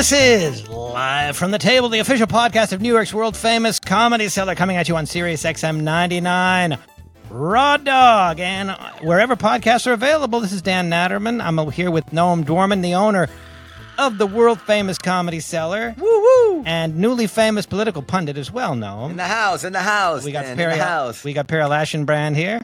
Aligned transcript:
This 0.00 0.12
is 0.12 0.66
live 0.70 1.36
from 1.36 1.50
the 1.50 1.58
table, 1.58 1.90
the 1.90 1.98
official 1.98 2.26
podcast 2.26 2.72
of 2.72 2.80
New 2.80 2.90
York's 2.90 3.12
world 3.12 3.36
famous 3.36 3.78
comedy 3.78 4.30
cellar, 4.30 4.54
coming 4.54 4.78
at 4.78 4.88
you 4.88 4.96
on 4.96 5.04
Sirius 5.04 5.42
XM 5.42 5.82
99. 5.82 6.78
Raw 7.28 7.76
Dog, 7.76 8.40
and 8.40 8.70
wherever 9.02 9.36
podcasts 9.36 9.86
are 9.86 9.92
available. 9.92 10.40
This 10.40 10.52
is 10.52 10.62
Dan 10.62 10.88
Natterman. 10.88 11.44
I'm 11.44 11.70
here 11.70 11.90
with 11.90 12.06
Noam 12.12 12.46
Dorman, 12.46 12.80
the 12.80 12.94
owner 12.94 13.28
of 13.98 14.16
the 14.16 14.26
world 14.26 14.58
famous 14.62 14.96
comedy 14.96 15.38
cellar. 15.38 15.94
Woo 15.98 16.06
woo! 16.06 16.62
And 16.64 16.96
newly 16.96 17.26
famous 17.26 17.66
political 17.66 18.00
pundit 18.00 18.38
as 18.38 18.50
well, 18.50 18.72
Noam. 18.72 19.10
In 19.10 19.16
the 19.18 19.24
house, 19.24 19.64
in 19.64 19.74
the 19.74 19.80
house. 19.80 20.24
we 20.24 20.32
got 20.32 20.44
Dan, 20.44 20.56
Perry. 20.56 20.72
in 20.72 20.78
the 20.78 20.84
house. 20.84 21.22
We 21.22 21.34
got 21.34 21.46
Periel 21.46 21.68
Aschenbrand 21.68 22.36
here, 22.36 22.62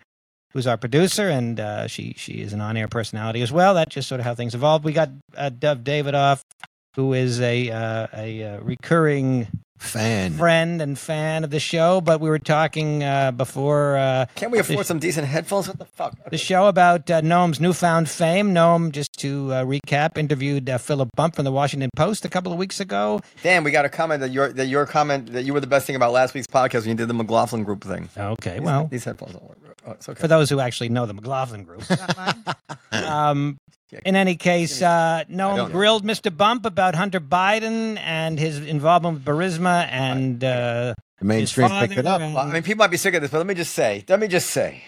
who's 0.54 0.66
our 0.66 0.78
producer, 0.78 1.28
and 1.28 1.60
uh, 1.60 1.86
she 1.86 2.14
she 2.16 2.40
is 2.40 2.54
an 2.54 2.62
on-air 2.62 2.88
personality 2.88 3.42
as 3.42 3.52
well. 3.52 3.74
That's 3.74 3.94
just 3.94 4.08
sort 4.08 4.20
of 4.20 4.24
how 4.24 4.34
things 4.34 4.54
evolved. 4.54 4.86
We 4.86 4.94
got 4.94 5.10
uh, 5.36 5.50
Dov 5.50 5.80
Davidoff, 5.80 6.40
who 6.96 7.12
is 7.12 7.40
a 7.40 7.70
uh, 7.70 8.06
a 8.14 8.42
uh, 8.42 8.60
recurring 8.60 9.46
Fan. 9.78 10.32
friend 10.32 10.80
and 10.80 10.98
fan 10.98 11.44
of 11.44 11.50
the 11.50 11.60
show. 11.60 12.00
But 12.00 12.18
we 12.22 12.30
were 12.30 12.38
talking 12.38 13.04
uh, 13.04 13.30
before 13.32 13.98
uh, 13.98 14.24
Can 14.34 14.50
we 14.50 14.58
afford 14.58 14.86
some 14.86 14.98
decent 14.98 15.26
headphones? 15.28 15.68
What 15.68 15.78
the 15.78 15.84
fuck? 15.84 16.16
the 16.30 16.38
show 16.38 16.66
about 16.66 17.10
uh, 17.10 17.20
Noam's 17.20 17.60
newfound 17.60 18.08
fame. 18.08 18.54
Noam, 18.54 18.90
just 18.90 19.12
to 19.20 19.52
uh, 19.52 19.64
recap, 19.64 20.16
interviewed 20.16 20.70
uh, 20.70 20.78
Philip 20.78 21.10
Bump 21.14 21.36
from 21.36 21.44
the 21.44 21.52
Washington 21.52 21.90
Post 21.94 22.24
a 22.24 22.28
couple 22.30 22.52
of 22.52 22.58
weeks 22.58 22.80
ago. 22.80 23.20
Dan, 23.42 23.62
we 23.64 23.70
got 23.70 23.84
a 23.84 23.90
comment 23.90 24.20
that 24.22 24.30
your 24.32 24.48
that 24.54 24.66
your 24.66 24.86
comment 24.86 25.32
that 25.34 25.44
you 25.44 25.52
were 25.52 25.60
the 25.60 25.66
best 25.66 25.86
thing 25.86 25.94
about 25.94 26.10
last 26.12 26.32
week's 26.32 26.46
podcast 26.46 26.80
when 26.80 26.88
you 26.88 26.94
did 26.94 27.08
the 27.08 27.14
McLaughlin 27.14 27.62
group 27.62 27.84
thing. 27.84 28.08
Okay, 28.16 28.54
These- 28.54 28.62
well, 28.62 28.86
these 28.90 29.04
headphones 29.04 29.32
don't 29.34 29.44
work. 29.46 29.58
Oh, 29.86 29.92
it's 29.92 30.08
okay. 30.08 30.20
for 30.20 30.26
those 30.28 30.50
who 30.50 30.58
actually 30.60 30.88
know 30.88 31.06
the 31.06 31.14
McLaughlin 31.14 31.62
group. 31.64 31.82
um, 32.92 33.56
in 34.04 34.16
any 34.16 34.34
case, 34.34 34.82
uh, 34.82 35.22
don't 35.28 35.38
Noam 35.38 35.56
know. 35.56 35.68
grilled 35.68 36.04
Mr. 36.04 36.36
Bump 36.36 36.66
about 36.66 36.94
Hunter 36.96 37.20
Biden 37.20 37.96
and 38.00 38.38
his 38.38 38.58
involvement 38.58 39.14
with 39.16 39.24
Burisma 39.24 39.86
and 39.90 40.42
uh, 40.42 40.94
The 41.20 41.24
mainstream 41.24 41.68
picked 41.70 41.96
it 41.96 42.06
up. 42.06 42.20
and- 42.20 42.36
I 42.36 42.52
mean, 42.52 42.62
people 42.64 42.78
might 42.84 42.90
be 42.90 42.96
sick 42.96 43.14
of 43.14 43.22
this, 43.22 43.30
but 43.30 43.38
let 43.38 43.46
me 43.46 43.54
just 43.54 43.74
say, 43.74 44.04
let 44.08 44.18
me 44.18 44.26
just 44.26 44.50
say 44.50 44.82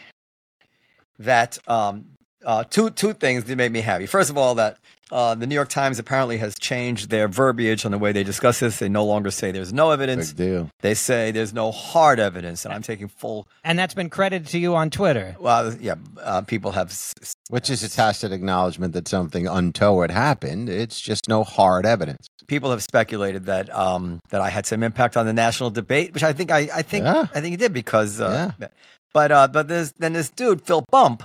that 1.21 1.59
um, 1.69 2.07
uh, 2.45 2.65
two 2.65 2.91
two 2.91 3.13
things 3.13 3.45
that 3.45 3.57
made 3.57 3.73
me 3.73 3.81
happy. 3.81 4.07
First 4.07 4.31
of 4.31 4.37
all, 4.39 4.57
that 4.57 4.79
uh, 5.11 5.34
the 5.34 5.47
New 5.47 5.55
York 5.55 5.69
Times 5.69 5.98
apparently 5.98 6.39
has 6.39 6.55
changed 6.59 7.11
their 7.11 7.28
verbiage 7.28 7.84
on 7.84 7.92
the 7.92 7.98
way 7.98 8.12
they 8.12 8.25
discuss 8.25 8.61
this. 8.61 8.78
They 8.78 8.89
no 8.89 9.05
longer 9.05 9.31
say 9.31 9.51
there's 9.53 9.73
no 9.73 9.91
evidence. 9.91 10.33
Big 10.33 10.47
deal. 10.48 10.69
They 10.81 10.95
say 10.95 11.31
there's 11.31 11.53
no 11.55 11.70
hard 11.73 12.20
evidence, 12.20 12.64
and 12.64 12.75
I'm 12.75 12.83
taking 12.83 13.09
full. 13.09 13.47
and 13.64 13.79
that's 13.79 13.95
been 13.95 14.11
credited 14.11 14.48
to 14.48 14.59
you 14.59 14.75
on 14.77 14.91
Twitter. 14.91 15.36
Well, 15.41 15.75
yeah, 15.81 15.95
uh, 16.23 16.42
people 16.42 16.73
have 16.73 16.89
s- 16.91 17.14
s- 17.23 17.34
Which 17.51 17.70
is 17.70 17.83
a 17.83 17.89
tacit 17.89 18.33
acknowledgement 18.33 18.92
that 18.95 19.09
something 19.09 19.47
untoward 19.47 20.11
happened. 20.11 20.69
It's 20.69 21.01
just 21.01 21.29
no 21.29 21.45
hard 21.45 21.86
evidence. 21.86 22.27
people 22.47 22.70
have 22.70 22.83
speculated 22.83 23.47
that 23.47 23.75
um, 23.75 24.20
that 24.31 24.41
I 24.41 24.48
had 24.51 24.67
some 24.67 24.83
impact 24.83 25.17
on 25.17 25.27
the 25.27 25.33
national 25.34 25.70
debate, 25.70 26.14
which 26.14 26.23
I 26.23 26.33
think 26.33 26.51
I, 26.51 26.69
I 26.75 26.83
think 26.83 27.05
Yeah. 27.05 27.27
I 27.34 27.41
think 27.41 27.55
it 27.55 27.59
did 27.61 27.73
because. 27.73 28.20
Uh, 28.20 28.53
But 29.14 29.33
uh, 29.33 29.48
but 29.48 29.69
there's 29.69 29.92
then 29.92 30.12
this 30.12 30.29
dude 30.29 30.61
Phil 30.62 30.84
Bump. 30.91 31.23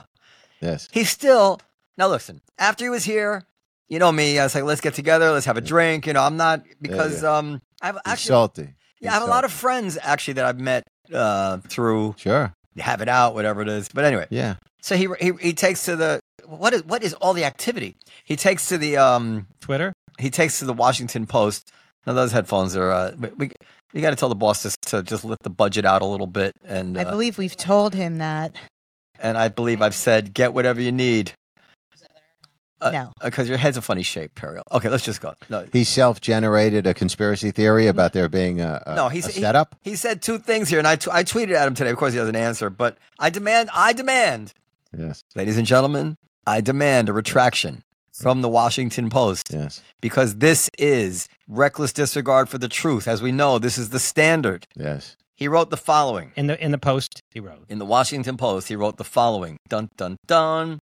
Yes. 0.61 0.87
He's 0.91 1.09
still 1.09 1.59
now. 1.97 2.07
Listen, 2.07 2.39
after 2.57 2.85
he 2.85 2.89
was 2.89 3.03
here, 3.03 3.43
you 3.89 3.99
know 3.99 4.11
me. 4.11 4.39
I 4.39 4.43
was 4.43 4.55
like, 4.55 4.63
let's 4.63 4.81
get 4.81 4.93
together, 4.93 5.31
let's 5.31 5.45
have 5.45 5.57
a 5.57 5.61
drink. 5.61 6.07
You 6.07 6.13
know, 6.13 6.21
I'm 6.23 6.37
not 6.37 6.63
because 6.81 7.23
yeah. 7.23 7.37
um, 7.37 7.61
I've 7.81 7.95
He's 7.95 8.01
actually 8.05 8.29
salty. 8.29 8.73
yeah, 9.01 9.11
I 9.11 9.13
have 9.15 9.23
a 9.23 9.27
lot 9.27 9.43
of 9.43 9.51
friends 9.51 9.97
actually 10.01 10.35
that 10.35 10.45
I've 10.45 10.59
met 10.59 10.83
uh, 11.13 11.57
through 11.67 12.15
Sure. 12.17 12.53
Have 12.77 13.01
It 13.01 13.09
Out, 13.09 13.33
whatever 13.35 13.61
it 13.61 13.67
is. 13.69 13.87
But 13.93 14.05
anyway, 14.05 14.27
Yeah. 14.29 14.55
so 14.81 14.95
he 14.95 15.07
he 15.19 15.31
he 15.39 15.53
takes 15.53 15.85
to 15.85 15.95
the 15.95 16.19
what 16.45 16.73
is 16.73 16.83
what 16.85 17.03
is 17.03 17.13
all 17.15 17.33
the 17.33 17.45
activity? 17.45 17.95
He 18.23 18.35
takes 18.35 18.67
to 18.69 18.77
the 18.77 18.97
um 18.97 19.47
Twitter? 19.61 19.93
he 20.19 20.29
takes 20.29 20.59
to 20.59 20.65
the 20.65 20.73
Washington 20.73 21.25
Post. 21.27 21.71
Now 22.05 22.13
those 22.13 22.31
headphones 22.31 22.75
are 22.75 22.91
uh, 22.91 23.11
we, 23.17 23.29
we 23.37 23.51
you 23.93 24.01
got 24.01 24.09
to 24.09 24.15
tell 24.15 24.29
the 24.29 24.35
boss 24.35 24.63
to, 24.63 24.75
to 24.89 25.03
just 25.03 25.23
lift 25.23 25.43
the 25.43 25.49
budget 25.51 25.85
out 25.85 26.01
a 26.01 26.05
little 26.05 26.25
bit, 26.27 26.53
and 26.65 26.97
I 26.97 27.03
uh, 27.03 27.11
believe 27.11 27.37
we've 27.37 27.55
told 27.55 27.93
him 27.93 28.17
that. 28.17 28.55
and 29.19 29.37
I 29.37 29.47
believe 29.49 29.81
I've 29.83 29.93
said 29.95 30.33
get 30.33 30.53
whatever 30.53 30.81
you 30.81 30.91
need. 30.91 31.31
Uh, 32.83 32.91
No. 32.91 33.13
because 33.23 33.47
your 33.49 33.57
head's 33.57 33.77
a 33.77 33.81
funny 33.81 34.03
shape, 34.03 34.35
Periel. 34.35 34.61
Okay, 34.71 34.89
let's 34.89 35.03
just 35.05 35.21
go. 35.21 35.33
No, 35.49 35.65
He 35.71 35.83
self 35.83 36.19
generated 36.21 36.85
a 36.87 36.93
conspiracy 36.93 37.51
theory 37.51 37.87
about 37.87 38.13
there 38.13 38.29
being 38.29 38.61
a, 38.61 38.81
a, 38.85 38.95
no, 38.95 39.09
he's 39.09 39.27
a 39.27 39.31
he- 39.31 39.89
He, 39.91 39.95
said 39.95 40.21
two 40.21 40.37
things 40.39 40.69
here, 40.69 40.79
and 40.79 40.87
I, 40.87 40.95
t- 40.97 41.09
I 41.11 41.23
tweeted 41.23 41.53
at 41.55 41.67
him 41.67 41.73
today. 41.75 41.89
Of 41.91 41.97
course, 41.97 42.13
he 42.13 42.19
doesn't 42.19 42.35
answer, 42.35 42.69
but 42.69 42.97
I 43.19 43.29
demand, 43.29 43.69
I 43.73 43.93
demand, 43.93 44.53
yes. 44.97 45.23
ladies 45.35 45.57
and 45.57 45.65
gentlemen, 45.67 46.17
I 46.45 46.61
demand 46.61 47.09
a 47.09 47.13
retraction 47.13 47.83
from 48.13 48.41
the 48.41 48.49
Washington 48.49 49.09
Post 49.09 49.47
Yes. 49.51 49.81
because 50.01 50.35
this 50.35 50.69
is 50.77 51.27
reckless 51.47 51.91
disregard 51.93 52.47
for 52.49 52.57
the 52.59 52.67
truth. 52.67 53.07
As 53.07 53.21
we 53.21 53.31
know, 53.31 53.57
this 53.59 53.77
is 53.77 53.89
the 53.89 53.99
standard. 53.99 54.67
Yes. 54.75 55.15
He 55.35 55.47
wrote 55.47 55.71
the 55.71 55.77
following. 55.77 56.31
In 56.35 56.45
the 56.47 56.63
in 56.63 56.71
the 56.71 56.77
post, 56.77 57.21
he 57.31 57.39
wrote. 57.39 57.65
in 57.67 57.79
the 57.79 57.85
Washington 57.85 58.37
Post, 58.37 58.67
he 58.67 58.75
wrote 58.75 58.97
the 58.97 59.03
following 59.03 59.57
dun 59.67 59.89
dun 59.97 60.17
dun. 60.27 60.79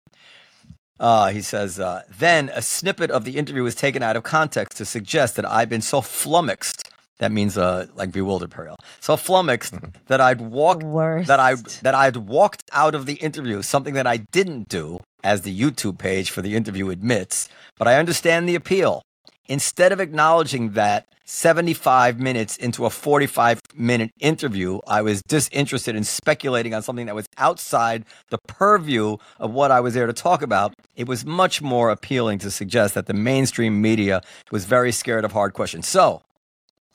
Uh, 1.01 1.29
he 1.29 1.41
says, 1.41 1.79
uh, 1.79 2.03
then 2.19 2.51
a 2.53 2.61
snippet 2.61 3.09
of 3.09 3.25
the 3.25 3.35
interview 3.37 3.63
was 3.63 3.73
taken 3.73 4.03
out 4.03 4.15
of 4.15 4.21
context 4.21 4.77
to 4.77 4.85
suggest 4.85 5.35
that 5.35 5.45
I've 5.49 5.67
been 5.67 5.81
so 5.81 5.99
flummoxed. 5.99 6.87
That 7.17 7.31
means 7.31 7.57
uh, 7.57 7.87
like 7.95 8.11
bewildered, 8.11 8.51
Periel. 8.51 8.75
So 8.99 9.17
flummoxed 9.17 9.73
that 10.07 10.21
I'd 10.21 10.41
walk 10.41 10.83
Worst. 10.83 11.27
that 11.27 11.39
I 11.39 11.55
that 11.81 11.95
I'd 11.95 12.17
walked 12.17 12.63
out 12.71 12.93
of 12.93 13.07
the 13.07 13.15
interview, 13.15 13.63
something 13.63 13.95
that 13.95 14.05
I 14.05 14.17
didn't 14.17 14.69
do, 14.69 14.99
as 15.23 15.41
the 15.41 15.59
YouTube 15.59 15.97
page 15.97 16.29
for 16.29 16.41
the 16.43 16.55
interview 16.55 16.89
admits. 16.89 17.49
But 17.77 17.87
I 17.87 17.95
understand 17.97 18.47
the 18.47 18.55
appeal. 18.55 19.01
Instead 19.47 19.91
of 19.91 19.99
acknowledging 19.99 20.71
that 20.73 21.07
75 21.25 22.19
minutes 22.19 22.57
into 22.57 22.85
a 22.85 22.89
45 22.89 23.59
minute 23.75 24.11
interview, 24.19 24.79
I 24.87 25.01
was 25.01 25.21
disinterested 25.23 25.95
in 25.95 26.03
speculating 26.03 26.73
on 26.73 26.81
something 26.81 27.05
that 27.05 27.15
was 27.15 27.25
outside 27.37 28.05
the 28.29 28.37
purview 28.47 29.17
of 29.39 29.51
what 29.51 29.71
I 29.71 29.79
was 29.79 29.93
there 29.93 30.07
to 30.07 30.13
talk 30.13 30.41
about. 30.41 30.73
It 30.95 31.07
was 31.07 31.25
much 31.25 31.61
more 31.61 31.89
appealing 31.89 32.39
to 32.39 32.51
suggest 32.51 32.93
that 32.95 33.05
the 33.05 33.13
mainstream 33.13 33.81
media 33.81 34.21
was 34.51 34.65
very 34.65 34.91
scared 34.91 35.25
of 35.25 35.31
hard 35.31 35.53
questions. 35.53 35.87
So, 35.87 36.21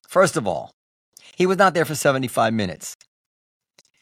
first 0.08 0.36
of 0.36 0.46
all, 0.46 0.72
he 1.36 1.46
was 1.46 1.58
not 1.58 1.74
there 1.74 1.84
for 1.84 1.94
75 1.94 2.52
minutes. 2.54 2.96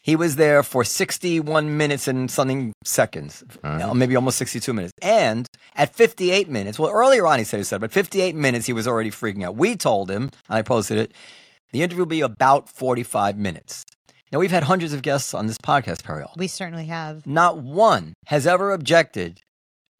He 0.05 0.15
was 0.15 0.35
there 0.35 0.61
for 0.61 0.83
61 0.83 1.77
minutes 1.77 2.07
and 2.07 2.29
something 2.29 2.73
seconds, 2.83 3.43
Uh-huh. 3.63 3.89
uh, 3.89 3.93
maybe 3.95 4.15
almost 4.15 4.37
62 4.37 4.71
minutes. 4.71 4.93
And 5.01 5.47
at 5.75 5.95
58 5.95 6.47
minutes, 6.47 6.77
well, 6.77 6.91
earlier 6.91 7.25
on 7.25 7.39
he 7.39 7.45
said 7.45 7.57
he 7.57 7.63
said, 7.63 7.81
but 7.81 7.91
58 7.91 8.35
minutes 8.35 8.67
he 8.67 8.73
was 8.73 8.87
already 8.87 9.09
freaking 9.09 9.43
out. 9.43 9.55
We 9.55 9.75
told 9.75 10.11
him, 10.11 10.23
and 10.47 10.57
I 10.59 10.61
posted 10.61 10.97
it, 10.99 11.11
the 11.71 11.81
interview 11.81 12.03
will 12.03 12.05
be 12.19 12.21
about 12.21 12.69
45 12.69 13.35
minutes. 13.37 13.83
Now, 14.31 14.39
we've 14.39 14.51
had 14.51 14.63
hundreds 14.63 14.93
of 14.93 15.01
guests 15.01 15.33
on 15.33 15.47
this 15.47 15.57
podcast, 15.57 16.01
Periel. 16.03 16.35
we 16.37 16.47
certainly 16.47 16.85
have. 16.85 17.25
Not 17.25 17.57
one 17.57 18.13
has 18.27 18.45
ever 18.45 18.71
objected 18.73 19.41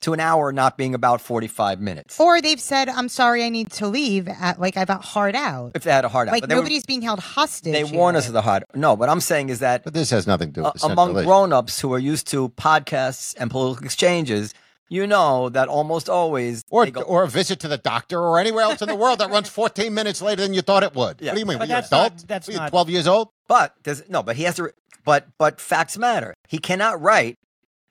to 0.05 0.13
an 0.13 0.19
hour 0.19 0.51
not 0.51 0.77
being 0.77 0.95
about 0.95 1.21
45 1.21 1.79
minutes. 1.81 2.19
Or 2.19 2.41
they've 2.41 2.59
said, 2.59 2.89
"I'm 2.89 3.09
sorry, 3.09 3.43
I 3.43 3.49
need 3.49 3.71
to 3.73 3.87
leave." 3.87 4.27
At 4.27 4.59
like 4.59 4.77
I've 4.77 4.87
got 4.87 5.03
hard 5.03 5.35
out. 5.35 5.71
if 5.75 5.83
they 5.83 5.91
had 5.91 6.05
a 6.05 6.09
hard 6.09 6.27
out. 6.29 6.31
Like 6.31 6.41
But 6.43 6.49
they, 6.49 6.55
were- 6.55 6.61
nobody's 6.61 6.85
being 6.85 7.01
held 7.01 7.19
hostage. 7.19 7.73
they 7.73 7.83
warn 7.83 8.15
us 8.15 8.27
of 8.27 8.33
the 8.33 8.41
hard. 8.41 8.63
No, 8.73 8.93
what 8.95 9.09
I'm 9.09 9.19
saying 9.21 9.49
is 9.49 9.59
that 9.59 9.83
But 9.83 9.93
this 9.93 10.09
has 10.11 10.25
nothing 10.25 10.49
to 10.53 10.61
do 10.61 10.63
with 10.63 10.83
uh, 10.83 10.87
among 10.87 11.13
grown-ups 11.13 11.79
who 11.81 11.93
are 11.93 11.99
used 11.99 12.27
to 12.27 12.49
podcasts 12.49 13.35
and 13.37 13.51
political 13.51 13.85
exchanges, 13.85 14.53
you 14.87 15.07
know 15.07 15.49
that 15.49 15.67
almost 15.67 16.07
always 16.09 16.63
Or, 16.69 16.85
go- 16.85 17.01
or 17.01 17.23
a 17.23 17.27
visit 17.27 17.59
to 17.61 17.67
the 17.67 17.77
doctor 17.77 18.19
or 18.19 18.37
anywhere 18.39 18.63
else 18.63 18.81
in 18.81 18.87
the 18.87 18.95
world 18.95 19.19
that 19.19 19.29
runs 19.31 19.49
14 19.61 19.93
minutes 19.93 20.21
later 20.21 20.41
than 20.43 20.53
you 20.53 20.61
thought 20.61 20.83
it 20.83 20.93
would. 20.95 21.19
Yeah. 21.21 21.31
What 21.31 21.35
do 21.35 21.39
you 21.39 21.45
mean? 21.47 21.57
But 21.57 21.67
Were 21.67 21.75
you 21.75 21.81
that's 21.81 21.91
not- 21.91 22.05
adult? 22.13 22.27
that's 22.27 22.47
Were 22.47 22.53
you 22.53 22.59
not- 22.59 22.69
12 22.69 22.89
years 22.91 23.07
old? 23.07 23.29
but 23.47 23.73
there's 23.83 24.07
no, 24.09 24.21
but 24.23 24.35
he 24.35 24.43
has 24.43 24.55
to. 24.57 24.71
But 25.03 25.27
but 25.37 25.59
facts 25.61 25.97
matter. 25.97 26.33
He 26.47 26.57
cannot 26.57 26.99
write. 27.01 27.37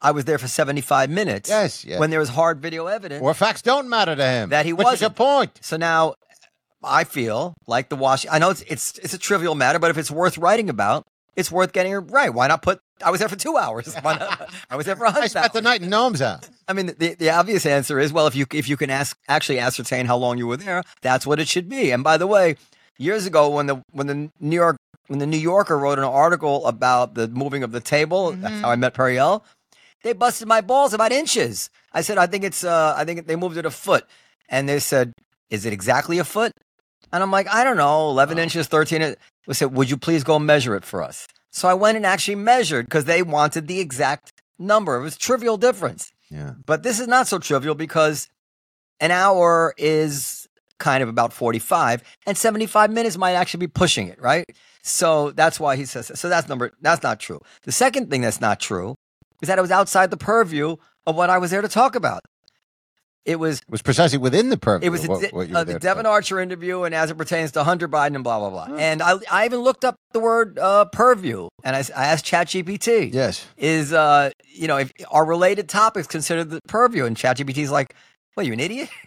I 0.04 0.10
was 0.10 0.26
there 0.26 0.38
for 0.38 0.46
75 0.46 1.08
minutes. 1.08 1.48
Yes, 1.48 1.82
yes. 1.84 1.98
When 1.98 2.10
there 2.10 2.20
was 2.20 2.28
hard 2.28 2.60
video 2.60 2.86
evidence. 2.86 3.22
Or 3.22 3.32
facts 3.32 3.62
don't 3.62 3.88
matter 3.88 4.14
to 4.14 4.24
him. 4.24 4.50
That 4.50 4.66
he 4.66 4.74
Which 4.74 4.86
is 4.92 5.00
your 5.00 5.08
point. 5.08 5.58
so 5.62 5.78
now, 5.78 6.14
I 6.82 7.04
feel 7.04 7.54
like 7.66 7.88
the 7.88 7.96
wash. 7.96 8.26
I 8.30 8.38
know 8.38 8.50
it's 8.50 8.60
it's 8.62 8.98
it's 8.98 9.14
a 9.14 9.18
trivial 9.18 9.54
matter, 9.54 9.78
but 9.78 9.90
if 9.90 9.96
it's 9.96 10.10
worth 10.10 10.36
writing 10.36 10.68
about, 10.68 11.06
it's 11.34 11.50
worth 11.50 11.72
getting 11.72 11.92
it 11.92 11.96
right. 11.96 12.28
Why 12.28 12.46
not 12.46 12.60
put? 12.60 12.80
I 13.02 13.10
was 13.10 13.20
there 13.20 13.30
for 13.30 13.36
two 13.36 13.56
hours. 13.56 13.94
Why 14.02 14.18
not, 14.18 14.54
I 14.68 14.76
was 14.76 14.84
there 14.84 14.94
for 14.94 15.04
a 15.04 15.08
I 15.08 15.12
hundred 15.12 15.30
spent 15.30 15.54
the 15.54 15.62
night 15.62 15.80
in 15.80 15.88
Noam's 15.88 16.20
house. 16.20 16.50
I 16.68 16.74
mean, 16.74 16.94
the, 16.98 17.14
the 17.14 17.30
obvious 17.30 17.64
answer 17.64 17.98
is 17.98 18.12
well, 18.12 18.26
if 18.26 18.36
you 18.36 18.44
if 18.52 18.68
you 18.68 18.76
can 18.76 18.90
ask 18.90 19.18
actually 19.26 19.58
ascertain 19.58 20.04
how 20.04 20.18
long 20.18 20.36
you 20.36 20.46
were 20.46 20.58
there, 20.58 20.82
that's 21.00 21.26
what 21.26 21.40
it 21.40 21.48
should 21.48 21.70
be. 21.70 21.90
And 21.90 22.04
by 22.04 22.18
the 22.18 22.26
way, 22.26 22.56
years 22.98 23.24
ago 23.24 23.48
when 23.48 23.66
the 23.66 23.82
when 23.92 24.06
the 24.06 24.30
New 24.38 24.56
York 24.56 24.76
when 25.06 25.18
the 25.18 25.26
New 25.26 25.38
Yorker 25.38 25.78
wrote 25.78 25.98
an 25.98 26.04
article 26.04 26.66
about 26.66 27.14
the 27.14 27.28
moving 27.28 27.62
of 27.62 27.72
the 27.72 27.80
table, 27.80 28.32
that's 28.32 28.54
mm-hmm. 28.54 28.62
how 28.62 28.70
I 28.70 28.76
met 28.76 28.94
Periel. 28.94 29.42
They 30.04 30.12
busted 30.12 30.46
my 30.46 30.60
balls 30.60 30.92
about 30.94 31.10
inches. 31.12 31.70
I 31.92 32.02
said, 32.02 32.18
I 32.18 32.26
think 32.26 32.44
it's 32.44 32.62
uh 32.62 32.94
I 32.96 33.04
think 33.04 33.26
they 33.26 33.36
moved 33.36 33.56
it 33.56 33.66
a 33.66 33.70
foot, 33.70 34.04
and 34.48 34.68
they 34.68 34.78
said, 34.78 35.12
is 35.50 35.64
it 35.66 35.72
exactly 35.72 36.18
a 36.20 36.24
foot? 36.24 36.52
And 37.12 37.22
I'm 37.22 37.30
like, 37.32 37.48
I 37.48 37.64
don't 37.64 37.76
know, 37.76 38.08
11 38.10 38.38
inches, 38.38 38.66
13. 38.68 39.02
in- 39.02 39.16
We 39.46 39.54
said, 39.54 39.72
would 39.74 39.88
you 39.90 39.96
please 39.96 40.22
go 40.24 40.38
measure 40.38 40.74
it 40.76 40.84
for 40.84 41.02
us? 41.02 41.26
So 41.50 41.68
I 41.68 41.74
went 41.74 41.96
and 41.96 42.04
actually 42.06 42.34
measured 42.36 42.86
because 42.86 43.04
they 43.06 43.22
wanted 43.22 43.66
the 43.66 43.80
exact 43.80 44.32
number. 44.58 44.96
It 44.96 45.02
was 45.02 45.16
trivial 45.16 45.56
difference. 45.56 46.12
Yeah. 46.30 46.52
But 46.66 46.82
this 46.82 46.98
is 47.00 47.06
not 47.08 47.26
so 47.28 47.38
trivial 47.38 47.74
because 47.74 48.28
an 49.00 49.10
hour 49.10 49.74
is 49.78 50.48
kind 50.78 51.02
of 51.02 51.08
about 51.08 51.32
45 51.32 52.02
and 52.26 52.36
75 52.36 52.90
minutes 52.90 53.16
might 53.16 53.32
actually 53.32 53.60
be 53.66 53.72
pushing 53.82 54.08
it, 54.08 54.20
right? 54.20 54.44
So 54.82 55.30
that's 55.30 55.58
why 55.60 55.76
he 55.76 55.84
says 55.86 56.10
so 56.18 56.28
that's 56.28 56.48
number 56.48 56.72
that's 56.82 57.02
not 57.02 57.20
true. 57.20 57.40
The 57.62 57.72
second 57.72 58.10
thing 58.10 58.22
that's 58.22 58.40
not 58.40 58.58
true 58.60 58.96
is 59.44 59.48
that 59.48 59.58
it 59.58 59.62
was 59.62 59.70
outside 59.70 60.10
the 60.10 60.16
purview 60.16 60.76
of 61.06 61.14
what 61.16 61.28
I 61.30 61.38
was 61.38 61.50
there 61.50 61.62
to 61.62 61.68
talk 61.68 61.94
about. 61.94 62.22
It 63.26 63.36
was 63.38 63.60
It 63.60 63.70
was 63.70 63.80
precisely 63.80 64.18
within 64.18 64.50
the 64.50 64.56
purview. 64.58 64.86
it 64.86 64.90
was 64.90 65.02
of 65.04 65.08
what, 65.10 65.32
what 65.32 65.52
uh, 65.54 65.64
the 65.64 65.78
Devon 65.78 66.04
Archer 66.04 66.40
interview, 66.40 66.82
and 66.82 66.94
as 66.94 67.10
it 67.10 67.16
pertains 67.16 67.52
to 67.52 67.64
Hunter 67.64 67.88
Biden 67.88 68.14
and 68.16 68.24
blah 68.24 68.38
blah 68.38 68.50
blah. 68.50 68.76
And 68.76 69.02
I, 69.02 69.14
I 69.30 69.44
even 69.46 69.60
looked 69.60 69.84
up 69.84 69.96
the 70.12 70.20
word 70.20 70.58
uh, 70.58 70.84
purview, 70.86 71.48
and 71.62 71.74
I 71.74 71.78
asked 71.94 72.26
ChatGPT, 72.26 73.12
Yes. 73.14 73.46
is 73.56 73.92
uh, 73.94 74.30
you 74.46 74.68
know, 74.68 74.76
if 74.76 74.92
are 75.10 75.24
related 75.24 75.68
topics 75.70 76.06
considered 76.06 76.50
the 76.50 76.60
purview? 76.68 77.06
And 77.06 77.16
ChatGPT 77.16 77.58
is 77.58 77.70
like, 77.70 77.94
"Well, 78.36 78.44
you 78.44 78.52
an 78.52 78.60
idiot?" 78.60 78.90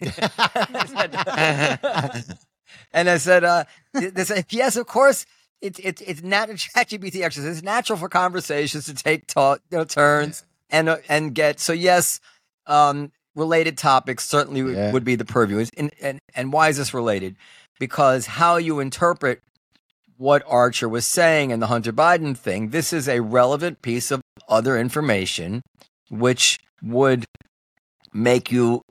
and 2.92 3.08
I 3.08 3.18
said, 3.18 3.44
uh, 3.44 3.64
they 3.92 4.24
said, 4.24 4.46
"Yes, 4.50 4.76
of 4.76 4.86
course." 4.86 5.26
It's 5.60 5.78
it's 5.80 6.00
it's 6.02 6.22
nat- 6.22 6.48
ChatGPT 6.50 7.22
actually 7.24 7.44
says 7.44 7.58
it's 7.58 7.62
natural 7.64 7.98
for 7.98 8.08
conversations 8.08 8.86
to 8.86 8.94
take 8.94 9.26
ta- 9.26 9.58
you 9.70 9.78
know, 9.78 9.84
turns 9.84 10.44
and 10.70 10.88
uh, 10.88 10.98
and 11.08 11.34
get 11.34 11.60
so 11.60 11.72
yes, 11.72 12.20
um, 12.66 13.10
related 13.34 13.76
topics 13.78 14.24
certainly 14.28 14.62
would, 14.62 14.74
Yeah. 14.76 14.92
would 14.92 15.04
be 15.04 15.16
the 15.16 15.24
purview. 15.24 15.64
And, 15.76 15.90
and 16.00 16.18
and 16.34 16.52
why 16.52 16.68
is 16.68 16.76
this 16.76 16.94
related? 16.94 17.36
Because 17.80 18.26
how 18.26 18.56
you 18.56 18.80
interpret 18.80 19.40
what 20.16 20.42
Archer 20.48 20.88
was 20.88 21.06
saying 21.06 21.50
in 21.52 21.60
the 21.60 21.68
Hunter 21.68 21.92
Biden 21.92 22.36
thing, 22.36 22.70
this 22.70 22.92
is 22.92 23.08
a 23.08 23.20
relevant 23.20 23.82
piece 23.82 24.10
of 24.10 24.20
other 24.48 24.76
information 24.76 25.62
which 26.10 26.58
would 26.82 27.24
make 28.12 28.50
you 28.50 28.82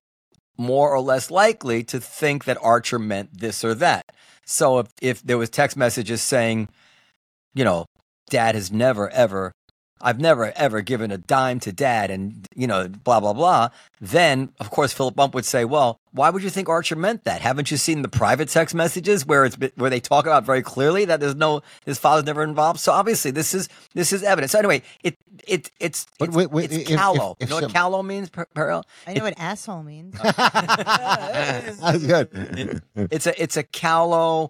more 0.58 0.94
or 0.94 1.00
less 1.02 1.30
likely 1.30 1.84
to 1.84 2.00
think 2.00 2.46
that 2.46 2.58
Archer 2.62 2.98
meant 3.00 3.40
this 3.40 3.64
or 3.64 3.74
that. 3.75 4.06
So 4.48 4.80
if, 4.80 4.88
if 5.02 5.22
there 5.22 5.38
was 5.38 5.50
text 5.50 5.78
messages 5.78 6.22
saying, 6.22 6.70
you 7.54 7.66
know, 7.66 7.86
dad 8.30 8.56
has 8.56 8.72
never 8.72 9.10
ever 9.10 9.52
I've 10.02 10.20
never 10.20 10.52
ever 10.56 10.82
given 10.82 11.12
a 11.12 11.18
dime 11.18 11.60
to 11.62 11.72
dad 11.72 12.12
and 12.12 12.48
you 12.56 12.68
know 12.68 12.88
blah 12.88 13.20
blah 13.20 13.34
blah 13.34 13.70
then 14.00 14.50
of 14.60 14.70
course 14.70 14.94
Philip 14.94 15.16
Bump 15.16 15.34
would 15.34 15.46
say 15.46 15.66
well 15.66 16.00
why 16.12 16.30
would 16.30 16.44
you 16.44 16.50
think 16.50 16.70
Archer 16.70 16.96
meant 16.96 17.24
that 17.26 17.42
haven't 17.42 17.70
you 17.72 17.78
seen 17.78 18.02
the 18.02 18.08
private 18.10 18.50
text 18.50 18.74
messages 18.76 19.26
where 19.26 19.46
it's 19.46 19.56
been- 19.56 19.72
where 19.76 19.90
they 19.90 20.00
talk 20.00 20.26
about 20.26 20.44
very 20.46 20.62
clearly 20.62 21.06
that 21.06 21.20
there's 21.20 21.36
no 21.36 21.62
his 21.86 21.98
father's 21.98 22.26
never 22.26 22.44
involved 22.44 22.80
so 22.80 22.92
obviously 22.92 23.32
this 23.32 23.54
is 23.54 23.70
this 23.94 24.14
is 24.14 24.24
evidence 24.24 24.52
so 24.52 24.60
anyway 24.60 24.82
it 25.04 25.16
it 25.48 25.72
it's 25.80 26.06
But 26.20 26.30
it's, 26.30 26.38
wait, 26.38 26.52
wait, 26.52 26.66
it's 26.66 26.76
if- 26.76 26.90
if- 26.92 26.98
callow 26.98 27.36
if 27.40 27.48
you 27.48 27.50
know 27.50 27.56
what 27.58 27.62
some- 27.64 27.72
callow 27.72 28.04
means 28.04 28.30
Per- 28.30 28.48
Periel? 28.56 28.84
I 29.06 29.14
know 29.14 29.24
what 29.24 29.34
asshole 29.38 29.84
means. 29.84 30.16
That's 30.22 32.04
good. 32.06 32.82
it's 32.96 33.28
a 33.28 33.42
it's 33.42 33.58
a 33.58 33.64
callow 33.64 34.50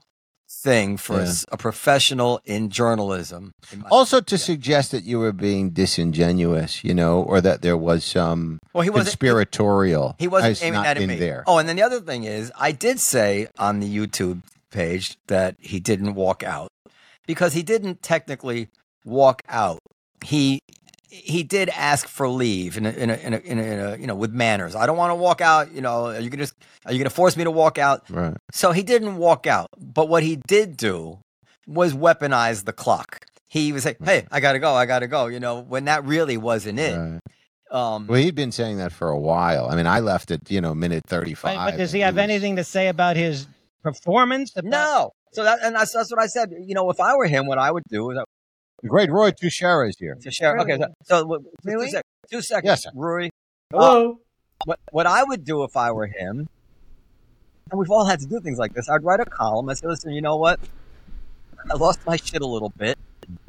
thing 0.64 0.98
for 0.98 1.16
a 1.20 1.24
Yeah. 1.24 1.30
s- 1.30 1.46
a, 1.52 1.58
professional 1.58 2.40
in 2.46 2.70
journalism 2.70 3.52
in 3.72 3.84
Also, 3.92 4.20
to 4.22 4.38
suggest 4.38 4.92
that 4.92 5.04
you 5.04 5.20
were 5.20 5.32
being 5.32 5.70
disingenuous, 5.72 6.84
you 6.84 6.94
know, 6.94 7.22
or 7.22 7.42
that 7.42 7.62
there 7.62 7.78
was 7.78 8.04
some 8.04 8.60
well 8.74 8.82
he 8.84 8.90
wasn't 8.90 9.08
conspiratorial. 9.10 10.16
He 10.20 10.28
wasn't 10.28 10.52
is 10.54 10.64
aiming 10.64 10.86
at 10.86 10.98
me. 11.00 11.16
there. 11.18 11.44
Oh, 11.48 11.58
and 11.58 11.68
then 11.70 11.76
the 11.76 11.84
other 11.84 12.00
thing 12.02 12.24
is, 12.24 12.52
I 12.60 12.72
did 12.72 13.00
say 13.00 13.48
on 13.60 13.80
the 13.80 13.98
YouTube 13.98 14.42
page 14.72 15.18
that 15.28 15.56
he 15.60 15.80
didn't 15.80 16.14
walk 16.16 16.44
out 16.44 16.70
because 17.26 17.54
he 17.54 17.64
didn't 17.64 18.02
technically 18.02 18.70
walk 19.06 19.42
out. 19.48 19.80
He 20.26 20.60
he 21.10 21.44
did 21.44 21.70
ask 21.70 22.08
for 22.08 22.28
leave 22.28 22.78
in 22.78 22.86
a, 22.86 22.90
in 22.92 23.10
a, 23.10 23.14
in 23.16 23.34
a, 23.34 23.38
in 23.38 23.60
a, 23.60 23.64
in 23.64 23.80
a 23.80 23.98
you 23.98 24.08
know 24.08 24.16
with 24.16 24.32
manners. 24.34 24.76
I 24.76 24.86
don't 24.86 24.98
want 24.98 25.12
to 25.12 25.16
walk 25.16 25.42
out. 25.42 25.72
You 25.74 25.82
know, 25.82 26.08
are 26.08 26.20
you 26.20 26.30
gonna 26.30 26.44
just 26.44 26.56
are 26.86 26.92
you 26.92 26.98
gonna 27.00 27.10
force 27.10 27.38
me 27.38 27.44
to 27.44 27.52
walk 27.52 27.78
out? 27.78 28.04
Right. 28.10 28.36
So 28.52 28.72
he 28.72 28.84
didn't 28.84 29.18
walk 29.18 29.48
out. 29.48 29.70
But 29.78 30.10
what 30.10 30.24
he 30.24 30.36
did 30.36 30.78
do 30.78 31.20
was 31.66 31.94
weaponize 31.94 32.66
the 32.66 32.74
clock. 32.74 33.26
He 33.48 33.72
was 33.72 33.86
like, 33.86 33.98
"Hey, 34.04 34.26
I 34.32 34.40
gotta 34.40 34.60
go. 34.60 34.74
I 34.74 34.86
gotta 34.86 35.08
go." 35.08 35.28
You 35.28 35.40
know, 35.40 35.62
when 35.62 35.86
that 35.86 36.04
really 36.06 36.38
wasn't 36.38 36.80
it. 36.80 36.98
right. 36.98 37.20
Um, 37.70 38.08
Well, 38.08 38.20
he'd 38.20 38.36
been 38.36 38.52
saying 38.54 38.78
that 38.78 38.94
for 38.94 39.10
a 39.10 39.18
while. 39.20 39.68
I 39.70 39.76
mean, 39.76 39.88
I 39.88 40.00
left 40.00 40.32
at 40.32 40.50
you 40.52 40.62
know 40.62 40.74
minute 40.76 41.04
thirty-five. 41.08 41.72
but 41.72 41.78
does 41.78 41.92
he 41.92 42.02
and 42.02 42.06
have 42.08 42.16
was- 42.16 42.24
anything 42.24 42.56
to 42.58 42.64
say 42.64 42.88
about 42.88 43.16
his 43.18 43.48
performance? 43.84 44.52
About- 44.56 44.70
No. 44.70 45.12
So 45.34 45.44
that 45.44 45.60
and 45.64 45.76
that's, 45.76 45.92
that's 45.94 46.10
what 46.12 46.22
I 46.22 46.28
said. 46.28 46.52
You 46.60 46.74
know, 46.76 46.90
if 46.90 47.00
I 47.00 47.16
were 47.16 47.28
him, 47.28 47.46
what 47.48 47.58
I 47.58 47.70
would 47.72 47.84
do 47.90 48.10
is 48.12 48.18
The 48.84 48.90
great 48.90 49.10
Ruy 49.10 49.36
Teixeira 49.36 49.90
is 49.90 49.98
here. 49.98 50.16
to 50.22 50.32
share. 50.32 50.58
Okay, 50.60 50.78
so, 50.78 50.88
so 51.04 51.44
Really? 51.64 51.86
two, 51.88 51.92
sec- 51.92 52.06
two 52.30 52.42
seconds, 52.42 52.66
Yes, 52.70 52.84
sir. 52.84 52.92
Ruy. 52.96 53.30
Hello. 53.72 54.20
What 54.66 54.80
what 54.92 55.06
I 55.08 55.24
would 55.24 55.44
do 55.44 55.64
if 55.64 55.76
I 55.78 55.92
were 55.92 56.08
him, 56.08 56.48
and 57.70 57.80
we've 57.80 57.92
all 57.92 58.06
had 58.06 58.20
to 58.22 58.26
do 58.26 58.40
things 58.40 58.58
like 58.58 58.74
this. 58.74 58.90
I'd 58.90 59.04
write 59.04 59.20
a 59.20 59.26
column. 59.26 59.70
I'd 59.70 59.78
say, 59.78 59.88
listen, 59.88 60.12
you 60.14 60.22
know 60.22 60.36
what? 60.36 60.60
I 61.70 61.76
lost 61.76 62.00
my 62.06 62.16
shit 62.16 62.42
a 62.42 62.48
little 62.48 62.70
bit. 62.70 62.98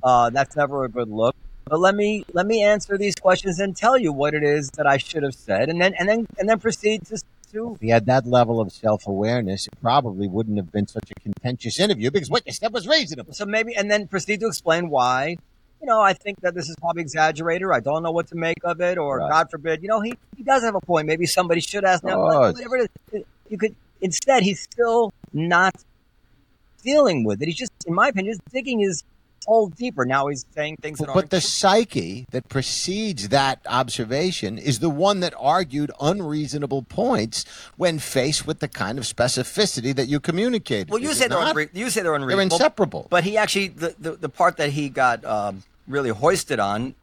Uh, 0.03 0.29
that's 0.31 0.55
never 0.57 0.85
a 0.85 0.89
good 0.89 1.09
look. 1.09 1.35
But 1.65 1.81
let 1.81 1.95
me 1.95 2.25
let 2.33 2.47
me 2.47 2.63
answer 2.63 2.97
these 2.99 3.15
questions 3.15 3.59
and 3.59 3.77
tell 3.77 3.97
you 3.97 4.13
what 4.13 4.35
it 4.35 4.43
is 4.43 4.71
that 4.73 4.87
I 4.87 4.97
should 4.97 5.23
have 5.23 5.35
said, 5.35 5.69
and 5.69 5.81
then 5.81 5.95
and 5.99 6.09
then 6.09 6.27
and 6.39 6.49
then 6.49 6.59
proceed 6.59 7.07
to 7.07 7.19
to 7.53 7.75
If 7.75 7.81
he 7.81 7.89
had 7.89 8.07
that 8.07 8.27
level 8.27 8.61
of 8.61 8.73
self-awareness, 8.73 9.67
it 9.67 9.81
probably 9.81 10.29
wouldn't 10.29 10.57
have 10.57 10.73
been 10.73 10.87
such 10.87 11.11
a 11.11 11.15
contentious 11.21 11.79
interview 11.81 12.11
because 12.11 12.31
what 12.31 12.43
said 12.53 12.73
was 12.73 12.87
reasonable. 12.87 13.33
So 13.33 13.47
maybe, 13.47 13.75
and 13.75 13.91
then 13.91 14.09
proceed 14.09 14.41
to 14.41 14.47
explain 14.47 14.91
why. 14.91 15.37
You 15.81 15.87
know, 15.87 16.01
I 16.01 16.13
think 16.13 16.41
that 16.41 16.55
this 16.55 16.69
is 16.69 16.75
probably 16.77 17.03
exaggerated. 17.03 17.69
I 17.73 17.81
don't 17.81 18.03
know 18.03 18.11
what 18.11 18.27
to 18.29 18.35
make 18.35 18.59
of 18.65 18.81
it, 18.81 18.99
or 18.99 19.19
Right. 19.19 19.31
God 19.31 19.51
forbid, 19.51 19.81
you 19.83 19.89
know, 19.89 20.01
he, 20.01 20.15
he 20.37 20.43
does 20.43 20.63
have 20.63 20.75
a 20.75 20.81
point. 20.81 21.07
Maybe 21.07 21.27
somebody 21.27 21.61
should 21.61 21.85
ask. 21.85 22.03
Oh, 22.05 22.51
whatever 22.53 22.77
it 22.79 22.91
is, 23.13 23.23
you 23.49 23.59
could 23.59 23.77
instead. 24.01 24.43
He's 24.43 24.61
still 24.61 25.13
not 25.33 25.75
dealing 26.83 27.25
with 27.25 27.43
it. 27.43 27.47
He's 27.47 27.57
just, 27.57 27.73
in 27.87 27.95
my 27.95 28.09
opinion, 28.09 28.35
just 28.35 28.53
digging 28.53 28.81
his 28.81 29.05
hole 29.49 29.69
deeper. 29.69 30.05
Now 30.05 30.27
he's 30.29 30.45
saying 30.55 30.77
things 30.77 30.99
that 30.99 31.09
But, 31.13 31.31
the 31.31 31.41
psyche 31.41 32.27
that 32.31 32.49
precedes 32.49 33.31
that 33.31 33.61
observation 33.67 34.59
is 34.59 34.79
the 34.81 34.91
one 34.91 35.21
that 35.21 35.35
argued 35.39 35.91
unreasonable 36.01 36.83
points 36.83 37.45
when 37.77 37.99
faced 37.99 38.47
with 38.47 38.61
the 38.61 38.69
kind 38.69 38.99
of 38.99 39.05
specificity 39.05 39.95
that 39.97 40.07
you 40.07 40.21
communicated. 40.21 40.91
well, 40.91 41.01
you 41.01 41.11
Is 41.11 41.19
say 41.19 41.29
they're 41.29 41.39
unre- 41.39 41.71
you 41.73 41.89
say 41.91 42.03
they're 42.03 42.15
unreasonable. 42.15 42.59
They're 42.59 42.59
inseparable. 42.59 43.07
But 43.09 43.25
he 43.25 43.37
actually, 43.37 43.69
the, 43.69 43.95
the, 43.99 44.13
the 44.13 44.29
part 44.29 44.59
that 44.59 44.71
he 44.71 44.91
got 44.91 45.25
um, 45.25 45.63
really 45.87 46.11
hoisted 46.11 46.61
on, 46.61 46.95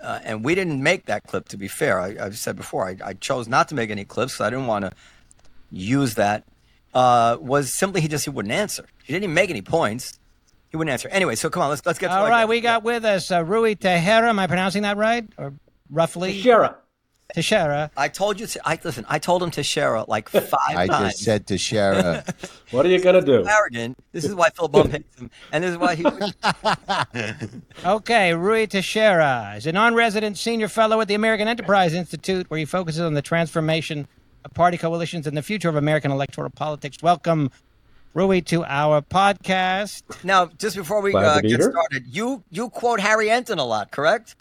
uh, 0.00 0.20
and 0.24 0.44
we 0.44 0.54
didn't 0.54 0.82
make 0.82 1.06
that 1.06 1.24
clip, 1.24 1.48
to 1.48 1.56
be 1.56 1.68
fair. 1.68 2.00
I, 2.00 2.16
I've 2.20 2.36
said 2.38 2.56
before, 2.56 2.86
I, 2.86 2.96
I 3.04 3.12
chose 3.14 3.46
not 3.48 3.68
to 3.68 3.74
make 3.74 3.90
any 3.90 4.04
clips 4.04 4.34
because 4.34 4.46
I 4.46 4.50
didn't 4.50 4.66
want 4.66 4.84
to 4.84 4.92
use 5.70 6.14
that, 6.16 6.44
uh, 6.92 7.36
was 7.40 7.72
simply 7.72 8.00
he 8.00 8.08
just 8.08 8.24
he 8.24 8.30
wouldn't 8.30 8.52
answer. 8.52 8.86
He 9.04 9.12
didn't 9.12 9.24
even 9.24 9.34
make 9.34 9.50
any 9.50 9.62
points. 9.62 10.18
He 10.76 10.78
wouldn't 10.78 10.92
answer. 10.92 11.08
Anyway, 11.08 11.36
so 11.36 11.48
come 11.48 11.62
on, 11.62 11.70
let's, 11.70 11.86
let's 11.86 11.98
get 11.98 12.08
to 12.08 12.14
All 12.14 12.28
like- 12.28 12.48
we 12.48 12.60
got 12.60 12.82
with 12.82 13.02
us 13.06 13.30
uh, 13.30 13.42
Ruy 13.42 13.74
Tejera. 13.78 14.28
Am 14.28 14.38
I 14.38 14.46
pronouncing 14.46 14.82
that 14.82 14.98
right? 14.98 15.26
Or 15.38 15.54
roughly? 15.90 16.38
Shara. 16.42 16.74
Teixeira. 17.34 17.90
I 17.96 18.08
told 18.08 18.38
you 18.38 18.46
to, 18.46 18.60
I 18.68 18.78
listen, 18.84 19.06
I 19.08 19.18
told 19.18 19.42
him 19.42 19.50
to 19.52 19.62
share 19.62 20.00
like 20.04 20.28
five 20.28 20.76
I 20.76 20.86
times. 20.86 21.12
just 21.14 21.24
said 21.24 21.46
to 21.46 21.54
Shara, 21.54 22.22
What 22.72 22.84
are 22.84 22.90
you 22.90 23.00
gonna 23.00 23.22
do? 23.22 23.46
arrogant. 23.48 23.96
This 24.12 24.24
is 24.26 24.34
why 24.34 24.50
Phil 24.50 24.68
Bump 24.68 24.92
hates 24.92 25.18
him. 25.18 25.30
And 25.50 25.64
this 25.64 25.70
is 25.72 25.78
why 25.78 25.94
he 25.94 26.02
Okay, 27.84 28.30
Ruy 28.32 28.68
Teixeira 28.68 29.54
is 29.56 29.66
a 29.66 29.72
non-resident 29.72 30.36
senior 30.38 30.68
fellow 30.68 31.00
at 31.00 31.08
the 31.08 31.14
American 31.14 31.48
Enterprise 31.48 31.94
Institute, 31.94 32.48
where 32.50 32.58
he 32.58 32.64
focuses 32.64 33.00
on 33.00 33.14
the 33.14 33.22
transformation 33.22 34.06
of 34.44 34.52
party 34.54 34.76
coalitions 34.78 35.26
and 35.26 35.36
the 35.36 35.42
future 35.42 35.68
of 35.68 35.76
American 35.76 36.10
electoral 36.12 36.50
politics. 36.50 36.98
Welcome, 37.02 37.50
Ruy, 38.16 38.42
to 38.46 38.64
our 38.64 39.02
podcast. 39.02 40.02
Now, 40.24 40.46
just 40.46 40.74
before 40.74 41.02
we 41.02 41.14
uh, 41.14 41.42
get 41.42 41.50
here. 41.50 41.70
started, 41.70 42.06
you 42.06 42.42
you 42.48 42.70
quote 42.70 42.98
Harry 42.98 43.26
Enten 43.26 43.58
a 43.58 43.62
lot, 43.62 43.90
correct? 43.90 44.36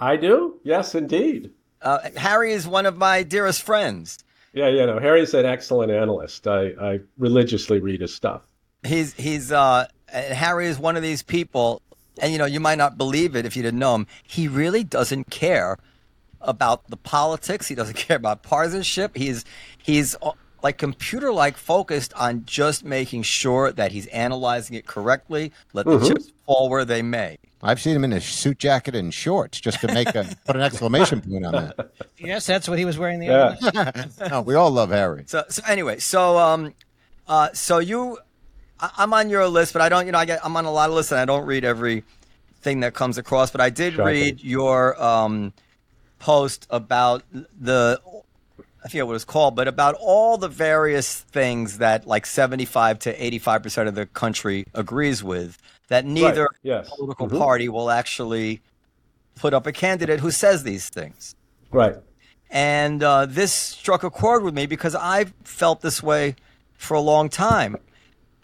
I 0.00 0.16
do. 0.16 0.58
Yes, 0.62 0.94
indeed. 0.94 1.50
Uh, 1.82 2.08
Harry 2.16 2.52
is 2.52 2.66
one 2.66 2.86
of 2.86 2.96
my 2.96 3.22
dearest 3.22 3.62
friends. 3.62 4.18
Yeah, 4.54 4.68
you 4.68 4.86
know, 4.86 4.98
Harry's 4.98 5.34
an 5.34 5.44
excellent 5.44 5.92
analyst. 5.92 6.46
I, 6.46 6.68
I 6.80 7.00
religiously 7.18 7.78
read 7.78 8.00
his 8.00 8.14
stuff. 8.14 8.40
He's 8.84 9.12
he's 9.12 9.52
uh, 9.52 9.86
Harry 10.08 10.68
is 10.68 10.78
one 10.78 10.96
of 10.96 11.02
these 11.02 11.22
people, 11.22 11.82
and 12.22 12.32
you 12.32 12.38
know 12.38 12.46
you 12.46 12.58
might 12.58 12.78
not 12.78 12.96
believe 12.96 13.36
it 13.36 13.44
if 13.44 13.54
you 13.54 13.62
didn't 13.62 13.80
know 13.80 13.96
him. 13.96 14.06
He 14.22 14.48
really 14.48 14.82
doesn't 14.82 15.28
care 15.28 15.76
about 16.40 16.88
the 16.88 16.96
politics. 16.96 17.68
He 17.68 17.74
doesn't 17.74 17.96
care 17.98 18.16
about 18.16 18.42
partisanship. 18.42 19.14
He's 19.14 19.44
he's 19.76 20.16
uh, 20.22 20.32
like 20.66 20.78
computer 20.78 21.32
like 21.32 21.56
focused 21.56 22.12
on 22.14 22.44
just 22.44 22.84
making 22.84 23.22
sure 23.22 23.70
that 23.70 23.92
he's 23.92 24.06
analyzing 24.08 24.74
it 24.76 24.84
correctly. 24.84 25.52
Let 25.72 25.86
the 25.86 26.00
chips 26.08 26.32
fall 26.44 26.68
where 26.68 26.84
they 26.84 27.02
may. 27.02 27.38
I've 27.62 27.80
seen 27.80 27.94
him 27.94 28.02
in 28.02 28.12
a 28.12 28.20
suit 28.20 28.58
jacket 28.58 28.96
and 28.96 29.14
shorts 29.14 29.60
just 29.60 29.80
to 29.82 29.94
make 29.94 30.08
a 30.08 30.24
put 30.44 30.56
an 30.56 30.62
exclamation 30.62 31.20
point 31.20 31.46
on 31.46 31.52
that. 31.54 31.90
Yes, 32.18 32.46
that's 32.46 32.68
what 32.68 32.80
he 32.80 32.84
was 32.84 32.98
wearing 32.98 33.20
the 33.20 33.26
Yeah. 33.26 33.56
other. 33.72 34.10
No, 34.30 34.40
we 34.42 34.54
all 34.56 34.72
love 34.72 34.90
Harry. 34.90 35.22
So, 35.28 35.44
so 35.48 35.62
anyway, 35.68 36.00
so 36.00 36.36
um, 36.36 36.74
uh, 37.28 37.50
so 37.52 37.78
you, 37.78 38.18
I, 38.80 38.90
I'm 38.98 39.14
on 39.14 39.30
your 39.30 39.46
list, 39.46 39.72
but 39.72 39.82
I 39.82 39.88
don't, 39.88 40.06
you 40.06 40.12
know, 40.12 40.18
I 40.18 40.24
get, 40.24 40.44
I'm 40.44 40.56
on 40.56 40.64
a 40.64 40.72
lot 40.72 40.90
of 40.90 40.96
lists, 40.96 41.12
and 41.12 41.20
I 41.20 41.24
don't 41.26 41.46
read 41.46 41.64
everything 41.64 42.80
that 42.80 42.92
comes 42.94 43.18
across. 43.18 43.52
But 43.52 43.60
I 43.60 43.70
did 43.70 43.92
Shocking. 43.94 44.04
read 44.06 44.42
your 44.42 45.00
um, 45.00 45.52
post 46.18 46.66
about 46.70 47.22
the 47.30 48.00
I 48.86 48.88
forget 48.88 49.06
what 49.08 49.16
it's 49.16 49.24
called, 49.24 49.56
but 49.56 49.66
about 49.66 49.96
all 49.98 50.38
the 50.38 50.46
various 50.48 51.20
things 51.20 51.78
that 51.78 52.06
like 52.06 52.24
75 52.24 53.00
to 53.00 53.12
85% 53.18 53.88
of 53.88 53.96
the 53.96 54.06
country 54.06 54.64
agrees 54.74 55.24
with, 55.24 55.58
that 55.88 56.04
neither 56.04 56.42
Right, 56.42 56.50
yes. 56.62 56.90
political 56.90 57.26
Mhm. 57.28 57.36
party 57.38 57.68
will 57.68 57.90
actually 57.90 58.60
put 59.34 59.52
up 59.52 59.66
a 59.66 59.72
candidate 59.72 60.20
who 60.20 60.30
says 60.30 60.62
these 60.62 60.88
things. 60.88 61.34
Right. 61.72 61.96
And 62.48 63.02
uh, 63.02 63.26
this 63.26 63.52
struck 63.52 64.04
a 64.04 64.10
chord 64.10 64.44
with 64.44 64.54
me 64.54 64.66
because 64.66 64.94
I've 64.94 65.34
felt 65.42 65.80
this 65.80 66.00
way 66.00 66.36
for 66.78 66.94
a 66.94 67.00
long 67.00 67.28
time. 67.28 67.76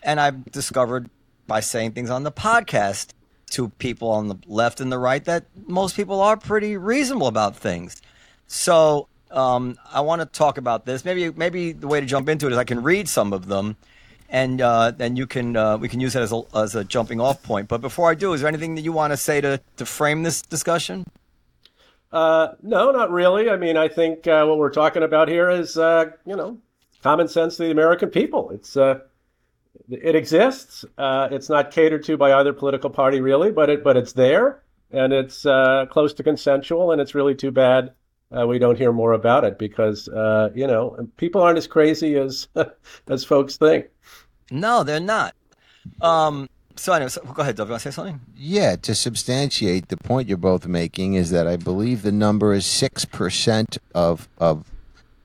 And 0.03 0.19
I've 0.19 0.51
discovered 0.51 1.09
by 1.47 1.61
saying 1.61 1.93
things 1.93 2.11
on 2.11 2.25
the 2.25 2.33
podcast 2.33 3.11
to 3.51 3.69
people 3.79 4.09
on 4.11 4.27
the 4.27 4.37
left 4.49 4.81
and 4.81 4.91
the 4.91 4.99
right 4.99 5.25
that 5.25 5.45
most 5.69 5.95
people 5.95 6.21
are 6.21 6.37
pretty 6.37 6.77
reasonable 6.77 7.29
about 7.29 7.55
things. 7.55 8.03
So 8.49 9.07
um, 9.33 9.79
I 9.93 10.01
want 10.01 10.21
to 10.21 10.27
talk 10.27 10.59
about 10.59 10.85
this. 10.85 11.05
Maybe 11.05 11.31
maybe 11.31 11.73
the 11.73 11.87
way 11.87 12.01
to 12.01 12.07
jump 12.07 12.29
into 12.29 12.47
it 12.47 12.53
is 12.53 12.59
I 12.59 12.65
can 12.65 12.83
read 12.83 13.09
some 13.09 13.33
of 13.33 13.47
them, 13.47 13.77
and 14.29 14.61
uh, 14.61 14.91
then 14.91 15.17
you 15.17 15.27
can 15.27 15.57
uh, 15.57 15.79
we 15.79 15.89
can 15.89 16.01
use 16.01 16.13
that 16.13 16.23
as 16.23 16.33
a 16.33 16.43
as 16.55 16.75
a 16.75 16.85
jumping 16.85 17.21
off 17.21 17.43
point. 17.43 17.69
But 17.69 17.81
before 17.81 18.11
I 18.11 18.15
do, 18.15 18.33
is 18.33 18.41
there 18.41 18.49
anything 18.49 18.75
that 18.75 18.83
you 18.83 18.93
want 18.93 19.13
to 19.13 19.17
say 19.17 19.41
to 19.41 19.61
to 19.77 19.87
frame 19.87 20.23
this 20.23 20.43
discussion? 20.43 21.07
Uh, 22.13 22.55
no, 22.63 22.91
not 22.91 23.11
really. 23.11 23.49
I 23.49 23.57
mean, 23.57 23.77
I 23.77 23.89
think 23.89 24.27
uh, 24.27 24.45
what 24.45 24.59
we're 24.59 24.71
talking 24.71 25.03
about 25.03 25.29
here 25.29 25.49
is, 25.49 25.79
uh, 25.79 26.11
you 26.27 26.37
know, 26.37 26.59
common 27.03 27.27
sense 27.27 27.57
to 27.57 27.63
the 27.63 27.71
American 27.71 28.11
people. 28.11 28.51
It's 28.51 28.77
uh, 28.77 29.01
it 29.89 30.15
exists. 30.15 30.85
Uh, 30.99 31.29
it's 31.31 31.49
not 31.49 31.71
catered 31.71 32.05
to 32.05 32.17
by 32.19 32.35
either 32.35 32.53
political 32.53 32.91
party, 32.91 33.21
really, 33.21 33.51
but 33.51 33.71
it 33.71 33.83
but 33.83 33.97
it's 33.97 34.13
there, 34.13 34.63
and 34.91 35.13
it's 35.13 35.43
close 35.91 36.13
to 36.15 36.23
consensual, 36.23 36.93
and 36.93 37.01
it's 37.01 37.15
really 37.15 37.35
too 37.35 37.51
bad 37.51 37.93
uh, 38.37 38.47
we 38.47 38.59
don't 38.59 38.79
hear 38.79 38.93
more 38.93 39.13
about 39.13 39.45
it 39.45 39.59
because 39.59 40.09
uh, 40.09 40.51
you 40.55 40.67
know 40.67 41.09
people 41.17 41.43
aren't 41.43 41.59
as 41.59 41.67
crazy 41.67 42.17
as 42.17 42.49
as 43.09 43.25
folks 43.25 43.57
think. 43.57 43.87
No, 44.51 44.85
they're 44.85 45.01
not. 45.01 45.35
Um, 46.01 46.49
so 46.77 46.93
anyway, 46.93 47.11
so, 47.11 47.23
go 47.23 47.43
ahead, 47.43 47.57
Dov. 47.57 47.69
You 47.69 47.73
want 47.73 47.83
to 47.83 47.93
say 47.93 47.95
something? 47.95 48.21
Yeah, 48.37 48.77
to 48.77 48.95
substantiate 48.95 49.89
the 49.89 49.97
point 49.97 50.29
you're 50.29 50.39
both 50.39 50.67
making 50.67 51.15
is 51.15 51.31
that 51.31 51.47
I 51.47 51.57
believe 51.57 52.03
the 52.03 52.13
number 52.13 52.53
is 52.53 52.65
six 52.67 53.05
percent 53.05 53.79
of 53.95 54.29
of 54.39 54.71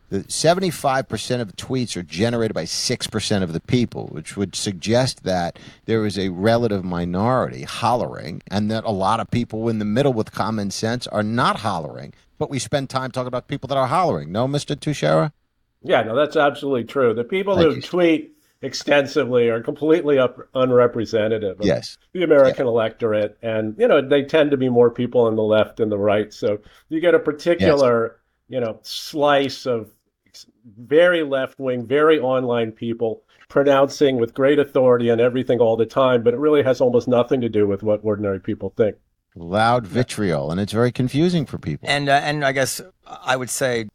the 0.09 0.25
seventy 0.29 0.69
five 0.69 1.07
percent 1.07 1.41
of 1.41 1.55
tweets 1.55 1.95
are 1.95 2.03
generated 2.03 2.53
by 2.53 2.65
six 2.65 3.07
percent 3.07 3.43
of 3.43 3.53
the 3.53 3.59
people, 3.61 4.07
which 4.07 4.35
would 4.35 4.55
suggest 4.55 5.23
that 5.23 5.57
there 5.85 6.05
is 6.05 6.17
a 6.17 6.29
relative 6.29 6.83
minority 6.83 7.63
hollering, 7.63 8.41
and 8.49 8.69
that 8.71 8.83
a 8.83 8.91
lot 8.91 9.19
of 9.19 9.31
people 9.31 9.69
in 9.69 9.79
the 9.79 9.85
middle 9.85 10.13
with 10.13 10.31
common 10.31 10.71
sense 10.71 11.07
are 11.07 11.23
not 11.23 11.59
hollering. 11.59 12.13
But 12.37 12.49
we 12.49 12.59
spend 12.59 12.89
time 12.89 13.11
talking 13.11 13.27
about 13.27 13.47
people 13.47 13.67
that 13.67 13.77
are 13.77 13.87
hollering. 13.87 14.31
No, 14.31 14.47
Mister 14.47 14.75
Teixeira? 14.75 15.33
Yeah, 15.83 16.03
no, 16.03 16.15
that's 16.15 16.35
absolutely 16.35 16.85
true. 16.85 17.13
The 17.13 17.23
people 17.23 17.55
Thank 17.55 17.67
who 17.67 17.75
you. 17.75 17.81
tweet 17.81 18.33
extensively 18.61 19.49
are 19.49 19.61
completely 19.61 20.17
up, 20.17 20.39
unrepresentative 20.55 21.59
of 21.59 21.65
Yes. 21.65 21.97
the 22.13 22.23
American 22.23 22.65
electorate, 22.65 23.37
and 23.41 23.75
you 23.77 23.87
know 23.87 24.01
they 24.01 24.23
tend 24.23 24.51
to 24.51 24.57
be 24.57 24.69
more 24.69 24.89
people 24.89 25.21
on 25.21 25.35
the 25.35 25.43
left 25.43 25.79
and 25.79 25.91
the 25.91 25.97
right. 25.97 26.33
So 26.33 26.59
you 26.89 26.99
get 26.99 27.13
a 27.13 27.19
particular, 27.19 28.19
you 28.49 28.59
know, 28.59 28.79
slice 28.81 29.65
of 29.65 29.91
very 30.79 31.23
left 31.23 31.59
wing, 31.59 31.85
very 31.85 32.19
online 32.19 32.71
people 32.71 33.23
pronouncing 33.49 34.17
with 34.17 34.33
great 34.33 34.59
authority 34.59 35.09
on 35.09 35.19
everything 35.19 35.59
all 35.59 35.77
the 35.77 35.85
time, 35.85 36.21
but 36.21 36.33
it 36.33 36.39
really 36.39 36.63
has 36.63 36.81
almost 36.81 37.07
nothing 37.07 37.39
to 37.41 37.49
do 37.49 37.65
with 37.65 37.81
what 37.81 38.01
ordinary 38.03 38.39
people 38.39 38.73
think. 38.75 38.97
Loud 39.37 39.85
vitriol, 39.87 40.51
and 40.51 40.59
it's 40.59 40.73
very 40.73 40.91
confusing 40.91 41.45
for 41.45 41.57
people. 41.57 41.87
And 41.89 42.09
uh, 42.09 42.13
and 42.23 42.43
I 42.43 42.51
guess 42.51 42.81
I 43.05 43.35
would 43.35 43.49
say 43.49 43.87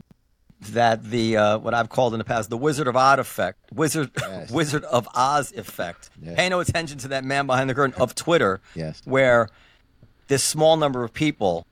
that 0.71 1.05
the 1.11 1.37
uh, 1.37 1.59
what 1.59 1.75
I've 1.75 1.89
called 1.89 2.15
in 2.15 2.19
the 2.19 2.25
past 2.25 2.49
the 2.51 2.57
Wizard 2.57 2.87
of 2.87 2.97
Oz 2.97 3.19
effect, 3.19 3.59
Wizard 3.73 4.11
Yes. 4.21 4.51
Wizard 4.59 4.85
of 4.85 5.09
Oz 5.15 5.53
effect. 5.53 6.11
Yes. 6.23 6.37
Pay 6.37 6.49
no 6.49 6.61
attention 6.61 6.99
to 6.99 7.09
that 7.09 7.25
man 7.25 7.47
behind 7.47 7.69
the 7.69 7.75
curtain 7.75 8.01
of 8.01 8.15
Twitter, 8.15 8.61
Yes. 8.75 9.03
where 9.05 9.49
this 10.29 10.45
small 10.45 10.77
number 10.77 11.03
of 11.05 11.13
people 11.13 11.67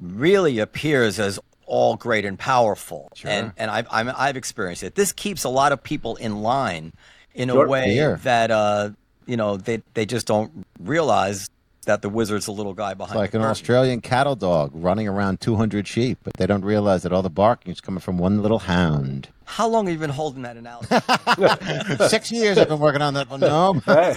really 0.00 0.58
appears 0.58 1.18
as 1.20 1.38
all 1.66 1.96
great 1.96 2.24
and 2.24 2.38
powerful. 2.38 3.10
Sure. 3.14 3.30
And 3.30 3.52
and 3.56 3.70
I've 3.70 3.86
I'm, 3.90 4.10
I've 4.16 4.36
experienced 4.36 4.82
it. 4.82 4.94
This 4.96 5.12
keeps 5.12 5.44
a 5.44 5.48
lot 5.48 5.72
of 5.72 5.82
people 5.82 6.16
in 6.16 6.42
line 6.42 6.92
in 7.34 7.50
a 7.50 7.66
way 7.66 7.92
Here. 7.94 8.16
that 8.24 8.50
uh, 8.50 8.90
you 9.26 9.36
know 9.36 9.56
they 9.56 9.82
they 9.94 10.06
just 10.06 10.26
don't 10.26 10.66
realize 10.80 11.48
that 11.86 12.02
the 12.02 12.08
wizard's 12.08 12.46
a 12.46 12.52
little 12.52 12.74
guy 12.74 12.94
behind. 12.94 13.12
It's 13.12 13.16
like 13.18 13.30
the 13.30 13.38
an 13.38 13.42
curtain. 13.42 13.50
Australian 13.50 14.00
cattle 14.00 14.36
dog 14.36 14.70
running 14.74 15.08
around 15.08 15.40
200 15.40 15.86
sheep, 15.88 16.18
but 16.22 16.34
they 16.34 16.46
don't 16.46 16.64
realize 16.64 17.02
that 17.04 17.12
all 17.12 17.22
the 17.22 17.30
barking 17.30 17.72
is 17.72 17.80
coming 17.80 18.00
from 18.00 18.18
one 18.18 18.42
little 18.42 18.60
hound. 18.60 19.28
How 19.44 19.66
long 19.68 19.86
have 19.86 19.92
you 19.94 19.98
been 20.00 20.10
holding 20.10 20.42
that 20.42 20.56
analogy? 20.56 20.88
Six 22.08 22.30
years 22.30 22.58
I've 22.58 22.68
been 22.68 22.78
working 22.80 23.02
on 23.02 23.14
that 23.14 23.30
one. 23.30 23.40
No, 23.40 23.72
Hey, 23.86 24.16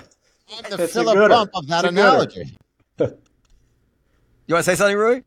I'm 0.63 0.69
the 0.77 0.83
It's 0.83 0.93
Philip. 0.93 1.29
Bump 1.29 1.51
of 1.53 1.67
that 1.67 1.85
It's 1.85 1.91
a 1.93 1.95
gooder. 1.95 2.01
analogy. 2.09 2.57
You 4.47 4.55
want 4.55 4.65
to 4.65 4.71
say 4.71 4.75
something, 4.75 4.97
Ruy? 4.97 5.23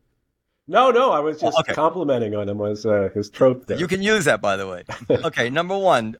no, 0.67 0.91
no, 0.91 1.11
I 1.11 1.19
was 1.19 1.39
just 1.39 1.55
Oh, 1.57 1.61
okay. 1.61 1.73
complimenting 1.73 2.35
on 2.35 2.47
him 2.49 2.57
was 2.57 2.85
uh, 2.85 3.09
his 3.13 3.29
trope 3.29 3.65
there. 3.67 3.77
You 3.77 3.87
can 3.87 4.01
use 4.01 4.25
that, 4.25 4.41
by 4.41 4.57
the 4.57 4.67
way. 4.67 4.83
Okay, 5.09 5.49
number 5.49 5.77
one, 5.77 6.17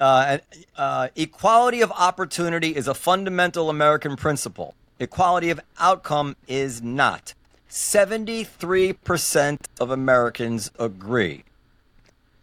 uh, 0.00 0.38
uh, 0.76 1.08
equality 1.16 1.82
of 1.82 1.92
opportunity 1.92 2.74
is 2.74 2.88
a 2.88 2.94
fundamental 2.94 3.68
American 3.68 4.16
principle. 4.16 4.74
Equality 5.00 5.50
of 5.50 5.60
outcome 5.78 6.34
is 6.48 6.82
not. 6.82 7.34
73% 7.70 9.58
of 9.78 9.90
Americans 9.90 10.72
agree. 10.78 11.44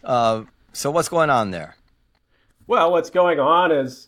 Uh, 0.03 0.43
so, 0.71 0.89
what's 0.89 1.09
going 1.09 1.29
on 1.29 1.51
there? 1.51 1.75
Well, 2.67 2.91
what's 2.91 3.09
going 3.09 3.39
on 3.39 3.71
is, 3.71 4.07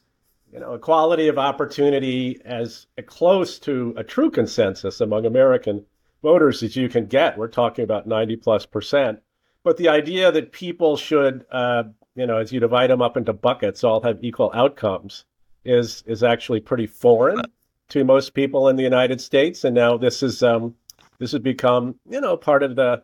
you 0.53 0.59
know, 0.59 0.75
equality 0.75 1.27
of 1.27 1.37
opportunity 1.37 2.39
as 2.45 2.87
close 3.05 3.59
to 3.59 3.93
a 3.97 4.03
true 4.03 4.31
consensus 4.31 5.01
among 5.01 5.25
American 5.25 5.85
voters 6.23 6.63
as 6.63 6.75
you 6.75 6.87
can 6.87 7.05
get. 7.07 7.37
We're 7.37 7.49
talking 7.49 7.83
about 7.83 8.07
90 8.07 8.37
plus 8.37 8.65
percent. 8.65 9.19
But 9.63 9.75
the 9.75 9.89
idea 9.89 10.31
that 10.31 10.53
people 10.53 10.95
should, 10.95 11.45
uh, 11.51 11.83
you 12.15 12.25
know, 12.25 12.37
as 12.37 12.53
you 12.53 12.61
divide 12.61 12.91
them 12.91 13.01
up 13.01 13.17
into 13.17 13.33
buckets, 13.33 13.83
all 13.83 14.01
have 14.01 14.23
equal 14.23 14.51
outcomes 14.53 15.25
is 15.65 16.03
is 16.07 16.23
actually 16.23 16.61
pretty 16.61 16.87
foreign 16.87 17.41
to 17.89 18.03
most 18.03 18.33
people 18.33 18.67
in 18.69 18.75
the 18.75 18.83
United 18.83 19.21
States. 19.21 19.63
And 19.63 19.75
now 19.75 19.97
this 19.97 20.23
is 20.23 20.43
um, 20.43 20.75
this 21.19 21.31
has 21.31 21.41
become, 21.41 21.95
you 22.09 22.21
know, 22.21 22.37
part 22.37 22.63
of 22.63 22.75
the 22.75 23.03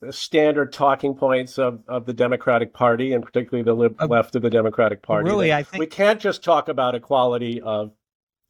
the 0.00 0.12
standard 0.12 0.72
talking 0.74 1.14
points 1.14 1.58
of, 1.58 1.80
of 1.88 2.04
the 2.04 2.12
Democratic 2.12 2.74
Party 2.74 3.14
and 3.14 3.24
particularly 3.24 3.62
the 3.64 3.72
lib- 3.72 3.96
Uh, 3.98 4.06
left 4.06 4.36
of 4.36 4.42
the 4.42 4.50
Democratic 4.50 5.00
Party. 5.00 5.26
really, 5.28 5.54
I 5.54 5.62
think- 5.62 5.80
we 5.80 5.86
can't 5.86 6.20
just 6.20 6.44
talk 6.44 6.68
about 6.68 6.94
equality 6.94 7.62
of 7.62 7.92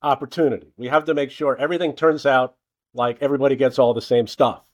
opportunity. 0.02 0.73
We 0.76 0.88
have 0.88 1.04
to 1.04 1.14
make 1.14 1.30
sure 1.30 1.56
everything 1.56 1.95
turns 1.95 2.26
out 2.26 2.56
like 2.95 3.18
everybody 3.21 3.54
gets 3.54 3.78
all 3.78 3.95
the 3.95 4.02
same 4.02 4.26
stuff. 4.26 4.64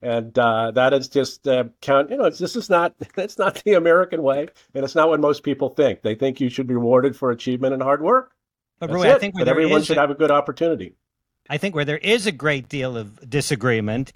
And 0.00 0.36
uh, 0.38 0.70
that 0.72 0.92
is 0.94 1.06
just 1.08 1.46
uh, 1.46 1.64
count. 1.80 2.10
You 2.10 2.16
know, 2.16 2.24
it's, 2.24 2.38
this 2.38 2.56
is 2.56 2.68
not 2.70 2.94
it's 3.16 3.38
not 3.38 3.62
the 3.62 3.74
American 3.74 4.22
way, 4.22 4.48
and 4.74 4.84
it's 4.84 4.94
not 4.94 5.08
what 5.08 5.20
most 5.20 5.42
people 5.42 5.68
think. 5.68 6.02
They 6.02 6.14
think 6.14 6.40
you 6.40 6.48
should 6.48 6.66
be 6.66 6.74
rewarded 6.74 7.14
for 7.14 7.30
achievement 7.30 7.74
and 7.74 7.82
hard 7.82 8.02
work. 8.02 8.32
But 8.82 8.90
That's 8.90 9.00
Ruy, 9.00 9.06
it. 9.06 9.14
I 9.14 9.18
think 9.20 9.36
where 9.36 9.48
everyone 9.48 9.82
should 9.84 9.96
a- 9.96 10.00
have 10.00 10.10
a 10.10 10.14
good 10.16 10.32
opportunity. 10.32 10.94
I 11.48 11.56
think 11.56 11.72
where 11.76 11.84
there 11.84 11.98
is 11.98 12.26
a 12.26 12.32
great 12.32 12.68
deal 12.68 12.96
of 12.96 13.30
disagreement 13.30 14.12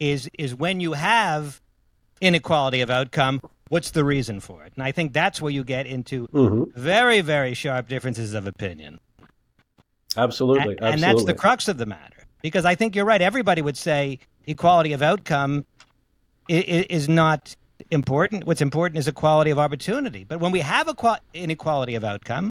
is 0.00 0.30
is 0.38 0.54
when 0.54 0.80
you 0.80 0.94
have 0.94 1.60
inequality 2.22 2.80
of 2.80 2.88
outcome. 2.88 3.42
What's 3.68 3.90
the 3.90 4.04
reason 4.04 4.40
for 4.40 4.64
it? 4.64 4.72
And 4.74 4.82
I 4.82 4.90
think 4.90 5.12
that's 5.12 5.42
where 5.42 5.52
you 5.52 5.64
get 5.64 5.84
into 5.86 6.28
Mm-hmm. 6.28 6.80
very 6.80 7.20
very 7.20 7.52
sharp 7.52 7.88
differences 7.88 8.32
of 8.32 8.46
opinion. 8.46 9.00
Absolutely, 10.16 10.78
and, 10.78 10.94
and 10.94 11.02
that's 11.02 11.24
the 11.24 11.34
crux 11.34 11.68
of 11.68 11.76
the 11.76 11.84
matter. 11.84 12.24
Because 12.40 12.64
I 12.64 12.74
think 12.74 12.96
you're 12.96 13.04
right. 13.04 13.20
Everybody 13.20 13.60
would 13.60 13.76
say 13.76 14.18
equality 14.46 14.94
of 14.94 15.02
outcome 15.02 15.66
is, 16.48 16.86
is 16.88 17.08
not 17.08 17.54
important. 17.90 18.44
What's 18.46 18.62
important 18.62 18.98
is 18.98 19.08
equality 19.08 19.50
of 19.50 19.58
opportunity. 19.58 20.24
But 20.24 20.40
when 20.40 20.52
we 20.52 20.60
have 20.60 20.86
equa- 20.86 21.18
inequality 21.34 21.96
of 21.96 22.04
outcome, 22.04 22.50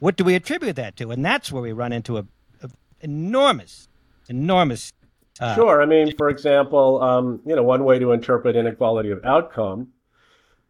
what 0.00 0.16
do 0.16 0.24
we 0.24 0.34
attribute 0.34 0.76
that 0.76 0.96
to? 0.96 1.10
And 1.10 1.24
that's 1.24 1.52
where 1.52 1.62
we 1.62 1.72
run 1.72 1.92
into 1.92 2.18
a, 2.18 2.26
a 2.62 2.70
enormous, 3.00 3.88
enormous. 4.28 4.92
Uh, 5.38 5.54
Sure. 5.54 5.80
I 5.80 5.86
mean, 5.86 6.16
for 6.16 6.28
example, 6.28 7.02
um, 7.02 7.40
you 7.46 7.54
know, 7.54 7.62
one 7.62 7.84
way 7.84 7.98
to 7.98 8.12
interpret 8.12 8.56
inequality 8.56 9.10
of 9.10 9.24
outcome 9.24 9.88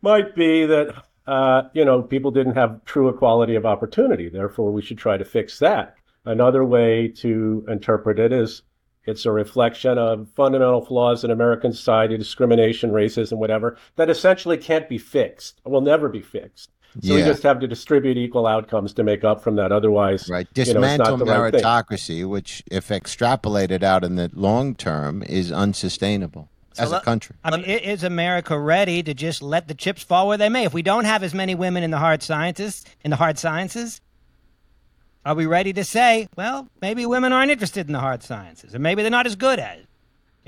might 0.03 0.35
be 0.35 0.67
that 0.67 0.95
uh, 1.27 1.63
you 1.73 1.85
know 1.85 2.03
people 2.03 2.31
didn't 2.31 2.57
have 2.57 2.85
true 2.85 3.09
equality 3.09 3.55
of 3.55 3.65
opportunity. 3.65 4.29
Therefore, 4.29 4.73
we 4.73 4.83
should 4.83 4.99
try 4.99 5.17
to 5.17 5.25
fix 5.25 5.59
that. 5.61 5.95
Another 6.25 6.65
way 6.65 7.09
to 7.09 7.65
interpret 7.69 8.19
it 8.19 8.33
is 8.33 8.63
it's 9.07 9.25
a 9.25 9.33
reflection 9.33 9.97
of 9.97 10.29
fundamental 10.37 10.85
flaws 10.85 11.25
in 11.25 11.31
American 11.31 11.73
society, 11.73 12.19
discrimination, 12.19 12.91
racism, 12.91 13.39
whatever, 13.39 13.79
that 13.97 14.11
essentially 14.11 14.59
can't 14.59 14.89
be 14.89 14.99
fixed, 14.99 15.61
will 15.65 15.81
never 15.81 16.09
be 16.09 16.21
fixed. 16.21 16.71
So 17.03 17.15
we 17.15 17.23
just 17.23 17.43
have 17.45 17.61
to 17.61 17.69
distribute 17.69 18.17
equal 18.17 18.47
outcomes 18.47 18.93
to 18.95 19.05
make 19.05 19.23
up 19.25 19.43
from 19.43 19.57
that. 19.57 19.71
Otherwise, 19.71 20.29
Right. 20.29 20.47
you 20.55 20.61
know, 20.61 20.63
it's 20.63 20.73
Dismantle 20.73 21.19
not 21.19 21.25
the 21.25 21.25
right 21.25 21.53
meritocracy, 21.55 22.29
which, 22.29 22.63
if 22.71 22.89
extrapolated 22.89 23.83
out 23.83 24.03
in 24.05 24.17
the 24.17 24.31
long 24.35 24.75
term, 24.75 25.23
is 25.23 25.53
unsustainable. 25.53 26.49
as 26.79 26.93
a 26.93 27.01
country. 27.01 27.37
I 27.45 27.51
mean, 27.55 27.65
is 27.65 28.03
America 28.05 28.59
ready 28.59 29.03
to 29.03 29.13
just 29.13 29.43
let 29.43 29.69
the 29.69 29.75
chips 29.75 30.03
fall 30.03 30.29
where 30.29 30.39
they 30.39 30.49
may? 30.49 30.65
If 30.65 30.73
we 30.73 30.83
don't 30.83 31.05
have 31.05 31.23
as 31.23 31.35
many 31.35 31.55
women 31.55 31.83
in 31.83 31.91
the 31.91 31.99
hard 31.99 32.23
sciences, 32.23 32.85
in 33.05 33.11
the 33.11 33.17
hard 33.17 33.39
sciences, 33.39 34.01
are 35.27 35.35
we 35.35 35.45
ready 35.47 35.73
to 35.75 35.85
say, 35.85 36.29
well, 36.37 36.69
maybe 36.81 37.05
women 37.05 37.33
aren't 37.33 37.51
interested 37.51 37.87
in 37.87 37.93
the 37.93 38.01
hard 38.01 38.23
sciences, 38.23 38.75
or 38.75 38.79
maybe 38.79 39.03
they're 39.03 39.11
not 39.11 39.27
as 39.27 39.37
good 39.37 39.59
at 39.59 39.79
it? 39.79 39.87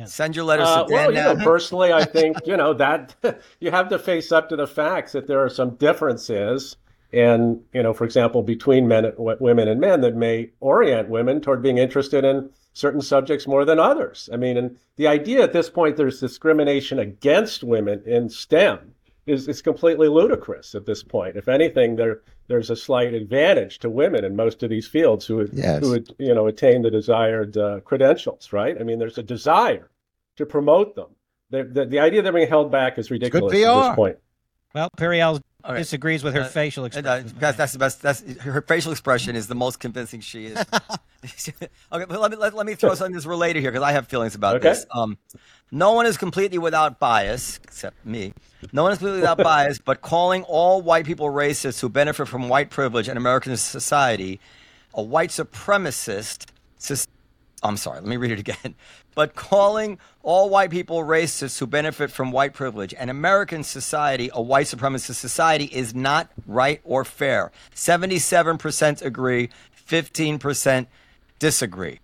Send 0.05 0.35
your 0.35 0.45
letters 0.45 0.67
Uh, 0.69 0.85
to 0.85 0.93
well, 0.93 1.13
Dan 1.13 1.33
you 1.33 1.39
know, 1.39 1.45
personally, 1.45 1.93
I 1.93 2.05
think 2.05 2.39
you 2.47 2.57
know 2.57 2.75
that 2.75 3.15
you 3.61 3.71
have 3.71 3.89
to 3.91 3.99
face 3.99 4.33
up 4.33 4.49
to 4.49 4.57
the 4.57 4.67
facts 4.67 5.13
that 5.13 5.27
there 5.27 5.41
are 5.45 5.49
some 5.49 5.77
differences, 5.77 6.77
and 7.13 7.61
you 7.73 7.83
know, 7.83 7.93
for 7.93 8.05
example, 8.05 8.43
between 8.43 8.89
men, 8.89 9.05
and, 9.05 9.15
w- 9.17 9.37
women, 9.39 9.69
and 9.69 9.81
men 9.81 10.01
that 10.01 10.17
may 10.17 10.51
orient 10.61 11.09
women 11.09 11.41
toward 11.41 11.63
being 11.63 11.79
interested 11.79 12.25
in 12.25 12.51
certain 12.73 13.01
subjects 13.03 13.47
more 13.47 13.65
than 13.65 13.79
others. 13.79 14.29
I 14.33 14.37
mean, 14.37 14.57
and 14.57 14.77
the 14.97 15.07
idea 15.07 15.43
at 15.43 15.53
this 15.53 15.69
point 15.71 15.97
there's 15.97 16.21
discrimination 16.21 16.99
against 16.99 17.63
women 17.63 18.03
in 18.07 18.29
STEM 18.29 18.92
is 19.27 19.49
is 19.49 19.63
completely 19.63 20.09
ludicrous 20.09 20.75
at 20.75 20.87
this 20.87 21.03
point. 21.03 21.37
If 21.37 21.49
anything, 21.49 21.97
there 21.97 22.23
there's 22.49 22.71
a 22.71 22.77
slight 22.77 23.15
advantage 23.15 23.79
to 23.81 23.91
women 23.91 24.25
in 24.25 24.35
most 24.37 24.63
of 24.63 24.71
these 24.71 24.87
fields 24.87 25.27
who 25.27 25.37
would 25.37 25.51
Yes. 25.53 25.83
who 25.83 25.91
would 25.91 26.15
you 26.19 26.35
know 26.35 26.47
attain 26.47 26.83
the 26.83 26.91
desired 26.91 27.57
uh, 27.57 27.81
credentials. 27.81 28.53
Right? 28.53 28.77
I 28.79 28.83
mean, 28.85 28.99
there's 28.99 29.19
a 29.19 29.23
desire 29.23 29.91
to 30.37 30.47
promote 30.47 30.95
them. 30.97 31.09
The, 31.51 31.65
the, 31.65 31.85
the 31.85 31.99
idea 31.99 32.23
they're 32.23 32.33
being 32.33 32.49
held 32.49 32.73
back 32.73 32.99
is 32.99 33.11
ridiculous 33.11 33.53
at 33.53 33.89
this 33.89 33.95
point. 33.95 34.17
Well, 34.75 34.89
Periel 34.97 35.39
All 35.65 35.73
right. 35.73 35.79
disagrees 35.79 36.25
with 36.25 36.35
her 36.35 36.43
Uh, 36.43 36.49
facial 36.49 36.85
Uh, 36.85 36.87
expression. 36.87 37.33
that's, 37.39 37.57
that's 37.57 37.73
the 37.73 37.79
best. 37.79 38.03
That's 38.03 38.21
her 38.41 38.63
facial 38.63 38.91
expression 38.93 39.37
is 39.37 39.47
the 39.47 39.55
most 39.55 39.79
convincing 39.81 40.21
she 40.21 40.47
is. 40.47 40.59
okay, 41.39 41.71
but 41.91 42.21
let 42.21 42.31
me 42.31 42.37
let, 42.37 42.55
let 42.55 42.67
me 42.67 42.75
throw 42.75 42.95
something 42.95 43.13
that's 43.15 43.27
related 43.27 43.61
here 43.61 43.71
because 43.71 43.85
I 43.85 43.93
have 43.93 44.09
feelings 44.09 44.35
about 44.35 44.57
Okay. 44.57 44.71
this. 44.71 44.87
Um, 44.93 45.19
no 45.71 45.93
one 45.93 46.07
is 46.07 46.17
completely 46.17 46.59
without 46.59 46.99
bias 46.99 47.61
except 47.65 48.05
me. 48.05 48.33
No 48.73 48.83
one 48.83 48.93
is 48.93 48.99
completely 48.99 49.21
without 49.21 49.39
bias, 49.53 49.79
but 49.79 50.01
calling 50.03 50.43
all 50.45 50.83
white 50.83 51.07
people 51.07 51.27
racists 51.27 51.81
who 51.81 51.89
benefit 51.89 52.27
from 52.29 52.49
white 52.49 52.71
privilege 52.71 53.09
in 53.09 53.17
American 53.17 53.57
society 53.57 54.41
a 54.95 55.03
white 55.03 55.31
supremacist. 55.31 56.47
sus- 56.79 57.07
I'm 57.63 57.77
sorry, 57.77 58.01
let 58.01 58.09
me 58.09 58.17
read 58.17 58.33
it 58.33 58.41
again. 58.41 58.75
But 59.15 59.35
calling 59.35 59.99
all 60.23 60.49
white 60.49 60.71
people 60.71 60.99
racists 61.03 61.59
who 61.59 61.67
benefit 61.67 62.11
from 62.11 62.33
white 62.33 62.55
privilege 62.55 62.95
and 62.95 63.11
American 63.11 63.63
society 63.63 64.31
a 64.33 64.41
white 64.41 64.67
supremacist 64.67 65.17
society 65.17 65.67
is 65.67 65.95
not 65.95 66.31
right 66.47 66.81
or 66.85 67.05
fair. 67.05 67.53
77% 67.75 69.03
agree, 69.03 69.51
15% 69.89 70.87
disagree. 71.39 71.99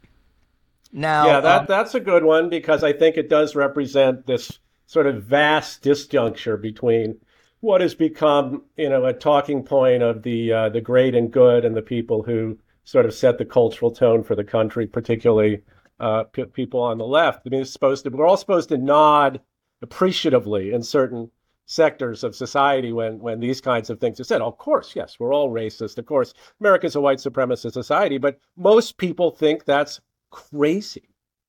Now, 0.92 1.26
yeah, 1.26 1.40
that 1.40 1.60
um, 1.60 1.66
that's 1.68 1.94
a 1.94 2.00
good 2.00 2.24
one 2.24 2.48
because 2.48 2.82
I 2.82 2.92
think 2.92 3.16
it 3.16 3.28
does 3.28 3.54
represent 3.54 4.26
this 4.26 4.58
sort 4.86 5.06
of 5.06 5.22
vast 5.22 5.82
disjuncture 5.82 6.60
between 6.60 7.18
what 7.60 7.80
has 7.80 7.94
become, 7.94 8.62
you 8.76 8.88
know, 8.88 9.04
a 9.04 9.12
talking 9.12 9.62
point 9.62 10.02
of 10.02 10.22
the 10.22 10.52
uh, 10.52 10.68
the 10.70 10.80
great 10.80 11.14
and 11.14 11.30
good 11.30 11.64
and 11.64 11.76
the 11.76 11.82
people 11.82 12.22
who 12.22 12.58
sort 12.84 13.04
of 13.04 13.12
set 13.12 13.36
the 13.36 13.44
cultural 13.44 13.90
tone 13.90 14.22
for 14.22 14.34
the 14.34 14.44
country, 14.44 14.86
particularly 14.86 15.60
uh, 16.00 16.24
people 16.52 16.80
on 16.80 16.98
the 16.98 17.06
left. 17.06 17.42
I 17.46 17.50
mean, 17.50 17.62
it's 17.62 17.72
supposed 17.72 18.04
to 18.04 18.10
we're 18.10 18.26
all 18.26 18.36
supposed 18.36 18.68
to 18.70 18.78
nod 18.78 19.40
appreciatively 19.82 20.72
in 20.72 20.82
certain 20.82 21.30
sectors 21.66 22.24
of 22.24 22.34
society 22.34 22.92
when 22.92 23.18
when 23.18 23.40
these 23.40 23.60
kinds 23.60 23.90
of 23.90 24.00
things 24.00 24.18
are 24.18 24.24
said. 24.24 24.40
Of 24.40 24.58
course, 24.58 24.94
yes, 24.96 25.16
we're 25.18 25.34
all 25.34 25.50
racist. 25.50 25.98
Of 25.98 26.06
course, 26.06 26.34
America's 26.60 26.96
a 26.96 27.00
white 27.00 27.18
supremacist 27.18 27.72
society, 27.72 28.18
but 28.18 28.40
most 28.56 28.96
people 28.96 29.30
think 29.30 29.64
that's 29.64 30.00
crazy 30.30 31.08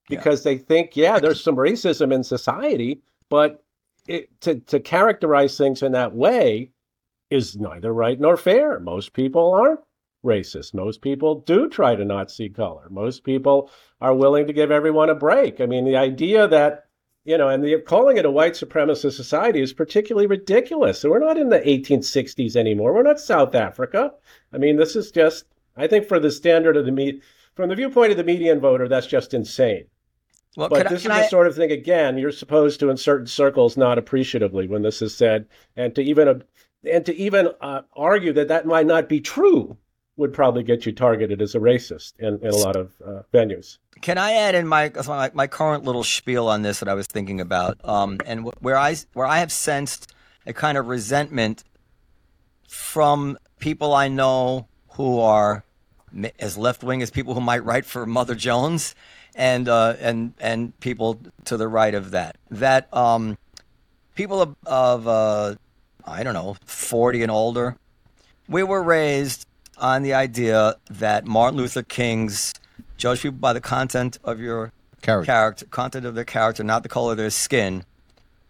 because 0.09 0.43
they 0.43 0.57
think, 0.57 0.95
yeah, 0.97 1.19
there's 1.19 1.43
some 1.43 1.55
racism 1.55 2.13
in 2.13 2.23
society, 2.23 3.01
but 3.29 3.63
it, 4.07 4.29
to 4.41 4.59
to 4.61 4.79
characterize 4.79 5.57
things 5.57 5.83
in 5.83 5.91
that 5.93 6.13
way 6.13 6.71
is 7.29 7.55
neither 7.57 7.93
right 7.93 8.19
nor 8.19 8.35
fair. 8.35 8.79
Most 8.79 9.13
people 9.13 9.53
aren't 9.53 9.79
racist. 10.23 10.73
Most 10.73 11.01
people 11.01 11.35
do 11.41 11.69
try 11.69 11.95
to 11.95 12.05
not 12.05 12.31
see 12.31 12.49
color. 12.49 12.87
Most 12.89 13.23
people 13.23 13.69
are 14.01 14.13
willing 14.13 14.47
to 14.47 14.53
give 14.53 14.71
everyone 14.71 15.09
a 15.09 15.15
break. 15.15 15.61
I 15.61 15.65
mean, 15.65 15.85
the 15.85 15.95
idea 15.97 16.47
that 16.47 16.85
you 17.25 17.37
know, 17.37 17.49
and 17.49 17.63
the, 17.63 17.79
calling 17.81 18.17
it 18.17 18.25
a 18.25 18.31
white 18.31 18.53
supremacist 18.53 19.11
society 19.13 19.61
is 19.61 19.73
particularly 19.73 20.25
ridiculous. 20.25 20.99
So 20.99 21.09
we're 21.09 21.19
not 21.19 21.37
in 21.37 21.49
the 21.49 21.59
1860s 21.59 22.55
anymore. 22.55 22.93
We're 22.93 23.03
not 23.03 23.19
South 23.19 23.53
Africa. 23.53 24.13
I 24.53 24.57
mean, 24.57 24.77
this 24.77 24.95
is 24.95 25.11
just, 25.11 25.45
I 25.75 25.85
think, 25.85 26.07
for 26.07 26.19
the 26.19 26.31
standard 26.31 26.75
of 26.77 26.85
the 26.85 27.21
from 27.55 27.69
the 27.69 27.75
viewpoint 27.75 28.11
of 28.11 28.17
the 28.17 28.23
median 28.23 28.59
voter, 28.61 28.87
that's 28.87 29.05
just 29.05 29.33
insane. 29.33 29.85
well, 30.55 30.69
But 30.69 30.87
I- 30.87 30.89
this 30.89 31.03
is 31.03 31.11
I- 31.11 31.21
the 31.23 31.27
sort 31.27 31.45
of 31.45 31.55
thing, 31.55 31.71
again, 31.71 32.17
you're 32.17 32.31
supposed 32.31 32.79
to, 32.79 32.89
in 32.89 32.97
certain 32.97 33.27
circles, 33.27 33.75
not 33.77 33.97
appreciatively 33.99 34.67
when 34.67 34.81
this 34.81 35.01
is 35.01 35.13
said, 35.15 35.45
and 35.75 35.93
to 35.95 36.01
even 36.01 36.43
and 36.89 37.05
to 37.05 37.13
even 37.15 37.49
uh, 37.59 37.81
argue 37.93 38.31
that 38.33 38.47
that 38.47 38.65
might 38.65 38.85
not 38.87 39.09
be 39.09 39.19
true 39.19 39.77
would 40.19 40.33
probably 40.33 40.63
get 40.63 40.85
you 40.85 40.91
targeted 40.91 41.41
as 41.41 41.55
a 41.55 41.59
racist 41.59 42.13
in, 42.19 42.37
in 42.43 42.49
a 42.49 42.55
lot 42.57 42.75
of 42.75 42.91
uh, 43.03 43.21
venues. 43.33 43.77
Can 44.01 44.17
I 44.17 44.33
add 44.33 44.53
in 44.53 44.67
my 44.67 44.91
my, 45.33 45.47
current 45.47 45.85
little 45.85 46.03
spiel 46.03 46.47
on 46.47 46.61
this 46.61 46.79
that 46.79 46.89
I 46.89 46.93
was 46.93 47.07
thinking 47.07 47.39
about, 47.39 47.79
um, 47.83 48.17
and 48.25 48.41
wh- 48.41 48.63
where 48.63 48.77
I 48.77 48.97
where 49.13 49.25
I 49.25 49.39
have 49.39 49.51
sensed 49.51 50.13
a 50.45 50.53
kind 50.53 50.77
of 50.77 50.87
resentment 50.87 51.63
from 52.67 53.37
people 53.59 53.93
I 53.93 54.09
know 54.09 54.67
who 54.91 55.19
are 55.19 55.63
as 56.39 56.57
left 56.57 56.83
wing 56.83 57.01
as 57.01 57.09
people 57.09 57.33
who 57.33 57.41
might 57.41 57.63
write 57.63 57.85
for 57.85 58.05
Mother 58.05 58.35
Jones, 58.35 58.95
and 59.35 59.69
uh, 59.69 59.95
and 59.99 60.33
and 60.39 60.77
people 60.81 61.19
to 61.45 61.55
the 61.55 61.67
right 61.67 61.95
of 61.95 62.11
that. 62.11 62.37
That 62.51 62.93
um, 62.93 63.37
people 64.15 64.41
of, 64.41 64.55
of 64.65 65.07
uh, 65.07 65.55
I 66.05 66.23
don't 66.23 66.33
know 66.33 66.57
forty 66.65 67.21
and 67.21 67.31
older, 67.31 67.77
we 68.49 68.63
were 68.63 68.83
raised 68.83 69.45
on 69.79 70.03
the 70.03 70.13
idea 70.13 70.75
that 70.89 71.25
Martin 71.25 71.57
Luther 71.57 71.83
King's 71.83 72.53
judge 72.97 73.21
people 73.21 73.39
by 73.39 73.53
the 73.53 73.61
content 73.61 74.17
of 74.23 74.39
your 74.39 74.71
Character. 75.01 75.25
character, 75.25 75.65
content 75.67 76.05
of 76.05 76.15
their 76.15 76.25
character, 76.25 76.63
not 76.63 76.83
the 76.83 76.89
color 76.89 77.11
of 77.11 77.17
their 77.17 77.29
skin, 77.29 77.85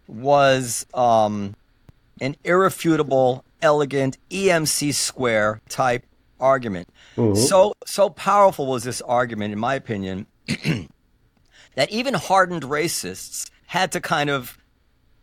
was 0.08 0.84
um, 0.94 1.54
an 2.20 2.36
irrefutable, 2.44 3.44
elegant 3.62 4.18
EMC 4.30 4.92
square 4.94 5.60
type 5.68 6.04
argument. 6.40 6.88
So 7.36 7.74
so 7.86 8.08
powerful 8.10 8.66
was 8.66 8.84
this 8.84 9.00
argument, 9.02 9.52
in 9.52 9.58
my 9.58 9.74
opinion, 9.74 10.26
that 11.74 11.90
even 11.90 12.14
hardened 12.14 12.62
racists 12.62 13.50
had 13.66 13.92
to 13.92 14.00
kind 14.00 14.30
of 14.30 14.58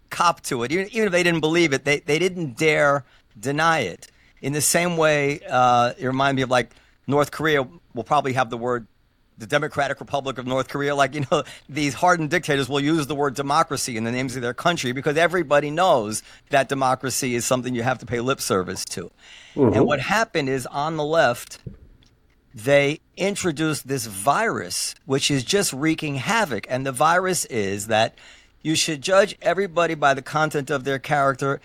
cop 0.09 0.41
to 0.41 0.63
it, 0.63 0.71
even, 0.71 0.87
even 0.89 1.07
if 1.07 1.11
they 1.11 1.23
didn't 1.23 1.41
believe 1.41 1.73
it. 1.73 1.85
They 1.85 1.99
they 1.99 2.19
didn't 2.19 2.57
dare 2.57 3.03
deny 3.37 3.79
it. 3.79 4.09
In 4.41 4.53
the 4.53 4.61
same 4.61 4.97
way, 4.97 5.41
uh, 5.49 5.93
it 5.97 6.05
reminded 6.05 6.35
me 6.35 6.41
of 6.43 6.49
like 6.49 6.73
North 7.07 7.31
Korea 7.31 7.67
will 7.93 8.03
probably 8.03 8.33
have 8.33 8.49
the 8.49 8.57
word 8.57 8.87
the 9.37 9.47
Democratic 9.47 9.99
Republic 9.99 10.37
of 10.37 10.47
North 10.47 10.67
Korea. 10.67 10.95
Like, 10.95 11.13
you 11.13 11.25
know, 11.31 11.43
these 11.69 11.93
hardened 11.93 12.29
dictators 12.29 12.67
will 12.67 12.79
use 12.79 13.07
the 13.07 13.15
word 13.15 13.35
democracy 13.35 13.97
in 13.97 14.03
the 14.03 14.11
names 14.11 14.35
of 14.35 14.41
their 14.41 14.53
country 14.53 14.91
because 14.91 15.17
everybody 15.17 15.69
knows 15.69 16.23
that 16.49 16.69
democracy 16.69 17.35
is 17.35 17.45
something 17.45 17.75
you 17.75 17.83
have 17.83 17.99
to 17.99 18.05
pay 18.05 18.19
lip 18.19 18.41
service 18.41 18.83
to. 18.85 19.11
And 19.75 19.85
what 19.85 19.99
happened 19.99 20.49
is 20.49 20.65
on 20.67 20.97
the 20.97 21.03
left, 21.03 21.59
they 22.53 22.99
introduced 23.15 23.87
this 23.87 24.05
virus, 24.05 24.95
which 25.05 25.29
is 25.29 25.43
just 25.43 25.73
wreaking 25.73 26.15
havoc. 26.15 26.65
And 26.69 26.85
the 26.85 26.91
virus 26.91 27.45
is 27.45 27.87
that 27.87 28.17
you 28.61 28.75
should 28.75 29.01
judge 29.01 29.37
everybody 29.41 29.95
by 29.95 30.13
the 30.13 30.21
content 30.21 30.69
of 30.69 30.83
their 30.83 30.99
character 30.99 31.61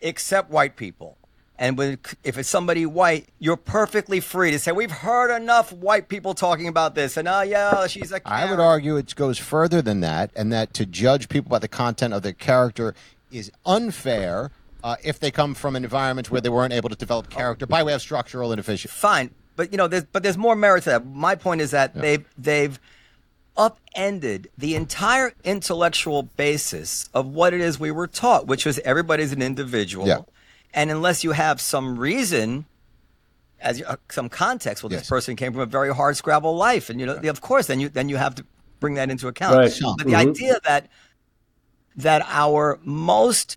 except 0.00 0.50
white 0.50 0.76
people. 0.76 1.16
And 1.58 1.78
when, 1.78 1.98
if 2.24 2.38
it's 2.38 2.48
somebody 2.48 2.86
white, 2.86 3.28
you're 3.38 3.56
perfectly 3.56 4.20
free 4.20 4.50
to 4.50 4.58
say, 4.58 4.72
We've 4.72 4.90
heard 4.90 5.34
enough 5.34 5.72
white 5.72 6.08
people 6.08 6.34
talking 6.34 6.66
about 6.66 6.94
this. 6.94 7.16
And 7.16 7.28
oh, 7.28 7.42
yeah, 7.42 7.86
she's 7.86 8.10
a. 8.10 8.20
I 8.26 8.50
would 8.50 8.58
argue 8.58 8.96
it 8.96 9.14
goes 9.14 9.38
further 9.38 9.80
than 9.82 10.00
that, 10.00 10.30
and 10.34 10.52
that 10.52 10.74
to 10.74 10.86
judge 10.86 11.28
people 11.28 11.50
by 11.50 11.58
the 11.58 11.68
content 11.68 12.14
of 12.14 12.22
their 12.22 12.32
character 12.32 12.94
is 13.30 13.52
unfair 13.64 14.50
uh, 14.82 14.96
if 15.04 15.20
they 15.20 15.30
come 15.30 15.54
from 15.54 15.76
an 15.76 15.84
environment 15.84 16.30
where 16.30 16.40
they 16.40 16.48
weren't 16.48 16.72
able 16.72 16.88
to 16.88 16.96
develop 16.96 17.30
character 17.30 17.66
by 17.66 17.82
way 17.82 17.92
of 17.92 18.00
structural 18.00 18.52
inefficiency. 18.52 18.94
fine, 18.94 19.30
but 19.54 19.70
you 19.70 19.78
know, 19.78 19.86
there's 19.88 20.04
but 20.04 20.22
there's 20.22 20.38
more 20.38 20.56
merit 20.56 20.84
to 20.84 20.90
that. 20.90 21.06
My 21.06 21.34
point 21.34 21.60
is 21.60 21.70
that 21.70 21.94
they've 21.94 22.24
they've 22.36 22.80
upended 23.56 24.48
the 24.56 24.74
entire 24.74 25.32
intellectual 25.44 26.22
basis 26.22 27.08
of 27.12 27.26
what 27.26 27.52
it 27.52 27.60
is 27.60 27.78
we 27.78 27.90
were 27.90 28.06
taught, 28.06 28.46
which 28.46 28.64
was 28.64 28.78
everybody's 28.80 29.32
an 29.32 29.42
individual, 29.42 30.06
Yeah. 30.06 30.20
And 30.74 30.90
unless 30.90 31.24
you 31.24 31.32
have 31.32 31.60
some 31.60 31.98
reason. 31.98 32.66
As 33.60 33.78
you, 33.78 33.84
uh, 33.84 33.94
some 34.10 34.28
context, 34.28 34.82
well, 34.82 34.90
this 34.90 35.08
person 35.08 35.36
came 35.36 35.52
from 35.52 35.62
a 35.62 35.66
very 35.66 35.94
hard 35.94 36.16
scrabble 36.16 36.56
life, 36.56 36.90
and 36.90 36.98
you 36.98 37.06
know, 37.06 37.14
of 37.14 37.40
course, 37.40 37.68
then 37.68 37.78
you 37.78 37.88
then 37.88 38.08
you 38.08 38.16
have 38.16 38.34
to 38.34 38.44
bring 38.80 38.94
that 38.94 39.08
into 39.08 39.28
account. 39.28 39.56
Right. 39.56 39.72
But 39.80 39.98
the 40.04 40.12
Mhm. 40.14 40.30
idea 40.30 40.58
that 40.64 40.88
that 41.94 42.22
our 42.28 42.80
most 42.82 43.56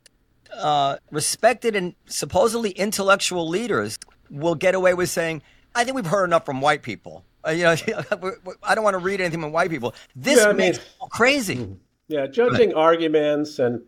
uh, 0.56 0.97
respected 1.12 1.75
and 1.75 1.95
supposedly 2.06 2.69
intellectual 2.69 3.47
leaders 3.49 3.97
will 4.30 4.54
get 4.56 4.75
away 4.75 4.93
with 4.93 5.10
saying, 5.10 5.41
"I 5.73 5.84
think 5.84 5.95
we've 5.95 6.06
heard 6.06 6.25
enough 6.25 6.45
from 6.45 6.62
white 6.62 6.84
people." 6.84 7.25
Uh, 7.45 7.49
you 7.49 7.63
know, 7.63 7.71
I 8.63 8.75
don't 8.75 8.84
want 8.84 8.93
to 8.93 8.99
read 8.99 9.19
anything 9.21 9.41
from 9.41 9.51
white 9.51 9.71
people. 9.71 9.95
This 10.15 10.38
Yeah, 10.38 10.49
I 10.49 10.54
makes 10.54 10.78
mean- 10.78 11.10
crazy. 11.10 11.67
Yeah, 12.08 12.28
judging 12.28 12.75
arguments 12.75 13.58
and 13.58 13.82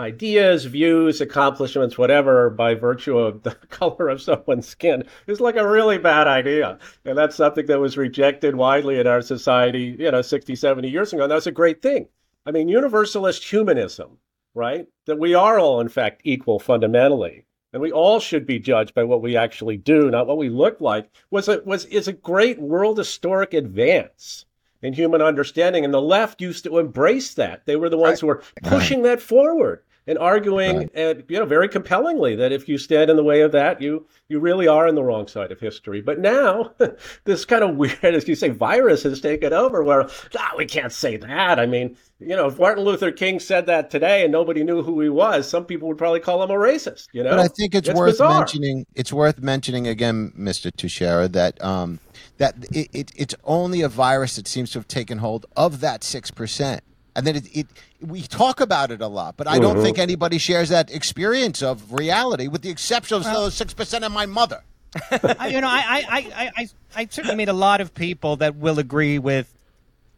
ideas, 0.00 0.64
views, 0.64 1.20
accomplishments, 1.20 1.98
whatever, 1.98 2.48
by 2.48 2.74
virtue 2.74 3.18
of 3.18 3.42
the 3.42 3.50
color 3.68 4.08
of 4.08 4.22
someone's 4.22 4.66
skin 4.66 5.04
is 5.26 5.40
like 5.40 5.56
a 5.56 5.68
really 5.68 5.98
bad 5.98 6.26
idea. 6.26 6.78
And 7.04 7.16
that's 7.16 7.36
something 7.36 7.66
that 7.66 7.78
was 7.78 7.98
rejected 7.98 8.56
widely 8.56 8.98
in 8.98 9.06
our 9.06 9.20
society, 9.20 9.96
you 9.98 10.10
know, 10.10 10.22
60, 10.22 10.56
70 10.56 10.88
years 10.88 11.12
ago. 11.12 11.24
And 11.24 11.30
that's 11.30 11.46
a 11.46 11.52
great 11.52 11.82
thing. 11.82 12.08
I 12.46 12.50
mean, 12.50 12.68
universalist 12.68 13.44
humanism, 13.44 14.16
right? 14.54 14.88
That 15.04 15.18
we 15.18 15.34
are 15.34 15.58
all, 15.58 15.80
in 15.80 15.90
fact, 15.90 16.22
equal 16.24 16.58
fundamentally. 16.58 17.44
And 17.72 17.82
we 17.82 17.92
all 17.92 18.18
should 18.18 18.46
be 18.46 18.58
judged 18.58 18.94
by 18.94 19.04
what 19.04 19.22
we 19.22 19.36
actually 19.36 19.76
do, 19.76 20.10
not 20.10 20.26
what 20.26 20.38
we 20.38 20.48
look 20.48 20.80
like, 20.80 21.08
was 21.30 21.46
a, 21.46 21.62
was, 21.64 21.84
is 21.84 22.08
a 22.08 22.12
great 22.12 22.58
world 22.58 22.98
historic 22.98 23.54
advance 23.54 24.46
in 24.82 24.94
human 24.94 25.20
understanding. 25.20 25.84
And 25.84 25.94
the 25.94 26.00
left 26.00 26.40
used 26.40 26.64
to 26.64 26.78
embrace 26.78 27.34
that. 27.34 27.66
They 27.66 27.76
were 27.76 27.90
the 27.90 27.98
ones 27.98 28.18
who 28.18 28.26
were 28.26 28.42
pushing 28.62 29.02
that 29.02 29.20
forward 29.20 29.84
and 30.06 30.18
arguing, 30.18 30.76
right. 30.78 30.90
and 30.94 31.24
you 31.28 31.38
know, 31.38 31.44
very 31.44 31.68
compellingly 31.68 32.34
that 32.36 32.52
if 32.52 32.68
you 32.68 32.78
stand 32.78 33.10
in 33.10 33.16
the 33.16 33.24
way 33.24 33.42
of 33.42 33.52
that, 33.52 33.80
you 33.80 34.06
you 34.28 34.40
really 34.40 34.66
are 34.66 34.88
on 34.88 34.94
the 34.94 35.02
wrong 35.02 35.28
side 35.28 35.52
of 35.52 35.60
history. 35.60 36.00
But 36.00 36.18
now, 36.18 36.72
this 37.24 37.44
kind 37.44 37.62
of 37.62 37.76
weird, 37.76 38.02
as 38.02 38.26
you 38.26 38.34
say, 38.34 38.48
virus 38.48 39.02
has 39.02 39.20
taken 39.20 39.52
over. 39.52 39.82
Where 39.84 40.08
ah, 40.38 40.52
we 40.56 40.66
can't 40.66 40.92
say 40.92 41.16
that. 41.18 41.60
I 41.60 41.66
mean, 41.66 41.96
you 42.18 42.34
know, 42.34 42.46
if 42.46 42.58
Martin 42.58 42.84
Luther 42.84 43.12
King 43.12 43.38
said 43.40 43.66
that 43.66 43.90
today 43.90 44.22
and 44.22 44.32
nobody 44.32 44.64
knew 44.64 44.82
who 44.82 45.00
he 45.00 45.08
was, 45.08 45.48
some 45.48 45.64
people 45.64 45.88
would 45.88 45.98
probably 45.98 46.20
call 46.20 46.42
him 46.42 46.50
a 46.50 46.54
racist. 46.54 47.08
You 47.12 47.22
know, 47.22 47.30
but 47.30 47.38
I 47.38 47.48
think 47.48 47.74
it's, 47.74 47.88
it's 47.88 47.98
worth 47.98 48.12
bizarre. 48.14 48.38
mentioning. 48.38 48.86
It's 48.94 49.12
worth 49.12 49.40
mentioning 49.40 49.86
again, 49.86 50.32
Mister 50.34 50.70
Teixeira, 50.70 51.28
that 51.28 51.62
um, 51.62 52.00
that 52.38 52.56
it, 52.72 52.88
it, 52.92 53.12
it's 53.14 53.34
only 53.44 53.82
a 53.82 53.88
virus 53.88 54.36
that 54.36 54.48
seems 54.48 54.70
to 54.72 54.78
have 54.78 54.88
taken 54.88 55.18
hold 55.18 55.46
of 55.56 55.80
that 55.80 56.02
six 56.02 56.30
percent 56.30 56.82
and 57.14 57.26
then 57.26 57.36
it, 57.36 57.56
it, 57.56 57.66
we 58.00 58.22
talk 58.22 58.60
about 58.60 58.90
it 58.90 59.00
a 59.00 59.06
lot, 59.06 59.36
but 59.36 59.46
I 59.46 59.58
don't 59.58 59.74
mm-hmm. 59.74 59.84
think 59.84 59.98
anybody 59.98 60.38
shares 60.38 60.68
that 60.68 60.90
experience 60.90 61.62
of 61.62 61.92
reality, 61.92 62.48
with 62.48 62.62
the 62.62 62.70
exception 62.70 63.18
of 63.18 63.24
well, 63.24 63.50
six 63.50 63.74
percent 63.74 64.04
of 64.04 64.12
my 64.12 64.26
mother. 64.26 64.62
I, 65.10 65.48
you 65.48 65.60
know, 65.60 65.68
I, 65.68 66.04
I, 66.08 66.50
I, 66.56 66.68
I, 66.96 67.06
certainly 67.10 67.36
meet 67.36 67.48
a 67.48 67.52
lot 67.52 67.80
of 67.80 67.94
people 67.94 68.36
that 68.36 68.56
will 68.56 68.80
agree 68.80 69.20
with 69.20 69.52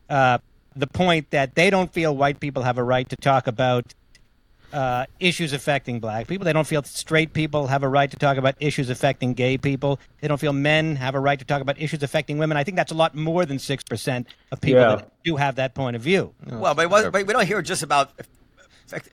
uh, 0.08 0.38
the 0.74 0.86
point 0.86 1.30
that 1.30 1.54
they 1.54 1.68
don't 1.68 1.92
feel 1.92 2.16
white 2.16 2.40
people 2.40 2.62
have 2.62 2.78
a 2.78 2.82
right 2.82 3.06
to 3.10 3.16
talk 3.16 3.46
about 3.46 3.92
uh, 4.72 5.06
issues 5.20 5.52
affecting 5.52 6.00
black 6.00 6.26
people. 6.26 6.44
They 6.44 6.52
don't 6.52 6.66
feel 6.66 6.82
straight 6.82 7.32
people 7.32 7.66
have 7.66 7.82
a 7.82 7.88
right 7.88 8.10
to 8.10 8.16
talk 8.16 8.36
about 8.36 8.54
issues 8.60 8.90
affecting 8.90 9.34
gay 9.34 9.58
people. 9.58 10.00
They 10.20 10.28
don't 10.28 10.38
feel 10.38 10.52
men 10.52 10.96
have 10.96 11.14
a 11.14 11.20
right 11.20 11.38
to 11.38 11.44
talk 11.44 11.60
about 11.60 11.80
issues 11.80 12.02
affecting 12.02 12.38
women. 12.38 12.56
I 12.56 12.64
think 12.64 12.76
that's 12.76 12.92
a 12.92 12.96
lot 12.96 13.14
more 13.14 13.44
than 13.44 13.58
6% 13.58 14.26
of 14.50 14.60
people 14.60 14.80
yeah. 14.80 14.96
that 14.96 15.12
do 15.24 15.36
have 15.36 15.56
that 15.56 15.74
point 15.74 15.96
of 15.96 16.02
view. 16.02 16.34
Well, 16.46 16.74
but, 16.74 16.88
but 16.88 17.26
we 17.26 17.32
don't 17.32 17.46
hear 17.46 17.62
just 17.62 17.82
about 17.82 18.12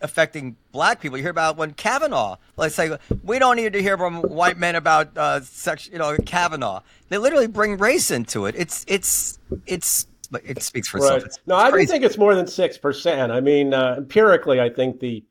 affecting 0.02 0.56
black 0.72 1.02
people. 1.02 1.18
You 1.18 1.24
hear 1.24 1.32
about 1.32 1.58
when 1.58 1.74
Kavanaugh. 1.74 2.38
Let's 2.58 2.76
say 2.76 2.98
we 3.24 3.40
don't 3.40 3.56
need 3.56 3.74
to 3.74 3.82
hear 3.82 3.98
from 3.98 4.22
white 4.22 4.58
men 4.58 4.76
about 4.76 5.18
uh, 5.18 5.42
sex. 5.42 5.90
You 5.92 5.98
know, 5.98 6.16
Kavanaugh. 6.26 6.82
They 7.10 7.18
literally 7.18 7.48
bring 7.48 7.78
race 7.78 8.12
into 8.12 8.46
it. 8.46 8.56
It's 8.58 8.86
it's 8.88 9.40
it's. 9.66 10.06
It 10.44 10.62
speaks 10.62 10.88
for 10.88 11.00
right. 11.00 11.16
itself. 11.16 11.26
It's, 11.26 11.40
no, 11.48 11.56
it's 11.56 11.64
I 11.64 11.72
don't 11.72 11.88
think 11.88 12.04
it's 12.04 12.18
more 12.18 12.36
than 12.36 12.46
six 12.46 12.78
percent. 12.78 13.32
I 13.32 13.42
mean, 13.42 13.74
uh, 13.74 13.96
empirically, 13.98 14.62
I 14.62 14.70
think 14.70 15.00
the 15.00 15.24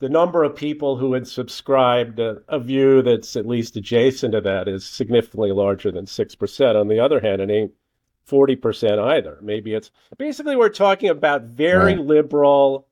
the 0.00 0.08
number 0.08 0.42
of 0.42 0.56
people 0.56 0.96
who 0.96 1.12
had 1.12 1.28
subscribed 1.28 2.18
a, 2.18 2.42
a, 2.48 2.58
view 2.58 3.02
that's 3.02 3.36
at 3.36 3.46
least 3.46 3.76
adjacent 3.76 4.32
to 4.32 4.40
that 4.40 4.66
is 4.66 4.84
significantly 4.84 5.52
larger 5.52 5.92
than 5.92 6.06
6%. 6.06 6.80
On 6.80 6.88
the 6.88 6.98
other 6.98 7.20
hand, 7.20 7.42
it 7.42 7.50
ain't 7.50 7.72
40% 8.28 8.98
either. 8.98 9.38
Maybe 9.42 9.74
it's 9.74 9.90
basically 10.16 10.56
we're 10.56 10.70
talking 10.70 11.10
about 11.10 11.42
very 11.42 11.94
right. 11.94 12.04
liberal, 12.04 12.88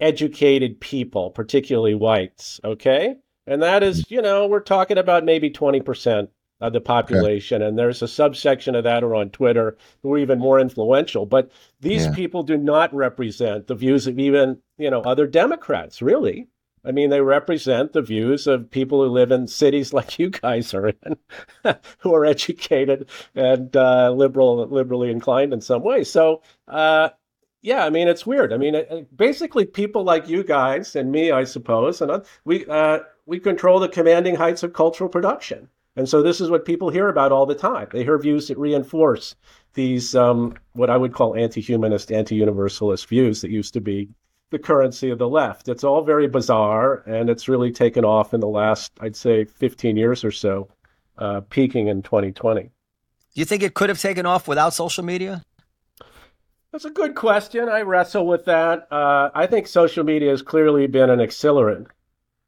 educated 0.00 0.80
people, 0.80 1.30
particularly 1.30 1.94
whites, 1.94 2.60
okay? 2.62 3.16
And 3.46 3.62
that 3.62 3.82
is, 3.82 4.04
mm. 4.04 4.10
you 4.12 4.22
know, 4.22 4.46
we're 4.46 4.60
talking 4.60 4.98
about 4.98 5.24
maybe 5.24 5.50
20% 5.50 6.28
of 6.60 6.72
the 6.72 6.80
population. 6.80 7.62
Okay. 7.62 7.68
And 7.68 7.78
there's 7.78 8.02
a 8.02 8.08
subsection 8.08 8.74
of 8.74 8.84
that 8.84 9.04
are 9.04 9.14
on 9.14 9.30
Twitter 9.30 9.76
who 10.02 10.12
are 10.14 10.18
even 10.18 10.38
more 10.38 10.58
influential. 10.58 11.26
But 11.26 11.50
these 11.80 12.06
yeah. 12.06 12.14
people 12.14 12.42
do 12.42 12.56
not 12.56 12.94
represent 12.94 13.66
the 13.66 13.74
views 13.74 14.06
of 14.06 14.18
even, 14.18 14.58
you 14.78 14.90
know, 14.90 15.02
other 15.02 15.26
Democrats, 15.26 16.00
really. 16.00 16.48
I 16.84 16.92
mean, 16.92 17.10
they 17.10 17.20
represent 17.20 17.92
the 17.92 18.00
views 18.00 18.46
of 18.46 18.70
people 18.70 19.02
who 19.02 19.10
live 19.10 19.32
in 19.32 19.48
cities 19.48 19.92
like 19.92 20.18
you 20.18 20.30
guys 20.30 20.72
are 20.72 20.88
in, 20.88 21.16
who 21.98 22.14
are 22.14 22.24
educated 22.24 23.10
and 23.34 23.76
uh, 23.76 24.10
liberal, 24.12 24.66
liberally 24.66 25.10
inclined 25.10 25.52
in 25.52 25.60
some 25.60 25.82
way. 25.82 26.04
So, 26.04 26.42
uh, 26.68 27.10
yeah, 27.60 27.84
I 27.84 27.90
mean, 27.90 28.06
it's 28.06 28.24
weird. 28.24 28.52
I 28.52 28.58
mean, 28.58 28.76
it, 28.76 29.16
basically, 29.16 29.64
people 29.64 30.04
like 30.04 30.28
you 30.28 30.44
guys 30.44 30.94
and 30.94 31.10
me, 31.10 31.32
I 31.32 31.42
suppose, 31.42 32.00
and 32.00 32.24
we 32.44 32.64
uh, 32.66 33.00
we 33.26 33.40
control 33.40 33.80
the 33.80 33.88
commanding 33.88 34.36
heights 34.36 34.62
of 34.62 34.72
cultural 34.72 35.10
production. 35.10 35.68
And 35.96 36.08
so 36.08 36.22
this 36.22 36.40
is 36.40 36.50
what 36.50 36.66
people 36.66 36.90
hear 36.90 37.08
about 37.08 37.32
all 37.32 37.46
the 37.46 37.54
time. 37.54 37.88
They 37.90 38.04
hear 38.04 38.18
views 38.18 38.48
that 38.48 38.58
reinforce 38.58 39.34
these, 39.72 40.14
um, 40.14 40.54
what 40.74 40.90
I 40.90 40.96
would 40.96 41.14
call 41.14 41.34
anti 41.34 41.60
humanist, 41.60 42.12
anti 42.12 42.34
universalist 42.34 43.08
views 43.08 43.40
that 43.40 43.50
used 43.50 43.72
to 43.74 43.80
be 43.80 44.08
the 44.50 44.58
currency 44.58 45.10
of 45.10 45.18
the 45.18 45.28
left. 45.28 45.68
It's 45.68 45.84
all 45.84 46.04
very 46.04 46.28
bizarre, 46.28 47.02
and 47.06 47.30
it's 47.30 47.48
really 47.48 47.72
taken 47.72 48.04
off 48.04 48.34
in 48.34 48.40
the 48.40 48.48
last, 48.48 48.92
I'd 49.00 49.16
say, 49.16 49.44
15 49.44 49.96
years 49.96 50.22
or 50.22 50.30
so, 50.30 50.68
uh, 51.18 51.40
peaking 51.48 51.88
in 51.88 52.02
2020. 52.02 52.62
Do 52.62 52.70
you 53.34 53.44
think 53.44 53.62
it 53.62 53.74
could 53.74 53.88
have 53.88 53.98
taken 53.98 54.26
off 54.26 54.46
without 54.46 54.72
social 54.72 55.04
media? 55.04 55.42
That's 56.72 56.84
a 56.84 56.90
good 56.90 57.14
question. 57.14 57.68
I 57.68 57.80
wrestle 57.80 58.26
with 58.26 58.44
that. 58.44 58.86
Uh, 58.92 59.30
I 59.34 59.46
think 59.46 59.66
social 59.66 60.04
media 60.04 60.30
has 60.30 60.42
clearly 60.42 60.86
been 60.86 61.10
an 61.10 61.20
accelerant 61.20 61.86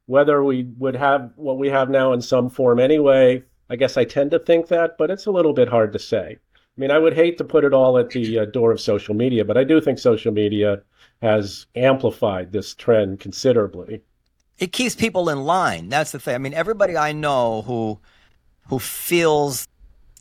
whether 0.08 0.42
we 0.42 0.62
would 0.78 0.96
have 0.96 1.30
what 1.36 1.58
we 1.58 1.68
have 1.68 1.90
now 1.90 2.14
in 2.14 2.22
some 2.22 2.48
form 2.48 2.80
anyway, 2.80 3.42
I 3.68 3.76
guess 3.76 3.98
I 3.98 4.04
tend 4.04 4.30
to 4.30 4.38
think 4.38 4.68
that, 4.68 4.96
but 4.96 5.10
it's 5.10 5.26
a 5.26 5.30
little 5.30 5.52
bit 5.52 5.68
hard 5.68 5.92
to 5.92 5.98
say. 5.98 6.38
I 6.56 6.80
mean, 6.80 6.90
I 6.90 6.98
would 6.98 7.12
hate 7.12 7.36
to 7.38 7.44
put 7.44 7.62
it 7.62 7.74
all 7.74 7.98
at 7.98 8.08
the 8.08 8.38
uh, 8.38 8.44
door 8.46 8.72
of 8.72 8.80
social 8.80 9.14
media, 9.14 9.44
but 9.44 9.58
I 9.58 9.64
do 9.64 9.82
think 9.82 9.98
social 9.98 10.32
media 10.32 10.80
has 11.20 11.66
amplified 11.74 12.52
this 12.52 12.74
trend 12.74 13.20
considerably. 13.20 14.00
It 14.58 14.72
keeps 14.72 14.94
people 14.94 15.28
in 15.28 15.44
line. 15.44 15.90
That's 15.90 16.12
the 16.12 16.18
thing. 16.18 16.34
I 16.34 16.38
mean, 16.38 16.54
everybody 16.54 16.96
I 16.96 17.12
know 17.12 17.62
who 17.62 18.00
who 18.68 18.78
feels 18.78 19.68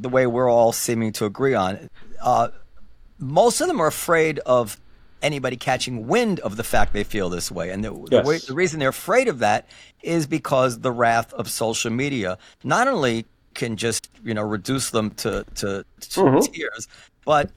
the 0.02 0.10
way 0.10 0.28
we're 0.28 0.50
all 0.50 0.74
seeming 0.74 1.14
to 1.14 1.26
agree 1.26 1.54
on, 1.54 1.90
uh, 2.22 2.50
most 3.20 3.62
of 3.62 3.68
them 3.68 3.80
are 3.80 3.88
afraid 3.88 4.40
of 4.40 4.78
anybody 5.22 5.56
catching 5.56 6.08
wind 6.08 6.40
of 6.42 6.58
the 6.58 6.64
fact 6.64 6.94
they 6.94 7.04
feel 7.04 7.30
this 7.30 7.52
way. 7.52 7.72
And 7.72 7.84
the, 7.84 7.94
yes. 7.94 8.24
the, 8.24 8.30
way, 8.30 8.38
the 8.38 8.54
reason 8.54 8.80
they're 8.80 8.90
afraid 8.90 9.28
of 9.28 9.40
that 9.40 9.68
is 10.04 10.28
because 10.28 10.80
the 10.80 10.92
wrath 10.92 11.34
of 11.34 11.50
social 11.50 11.92
media 11.92 12.38
not 12.64 12.88
only 12.88 13.26
can 13.54 13.76
just 13.76 14.10
you 14.24 14.34
know 14.34 14.44
reduce 14.44 14.92
them 14.92 15.10
to 15.12 15.44
to, 15.56 15.84
to 16.00 16.20
mm-hmm. 16.20 16.52
tears, 16.52 16.88
but 17.26 17.52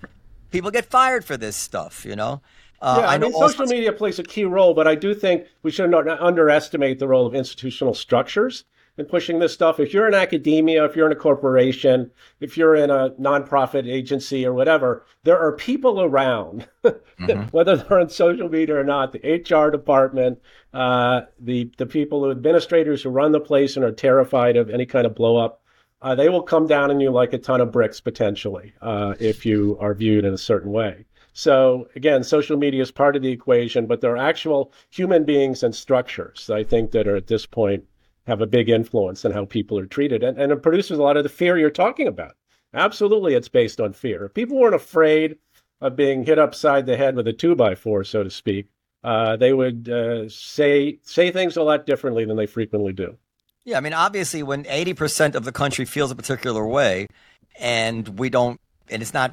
people 0.50 0.70
get 0.70 0.86
fired 0.86 1.24
for 1.24 1.36
this 1.36 1.56
stuff. 1.56 2.04
You 2.04 2.16
know. 2.16 2.40
Uh, 2.82 2.96
yeah, 3.00 3.08
I, 3.08 3.14
I 3.14 3.18
mean, 3.18 3.32
social 3.34 3.66
media 3.66 3.92
plays 3.92 4.18
a 4.18 4.22
key 4.22 4.46
role, 4.46 4.72
but 4.72 4.88
I 4.88 4.94
do 4.94 5.12
think 5.12 5.46
we 5.62 5.70
should 5.70 5.90
not 5.90 6.08
underestimate 6.08 6.98
the 6.98 7.06
role 7.06 7.26
of 7.26 7.34
institutional 7.34 7.92
structures 7.92 8.64
in 9.00 9.06
pushing 9.06 9.38
this 9.40 9.52
stuff. 9.52 9.80
If 9.80 9.92
you're 9.92 10.06
in 10.06 10.14
academia, 10.14 10.84
if 10.84 10.94
you're 10.94 11.06
in 11.06 11.16
a 11.16 11.20
corporation, 11.20 12.10
if 12.38 12.56
you're 12.56 12.76
in 12.76 12.90
a 12.90 13.10
nonprofit 13.10 13.90
agency 13.90 14.46
or 14.46 14.52
whatever, 14.52 15.04
there 15.24 15.38
are 15.38 15.52
people 15.52 16.02
around, 16.02 16.68
mm-hmm. 16.84 17.42
whether 17.50 17.76
they're 17.76 17.98
on 17.98 18.10
social 18.10 18.48
media 18.48 18.76
or 18.76 18.84
not, 18.84 19.12
the 19.12 19.18
HR 19.18 19.70
department, 19.70 20.38
uh, 20.74 21.22
the 21.40 21.72
the 21.78 21.86
people, 21.86 22.20
the 22.20 22.30
administrators 22.30 23.02
who 23.02 23.08
run 23.08 23.32
the 23.32 23.40
place 23.40 23.74
and 23.74 23.84
are 23.84 23.90
terrified 23.90 24.56
of 24.56 24.70
any 24.70 24.86
kind 24.86 25.06
of 25.06 25.14
blow 25.14 25.36
up. 25.36 25.62
Uh, 26.02 26.14
they 26.14 26.28
will 26.28 26.42
come 26.42 26.66
down 26.66 26.90
on 26.90 27.00
you 27.00 27.10
like 27.10 27.32
a 27.32 27.38
ton 27.38 27.60
of 27.60 27.72
bricks 27.72 28.00
potentially 28.00 28.72
uh, 28.80 29.14
if 29.18 29.44
you 29.44 29.76
are 29.80 29.94
viewed 29.94 30.24
in 30.24 30.32
a 30.32 30.38
certain 30.38 30.72
way. 30.72 31.04
So 31.32 31.88
again, 31.94 32.24
social 32.24 32.56
media 32.56 32.82
is 32.82 32.90
part 32.90 33.16
of 33.16 33.22
the 33.22 33.30
equation, 33.30 33.86
but 33.86 34.00
there 34.00 34.12
are 34.12 34.16
actual 34.16 34.72
human 34.90 35.24
beings 35.24 35.62
and 35.62 35.74
structures 35.74 36.50
I 36.50 36.64
think 36.64 36.90
that 36.92 37.06
are 37.06 37.16
at 37.16 37.28
this 37.28 37.46
point 37.46 37.84
have 38.26 38.40
a 38.40 38.46
big 38.46 38.68
influence 38.68 39.24
on 39.24 39.32
how 39.32 39.44
people 39.44 39.78
are 39.78 39.86
treated. 39.86 40.22
And, 40.22 40.38
and 40.38 40.52
it 40.52 40.62
produces 40.62 40.98
a 40.98 41.02
lot 41.02 41.16
of 41.16 41.22
the 41.22 41.28
fear 41.28 41.58
you're 41.58 41.70
talking 41.70 42.06
about. 42.06 42.36
Absolutely, 42.72 43.34
it's 43.34 43.48
based 43.48 43.80
on 43.80 43.92
fear. 43.92 44.24
If 44.26 44.34
people 44.34 44.58
weren't 44.58 44.74
afraid 44.74 45.36
of 45.80 45.96
being 45.96 46.24
hit 46.24 46.38
upside 46.38 46.86
the 46.86 46.96
head 46.96 47.16
with 47.16 47.26
a 47.26 47.32
two 47.32 47.56
by 47.56 47.74
four, 47.74 48.04
so 48.04 48.22
to 48.22 48.30
speak, 48.30 48.68
uh, 49.02 49.36
they 49.36 49.52
would 49.52 49.88
uh, 49.88 50.28
say 50.28 50.98
say 51.02 51.32
things 51.32 51.56
a 51.56 51.62
lot 51.62 51.86
differently 51.86 52.24
than 52.24 52.36
they 52.36 52.46
frequently 52.46 52.92
do. 52.92 53.16
Yeah, 53.64 53.78
I 53.78 53.80
mean, 53.80 53.94
obviously, 53.94 54.42
when 54.42 54.66
eighty 54.68 54.94
percent 54.94 55.34
of 55.34 55.44
the 55.44 55.52
country 55.52 55.84
feels 55.84 56.10
a 56.10 56.14
particular 56.14 56.66
way, 56.66 57.06
and 57.58 58.18
we 58.18 58.30
don't, 58.30 58.60
and 58.88 59.02
it's 59.02 59.14
not 59.14 59.32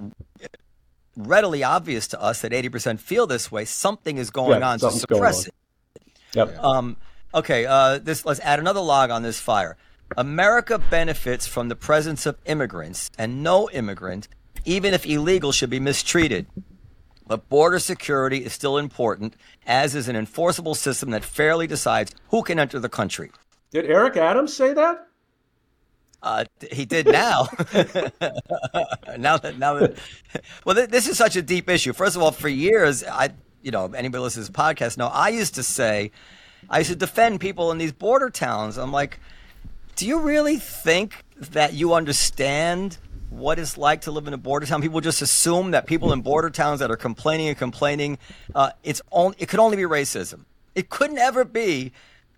readily 1.15 1.63
obvious 1.63 2.07
to 2.07 2.21
us 2.21 2.41
that 2.41 2.53
eighty 2.53 2.69
percent 2.69 3.01
feel 3.01 3.27
this 3.27 3.51
way, 3.51 3.65
something 3.65 4.17
is 4.17 4.31
going 4.31 4.61
yeah, 4.61 4.69
on 4.69 4.79
to 4.79 4.89
suppress 4.89 5.47
it. 5.47 5.53
Yep. 6.33 6.57
Um, 6.63 6.97
Okay, 7.37 7.67
uh, 7.67 7.99
this 7.99 8.25
let's 8.25 8.39
add 8.39 8.57
another 8.57 8.79
log 8.79 9.11
on 9.11 9.21
this 9.21 9.39
fire. 9.39 9.77
America 10.17 10.79
benefits 10.79 11.45
from 11.45 11.69
the 11.69 11.75
presence 11.75 12.25
of 12.25 12.35
immigrants, 12.45 13.11
and 13.15 13.43
no 13.43 13.69
immigrant, 13.69 14.27
even 14.65 14.91
if 14.91 15.05
illegal, 15.05 15.51
should 15.51 15.69
be 15.69 15.79
mistreated. 15.79 16.47
But 17.27 17.47
border 17.47 17.77
security 17.77 18.43
is 18.43 18.53
still 18.53 18.79
important, 18.79 19.35
as 19.67 19.93
is 19.93 20.07
an 20.07 20.15
enforceable 20.15 20.73
system 20.73 21.11
that 21.11 21.23
fairly 21.23 21.67
decides 21.67 22.11
who 22.29 22.41
can 22.41 22.57
enter 22.57 22.79
the 22.79 22.89
country. 22.89 23.29
Did 23.69 23.85
Eric 23.85 24.17
Adams 24.17 24.55
say 24.55 24.73
that? 24.73 25.07
Uh, 26.23 26.45
he 26.71 26.85
did 26.85 27.05
now. 27.05 27.49
now 29.15 29.37
that 29.37 29.55
now 29.59 29.75
that 29.75 29.95
well, 30.65 30.75
th- 30.75 30.89
this 30.89 31.07
is 31.07 31.15
such 31.19 31.35
a 31.35 31.43
deep 31.43 31.69
issue. 31.69 31.93
First 31.93 32.15
of 32.15 32.23
all, 32.23 32.31
for 32.31 32.49
years, 32.49 33.03
I 33.03 33.29
you 33.61 33.69
know 33.69 33.91
anybody 33.93 34.23
listens 34.23 34.47
to 34.47 34.51
this 34.51 34.59
podcast 34.59 34.97
know 34.97 35.05
I 35.05 35.29
used 35.29 35.53
to 35.53 35.61
say, 35.61 36.09
I 36.69 36.79
used 36.79 36.89
to 36.89 36.95
defend 36.95 37.39
people 37.39 37.71
in 37.71 37.77
these 37.77 37.91
border 37.91 38.29
towns. 38.29 38.77
I'm 38.77 38.91
like, 38.91 39.19
do 39.95 40.05
you 40.07 40.19
really 40.19 40.57
think 40.57 41.23
that 41.39 41.73
you 41.73 41.93
understand 41.93 42.97
what 43.29 43.59
it's 43.59 43.77
like 43.77 44.01
to 44.01 44.11
live 44.11 44.27
in 44.27 44.33
a 44.33 44.37
border 44.37 44.65
town? 44.65 44.81
People 44.81 45.01
just 45.01 45.21
assume 45.21 45.71
that 45.71 45.85
people 45.85 46.11
in 46.13 46.21
border 46.21 46.49
towns 46.49 46.79
that 46.79 46.91
are 46.91 46.97
complaining 46.97 47.47
and 47.49 47.57
complaining, 47.57 48.17
uh, 48.55 48.71
it's 48.83 49.01
only 49.11 49.35
it 49.39 49.49
could 49.49 49.59
only 49.59 49.77
be 49.77 49.83
racism. 49.83 50.45
It 50.75 50.89
could 50.89 51.11
never 51.11 51.43
be 51.43 51.91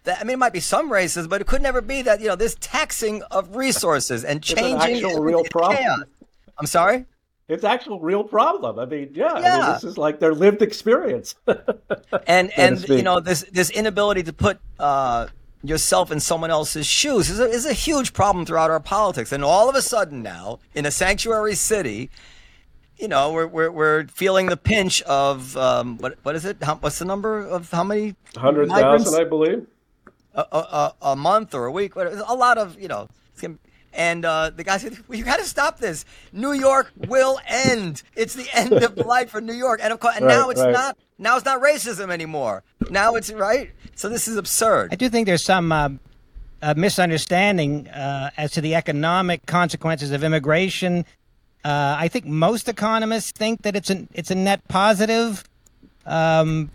that, 0.03 0.19
I 0.21 0.23
mean, 0.23 0.35
it 0.35 0.39
might 0.39 0.53
be 0.53 0.61
some 0.61 0.89
racism, 0.89 1.27
but 1.29 1.41
it 1.41 1.47
could 1.47 1.61
never 1.61 1.81
be 1.81 2.01
that 2.03 2.21
you 2.21 2.27
know 2.27 2.35
this 2.35 2.55
taxing 2.59 3.21
of 3.23 3.55
resources 3.55 4.23
and 4.23 4.39
It's 4.39 4.51
an 4.51 4.57
changing 4.57 5.05
actual 5.05 5.21
real 5.21 5.43
problem. 5.51 5.77
chaos. 5.77 5.99
I'm 6.57 6.65
sorry. 6.67 7.05
It's 7.49 7.63
actual 7.63 7.99
real 7.99 8.23
problem. 8.23 8.77
I 8.77 8.85
mean, 8.85 9.09
yeah, 9.13 9.33
I 9.33 9.57
mean, 9.57 9.73
this 9.73 9.83
is 9.83 9.97
like 9.97 10.19
their 10.19 10.35
lived 10.35 10.61
experience. 10.61 11.33
and 12.27 12.51
and 12.55 12.87
you 12.87 13.01
know 13.01 13.19
this 13.19 13.43
this 13.51 13.71
inability 13.71 14.21
to 14.23 14.33
put 14.33 14.59
uh, 14.77 15.27
yourself 15.63 16.11
in 16.11 16.19
someone 16.19 16.51
else's 16.51 16.85
shoes 16.85 17.27
is 17.27 17.39
a, 17.39 17.45
is 17.45 17.65
a 17.65 17.73
huge 17.73 18.13
problem 18.13 18.45
throughout 18.45 18.69
our 18.69 18.79
politics. 18.79 19.31
And 19.31 19.43
all 19.43 19.67
of 19.67 19.75
a 19.75 19.81
sudden 19.81 20.21
now, 20.21 20.59
in 20.75 20.85
a 20.85 20.91
sanctuary 20.91 21.55
city, 21.55 22.11
you 22.97 23.07
know 23.07 23.33
we're 23.33 23.47
we're, 23.47 23.71
we're 23.71 24.07
feeling 24.07 24.45
the 24.45 24.57
pinch 24.57 25.01
of 25.01 25.57
um, 25.57 25.97
what 25.97 26.19
what 26.21 26.35
is 26.35 26.45
it? 26.45 26.61
How, 26.61 26.75
what's 26.75 26.99
the 26.99 27.05
number 27.05 27.39
of 27.39 27.71
how 27.71 27.83
many 27.83 28.15
Hundred 28.37 28.69
thousand, 28.69 29.19
I 29.19 29.27
believe. 29.27 29.65
a, 30.35 30.45
a, 30.51 30.57
a 30.57 30.95
a 31.01 31.15
month 31.15 31.55
or 31.55 31.65
a 31.65 31.71
week? 31.71 31.95
A 31.95 32.35
lot 32.35 32.59
of 32.59 32.79
you 32.79 32.87
know. 32.87 33.09
It's 33.91 33.97
gonna- 33.97 34.07
And 34.09 34.25
uh, 34.25 34.49
the 34.51 34.63
guy 34.63 34.77
said, 34.77 34.97
well, 35.07 35.17
"You 35.17 35.25
got 35.25 35.37
to 35.39 35.45
stop 35.45 35.79
this. 35.79 36.05
New 36.31 36.53
York 36.53 36.91
will 37.07 37.39
end. 37.47 38.03
It's 38.15 38.33
the 38.33 38.47
end 38.53 38.73
of 38.73 38.97
life 39.05 39.29
for 39.29 39.41
New 39.41 39.53
York." 39.53 39.79
And 39.83 39.91
of 39.93 39.99
course, 39.99 40.15
and 40.15 40.25
Right, 40.25 40.35
now 40.35 40.49
it's 40.49 40.61
right. 40.61 40.71
not. 40.71 40.97
Now 41.17 41.35
it's 41.35 41.45
not 41.45 41.61
racism 41.61 42.11
anymore. 42.11 42.63
Now 42.89 43.15
it's 43.15 43.31
right. 43.31 43.71
So 43.95 44.07
this 44.07 44.27
is 44.27 44.37
absurd. 44.37 44.93
I 44.93 44.95
do 44.95 45.09
think 45.09 45.25
there's 45.25 45.43
some 45.43 45.71
uh, 45.71 45.89
uh, 46.61 46.73
misunderstanding 46.77 47.87
uh, 47.89 48.29
as 48.37 48.51
to 48.51 48.61
the 48.61 48.75
economic 48.75 49.45
consequences 49.45 50.11
of 50.11 50.23
immigration. 50.23 51.05
Uh, 51.65 51.97
I 51.99 52.07
think 52.07 52.25
most 52.25 52.69
economists 52.69 53.31
think 53.31 53.63
that 53.63 53.75
it's 53.75 53.89
a 53.89 54.07
it's 54.13 54.31
a 54.31 54.35
net 54.35 54.65
positive 54.69 55.43
um, 56.05 56.71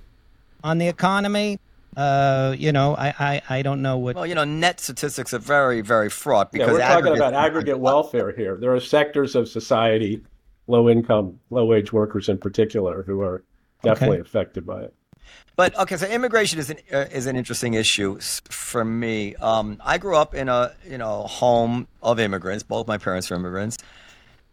on 0.62 0.78
the 0.78 0.88
economy. 0.88 1.58
Uh, 1.96 2.54
you 2.58 2.72
know, 2.72 2.96
I, 2.96 3.14
I, 3.18 3.42
I 3.48 3.62
don't 3.62 3.82
know 3.82 3.98
what. 3.98 4.16
Well, 4.16 4.26
you 4.26 4.34
know, 4.34 4.44
net 4.44 4.80
statistics 4.80 5.32
are 5.32 5.38
very, 5.38 5.80
very 5.80 6.10
fraught 6.10 6.50
Yeah, 6.52 6.66
because 6.66 6.72
we're 6.74 6.80
talking 6.80 7.16
about 7.16 7.34
aggregate 7.34 7.78
welfare 7.78 8.32
here. 8.32 8.56
There 8.56 8.74
are 8.74 8.80
sectors 8.80 9.34
of 9.34 9.48
society, 9.48 10.22
low 10.66 10.88
income, 10.88 11.38
low 11.50 11.64
wage 11.64 11.92
workers 11.92 12.28
in 12.28 12.38
particular, 12.38 13.02
who 13.02 13.20
are 13.22 13.44
definitely 13.82 14.20
affected 14.20 14.66
by 14.66 14.82
it. 14.82 14.94
But 15.56 15.78
okay, 15.78 15.96
so 15.96 16.06
immigration 16.06 16.58
is 16.58 16.70
an 16.70 16.78
uh, 16.92 17.06
is 17.12 17.26
an 17.26 17.36
interesting 17.36 17.74
issue 17.74 18.18
for 18.20 18.84
me. 18.84 19.36
Um, 19.36 19.80
I 19.84 19.98
grew 19.98 20.16
up 20.16 20.34
in 20.34 20.48
a 20.48 20.74
you 20.88 20.98
know 20.98 21.22
home 21.22 21.86
of 22.02 22.18
immigrants. 22.18 22.64
Both 22.64 22.88
my 22.88 22.98
parents 22.98 23.30
were 23.30 23.36
immigrants. 23.36 23.78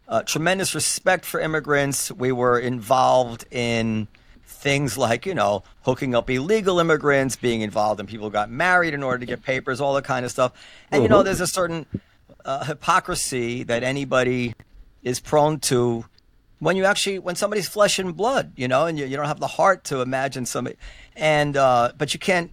Uh, 0.06 0.22
tremendous 0.22 0.74
respect 0.74 1.24
for 1.24 1.40
immigrants. 1.40 2.12
We 2.12 2.30
were 2.30 2.58
involved 2.58 3.46
in 3.50 4.06
things 4.52 4.96
like 4.98 5.26
you 5.26 5.34
know 5.34 5.62
hooking 5.82 6.14
up 6.14 6.30
illegal 6.30 6.78
immigrants, 6.78 7.36
being 7.36 7.62
involved 7.62 8.00
in 8.00 8.06
people 8.06 8.26
who 8.26 8.32
got 8.32 8.50
married 8.50 8.94
in 8.94 9.02
order 9.02 9.18
to 9.18 9.26
get 9.26 9.42
papers, 9.42 9.80
all 9.80 9.94
that 9.94 10.04
kind 10.04 10.24
of 10.24 10.30
stuff. 10.30 10.52
And 10.90 11.02
you 11.02 11.08
know, 11.08 11.22
there's 11.22 11.40
a 11.40 11.46
certain 11.46 11.86
uh, 12.44 12.64
hypocrisy 12.64 13.62
that 13.64 13.82
anybody 13.82 14.54
is 15.02 15.20
prone 15.20 15.58
to 15.60 16.04
when 16.58 16.76
you 16.76 16.84
actually 16.84 17.18
when 17.18 17.34
somebody's 17.34 17.68
flesh 17.68 17.98
and 17.98 18.16
blood, 18.16 18.52
you 18.54 18.68
know, 18.68 18.86
and 18.86 18.96
you, 18.96 19.04
you 19.04 19.16
don't 19.16 19.26
have 19.26 19.40
the 19.40 19.48
heart 19.48 19.82
to 19.84 20.00
imagine 20.00 20.46
somebody, 20.46 20.76
and 21.16 21.56
uh, 21.56 21.92
but 21.98 22.14
you 22.14 22.20
can't 22.20 22.52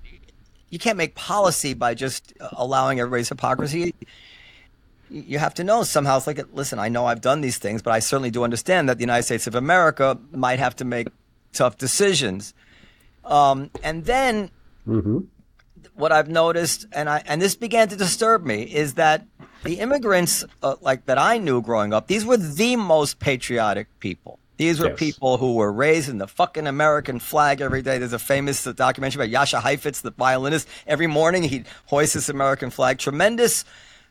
you 0.69 0.79
can't 0.79 0.97
make 0.97 1.13
policy 1.15 1.73
by 1.73 1.93
just 1.93 2.33
allowing 2.53 2.99
everybody's 2.99 3.29
hypocrisy. 3.29 3.93
You 5.11 5.39
have 5.39 5.53
to 5.55 5.63
know 5.63 5.83
somehow. 5.83 6.17
It's 6.17 6.27
like, 6.27 6.39
listen, 6.53 6.77
I 6.79 6.89
know 6.89 7.05
I've 7.05 7.21
done 7.21 7.41
these 7.41 7.57
things, 7.57 7.81
but 7.81 7.91
I 7.91 7.99
certainly 7.99 8.31
do 8.31 8.43
understand 8.43 8.89
that 8.89 8.97
the 8.97 9.01
United 9.01 9.23
States 9.23 9.47
of 9.47 9.55
America 9.55 10.17
might 10.31 10.59
have 10.59 10.75
to 10.77 10.85
make 10.85 11.07
tough 11.53 11.77
decisions. 11.77 12.53
Um, 13.25 13.69
and 13.83 14.05
then 14.05 14.51
what 15.95 16.11
I've 16.11 16.29
noticed, 16.29 16.87
and 16.91 17.09
I 17.09 17.23
and 17.27 17.41
this 17.41 17.55
began 17.55 17.87
to 17.89 17.95
disturb 17.95 18.45
me, 18.45 18.63
is 18.63 18.95
that 18.95 19.25
the 19.63 19.79
immigrants 19.79 20.45
uh, 20.63 20.75
like 20.81 21.05
that 21.05 21.17
I 21.17 21.37
knew 21.37 21.61
growing 21.61 21.93
up, 21.93 22.07
these 22.07 22.25
were 22.25 22.37
the 22.37 22.75
most 22.75 23.19
patriotic 23.19 23.87
people. 23.99 24.39
These 24.57 24.79
were 24.79 24.87
Yes. 24.89 24.99
people 24.99 25.37
who 25.37 25.53
were 25.55 25.71
raised 25.71 26.09
in 26.09 26.17
the 26.17 26.27
fucking 26.27 26.67
American 26.67 27.19
flag 27.19 27.61
every 27.61 27.81
day. 27.81 27.97
There's 27.97 28.11
a 28.13 28.19
famous 28.19 28.63
documentary 28.65 29.25
about 29.25 29.45
Jascha 29.47 29.61
Heifetz, 29.61 30.01
the 30.01 30.11
violinist. 30.11 30.67
Every 30.85 31.07
morning 31.07 31.43
he'd 31.43 31.65
hoist 31.85 32.13
this 32.13 32.27
American 32.27 32.69
flag. 32.69 32.97
Tremendous, 32.97 33.63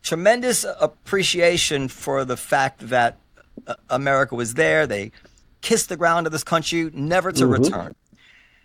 tremendous 0.03 0.65
appreciation 0.81 1.89
for 1.89 2.25
the 2.25 2.37
fact 2.37 2.89
that 2.89 3.19
uh, 3.67 3.75
America 3.91 4.35
was 4.37 4.55
there. 4.55 4.87
They 4.87 5.13
kissed 5.61 5.89
the 5.89 5.97
ground 5.97 6.27
of 6.27 6.33
this 6.33 6.45
country, 6.45 6.91
never 6.93 7.33
to 7.33 7.47
return 7.47 7.95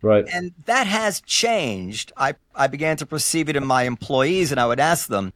Right. 0.01 0.25
and 0.33 0.51
that 0.65 0.85
has 0.87 1.21
changed. 1.21 2.11
I, 2.17 2.33
I 2.53 2.67
began 2.67 2.97
to 2.97 3.05
perceive 3.05 3.47
it 3.47 3.55
in 3.55 3.65
my 3.65 3.83
employees, 3.83 4.51
and 4.51 4.59
I 4.59 4.67
would 4.67 4.79
ask 4.81 5.07
them, 5.07 5.31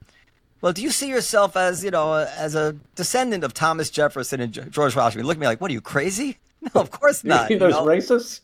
"Well, 0.59 0.73
do 0.73 0.81
you 0.83 0.91
see 0.91 1.07
yourself 1.07 1.55
as 1.55 1.85
you 1.85 1.91
know 1.91 2.13
as 2.13 2.53
a 2.53 2.75
descendant 2.95 3.45
of 3.45 3.53
Thomas 3.53 3.89
Jefferson 3.89 4.41
and 4.41 4.51
George 4.71 4.93
Washington?" 4.95 5.25
Look 5.25 5.37
at 5.37 5.39
me 5.39 5.47
like, 5.47 5.61
"What 5.61 5.71
are 5.71 5.73
you 5.73 5.81
crazy?" 5.81 6.37
No, 6.73 6.81
of 6.81 6.89
course 6.91 7.23
not. 7.23 7.49
you 7.51 7.59
Those 7.59 7.73
know? 7.73 7.85
racists, 7.85 8.41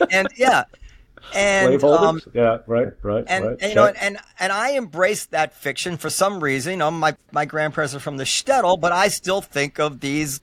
And 0.10 0.28
yeah, 0.36 0.64
and 1.34 1.82
um, 1.84 2.20
yeah, 2.32 2.58
right, 2.66 2.88
right, 3.02 3.24
and, 3.26 3.44
right. 3.44 3.56
and 3.60 3.68
you 3.70 3.74
know, 3.74 3.86
and 4.00 4.16
and 4.38 4.52
I 4.52 4.76
embraced 4.76 5.32
that 5.32 5.52
fiction 5.54 5.96
for 5.96 6.08
some 6.08 6.42
reason. 6.42 6.72
You 6.72 6.76
know, 6.78 6.90
my 6.90 7.14
my 7.30 7.44
grandparents 7.44 7.94
are 7.94 8.00
from 8.00 8.16
the 8.16 8.24
shtetl, 8.24 8.80
but 8.80 8.92
I 8.92 9.08
still 9.08 9.40
think 9.42 9.78
of 9.78 10.00
these, 10.00 10.40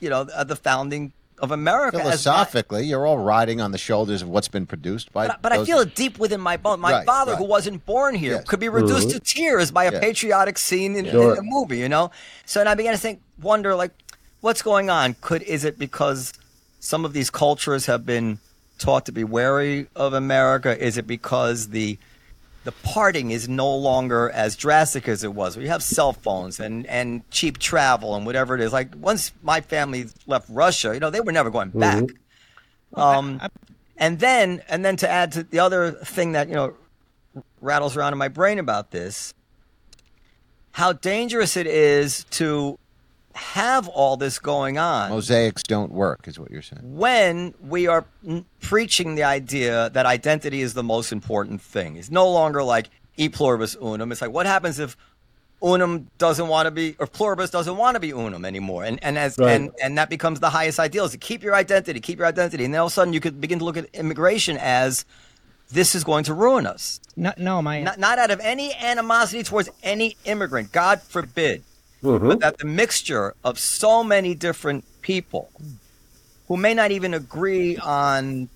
you 0.00 0.08
know, 0.08 0.24
the 0.24 0.56
founding 0.56 1.12
of 1.38 1.50
America 1.50 1.98
as 1.98 2.04
my- 2.04 2.10
Philosophically, 2.10 2.84
you're 2.86 3.06
all 3.06 3.18
riding 3.18 3.60
on 3.60 3.70
the 3.72 3.78
shoulders 3.78 4.22
of 4.22 4.28
what's 4.28 4.48
been 4.48 4.66
produced 4.66 5.12
by. 5.12 5.26
But, 5.28 5.42
but 5.42 5.52
I 5.52 5.64
feel 5.64 5.78
it 5.80 5.94
deep 5.94 6.18
within 6.18 6.40
my 6.40 6.56
bones. 6.56 6.80
My 6.80 6.92
Right, 6.92 7.06
father, 7.06 7.32
right. 7.32 7.38
who 7.38 7.44
wasn't 7.44 7.84
born 7.86 8.14
here, 8.14 8.34
Yes. 8.36 8.44
could 8.44 8.60
be 8.60 8.68
reduced 8.68 9.10
to 9.10 9.20
tears 9.20 9.70
by 9.70 9.84
a 9.84 9.92
Yeah. 9.92 10.00
patriotic 10.00 10.56
scene 10.58 10.96
in, 10.96 11.04
Sure. 11.10 11.32
in 11.32 11.38
a 11.38 11.42
movie, 11.42 11.78
you 11.78 11.88
know? 11.88 12.10
So 12.46 12.60
and 12.60 12.68
I 12.68 12.74
began 12.74 12.92
to 12.94 12.98
think, 12.98 13.20
wonder, 13.40 13.74
like, 13.74 13.92
what's 14.40 14.62
going 14.62 14.88
on? 14.90 15.16
Could 15.20 15.42
Is 15.42 15.64
it 15.64 15.78
because 15.78 16.32
some 16.80 17.04
of 17.04 17.12
these 17.12 17.30
cultures 17.30 17.86
have 17.86 18.06
been 18.06 18.38
taught 18.78 19.04
to 19.06 19.12
be 19.12 19.24
wary 19.24 19.88
of 19.96 20.12
America? 20.14 20.78
Is 20.82 20.96
it 20.98 21.06
because 21.06 21.68
the 21.68 21.98
the 22.66 22.72
parting 22.72 23.30
is 23.30 23.48
no 23.48 23.72
longer 23.76 24.28
as 24.30 24.56
drastic 24.56 25.06
as 25.06 25.22
it 25.22 25.32
was. 25.32 25.56
We 25.56 25.68
have 25.68 25.84
cell 25.84 26.12
phones 26.12 26.58
and, 26.58 26.84
and 26.88 27.22
cheap 27.30 27.58
travel 27.58 28.16
and 28.16 28.26
whatever 28.26 28.56
it 28.56 28.60
is. 28.60 28.72
Like 28.72 28.92
once 28.96 29.30
my 29.40 29.60
family 29.60 30.06
left 30.26 30.48
Russia, 30.50 30.92
you 30.92 30.98
know, 30.98 31.08
they 31.08 31.20
were 31.20 31.30
never 31.30 31.48
going 31.48 31.70
back. 31.70 32.02
Um, 32.94 33.40
and 33.96 34.18
then 34.18 34.62
and 34.68 34.84
then 34.84 34.96
to 34.96 35.08
add 35.08 35.30
to 35.32 35.44
the 35.44 35.60
other 35.60 35.92
thing 35.92 36.32
that 36.32 36.48
you 36.48 36.54
know 36.54 36.74
rattles 37.60 37.96
around 37.96 38.12
in 38.14 38.18
my 38.18 38.28
brain 38.28 38.58
about 38.58 38.90
this, 38.90 39.32
how 40.72 40.92
dangerous 40.92 41.56
it 41.56 41.68
is 41.68 42.24
to 42.30 42.80
have 43.36 43.86
all 43.88 44.16
this 44.16 44.38
going 44.38 44.78
on 44.78 45.10
mosaics 45.10 45.62
don't 45.62 45.92
work, 45.92 46.26
is 46.26 46.38
what 46.38 46.50
you're 46.50 46.62
saying. 46.62 46.80
when 46.96 47.54
we 47.60 47.86
are 47.86 48.04
n- 48.26 48.44
preaching 48.60 49.14
the 49.14 49.22
idea 49.24 49.90
that 49.90 50.06
identity 50.06 50.60
is 50.62 50.74
the 50.74 50.82
most 50.82 51.12
important 51.12 51.60
thing. 51.60 51.96
It's 51.96 52.10
no 52.10 52.28
longer 52.28 52.62
like 52.62 52.88
e 53.16 53.28
pluribus 53.28 53.76
unum. 53.80 54.10
It's 54.12 54.20
like 54.22 54.32
what 54.32 54.46
happens 54.46 54.78
if 54.78 54.96
unum 55.62 56.08
doesn't 56.18 56.48
want 56.48 56.66
to 56.66 56.70
be 56.70 56.96
or 56.98 57.06
pluribus 57.06 57.50
doesn't 57.50 57.76
want 57.76 57.94
to 57.94 58.00
be 58.00 58.10
unum 58.12 58.44
anymore, 58.44 58.84
and 58.84 58.98
and 59.02 59.16
as 59.18 59.38
Right. 59.38 59.52
and 59.52 59.70
and 59.82 59.96
that 59.98 60.10
becomes 60.10 60.40
the 60.40 60.50
highest 60.50 60.78
ideal 60.78 61.04
is 61.06 61.12
to 61.12 61.18
keep 61.18 61.42
your 61.42 61.54
identity, 61.54 62.00
keep 62.00 62.18
your 62.18 62.26
identity, 62.26 62.64
and 62.64 62.74
then 62.74 62.80
all 62.80 62.86
of 62.86 62.92
a 62.92 62.94
sudden 62.94 63.12
you 63.12 63.20
could 63.20 63.40
begin 63.40 63.58
to 63.60 63.64
look 63.64 63.76
at 63.76 63.86
immigration 63.94 64.56
as 64.58 65.04
this 65.72 65.94
is 65.94 66.04
going 66.04 66.24
to 66.24 66.34
ruin 66.34 66.66
us. 66.66 67.00
No, 67.16 67.32
no, 67.38 67.60
my 67.60 67.82
Not, 67.82 67.98
not 67.98 68.18
out 68.20 68.30
of 68.30 68.38
any 68.40 68.72
animosity 68.74 69.42
towards 69.42 69.68
any 69.82 70.16
immigrant, 70.24 70.70
God 70.72 71.00
forbid, 71.02 71.64
but 72.02 72.40
that 72.40 72.58
the 72.58 72.66
mixture 72.66 73.34
of 73.44 73.58
so 73.58 74.04
many 74.04 74.34
different 74.34 74.84
people 75.02 75.50
who 76.48 76.56
may 76.56 76.74
not 76.74 76.90
even 76.90 77.14
agree 77.14 77.76
on 77.78 78.48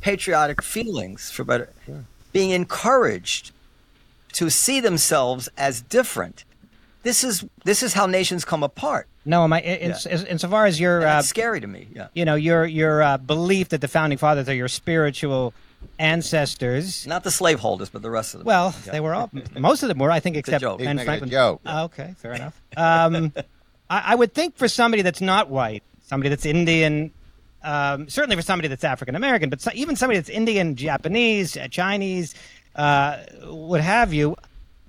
patriotic 0.00 0.62
feelings, 0.62 1.30
for 1.30 1.44
better, 1.44 1.70
being 2.32 2.50
encouraged 2.50 3.52
to 4.32 4.50
see 4.50 4.80
themselves 4.80 5.48
as 5.56 5.80
different. 5.80 6.44
This 7.02 7.22
is 7.24 7.44
this 7.64 7.82
is 7.82 7.94
how 7.94 8.06
nations 8.06 8.44
come 8.44 8.62
apart. 8.62 9.06
No, 9.26 9.46
my 9.48 9.60
in, 9.60 9.90
Yeah. 9.90 9.96
in, 10.10 10.26
insofar 10.26 10.66
as 10.66 10.78
your 10.78 11.06
uh, 11.06 11.22
scary 11.22 11.60
to 11.60 11.66
me. 11.66 11.88
Yeah. 11.94 12.08
you 12.14 12.24
know 12.24 12.34
your 12.34 12.64
your 12.66 13.02
uh, 13.02 13.16
belief 13.18 13.70
that 13.70 13.80
the 13.80 13.88
founding 13.88 14.18
fathers 14.18 14.48
are 14.48 14.54
your 14.54 14.68
spiritual 14.68 15.52
ancestors. 15.98 17.06
Not 17.06 17.24
the 17.24 17.30
slaveholders, 17.30 17.90
but 17.90 18.02
the 18.02 18.10
rest 18.10 18.34
of 18.34 18.40
them. 18.40 18.46
Well, 18.46 18.74
Yeah. 18.86 18.92
they 18.92 19.00
were 19.00 19.14
all. 19.14 19.30
Most 19.58 19.82
of 19.82 19.88
them 19.88 19.98
were, 19.98 20.10
I 20.10 20.20
think, 20.20 20.36
except 20.42 20.60
joke. 20.62 20.78
Ben 20.78 20.98
Franklin. 20.98 21.30
joke. 21.30 21.60
Oh, 21.66 21.84
okay, 21.84 22.14
fair 22.18 22.32
enough. 22.34 22.60
Um, 22.76 23.32
I, 23.90 24.02
I 24.08 24.14
would 24.14 24.32
think 24.34 24.56
for 24.56 24.68
somebody 24.68 25.02
that's 25.02 25.20
not 25.20 25.50
white, 25.50 25.82
somebody 26.02 26.28
that's 26.30 26.46
Indian, 26.46 27.10
um, 27.62 28.08
certainly 28.08 28.36
for 28.36 28.42
somebody 28.42 28.68
that's 28.68 28.84
African 28.84 29.14
American, 29.14 29.50
but 29.50 29.60
so, 29.60 29.70
even 29.74 29.96
somebody 29.96 30.18
that's 30.18 30.28
Indian, 30.30 30.76
Japanese, 30.76 31.56
uh, 31.56 31.68
Chinese, 31.68 32.34
uh, 32.76 33.18
what 33.44 33.80
have 33.80 34.12
you, 34.12 34.36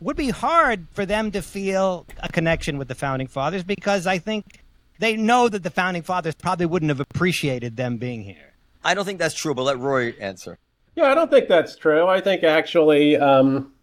would 0.02 0.18
be 0.18 0.30
hard 0.30 0.88
for 0.94 1.06
them 1.06 1.32
to 1.32 1.42
feel 1.42 2.06
a 2.20 2.28
connection 2.30 2.78
with 2.78 2.88
the 2.88 2.96
founding 2.96 3.28
fathers 3.28 3.64
because 3.64 4.06
I 4.08 4.18
think 4.18 4.62
they 5.00 5.16
know 5.16 5.48
that 5.50 5.64
the 5.64 5.70
founding 5.70 6.04
fathers 6.04 6.36
probably 6.36 6.66
wouldn't 6.66 6.90
have 6.90 7.00
appreciated 7.00 7.78
them 7.78 7.98
being 7.98 8.24
here. 8.24 8.54
I 8.84 8.94
don't 8.94 9.06
think 9.06 9.20
that's 9.20 9.36
true, 9.36 9.54
but 9.56 9.64
let 9.64 9.78
Ruy 9.78 10.16
answer. 10.20 10.58
Yeah, 10.96 11.12
I 11.12 11.14
don't 11.14 11.30
think 11.30 11.50
that's 11.50 11.76
true. 11.76 12.08
I 12.08 12.22
think 12.22 12.44
actually, 12.44 13.18
um, 13.18 13.74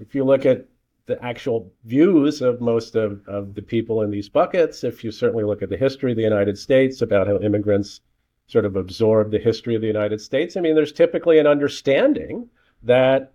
if 0.00 0.14
you 0.14 0.24
look 0.24 0.46
at 0.46 0.66
the 1.04 1.22
actual 1.22 1.70
views 1.84 2.40
of 2.40 2.60
most 2.60 2.94
of, 2.94 3.26
of 3.28 3.54
the 3.54 3.62
people 3.62 4.02
in 4.02 4.10
these 4.10 4.28
buckets, 4.28 4.82
if 4.82 5.04
you 5.04 5.10
certainly 5.10 5.44
look 5.44 5.62
at 5.62 5.68
the 5.68 5.76
history 5.76 6.12
of 6.12 6.16
the 6.16 6.22
United 6.22 6.56
States 6.56 7.02
about 7.02 7.26
how 7.26 7.38
immigrants 7.38 8.00
sort 8.46 8.64
of 8.64 8.76
absorb 8.76 9.30
the 9.30 9.38
history 9.38 9.74
of 9.74 9.82
the 9.82 9.86
United 9.86 10.20
States, 10.20 10.56
I 10.56 10.60
mean, 10.60 10.74
there's 10.74 10.92
typically 10.92 11.38
an 11.38 11.46
understanding 11.46 12.48
that, 12.82 13.32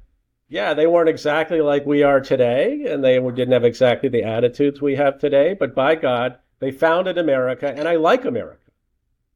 yeah, 0.49 0.73
they 0.73 0.87
weren't 0.87 1.09
exactly 1.09 1.61
like 1.61 1.85
we 1.85 2.01
are 2.01 2.19
today, 2.19 2.85
and 2.87 3.03
they 3.03 3.19
didn't 3.19 3.51
have 3.51 3.63
exactly 3.63 4.09
the 4.09 4.23
attitudes 4.23 4.81
we 4.81 4.95
have 4.95 5.19
today, 5.19 5.53
but 5.53 5.75
by 5.75 5.93
God, 5.95 6.37
they 6.59 6.71
founded 6.71 7.19
America, 7.19 7.71
and 7.75 7.87
I 7.87 7.95
like 7.95 8.25
America. 8.25 8.71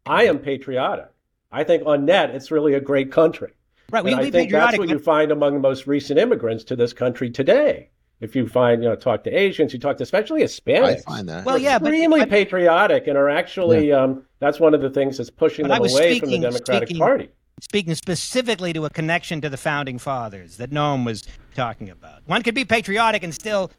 I 0.06 0.24
am 0.26 0.40
patriotic. 0.40 1.12
I 1.52 1.64
think 1.64 1.84
on 1.86 2.06
net, 2.06 2.32
it's 2.32 2.52
really 2.52 2.74
a 2.74 2.82
great 2.82 3.12
country. 3.12 3.52
Right, 3.92 4.04
we 4.04 4.12
And 4.12 4.20
can 4.20 4.28
I 4.28 4.32
think 4.32 4.52
that's 4.52 4.78
what 4.78 4.90
you 4.90 5.00
find 5.00 5.32
among 5.32 5.54
the 5.54 5.60
most 5.60 5.88
recent 5.88 6.20
immigrants 6.20 6.64
to 6.66 6.76
this 6.76 6.92
country 6.94 7.30
today. 7.30 7.90
If 8.20 8.36
you 8.36 8.48
find, 8.48 8.82
you 8.84 8.90
know, 8.90 8.96
talk 8.96 9.24
to 9.26 9.30
Asians, 9.32 9.72
you 9.74 9.80
talk 9.80 9.98
to 9.98 10.04
especially 10.04 10.42
Hispanics. 10.42 11.02
I 11.08 11.12
find 11.12 11.30
that. 11.30 11.46
Well, 11.46 11.58
yeah, 11.58 11.78
extremely 11.78 12.22
but- 12.22 12.30
patriotic 12.30 13.08
and 13.08 13.16
are 13.18 13.30
actually 13.30 13.92
um, 13.94 14.24
that's 14.40 14.60
one 14.60 14.74
of 14.74 14.82
the 14.82 14.90
things 14.90 15.18
that's 15.18 15.30
pushing 15.30 15.68
them 15.68 15.80
was 15.82 15.94
away 15.94 16.20
from 16.20 16.30
the 16.30 16.36
speaking- 16.38 16.42
Democratic 16.42 16.88
speaking- 16.90 17.00
Party. 17.00 17.30
speaking 17.62 17.96
specifically 17.96 18.74
to 18.74 18.86
a 18.86 18.90
connection 18.90 19.40
to 19.42 19.50
the 19.50 19.58
founding 19.58 20.00
fathers 20.00 20.58
that 20.58 20.72
Noam 20.72 21.06
was 21.06 21.24
talking 21.56 21.90
about. 21.90 22.22
One 22.26 22.42
could 22.44 22.56
be 22.56 22.66
patriotic 22.66 23.24
and 23.24 23.34
still 23.34 23.72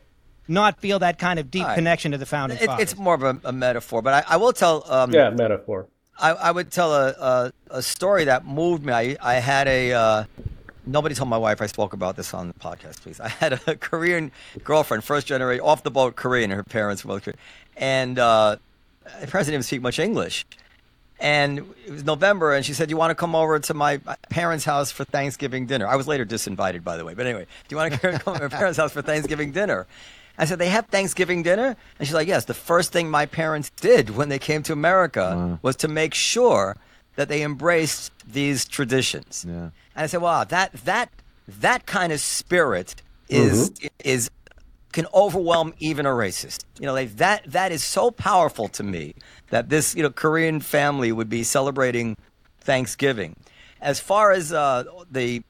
not 0.46 0.80
feel 0.80 0.98
that 1.00 1.18
kind 1.18 1.38
of 1.38 1.50
deep 1.50 1.62
All 1.62 1.68
right. 1.68 1.74
connection 1.74 2.12
to 2.12 2.18
the 2.18 2.24
founding 2.24 2.58
It, 2.58 2.66
fathers. 2.66 2.82
it's 2.92 2.96
more 2.98 3.14
of 3.14 3.22
a, 3.24 3.38
a 3.44 3.52
metaphor, 3.52 4.00
but 4.02 4.14
I, 4.26 4.34
I 4.34 4.36
will 4.38 4.52
tell. 4.52 4.84
Um, 4.90 5.12
Yeah, 5.12 5.30
metaphor. 5.30 5.88
I, 6.18 6.30
I 6.30 6.50
would 6.50 6.70
tell 6.70 6.92
a, 6.92 7.08
a, 7.10 7.52
a 7.70 7.82
story 7.82 8.24
that 8.24 8.44
moved 8.44 8.84
me. 8.84 8.92
I, 8.92 9.16
I 9.20 9.34
had 9.34 9.68
a. 9.68 9.92
Uh, 9.92 10.24
nobody 10.86 11.14
told 11.14 11.28
my 11.28 11.38
wife 11.38 11.62
I 11.62 11.66
spoke 11.66 11.92
about 11.92 12.16
this 12.16 12.34
on 12.34 12.48
the 12.48 12.54
podcast, 12.54 13.02
please. 13.02 13.20
I 13.20 13.28
had 13.28 13.52
a 13.66 13.76
Korean 13.80 14.32
girlfriend, 14.64 15.04
first 15.04 15.26
generation, 15.26 15.64
off 15.64 15.82
the 15.82 15.90
boat 15.90 16.16
Korean. 16.16 16.50
Her 16.50 16.64
parents 16.64 17.04
were 17.04 17.14
both 17.14 17.24
Korean. 17.24 17.38
And 17.76 18.18
uh, 18.18 18.56
the 19.20 19.26
parents 19.26 19.46
didn't 19.46 19.54
even 19.54 19.62
speak 19.62 19.82
much 19.82 19.98
English. 19.98 20.44
And 21.20 21.58
it 21.84 21.90
was 21.90 22.04
November, 22.04 22.54
and 22.54 22.64
she 22.64 22.74
said, 22.74 22.90
"You 22.90 22.96
want 22.96 23.10
to 23.10 23.16
come 23.16 23.34
over 23.34 23.58
to 23.58 23.74
my 23.74 23.98
parents' 24.30 24.64
house 24.64 24.92
for 24.92 25.04
Thanksgiving 25.04 25.66
dinner?" 25.66 25.86
I 25.86 25.96
was 25.96 26.06
later 26.06 26.24
disinvited, 26.24 26.84
by 26.84 26.96
the 26.96 27.04
way. 27.04 27.14
But 27.14 27.26
anyway, 27.26 27.46
do 27.66 27.74
you 27.74 27.76
want 27.76 27.92
to 27.92 28.18
come 28.18 28.36
to 28.36 28.42
my 28.42 28.48
parents' 28.48 28.78
house 28.78 28.92
for 28.92 29.02
Thanksgiving 29.02 29.50
dinner? 29.50 29.86
I 30.38 30.44
said, 30.44 30.58
"They 30.58 30.68
have 30.68 30.86
Thanksgiving 30.86 31.42
dinner," 31.42 31.76
and 31.98 32.06
she's 32.06 32.14
like, 32.14 32.28
"Yes." 32.28 32.44
The 32.44 32.54
first 32.54 32.92
thing 32.92 33.10
my 33.10 33.26
parents 33.26 33.70
did 33.70 34.10
when 34.10 34.28
they 34.28 34.38
came 34.38 34.62
to 34.64 34.72
America 34.72 35.58
was 35.62 35.76
to 35.76 35.88
make 35.88 36.14
sure 36.14 36.76
that 37.16 37.28
they 37.28 37.42
embraced 37.42 38.12
these 38.26 38.64
traditions. 38.64 39.44
Yeah. 39.46 39.54
And 39.54 39.72
I 39.96 40.06
said, 40.06 40.22
"Wow, 40.22 40.44
that 40.44 40.72
that 40.84 41.10
that 41.46 41.86
kind 41.86 42.12
of 42.12 42.20
spirit 42.20 43.02
is 43.28 43.72
is 44.04 44.30
can 44.92 45.06
overwhelm 45.14 45.74
even 45.78 46.06
a 46.06 46.10
racist. 46.10 46.64
You 46.78 46.86
know, 46.86 46.92
like 46.92 47.16
that 47.16 47.44
that 47.46 47.72
is 47.72 47.84
so 47.84 48.10
powerful 48.10 48.68
to 48.68 48.82
me 48.82 49.14
that 49.50 49.68
this 49.68 49.94
you 49.94 50.02
know 50.02 50.10
Korean 50.10 50.60
family 50.60 51.12
would 51.12 51.28
be 51.28 51.42
celebrating 51.42 52.16
Thanksgiving. 52.60 53.36
As 53.80 54.00
far 54.00 54.32
as 54.32 54.52
uh, 54.52 54.84
the, 55.10 55.42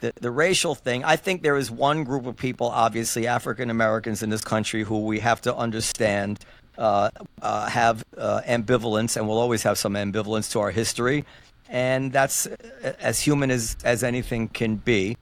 the 0.00 0.12
the 0.20 0.30
racial 0.30 0.74
thing, 0.74 1.04
I 1.04 1.16
think 1.16 1.42
there 1.42 1.56
is 1.56 1.70
one 1.70 2.04
group 2.04 2.26
of 2.26 2.36
people, 2.36 2.68
obviously 2.68 3.26
African 3.26 3.70
Americans 3.70 4.22
in 4.22 4.30
this 4.30 4.40
country, 4.40 4.82
who 4.82 5.04
we 5.04 5.20
have 5.20 5.40
to 5.42 5.54
understand 5.54 6.40
uh, 6.76 7.10
uh, 7.42 7.68
have 7.68 8.04
uh, 8.16 8.42
ambivalence, 8.46 9.16
and 9.16 9.26
will 9.26 9.38
always 9.38 9.62
have 9.62 9.78
some 9.78 9.94
ambivalence 9.94 10.50
to 10.52 10.60
our 10.60 10.70
history, 10.70 11.24
and 11.68 12.12
that's 12.12 12.46
uh, 12.46 12.92
as 13.00 13.20
human 13.20 13.50
as 13.50 13.76
as 13.84 14.02
anything 14.02 14.48
can 14.48 14.76
be 14.76 15.16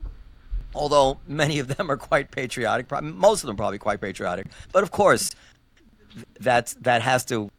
although 0.75 1.19
many 1.27 1.59
of 1.59 1.69
them 1.75 1.91
are 1.91 1.97
quite 1.97 2.31
patriotic. 2.31 2.91
Most 3.03 3.43
of 3.43 3.47
them 3.47 3.57
probably 3.57 3.79
quite 3.79 4.01
patriotic. 4.01 4.47
But 4.73 4.83
of 4.83 4.91
course, 4.91 5.31
that's 6.39 6.75
that 6.75 7.03
has 7.03 7.25
to 7.27 7.51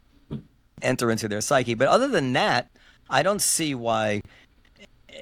enter 0.82 1.10
into 1.10 1.28
their 1.28 1.40
psyche. 1.40 1.74
But 1.74 1.88
other 1.88 2.08
than 2.08 2.32
that, 2.34 2.70
I 3.10 3.22
don't 3.22 3.42
see 3.42 3.74
why 3.74 4.22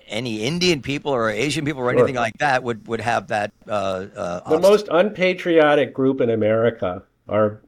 any 0.08 0.42
Indian 0.44 0.82
people 0.82 1.12
or 1.12 1.30
Asian 1.30 1.64
people 1.64 1.82
or 1.82 1.90
anything 1.90 2.14
Sure. 2.14 2.22
like 2.22 2.38
that 2.38 2.62
would 2.62 2.86
would 2.88 3.00
have 3.00 3.28
that. 3.28 3.52
Uh, 3.68 4.06
uh, 4.16 4.50
The 4.50 4.58
most 4.60 4.88
unpatriotic 4.90 5.92
group 5.94 6.20
in 6.20 6.30
America 6.30 7.02
are 7.28 7.60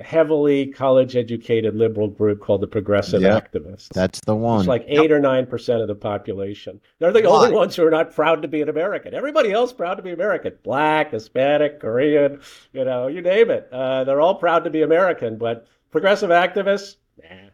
heavily 0.00 0.66
college-educated 0.66 1.76
liberal 1.76 2.08
group 2.08 2.40
called 2.40 2.60
the 2.60 2.66
Progressive 2.66 3.22
Yeah. 3.22 3.38
Activists. 3.38 3.88
That's 3.90 4.20
the 4.26 4.34
one. 4.34 4.58
It's 4.60 4.68
like 4.68 4.84
eight 4.88 5.12
or 5.12 5.20
nine 5.20 5.46
percent 5.46 5.80
of 5.80 5.86
the 5.86 5.94
population. 5.94 6.80
They're 6.98 7.12
the 7.12 7.22
Why? 7.22 7.44
only 7.44 7.52
ones 7.54 7.76
who 7.76 7.86
are 7.86 7.90
not 7.90 8.12
proud 8.12 8.42
to 8.42 8.48
be 8.48 8.60
an 8.62 8.68
American. 8.68 9.14
Everybody 9.14 9.52
else 9.52 9.72
proud 9.72 9.94
to 9.94 10.02
be 10.02 10.10
American. 10.10 10.54
Black, 10.64 11.12
Hispanic, 11.12 11.78
Korean, 11.78 12.40
you 12.72 12.84
know, 12.84 13.06
you 13.06 13.20
name 13.22 13.48
it. 13.50 13.68
Uh, 13.70 14.02
they're 14.02 14.20
all 14.20 14.34
proud 14.34 14.64
to 14.64 14.70
be 14.70 14.82
American. 14.82 15.38
But 15.38 15.68
progressive 15.92 16.30
activists, 16.30 16.96
nah. 17.22 17.50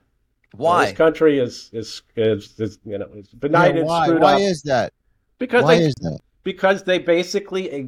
Why? 0.55 0.87
This 0.87 0.97
country 0.97 1.39
is 1.39 1.71
is 1.73 2.03
is, 2.17 2.55
is 2.59 2.79
you 2.85 2.99
know 2.99 3.07
is 3.15 3.29
Yeah, 3.33 3.39
benighted, 3.41 3.85
why? 3.85 4.07
screwed 4.07 4.23
Why 4.23 4.35
up 4.35 4.41
is 4.41 4.63
that? 4.63 4.93
because 5.39 5.65
Why 5.65 5.79
they 5.79 5.85
is 5.85 5.95
that? 6.01 6.21
because 6.45 6.83
they 6.85 6.99
basically 6.99 7.73
uh, 7.73 7.87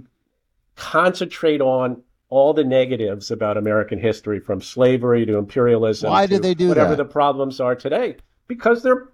concentrate 0.77 1.61
on 1.61 2.03
all 2.31 2.53
the 2.53 2.65
negatives 2.65 3.31
about 3.31 3.57
American 3.57 3.99
history, 3.99 4.41
from 4.41 4.61
slavery 4.61 5.25
to 5.27 5.37
imperialism. 5.37 6.11
Why 6.11 6.27
do 6.27 6.37
to 6.37 6.43
they 6.43 6.55
do 6.55 6.69
whatever 6.69 6.97
that? 6.97 7.05
the 7.05 7.09
problems 7.09 7.61
are 7.61 7.77
today? 7.77 8.17
Because 8.49 8.83
they're 8.83 9.09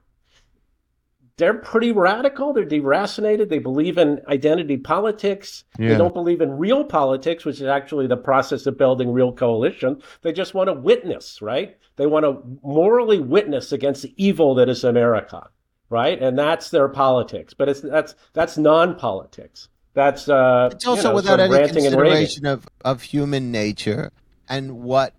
they're 1.41 1.55
pretty 1.55 1.91
radical. 1.91 2.53
They're 2.53 2.67
deracinated. 2.67 3.49
They 3.49 3.59
believe 3.59 3.99
in 3.99 4.21
identity 4.29 4.77
politics. 4.77 5.65
They 5.79 5.97
don't 5.97 6.13
believe 6.15 6.41
in 6.41 6.59
real 6.59 6.85
politics, 6.85 7.45
which 7.45 7.57
is 7.57 7.67
actually 7.67 8.07
the 8.07 8.17
process 8.17 8.67
of 8.67 8.77
building 8.77 9.11
real 9.11 9.33
coalition. 9.33 10.03
They 10.23 10.33
just 10.33 10.53
want 10.53 10.69
to 10.69 10.75
witness, 10.75 11.41
right? 11.41 11.77
They 11.97 12.07
want 12.07 12.25
to 12.25 12.43
morally 12.63 13.21
witness 13.21 13.73
against 13.73 14.03
the 14.03 14.15
evil 14.17 14.55
that 14.57 14.69
is 14.69 14.85
America, 14.85 15.49
right? 15.89 16.21
And 16.23 16.39
that's 16.39 16.71
their 16.71 16.89
politics. 16.89 17.55
But 17.55 17.71
it's 17.71 17.81
that's 17.81 18.15
that's 18.35 18.59
non-politics. 18.59 19.69
That's 19.95 20.29
uh, 20.29 20.69
It's 20.73 20.87
also 20.87 21.03
you 21.03 21.09
know, 21.09 21.15
without 21.15 21.39
sort 21.39 21.41
of 21.41 21.47
any 21.47 21.63
ranting 21.63 21.87
and 21.87 21.97
raving. 21.97 22.19
consideration 22.19 22.47
of, 22.47 22.69
of 22.85 23.03
human 23.03 23.51
nature 23.51 24.13
and 24.49 24.83
what 24.83 25.15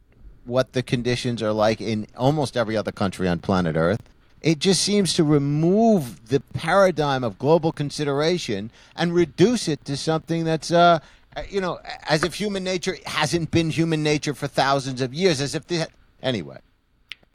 what 0.46 0.74
the 0.74 0.84
conditions 0.84 1.42
are 1.42 1.52
like 1.54 1.82
in 1.82 2.08
almost 2.16 2.56
every 2.56 2.78
other 2.78 2.92
country 2.92 3.28
on 3.28 3.40
planet 3.40 3.76
Earth. 3.76 4.02
It 4.42 4.60
just 4.60 4.82
seems 4.82 5.14
to 5.16 5.24
remove 5.24 6.28
the 6.30 6.40
paradigm 6.40 7.24
of 7.24 7.38
global 7.38 7.72
consideration 7.72 8.72
and 8.96 9.14
reduce 9.14 9.68
it 9.68 9.86
to 9.86 9.96
something 9.96 10.46
that's, 10.46 10.72
uh, 10.72 11.00
uh, 11.36 11.44
you 11.50 11.62
know, 11.62 11.80
as 12.10 12.24
if 12.24 12.34
human 12.34 12.64
nature 12.64 12.98
hasn't 13.06 13.52
been 13.52 13.70
human 13.70 14.02
nature 14.02 14.34
for 14.34 14.48
thousands 14.48 15.00
of 15.02 15.14
years, 15.14 15.42
as 15.42 15.54
if 15.54 15.68
the 15.68 15.88
anyway. 16.24 16.58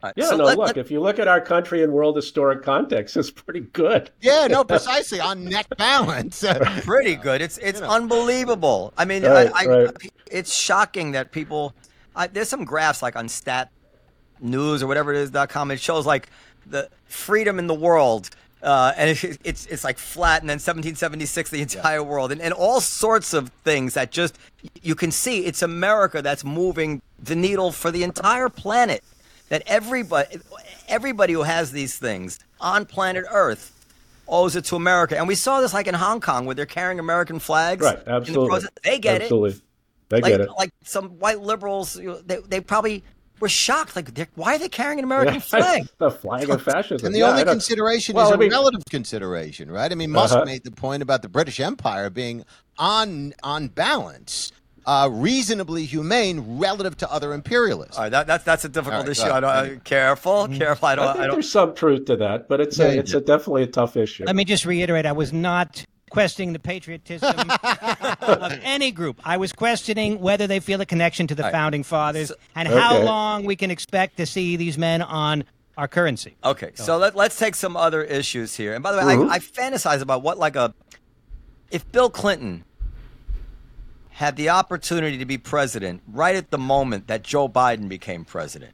All 0.03 0.09
right, 0.09 0.13
Yeah, 0.17 0.25
so 0.29 0.35
no, 0.37 0.43
let- 0.43 0.57
look, 0.57 0.67
let- 0.67 0.77
if 0.77 0.91
you 0.91 0.99
look 0.99 1.17
at 1.17 1.27
our 1.29 1.39
country 1.41 1.81
in 1.81 1.91
world 1.93 2.15
historic 2.17 2.61
context, 2.61 3.15
it's 3.17 3.31
pretty 3.31 3.61
good. 3.61 4.11
Yeah, 4.21 4.47
no, 4.47 4.63
precisely 4.65 5.19
on 5.21 5.45
net 5.45 5.65
balance. 5.77 6.43
pretty 6.83 7.15
good. 7.15 7.41
It's 7.41 7.57
it's 7.57 7.81
unbelievable. 7.81 8.93
I 8.97 9.05
mean, 9.05 9.23
Right, 9.23 9.49
I, 9.55 9.63
I, 9.63 9.65
right. 9.85 10.11
it's 10.29 10.53
shocking 10.53 11.13
that 11.13 11.31
people. 11.31 11.73
I, 12.15 12.27
there's 12.27 12.49
some 12.49 12.65
graphs 12.65 13.01
like 13.01 13.15
on 13.15 13.27
Stat 13.29 13.71
News 14.39 14.83
or 14.83 14.87
whatever 14.87 15.13
it 15.13 15.17
is 15.19 15.31
dot 15.31 15.49
com. 15.49 15.71
It 15.71 15.79
shows 15.79 16.05
like 16.05 16.29
the 16.69 16.89
freedom 17.05 17.59
in 17.59 17.67
the 17.67 17.73
world. 17.73 18.29
Uh, 18.61 18.91
and 18.97 19.11
it, 19.11 19.37
it's 19.43 19.65
it's 19.67 19.83
like 19.83 19.97
flat, 19.97 20.41
and 20.41 20.49
then 20.49 20.55
1776, 20.55 21.51
the 21.51 21.61
entire 21.61 22.01
world, 22.03 22.31
and, 22.31 22.41
and 22.41 22.53
all 22.53 22.81
sorts 22.81 23.33
of 23.33 23.49
things 23.63 23.93
that 23.93 24.11
just 24.11 24.37
you 24.81 24.95
can 24.95 25.11
see 25.11 25.45
it's 25.45 25.61
America 25.61 26.23
that's 26.23 26.43
moving 26.43 27.01
the 27.19 27.35
needle 27.35 27.71
for 27.71 27.91
the 27.91 28.03
entire 28.03 28.49
planet. 28.49 29.03
That 29.49 29.63
everybody 29.67 30.39
everybody 30.87 31.33
who 31.33 31.43
has 31.43 31.71
these 31.71 31.97
things 31.97 32.39
on 32.59 32.85
planet 32.85 33.25
Earth 33.29 33.73
owes 34.27 34.55
it 34.55 34.65
to 34.65 34.75
America. 34.75 35.17
And 35.17 35.27
we 35.27 35.35
saw 35.35 35.61
this 35.61 35.73
like 35.73 35.87
in 35.87 35.93
Hong 35.93 36.19
Kong 36.19 36.45
where 36.45 36.55
they're 36.55 36.65
carrying 36.65 36.99
American 36.99 37.39
flags. 37.39 37.83
Right, 37.83 37.97
in 37.99 38.05
the 38.05 38.11
absolutely. 38.11 38.67
They 38.83 38.99
get 38.99 39.21
it. 39.21 39.21
absolutely. 39.23 39.61
They. 40.09 40.21
Like, 40.21 40.31
get 40.31 40.41
it. 40.41 40.49
like 40.57 40.71
some 40.83 41.09
white 41.19 41.41
liberals, 41.41 41.93
they, 41.93 42.37
they 42.47 42.61
probably 42.61 43.03
were 43.39 43.49
shocked. 43.49 43.95
Like, 43.95 44.09
why 44.35 44.55
are 44.55 44.59
they 44.59 44.69
carrying 44.69 44.99
an 44.99 45.05
American 45.05 45.39
flag? 45.51 45.87
the 45.97 46.11
flag 46.11 46.49
of 46.49 46.61
fascism. 46.61 47.05
And 47.05 47.15
the 47.15 47.19
Yeah, 47.19 47.29
only 47.29 47.43
consideration 47.43 48.15
Well, 48.15 48.25
is 48.27 48.31
I 48.31 48.35
a 48.35 48.37
mean- 48.37 48.51
relative 48.51 48.83
consideration, 48.89 49.69
right? 49.71 49.91
I 49.91 49.95
mean, 49.95 50.11
Musk 50.11 50.35
Uh-huh. 50.35 50.45
made 50.45 50.63
the 50.63 50.71
point 50.71 51.01
about 51.03 51.21
the 51.21 51.29
British 51.29 51.59
Empire 51.59 52.09
being 52.09 52.43
on 52.77 53.33
on 53.43 53.67
balance, 53.69 54.51
uh, 54.85 55.09
reasonably 55.11 55.85
humane 55.85 56.59
relative 56.59 56.95
to 56.97 57.11
other 57.11 57.33
imperialists. 57.33 57.97
All 57.97 58.03
right, 58.03 58.09
that, 58.09 58.27
that's 58.27 58.43
that's 58.43 58.65
a 58.65 58.69
difficult 58.69 58.93
All 59.01 59.01
right, 59.03 59.11
issue. 59.11 59.25
go 59.27 59.33
I 59.33 59.39
don't, 59.39 59.49
uh, 59.77 59.79
careful, 59.83 60.47
careful. 60.49 60.87
I 60.87 60.91
I 60.91 60.95
don't. 60.95 61.07
think 61.07 61.17
I 61.23 61.27
don't. 61.27 61.35
there's 61.35 61.51
some 61.51 61.73
truth 61.75 62.05
to 62.05 62.15
that, 62.17 62.47
but 62.47 62.61
it's 62.61 62.77
Yeah, 62.77 62.85
a, 62.85 62.93
yeah. 62.93 62.99
it's 63.01 63.13
a 63.13 63.21
definitely 63.21 63.63
a 63.63 63.67
tough 63.67 63.97
issue. 63.97 64.25
Let 64.25 64.35
me 64.35 64.45
just 64.45 64.65
reiterate 64.65 65.05
I 65.05 65.11
was 65.11 65.33
not 65.33 65.83
questioning 66.09 66.53
the 66.53 66.59
patriotism 66.59 67.35
of 68.21 68.59
any 68.63 68.91
group. 68.91 69.19
I 69.25 69.37
was 69.37 69.51
questioning 69.53 70.19
whether 70.19 70.47
they 70.47 70.59
feel 70.59 70.79
a 70.81 70.85
connection 70.85 71.27
to 71.27 71.35
the 71.35 71.43
founding 71.43 71.83
fathers 71.83 72.31
and 72.55 72.67
how 72.67 73.01
long 73.01 73.45
we 73.45 73.55
can 73.55 73.71
expect 73.71 74.17
to 74.17 74.25
see 74.25 74.55
these 74.55 74.77
men 74.77 75.01
on 75.01 75.43
our 75.77 75.87
currency. 75.87 76.35
Okay, 76.43 76.71
so 76.75 76.97
let, 76.97 77.15
let's 77.15 77.37
take 77.37 77.53
some 77.55 77.77
other 77.77 78.03
issues 78.03 78.55
here. 78.55 78.73
And 78.73 78.81
by 78.83 78.91
the 78.93 78.97
way, 79.05 79.15
Mhm. 79.15 79.29
I, 79.29 79.35
I 79.35 79.39
fantasize 79.39 80.01
about 80.01 80.23
what 80.23 80.37
like 80.39 80.55
a 80.55 80.73
if 81.69 81.89
Bill 81.91 82.09
Clinton 82.09 82.63
had 84.11 84.35
the 84.35 84.49
opportunity 84.49 85.17
to 85.17 85.25
be 85.25 85.37
president 85.37 86.01
right 86.07 86.35
at 86.35 86.49
the 86.49 86.57
moment 86.57 87.07
that 87.07 87.21
Joe 87.23 87.47
Biden 87.47 87.87
became 87.87 88.25
president, 88.25 88.73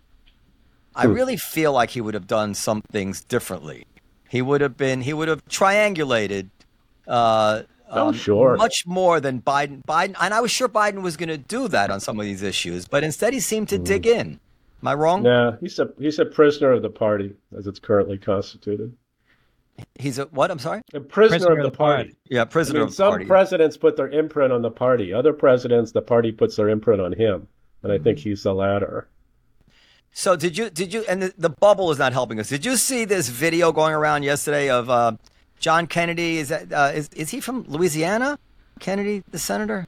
I 0.96 1.06
Hmm. 1.08 1.14
really 1.14 1.36
feel 1.38 1.74
like 1.74 1.90
he 1.90 2.00
would 2.02 2.14
have 2.14 2.28
done 2.28 2.54
some 2.54 2.82
things 2.92 3.22
differently. 3.24 3.86
He 4.30 4.42
would 4.42 4.62
have 4.62 4.78
been 4.78 5.02
he 5.02 5.12
would 5.14 5.28
have 5.28 5.44
triangulated. 5.46 6.50
Uh, 7.08 7.64
Oh, 7.96 8.08
um, 8.08 8.14
sure. 8.14 8.56
Much 8.58 8.88
more 8.88 9.20
than 9.20 9.42
Biden. 9.42 9.84
Biden, 9.86 10.16
and 10.20 10.34
I 10.34 10.42
was 10.42 10.50
sure 10.50 10.68
Biden 10.68 11.02
was 11.02 11.16
going 11.16 11.30
to 11.30 11.38
do 11.38 11.68
that 11.68 11.92
on 11.92 12.00
some 12.00 12.20
of 12.20 12.26
these 12.26 12.42
issues, 12.42 12.88
but 12.88 13.04
instead 13.04 13.34
he 13.34 13.40
seemed 13.40 13.70
to 13.70 13.78
dig 13.78 14.08
in. 14.08 14.40
Am 14.82 14.88
I 14.88 14.94
wrong? 14.96 15.24
no, 15.24 15.58
he's 15.62 15.80
a 15.80 15.90
he's 15.98 16.20
a 16.20 16.26
prisoner 16.26 16.72
of 16.72 16.82
the 16.82 16.90
party 16.90 17.34
as 17.58 17.68
it's 17.68 17.80
currently 17.80 18.18
constituted. 18.18 18.96
He's 19.96 20.20
a 20.20 20.26
what? 20.26 20.52
I'm 20.52 20.60
sorry. 20.60 20.82
A 20.94 21.00
prisoner, 21.00 21.58
of 21.58 21.64
the 21.64 21.72
party. 21.72 22.16
Yeah, 22.30 22.42
I 22.42 22.46
prisoner 22.46 22.80
mean, 22.80 22.84
of 22.84 22.90
the 22.90 22.96
some 22.96 23.12
party. 23.12 23.24
Some 23.24 23.30
presidents 23.30 23.78
put 23.78 23.96
their 23.96 24.10
imprint 24.10 24.52
on 24.52 24.62
the 24.62 24.72
party. 24.72 25.14
Other 25.14 25.34
presidents, 25.34 25.92
the 25.92 26.02
party 26.02 26.32
puts 26.32 26.58
their 26.58 26.70
imprint 26.70 27.00
on 27.00 27.14
him, 27.14 27.48
and 27.82 27.92
I 27.92 27.98
think 27.98 28.20
he's 28.20 28.44
the 28.44 28.54
latter. 28.54 29.08
So 30.12 30.36
did 30.36 30.58
you 30.58 30.70
did 30.70 30.94
you 30.94 31.06
and 31.08 31.24
the, 31.24 31.34
the 31.38 31.50
bubble 31.50 31.90
is 31.92 31.98
not 31.98 32.12
helping 32.12 32.40
us. 32.40 32.50
Did 32.50 32.66
you 32.66 32.76
see 32.76 33.06
this 33.06 33.30
video 33.30 33.72
going 33.72 33.94
around 33.94 34.24
yesterday 34.24 34.70
of 34.70 34.90
uh, 34.90 35.14
John 35.64 35.88
Kennedy? 35.88 36.40
Is 36.40 36.50
that 36.50 36.74
uh, 36.74 36.92
is 36.94 37.08
is 37.16 37.30
he 37.30 37.40
from 37.40 37.64
Louisiana? 37.70 38.38
Kennedy, 38.82 39.24
the 39.32 39.40
senator. 39.40 39.88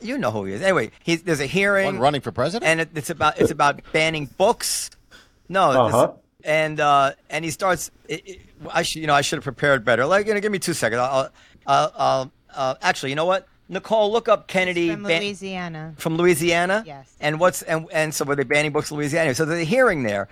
You 0.00 0.18
know 0.18 0.30
who 0.30 0.44
he 0.44 0.52
is. 0.52 0.62
Anyway, 0.62 0.92
he's, 1.02 1.22
there's 1.22 1.40
a 1.40 1.46
hearing, 1.46 1.86
One 1.86 1.98
running 1.98 2.20
for 2.20 2.30
president? 2.30 2.68
and 2.68 2.80
it, 2.82 2.90
it's 2.94 3.10
about 3.10 3.40
it's 3.40 3.50
about 3.50 3.80
banning 3.92 4.26
books. 4.26 4.90
No, 5.48 5.70
Uh-huh. 5.70 6.12
and 6.44 6.78
uh, 6.78 7.12
and 7.28 7.44
he 7.44 7.50
starts. 7.50 7.90
It, 8.08 8.22
it, 8.28 8.40
I 8.70 8.82
should 8.82 9.00
you 9.00 9.06
know 9.08 9.14
I 9.14 9.22
should 9.22 9.38
have 9.38 9.44
prepared 9.44 9.84
better. 9.84 10.06
Like, 10.06 10.26
you 10.28 10.34
know, 10.34 10.40
give 10.40 10.52
me 10.52 10.58
two 10.60 10.74
seconds. 10.74 11.00
I'll, 11.00 11.30
I'll, 11.66 11.92
I'll 11.96 12.32
uh, 12.54 12.74
actually, 12.82 13.10
you 13.10 13.16
know 13.16 13.24
what, 13.24 13.48
Nicole, 13.68 14.12
look 14.12 14.28
up 14.28 14.46
Kennedy 14.48 14.90
From 14.90 15.02
ban- 15.04 15.22
Louisiana. 15.22 15.94
from 15.96 16.16
Louisiana. 16.16 16.84
Yes. 16.86 17.16
And 17.20 17.40
what's 17.40 17.62
and 17.62 17.86
and 17.92 18.14
so 18.14 18.24
were 18.26 18.36
they 18.36 18.44
banning 18.44 18.72
books 18.72 18.90
in 18.90 18.96
Louisiana? 18.98 19.34
So 19.34 19.44
there's 19.44 19.62
a 19.62 19.64
hearing 19.64 20.02
there, 20.04 20.28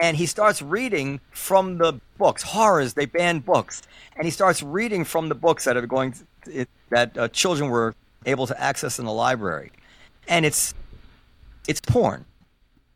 and 0.00 0.16
he 0.16 0.26
starts 0.26 0.62
reading 0.62 1.20
from 1.30 1.78
the 1.78 1.94
books. 2.18 2.42
Horrors, 2.42 2.94
they 2.94 3.06
ban 3.06 3.40
books, 3.40 3.82
and 4.16 4.24
he 4.24 4.30
starts 4.30 4.62
reading 4.62 5.04
from 5.04 5.28
the 5.28 5.34
books 5.34 5.64
that 5.64 5.76
are 5.76 5.86
going 5.86 6.12
to, 6.12 6.60
it, 6.60 6.68
that 6.90 7.16
uh, 7.18 7.28
children 7.28 7.70
were 7.70 7.94
able 8.26 8.46
to 8.46 8.60
access 8.60 8.98
in 8.98 9.04
the 9.04 9.12
library, 9.12 9.70
and 10.26 10.44
it's 10.46 10.74
it's 11.66 11.80
porn. 11.80 12.24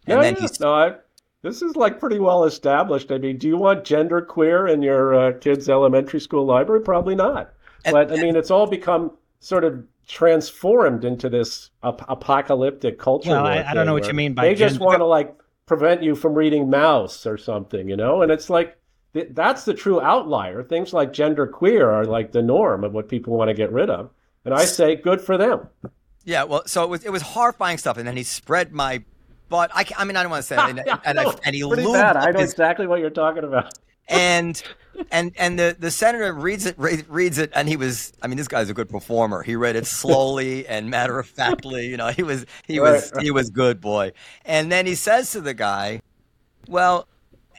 And 0.06 0.16
Yeah, 0.16 0.22
then 0.22 0.34
yeah. 0.34 0.40
he's 0.40 0.60
no, 0.60 0.74
I, 0.74 0.94
this 1.42 1.62
is 1.62 1.76
like 1.76 2.00
pretty 2.00 2.18
well 2.18 2.44
established. 2.44 3.10
I 3.12 3.18
mean, 3.18 3.38
do 3.38 3.46
you 3.48 3.56
want 3.56 3.84
gender 3.84 4.20
queer 4.22 4.66
in 4.66 4.82
your 4.82 5.14
uh, 5.14 5.32
kids' 5.38 5.68
elementary 5.68 6.20
school 6.20 6.44
library? 6.46 6.80
Probably 6.82 7.14
not. 7.14 7.52
And- 7.84 7.92
but 7.92 8.12
I 8.12 8.16
mean, 8.22 8.36
it's 8.36 8.50
all 8.50 8.66
become 8.66 9.12
sort 9.40 9.64
of 9.64 9.84
transformed 10.06 11.04
into 11.04 11.28
this 11.28 11.70
ap- 11.82 12.04
apocalyptic 12.08 12.98
culture. 12.98 13.30
Well, 13.30 13.42
war 13.42 13.52
I- 13.52 13.70
I 13.70 13.74
don't 13.74 13.86
know 13.86 13.92
what 13.92 14.06
you 14.06 14.14
mean 14.14 14.34
by 14.34 14.42
They 14.48 14.54
just 14.54 14.78
want 14.80 14.98
to 14.98 15.04
like 15.04 15.34
prevent 15.66 16.02
you 16.02 16.14
from 16.14 16.34
reading 16.34 16.70
Mouse 16.70 17.26
or 17.26 17.36
something, 17.38 17.88
you 17.88 17.96
know. 17.96 18.22
And 18.22 18.32
it's 18.32 18.50
like 18.50 18.78
th- 19.14 19.28
that's 19.32 19.64
the 19.64 19.74
true 19.74 20.00
outlier. 20.00 20.62
Things 20.62 20.92
like 20.92 21.12
gender 21.12 21.46
queer 21.46 21.90
are 21.90 22.04
like 22.04 22.32
the 22.32 22.42
norm 22.42 22.84
of 22.84 22.92
what 22.92 23.08
people 23.08 23.36
want 23.36 23.48
to 23.48 23.54
get 23.54 23.72
rid 23.72 23.90
of. 23.90 24.10
And 24.44 24.52
I 24.52 24.64
say, 24.64 24.96
good 24.96 25.20
for 25.20 25.38
them. 25.38 25.68
yeah. 26.24 26.44
Well, 26.44 26.62
so 26.66 26.82
it 26.82 26.90
was 26.90 27.04
it 27.04 27.10
was 27.10 27.22
horrifying 27.22 27.78
stuff, 27.78 27.96
and 27.96 28.06
then 28.06 28.16
he 28.16 28.24
spread 28.24 28.72
my 28.72 29.04
butt. 29.48 29.70
I, 29.74 29.86
I 29.96 30.04
mean, 30.04 30.16
I 30.16 30.22
don't 30.22 30.30
want 30.30 30.42
to 30.42 30.46
say, 30.48 30.56
and, 30.56 30.78
and, 31.04 31.20
I, 31.20 31.34
and 31.44 31.54
he 31.54 31.62
Pretty 31.62 31.84
bad. 31.84 32.16
I 32.16 32.30
know 32.32 32.40
his 32.40 32.52
exactly 32.52 32.86
what 32.86 33.00
you're 33.00 33.10
talking 33.10 33.44
about. 33.44 33.72
And 34.08 34.62
and 35.10 35.32
and 35.36 35.58
the 35.58 35.76
the 35.78 35.90
senator 35.90 36.32
reads 36.32 36.66
it 36.66 36.76
reads 36.78 37.38
it 37.38 37.50
and 37.54 37.68
he 37.68 37.76
was 37.76 38.12
I 38.22 38.26
mean 38.26 38.36
this 38.36 38.48
guy's 38.48 38.70
a 38.70 38.74
good 38.74 38.88
performer. 38.88 39.42
He 39.42 39.56
read 39.56 39.76
it 39.76 39.86
slowly 39.86 40.66
and 40.66 40.90
matter 40.90 41.18
of 41.18 41.26
factly. 41.26 41.88
You 41.88 41.96
know 41.96 42.08
he 42.08 42.22
was 42.22 42.46
he 42.66 42.80
was 42.80 43.12
he 43.20 43.30
was 43.30 43.50
good 43.50 43.80
boy. 43.80 44.12
And 44.44 44.70
then 44.70 44.86
he 44.86 44.94
says 44.94 45.32
to 45.32 45.40
the 45.40 45.54
guy, 45.54 46.02
well, 46.68 47.08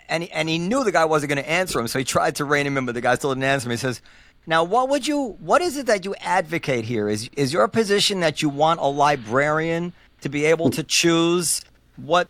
and 0.10 0.24
he, 0.24 0.32
and 0.32 0.50
he 0.50 0.60
knew 0.60 0.84
the 0.84 0.92
guy 0.92 1.06
wasn't 1.06 1.30
going 1.30 1.44
to 1.44 1.50
answer 1.50 1.80
him, 1.80 1.88
so 1.88 2.00
he 2.00 2.06
tried 2.06 2.36
to 2.36 2.46
rein 2.46 2.68
him 2.68 2.78
in, 2.78 2.86
but 2.86 2.96
the 2.96 3.02
guy 3.02 3.16
still 3.16 3.32
didn't 3.32 3.44
answer 3.44 3.68
him. 3.68 3.72
He 3.72 3.78
says. 3.78 4.02
Now, 4.46 4.66
what 4.66 4.90
would 4.90 5.08
you? 5.08 5.38
What 5.40 5.62
is 5.62 5.78
it 5.78 5.86
that 5.86 6.04
you 6.04 6.16
advocate 6.20 6.84
here? 6.84 7.08
Is 7.08 7.30
is 7.38 7.54
your 7.54 7.66
position 7.70 8.20
that 8.20 8.42
you 8.42 8.50
want 8.50 8.82
a 8.82 8.88
librarian 8.88 9.94
to 10.20 10.28
be 10.28 10.44
able 10.44 10.70
to 10.72 10.84
choose 10.84 11.62
what 11.96 12.28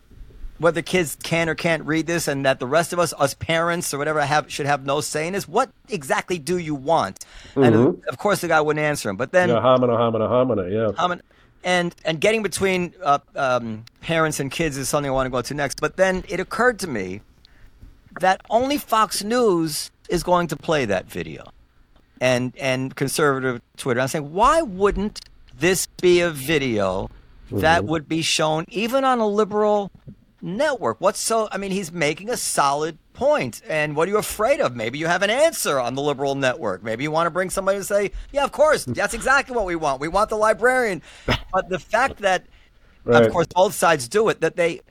whether 0.59 0.81
kids 0.81 1.17
can 1.23 1.49
or 1.49 1.55
can't 1.55 1.83
read 1.83 2.05
this 2.07 2.27
and 2.27 2.45
that 2.45 2.59
the 2.59 2.67
rest 2.67 2.93
of 2.93 2.99
us 2.99 3.13
us 3.17 3.33
parents 3.33 3.93
or 3.93 3.97
whatever 3.97 4.21
have 4.25 4.51
should 4.51 4.65
have 4.65 4.85
no 4.85 5.01
say 5.01 5.27
in 5.27 5.33
this 5.33 5.47
what 5.47 5.71
exactly 5.89 6.37
do 6.37 6.57
you 6.57 6.75
want 6.75 7.25
and 7.55 7.75
of 8.07 8.17
course 8.17 8.41
the 8.41 8.47
guy 8.47 8.61
wouldn't 8.61 8.83
answer 8.83 9.09
him 9.09 9.17
but 9.17 9.31
then 9.31 9.49
Yeah, 9.49 9.55
homina, 9.55 9.97
homina, 9.97 10.29
homina. 10.29 10.71
Yeah. 10.71 11.03
um, 11.03 11.21
and 11.63 11.95
and 12.05 12.19
getting 12.21 12.43
between 12.43 12.93
uh, 13.01 13.19
um, 13.35 13.85
parents 14.01 14.39
and 14.39 14.51
kids 14.51 14.77
is 14.77 14.89
something 14.89 15.09
I 15.09 15.13
want 15.13 15.27
to 15.27 15.31
go 15.31 15.41
to 15.41 15.53
next. 15.53 15.79
But 15.79 15.95
then 15.95 16.23
it 16.27 16.39
occurred 16.41 16.77
to 16.79 16.87
me 16.87 17.21
that 18.19 18.41
only 18.49 18.77
Fox 18.77 19.23
News 19.23 19.89
is 20.09 20.23
going 20.23 20.47
to 20.47 20.57
play 20.57 20.83
that 20.85 21.05
video, 21.09 21.45
and 22.19 22.51
and 22.59 22.93
conservative 22.95 23.61
Twitter. 23.77 24.01
I'm 24.01 24.09
saying, 24.09 24.33
why 24.33 24.61
wouldn't 24.61 25.21
this 25.57 25.85
be 26.01 26.19
a 26.19 26.29
video 26.29 27.09
that 27.49 27.85
would 27.85 28.09
be 28.09 28.21
shown 28.21 28.65
even 28.67 29.05
on 29.05 29.19
a 29.19 29.27
liberal 29.27 29.89
network? 30.43 30.99
What's 30.99 31.19
so? 31.19 31.47
I 31.51 31.57
mean, 31.57 31.71
he's 31.71 31.91
making 31.91 32.29
a 32.29 32.37
solid 32.37 32.97
point. 33.13 33.61
And 33.67 33.95
what 33.95 34.07
are 34.07 34.11
you 34.11 34.17
afraid 34.17 34.59
of? 34.59 34.75
Maybe 34.75 34.99
you 34.99 35.07
have 35.07 35.23
an 35.23 35.29
answer 35.29 35.79
on 35.79 35.95
the 35.95 36.01
liberal 36.01 36.35
network. 36.35 36.83
Maybe 36.83 37.03
you 37.03 37.11
want 37.11 37.27
to 37.27 37.31
bring 37.31 37.49
somebody 37.49 37.77
to 37.79 37.83
say, 37.83 38.11
yeah, 38.31 38.43
of 38.43 38.51
course, 38.51 38.85
that's 38.85 39.13
exactly 39.13 39.55
what 39.55 39.65
we 39.65 39.75
want. 39.75 40.01
We 40.01 40.07
want 40.09 40.29
the 40.29 40.37
librarian. 40.37 41.01
But 41.53 41.69
the 41.69 41.79
fact 41.79 42.17
that, 42.19 42.45
Right. 43.05 43.23
of 43.25 43.31
course, 43.31 43.47
both 43.53 43.73
sides 43.75 44.07
do 44.07 44.29
it, 44.29 44.41
that 44.41 44.55
they 44.55 44.81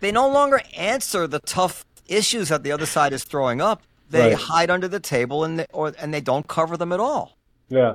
they 0.00 0.12
no 0.12 0.28
longer 0.28 0.60
answer 0.76 1.26
the 1.26 1.40
tough 1.40 1.84
issues 2.06 2.48
that 2.48 2.62
the 2.62 2.72
other 2.72 2.86
side 2.86 3.12
is 3.12 3.24
throwing 3.24 3.60
up. 3.60 3.82
They 4.10 4.30
Right. 4.30 4.36
hide 4.36 4.70
under 4.70 4.86
the 4.88 5.00
table 5.00 5.44
and 5.44 5.58
they, 5.60 5.66
or 5.72 5.92
and 5.98 6.12
they 6.14 6.20
don't 6.20 6.46
cover 6.46 6.76
them 6.76 6.92
at 6.92 7.00
all. 7.00 7.36
Yeah. 7.68 7.94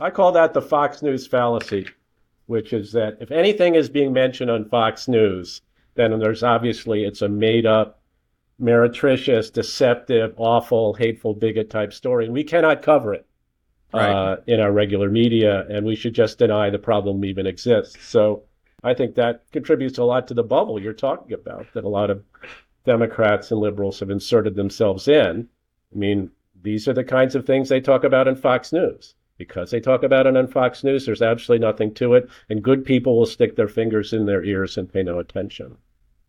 I 0.00 0.10
call 0.10 0.32
that 0.32 0.54
the 0.54 0.62
Fox 0.62 1.02
News 1.02 1.26
fallacy, 1.26 1.86
which 2.46 2.72
is 2.72 2.92
that 2.92 3.16
if 3.20 3.30
anything 3.30 3.74
is 3.74 3.88
being 3.88 4.12
mentioned 4.12 4.50
on 4.50 4.64
Fox 4.68 5.08
News, 5.08 5.60
then 5.98 6.18
there's 6.18 6.42
obviously 6.42 7.04
it's 7.04 7.22
a 7.22 7.28
made 7.28 7.66
up, 7.66 8.00
meretricious, 8.58 9.50
deceptive, 9.50 10.34
awful, 10.36 10.94
hateful, 10.94 11.34
bigot 11.34 11.70
type 11.70 11.92
story. 11.92 12.24
And 12.24 12.34
we 12.34 12.44
cannot 12.44 12.82
cover 12.82 13.14
it 13.14 13.24
Right. 13.92 14.10
uh, 14.10 14.36
in 14.46 14.60
our 14.60 14.70
regular 14.70 15.08
media, 15.08 15.66
and 15.70 15.86
we 15.86 15.96
should 15.96 16.12
just 16.12 16.38
deny 16.38 16.68
the 16.68 16.78
problem 16.78 17.24
even 17.24 17.46
exists. 17.46 18.04
So 18.04 18.42
I 18.84 18.92
think 18.92 19.14
that 19.14 19.44
contributes 19.50 19.96
a 19.96 20.04
lot 20.04 20.28
to 20.28 20.34
the 20.34 20.42
bubble 20.42 20.78
you're 20.78 20.92
talking 20.92 21.32
about 21.32 21.66
that 21.72 21.84
a 21.84 21.88
lot 21.88 22.10
of 22.10 22.22
Democrats 22.84 23.50
and 23.50 23.60
liberals 23.60 24.00
have 24.00 24.10
inserted 24.10 24.56
themselves 24.56 25.08
in. 25.08 25.48
I 25.94 25.98
mean, 25.98 26.30
these 26.62 26.86
are 26.86 26.92
the 26.92 27.02
kinds 27.02 27.34
of 27.34 27.46
things 27.46 27.70
they 27.70 27.80
talk 27.80 28.04
about 28.04 28.28
on 28.28 28.36
Fox 28.36 28.72
News. 28.74 29.14
Because 29.38 29.70
they 29.70 29.80
talk 29.80 30.02
about 30.02 30.26
it 30.26 30.36
on 30.36 30.48
Fox 30.48 30.84
News, 30.84 31.06
there's 31.06 31.22
absolutely 31.22 31.64
nothing 31.64 31.94
to 31.94 32.12
it, 32.14 32.28
and 32.50 32.62
good 32.62 32.84
people 32.84 33.16
will 33.16 33.24
stick 33.24 33.56
their 33.56 33.68
fingers 33.68 34.12
in 34.12 34.26
their 34.26 34.44
ears 34.44 34.76
and 34.76 34.92
pay 34.92 35.02
no 35.02 35.18
attention. 35.18 35.78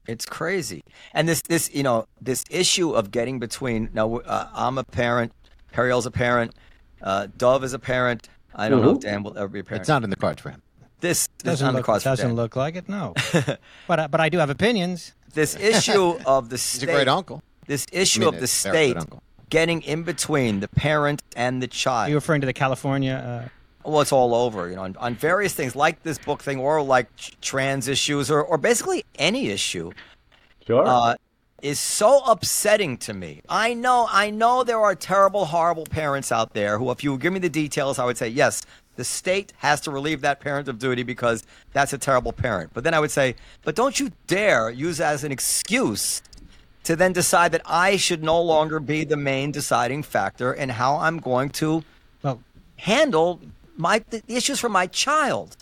It's 0.08 0.26
crazy. 0.26 0.84
And 1.14 1.28
this, 1.28 1.42
this, 1.44 1.70
you 1.74 1.84
know, 1.84 2.06
this 2.22 2.44
issue 2.50 2.92
of 2.94 3.12
getting 3.12 3.40
between. 3.40 3.90
Now, 3.94 4.18
uh, 4.18 4.50
I'm 4.54 4.78
a 4.78 4.84
parent. 4.84 5.32
Periel's 5.72 6.06
a 6.06 6.12
parent. 6.12 6.56
Uh, 7.02 7.28
Dove 7.38 7.64
is 7.64 7.74
a 7.74 7.80
parent. 7.80 8.28
I 8.56 8.70
don't 8.70 8.82
know 8.82 8.92
if 8.92 9.00
Dan 9.02 9.24
will 9.24 9.38
ever 9.38 9.48
be 9.48 9.60
a 9.60 9.64
parent. 9.64 9.82
It's 9.82 9.90
not 9.90 10.04
in 10.04 10.10
the 10.10 10.16
cards 10.16 10.42
for 10.42 10.50
him. 10.50 10.62
this 11.00 11.28
this 11.44 11.44
Doesn't 11.44 11.68
on 11.68 11.74
the 11.76 11.80
look, 11.86 12.04
doesn't 12.04 12.28
Dan. 12.28 12.36
look 12.36 12.56
like 12.56 12.76
it. 12.76 12.90
No, 12.90 13.14
but 13.88 14.00
I- 14.00 14.08
but 14.08 14.20
I 14.20 14.30
do 14.30 14.40
have 14.40 14.50
opinions. 14.50 15.14
This 15.34 15.56
issue 15.56 16.18
of 16.26 16.50
the 16.50 16.58
state. 16.58 16.72
He's 16.72 16.82
state. 16.82 16.90
a 16.90 16.94
great 16.94 17.08
uncle. 17.08 17.44
This 17.68 17.86
I 17.94 17.98
issue 17.98 18.22
mean, 18.22 18.30
of 18.34 18.40
the 18.40 18.48
state 18.48 18.98
getting 19.52 19.82
in 19.84 20.02
between 20.04 20.60
the 20.60 20.68
parent 20.68 21.22
and 21.36 21.62
the 21.62 21.68
child. 21.68 22.08
Are 22.08 22.10
you 22.10 22.16
referring 22.16 22.42
to 22.42 22.48
the 22.48 22.54
California? 22.54 23.52
Well, 23.90 24.02
it's 24.02 24.12
all 24.12 24.36
over, 24.36 24.70
you 24.70 24.76
know, 24.76 24.84
on, 24.84 24.96
on 24.98 25.16
various 25.16 25.54
things 25.54 25.76
like 25.76 26.04
this 26.04 26.18
book 26.20 26.44
thing 26.44 26.60
or 26.60 26.82
like 26.82 27.08
trans 27.42 27.88
issues 27.88 28.30
or, 28.30 28.44
or 28.44 28.58
basically 28.58 29.04
any 29.18 29.50
issue. 29.50 29.92
Sure. 30.66 30.86
Uh, 30.86 31.16
is 31.62 31.80
so 31.80 32.22
upsetting 32.26 32.98
to 32.98 33.14
me. 33.14 33.42
I 33.50 33.74
know, 33.74 34.08
I 34.10 34.30
know 34.30 34.64
there 34.64 34.80
are 34.80 34.96
terrible, 34.96 35.46
horrible 35.46 35.86
parents 35.86 36.32
out 36.32 36.54
there 36.54 36.78
who, 36.78 36.90
if 36.92 37.04
you 37.04 37.12
would 37.12 37.22
give 37.22 37.34
me 37.34 37.40
the 37.40 37.50
details, 37.50 38.00
I 38.00 38.06
would 38.06 38.18
say, 38.18 38.30
yes, 38.30 38.64
the 38.96 39.04
state 39.04 39.54
has 39.58 39.82
to 39.82 39.92
relieve 39.92 40.22
that 40.22 40.40
parent 40.40 40.68
of 40.68 40.80
duty 40.80 41.04
because 41.04 41.44
that's 41.74 41.94
a 41.94 41.98
terrible 41.98 42.32
parent. 42.32 42.72
But 42.74 42.84
then 42.84 42.94
I 42.94 43.00
would 43.00 43.12
say, 43.12 43.36
but 43.64 43.76
don't 43.76 44.00
you 44.00 44.12
dare 44.28 44.70
use 44.70 45.00
it 45.00 45.04
as 45.04 45.24
an 45.24 45.32
excuse 45.32 46.22
to 46.84 46.96
then 46.96 47.14
decide 47.14 47.52
that 47.52 47.62
I 47.66 47.98
should 47.98 48.24
no 48.24 48.42
longer 48.42 48.80
be 48.80 49.04
the 49.04 49.18
main 49.18 49.52
deciding 49.52 50.04
factor 50.04 50.54
in 50.54 50.70
how 50.70 50.98
I'm 50.98 51.18
going 51.18 51.50
to 51.52 51.84
Well, 52.24 52.42
handle 52.78 53.40
my 53.80 54.04
the 54.10 54.22
issues 54.28 54.60
for 54.60 54.70
my 54.70 54.86
child. 54.88 55.56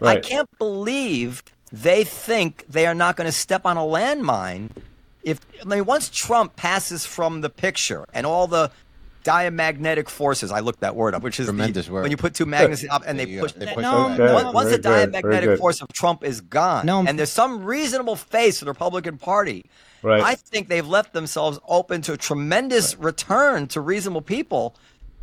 I 0.00 0.20
can't 0.20 0.48
believe 0.58 1.42
they 1.72 2.04
think 2.04 2.64
they 2.68 2.86
are 2.86 2.94
not 2.94 3.16
going 3.16 3.26
to 3.26 3.32
step 3.32 3.66
on 3.66 3.76
a 3.76 3.80
landmine. 3.80 4.70
If 5.22 5.40
I 5.60 5.64
mean, 5.64 5.84
once 5.84 6.08
Trump 6.08 6.56
passes 6.56 7.04
from 7.04 7.40
the 7.42 7.50
picture 7.50 8.06
and 8.14 8.24
all 8.26 8.46
the 8.46 8.70
diamagnetic 9.24 10.08
forces, 10.08 10.50
I 10.50 10.60
looked 10.60 10.80
that 10.80 10.96
word 10.96 11.14
up, 11.14 11.22
which 11.22 11.38
is 11.38 11.46
the- 11.46 11.52
Tremendous 11.52 11.90
word. 11.90 12.02
when 12.02 12.10
you 12.10 12.16
put 12.16 12.34
two 12.34 12.46
magnets 12.46 12.84
up 12.88 13.02
and 13.06 13.18
they 13.18 13.26
There 13.26 13.42
push. 13.42 13.52
They 13.52 13.66
No, 13.66 13.74
push 13.74 13.82
no. 13.82 14.12
Okay. 14.14 14.32
Once, 14.32 14.54
once 14.54 14.68
Very 14.68 14.76
the 14.76 14.82
good, 14.82 14.82
very 14.82 15.06
diamagnetic 15.22 15.58
force 15.58 15.82
of 15.82 15.88
Trump 15.92 16.24
is 16.24 16.40
gone, 16.40 16.86
No. 16.86 17.04
and 17.06 17.18
there's 17.18 17.30
some 17.32 17.62
reasonable 17.64 18.16
face 18.16 18.62
of 18.62 18.66
the 18.66 18.70
Republican 18.70 19.18
Party, 19.18 19.66
Right. 20.02 20.22
I 20.22 20.34
think 20.36 20.68
they've 20.68 20.86
left 20.88 21.12
themselves 21.12 21.58
open 21.68 22.00
to 22.02 22.14
a 22.14 22.16
tremendous 22.16 22.96
return 22.98 23.66
to 23.68 23.82
reasonable 23.82 24.22
people 24.22 24.74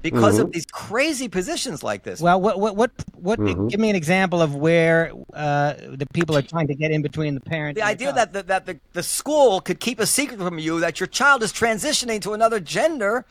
because 0.10 0.36
Mm-hmm. 0.36 0.46
of 0.46 0.52
these 0.52 0.66
crazy 0.66 1.28
positions 1.28 1.84
like 1.84 2.04
this. 2.04 2.20
well, 2.22 2.40
what 2.40 2.60
what 2.60 2.76
what 2.76 2.92
what? 3.14 3.40
Mm-hmm. 3.40 3.68
Give 3.68 3.80
me 3.80 3.90
an 3.90 3.96
example 3.96 4.42
of 4.42 4.56
where 4.56 5.12
uh, 5.34 5.74
the 6.02 6.08
people 6.14 6.36
are 6.38 6.42
trying 6.42 6.68
to 6.68 6.76
get 6.76 6.92
in 6.92 7.02
between 7.02 7.34
the 7.36 7.42
parent. 7.42 7.76
the 7.76 7.82
and 7.82 7.90
idea 7.90 8.08
child. 8.14 8.18
that 8.18 8.34
the, 8.34 8.44
that 8.44 8.66
the, 8.66 8.80
the 8.94 9.04
school 9.04 9.62
could 9.62 9.80
keep 9.80 10.00
a 10.00 10.06
secret 10.06 10.40
from 10.40 10.60
you 10.60 10.80
that 10.80 11.00
your 11.00 11.08
child 11.08 11.44
is 11.44 11.52
transitioning 11.52 12.22
to 12.22 12.34
another 12.34 12.60
gender. 12.60 13.26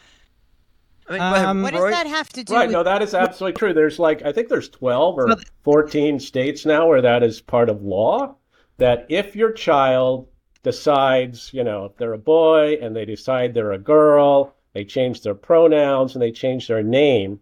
I 1.08 1.12
mean, 1.12 1.22
Um, 1.22 1.62
What 1.62 1.72
does 1.74 1.90
that 1.90 2.06
have 2.08 2.28
to 2.30 2.42
do 2.42 2.52
Right. 2.52 2.66
with 2.66 2.72
No, 2.74 2.82
that 2.82 3.00
is 3.00 3.14
absolutely 3.14 3.56
true. 3.58 3.72
There's 3.72 3.98
like 4.00 4.22
I 4.24 4.32
think 4.32 4.48
there's 4.48 4.68
12 4.68 5.18
or 5.18 5.36
14 5.62 6.18
states 6.18 6.66
now 6.66 6.88
where 6.88 7.00
that 7.02 7.22
is 7.22 7.40
part 7.40 7.68
of 7.68 7.82
law. 7.82 8.34
That 8.78 9.06
if 9.08 9.36
your 9.36 9.52
child 9.52 10.26
decides, 10.64 11.54
you 11.54 11.62
know, 11.62 11.84
if 11.84 11.96
they're 11.96 12.12
a 12.12 12.18
boy 12.18 12.76
and 12.82 12.94
they 12.96 13.04
decide 13.04 13.54
they're 13.54 13.70
a 13.72 13.78
girl, 13.78 14.55
they 14.76 14.84
change 14.84 15.22
their 15.22 15.34
pronouns 15.34 16.14
and 16.14 16.20
they 16.20 16.30
change 16.30 16.68
their 16.68 16.82
name, 16.82 17.40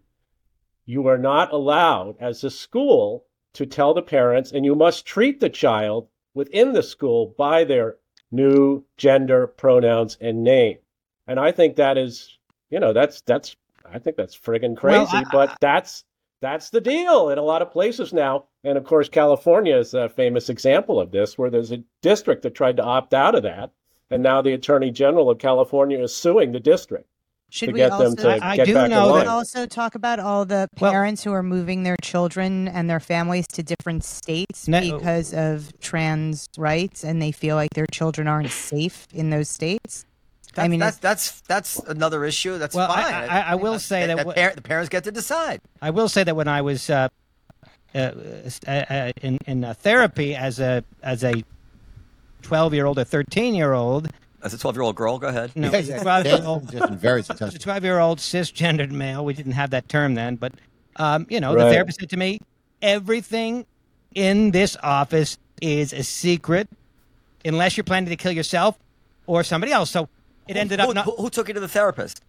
you 0.86 1.08
are 1.08 1.18
not 1.18 1.52
allowed 1.52 2.14
as 2.20 2.44
a 2.44 2.48
school 2.50 3.24
to 3.54 3.66
tell 3.66 3.92
the 3.92 4.02
parents, 4.02 4.52
and 4.52 4.64
you 4.64 4.76
must 4.76 5.04
treat 5.04 5.40
the 5.40 5.50
child 5.50 6.06
within 6.32 6.74
the 6.74 6.82
school 6.82 7.34
by 7.36 7.64
their 7.64 7.96
new 8.30 8.84
gender, 8.96 9.48
pronouns, 9.48 10.16
and 10.20 10.44
name. 10.44 10.78
And 11.26 11.40
I 11.40 11.50
think 11.50 11.74
that 11.74 11.98
is, 11.98 12.38
you 12.70 12.78
know, 12.78 12.92
that's 12.92 13.20
that's 13.22 13.56
I 13.84 13.98
think 13.98 14.16
that's 14.16 14.38
friggin' 14.38 14.76
crazy, 14.76 15.00
Well, 15.12 15.24
I- 15.26 15.32
but 15.32 15.56
that's 15.60 16.04
that's 16.40 16.70
the 16.70 16.80
deal 16.80 17.30
in 17.30 17.38
a 17.38 17.42
lot 17.42 17.62
of 17.62 17.72
places 17.72 18.12
now. 18.12 18.44
And 18.62 18.78
of 18.78 18.84
course, 18.84 19.08
California 19.08 19.76
is 19.76 19.92
a 19.92 20.08
famous 20.08 20.48
example 20.48 21.00
of 21.00 21.10
this, 21.10 21.36
where 21.36 21.50
there's 21.50 21.72
a 21.72 21.82
district 22.00 22.42
that 22.42 22.54
tried 22.54 22.76
to 22.76 22.84
opt 22.84 23.12
out 23.12 23.34
of 23.34 23.42
that, 23.42 23.72
and 24.08 24.22
now 24.22 24.40
the 24.40 24.52
Attorney 24.52 24.92
General 24.92 25.30
of 25.30 25.40
California 25.40 25.98
is 26.00 26.14
suing 26.14 26.52
the 26.52 26.60
district 26.60 27.08
should 27.54 27.66
to 27.68 27.72
we 27.72 27.78
get 27.78 27.92
also 27.92 28.10
them 28.10 28.16
to 28.38 28.44
I- 28.44 28.52
I 28.52 28.56
do 28.64 28.74
back 28.74 28.90
know 28.90 29.16
that- 29.16 29.26
also 29.28 29.64
talk 29.66 29.94
about 29.94 30.18
all 30.18 30.44
the 30.44 30.68
Well- 30.80 30.90
parents 30.90 31.22
who 31.22 31.32
are 31.32 31.42
moving 31.42 31.82
their 31.84 31.96
children 32.02 32.66
and 32.68 32.90
their 32.90 33.00
families 33.00 33.46
to 33.48 33.62
different 33.62 34.02
states 34.04 34.66
No- 34.66 34.80
because 34.80 35.32
of 35.32 35.72
trans 35.80 36.48
rights 36.58 37.04
and 37.04 37.22
they 37.22 37.30
feel 37.32 37.54
like 37.56 37.70
their 37.74 37.86
children 37.86 38.26
aren't 38.26 38.50
safe 38.50 39.06
in 39.12 39.30
those 39.30 39.48
states. 39.48 40.04
That's, 40.54 40.64
I 40.66 40.68
mean, 40.68 40.78
that's 40.80 40.98
that's 40.98 41.40
that's 41.48 41.78
another 41.80 42.24
issue. 42.24 42.58
That's 42.58 42.74
Well, 42.76 42.86
fine. 42.88 43.04
I- 43.12 43.52
I 43.52 43.54
will 43.56 43.78
say 43.80 44.06
that 44.06 44.24
what- 44.24 44.36
par- 44.36 44.52
the 44.54 44.62
parents 44.62 44.88
get 44.88 45.02
to 45.04 45.10
decide. 45.12 45.60
I 45.82 45.90
will 45.90 46.08
say 46.08 46.22
that 46.24 46.36
when 46.36 46.46
I 46.48 46.60
was 46.62 46.88
uh, 46.90 47.08
uh, 47.94 47.98
uh, 47.98 48.70
uh, 48.70 49.12
in 49.22 49.38
in 49.46 49.64
uh, 49.64 49.74
therapy 49.74 50.34
as 50.36 50.60
a 50.60 50.84
as 51.02 51.24
a 51.24 51.42
twelve 52.42 52.72
year 52.74 52.86
old 52.86 52.98
or 53.00 53.04
thirteen 53.04 53.54
year 53.54 53.72
old, 53.72 54.08
As 54.44 54.54
a 54.54 54.58
twelve-year-old 54.58 54.94
girl, 54.94 55.18
go 55.18 55.26
ahead. 55.28 55.52
no, 55.56 55.70
Yeah, 55.72 55.78
yeah. 55.78 56.02
twelve-year-old, 56.02 56.70
just 56.70 56.86
been 56.88 56.98
very 56.98 57.20
a 57.20 57.24
successful. 57.24 57.58
12 57.58 57.82
year 57.84 57.98
old 57.98 58.18
cisgendered 58.18 58.90
male. 58.90 59.24
We 59.24 59.34
didn't 59.34 59.52
have 59.52 59.70
that 59.70 59.88
term 59.88 60.14
then, 60.14 60.36
but, 60.36 60.52
um, 60.96 61.26
you 61.30 61.40
know, 61.40 61.54
the 61.54 61.70
therapist 61.70 61.98
said 62.00 62.10
to 62.10 62.16
me, 62.16 62.40
everything 62.82 63.66
in 64.14 64.50
this 64.52 64.76
office 64.82 65.38
is 65.60 65.92
a 65.92 66.02
secret 66.04 66.68
unless 67.44 67.76
you're 67.76 67.84
planning 67.84 68.10
to 68.10 68.16
kill 68.16 68.32
yourself 68.32 68.78
or 69.26 69.42
somebody 69.42 69.72
else. 69.72 69.90
So 69.90 70.08
it 70.46 70.56
ended 70.56 70.78
who, 70.80 70.88
up 70.90 70.94
not 70.94 71.04
who, 71.06 71.16
who 71.16 71.30
took 71.30 71.48
you 71.48 71.54
to 71.54 71.60
the 71.60 71.68
therapist? 71.68 72.22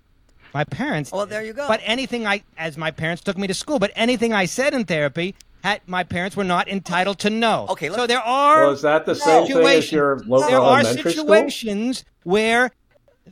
my 0.53 0.63
parents. 0.63 1.11
Well, 1.11 1.25
there 1.25 1.43
you 1.43 1.51
go. 1.51 1.67
But 1.67 1.81
anything 1.83 2.25
I, 2.25 2.41
as 2.57 2.77
my 2.77 2.89
parents 2.89 3.21
took 3.21 3.37
me 3.37 3.45
to 3.47 3.53
school, 3.53 3.77
but 3.77 3.91
anything 3.93 4.31
I 4.31 4.45
said 4.45 4.73
in 4.73 4.85
therapy, 4.85 5.35
had, 5.65 5.81
my 5.87 6.03
parents 6.03 6.37
were 6.37 6.43
not 6.43 6.67
entitled 6.67 7.19
to 7.19 7.29
know. 7.29 7.65
Okay, 7.69 7.89
so 7.89 8.05
there 8.05 8.19
are 8.19 8.61
Well, 8.61 8.71
is 8.71 8.83
that 8.83 9.05
the 9.05 9.15
same 9.15 9.47
thing 9.47 9.65
as 9.65 9.91
your 9.91 10.19
local 10.19 10.47
there 10.47 10.59
are 10.59 10.79
elementary 10.79 11.11
school? 11.13 11.25
situations 11.25 12.05
where 12.23 12.71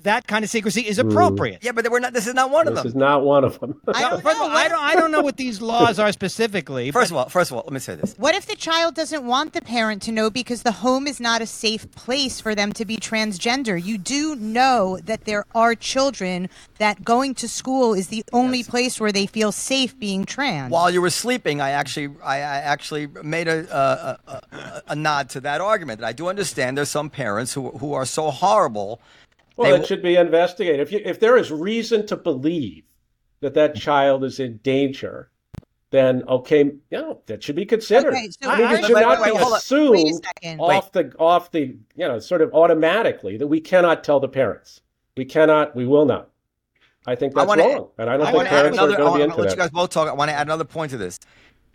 that 0.01 0.27
kind 0.27 0.43
of 0.43 0.49
secrecy 0.49 0.81
is 0.81 0.99
hmm. 0.99 1.09
appropriate. 1.09 1.63
Yeah, 1.63 1.71
but 1.71 1.89
we're 1.89 1.99
not. 1.99 2.13
This 2.13 2.27
is 2.27 2.33
not 2.33 2.49
one 2.49 2.67
of 2.67 2.75
them. 2.75 2.83
This 2.83 2.91
is 2.91 2.95
not 2.95 3.23
one 3.23 3.43
of 3.43 3.59
them. 3.59 3.79
I 3.87 4.01
don't 4.01 4.21
First 4.21 4.35
of 4.35 4.39
know. 4.39 4.43
all, 4.43 4.49
I 4.49 4.63
What, 4.63 4.69
don't, 4.69 4.81
I 4.81 4.95
don't 4.95 5.11
know 5.11 5.21
what 5.21 5.37
these 5.37 5.61
laws 5.61 5.99
are 5.99 6.11
specifically. 6.11 6.91
First 6.91 7.11
of 7.11 7.17
all, 7.17 7.29
first 7.29 7.51
of 7.51 7.57
all, 7.57 7.63
let 7.63 7.73
me 7.73 7.79
say 7.79 7.95
this. 7.95 8.15
what 8.17 8.35
if 8.35 8.45
the 8.45 8.55
child 8.55 8.95
doesn't 8.95 9.25
want 9.25 9.53
the 9.53 9.61
parent 9.61 10.01
to 10.03 10.11
know 10.11 10.29
because 10.29 10.63
the 10.63 10.71
home 10.71 11.07
is 11.07 11.19
not 11.19 11.41
a 11.41 11.45
safe 11.45 11.89
place 11.91 12.39
for 12.39 12.55
them 12.55 12.73
to 12.73 12.85
be 12.85 12.97
transgender? 12.97 13.81
You 13.81 13.97
do 13.97 14.35
know 14.35 14.97
that 15.03 15.25
there 15.25 15.45
are 15.53 15.75
children 15.75 16.49
that 16.79 17.03
going 17.03 17.35
to 17.35 17.47
school 17.47 17.93
is 17.93 18.07
the 18.07 18.23
only 18.33 18.63
place 18.63 18.99
where 18.99 19.11
they 19.11 19.25
feel 19.25 19.51
safe 19.51 19.97
being 19.99 20.25
trans. 20.25 20.71
While 20.71 20.91
you 20.91 21.01
were 21.01 21.09
sleeping, 21.09 21.61
I 21.61 21.71
actually, 21.71 22.09
I, 22.23 22.37
I 22.37 22.57
actually 22.57 23.07
made 23.07 23.47
a, 23.47 23.59
a, 23.75 24.19
a, 24.31 24.55
a, 24.55 24.83
a 24.89 24.95
nod 24.95 25.29
to 25.31 25.41
that 25.41 25.61
argument. 25.61 25.99
That 26.01 26.07
I 26.07 26.13
do 26.13 26.27
understand 26.27 26.77
there's 26.77 26.89
some 26.89 27.09
parents 27.09 27.53
who 27.53 27.69
who 27.77 27.93
are 27.93 28.05
so 28.05 28.31
horrible. 28.31 28.99
Well, 29.55 29.71
They 29.71 29.79
it 29.81 29.87
should 29.87 30.01
be 30.01 30.15
investigated. 30.15 30.79
If 30.79 30.91
you, 30.91 31.01
if 31.03 31.19
there 31.19 31.37
is 31.37 31.51
reason 31.51 32.05
to 32.07 32.15
believe 32.15 32.83
that 33.41 33.53
that 33.53 33.75
child 33.75 34.23
is 34.23 34.39
in 34.39 34.57
danger, 34.63 35.29
then 35.91 36.23
okay, 36.27 36.63
you 36.63 36.81
know, 36.91 37.21
that 37.27 37.43
should 37.43 37.55
be 37.55 37.65
considered. 37.65 38.13
Okay, 38.13 38.29
so 38.41 38.49
I 38.49 38.57
mean, 38.57 38.67
I- 38.67 38.73
it 38.79 38.85
should 38.85 38.93
not 38.93 39.21
wait, 39.21 39.33
be. 39.33 39.37
Wait 39.37 39.57
assumed 39.57 40.23
second. 40.25 40.59
off 40.59 40.91
the 40.91 41.13
off 41.19 41.51
the 41.51 41.75
you 41.95 42.07
know 42.07 42.17
sort 42.19 42.41
of 42.41 42.51
automatically 42.53 43.37
that 43.37 43.47
we 43.47 43.59
cannot 43.59 44.03
tell 44.03 44.19
the 44.19 44.27
parents. 44.29 44.81
We 45.15 45.25
cannot. 45.25 45.75
We 45.75 45.85
will 45.85 46.05
not. 46.05 46.29
I 47.05 47.15
think 47.15 47.37
I 47.37 47.41
that's 47.41 47.47
wanna- 47.49 47.63
wrong, 47.63 47.89
and 47.99 48.09
I 48.09 48.17
don't 48.17 48.21
I 48.21 48.31
think 48.31 48.37
want 48.37 48.47
to 48.47 48.53
add 48.55 48.59
parents 48.61 48.79
are 48.79 48.83
another. 48.85 48.93
I 48.93 48.97
going 48.97 49.05
to 49.11 49.13
be 49.13 49.19
want 49.19 49.21
into 49.23 49.35
let 49.41 49.49
that. 49.49 49.55
you 49.55 49.61
guys 49.61 49.69
both 49.69 49.89
talk. 49.91 50.07
I 50.09 50.13
want 50.13 50.29
to 50.29 50.35
add 50.35 50.47
another 50.47 50.63
point 50.63 50.89
to 50.91 50.97
this. 50.97 51.19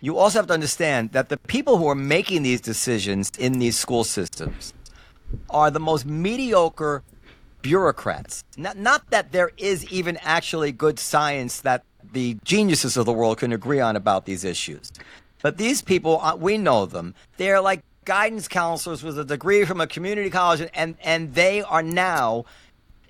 You 0.00 0.16
also 0.16 0.38
have 0.38 0.46
to 0.48 0.54
understand 0.54 1.12
that 1.12 1.28
the 1.28 1.36
people 1.36 1.76
who 1.76 1.86
are 1.86 1.94
making 1.94 2.42
these 2.42 2.60
decisions 2.60 3.30
in 3.38 3.58
these 3.58 3.76
school 3.78 4.04
systems 4.04 4.72
are 5.50 5.70
the 5.70 5.80
most 5.80 6.06
mediocre 6.06 7.02
bureaucrats. 7.62 8.44
Not, 8.56 8.76
not 8.76 9.10
that 9.10 9.32
there 9.32 9.50
is 9.56 9.84
even 9.90 10.18
actually 10.22 10.72
good 10.72 10.98
science 10.98 11.60
that 11.60 11.84
the 12.12 12.36
geniuses 12.44 12.96
of 12.96 13.06
the 13.06 13.12
world 13.12 13.38
can 13.38 13.52
agree 13.52 13.80
on 13.80 13.96
about 13.96 14.24
these 14.24 14.44
issues. 14.44 14.92
But 15.42 15.58
these 15.58 15.82
people, 15.82 16.20
uh, 16.20 16.36
we 16.36 16.58
know 16.58 16.86
them. 16.86 17.14
They're 17.36 17.60
like 17.60 17.82
guidance 18.04 18.48
counselors 18.48 19.02
with 19.02 19.18
a 19.18 19.24
degree 19.24 19.64
from 19.64 19.80
a 19.80 19.86
community 19.86 20.30
college, 20.30 20.66
and, 20.74 20.96
and 21.02 21.34
they 21.34 21.62
are 21.62 21.82
now 21.82 22.44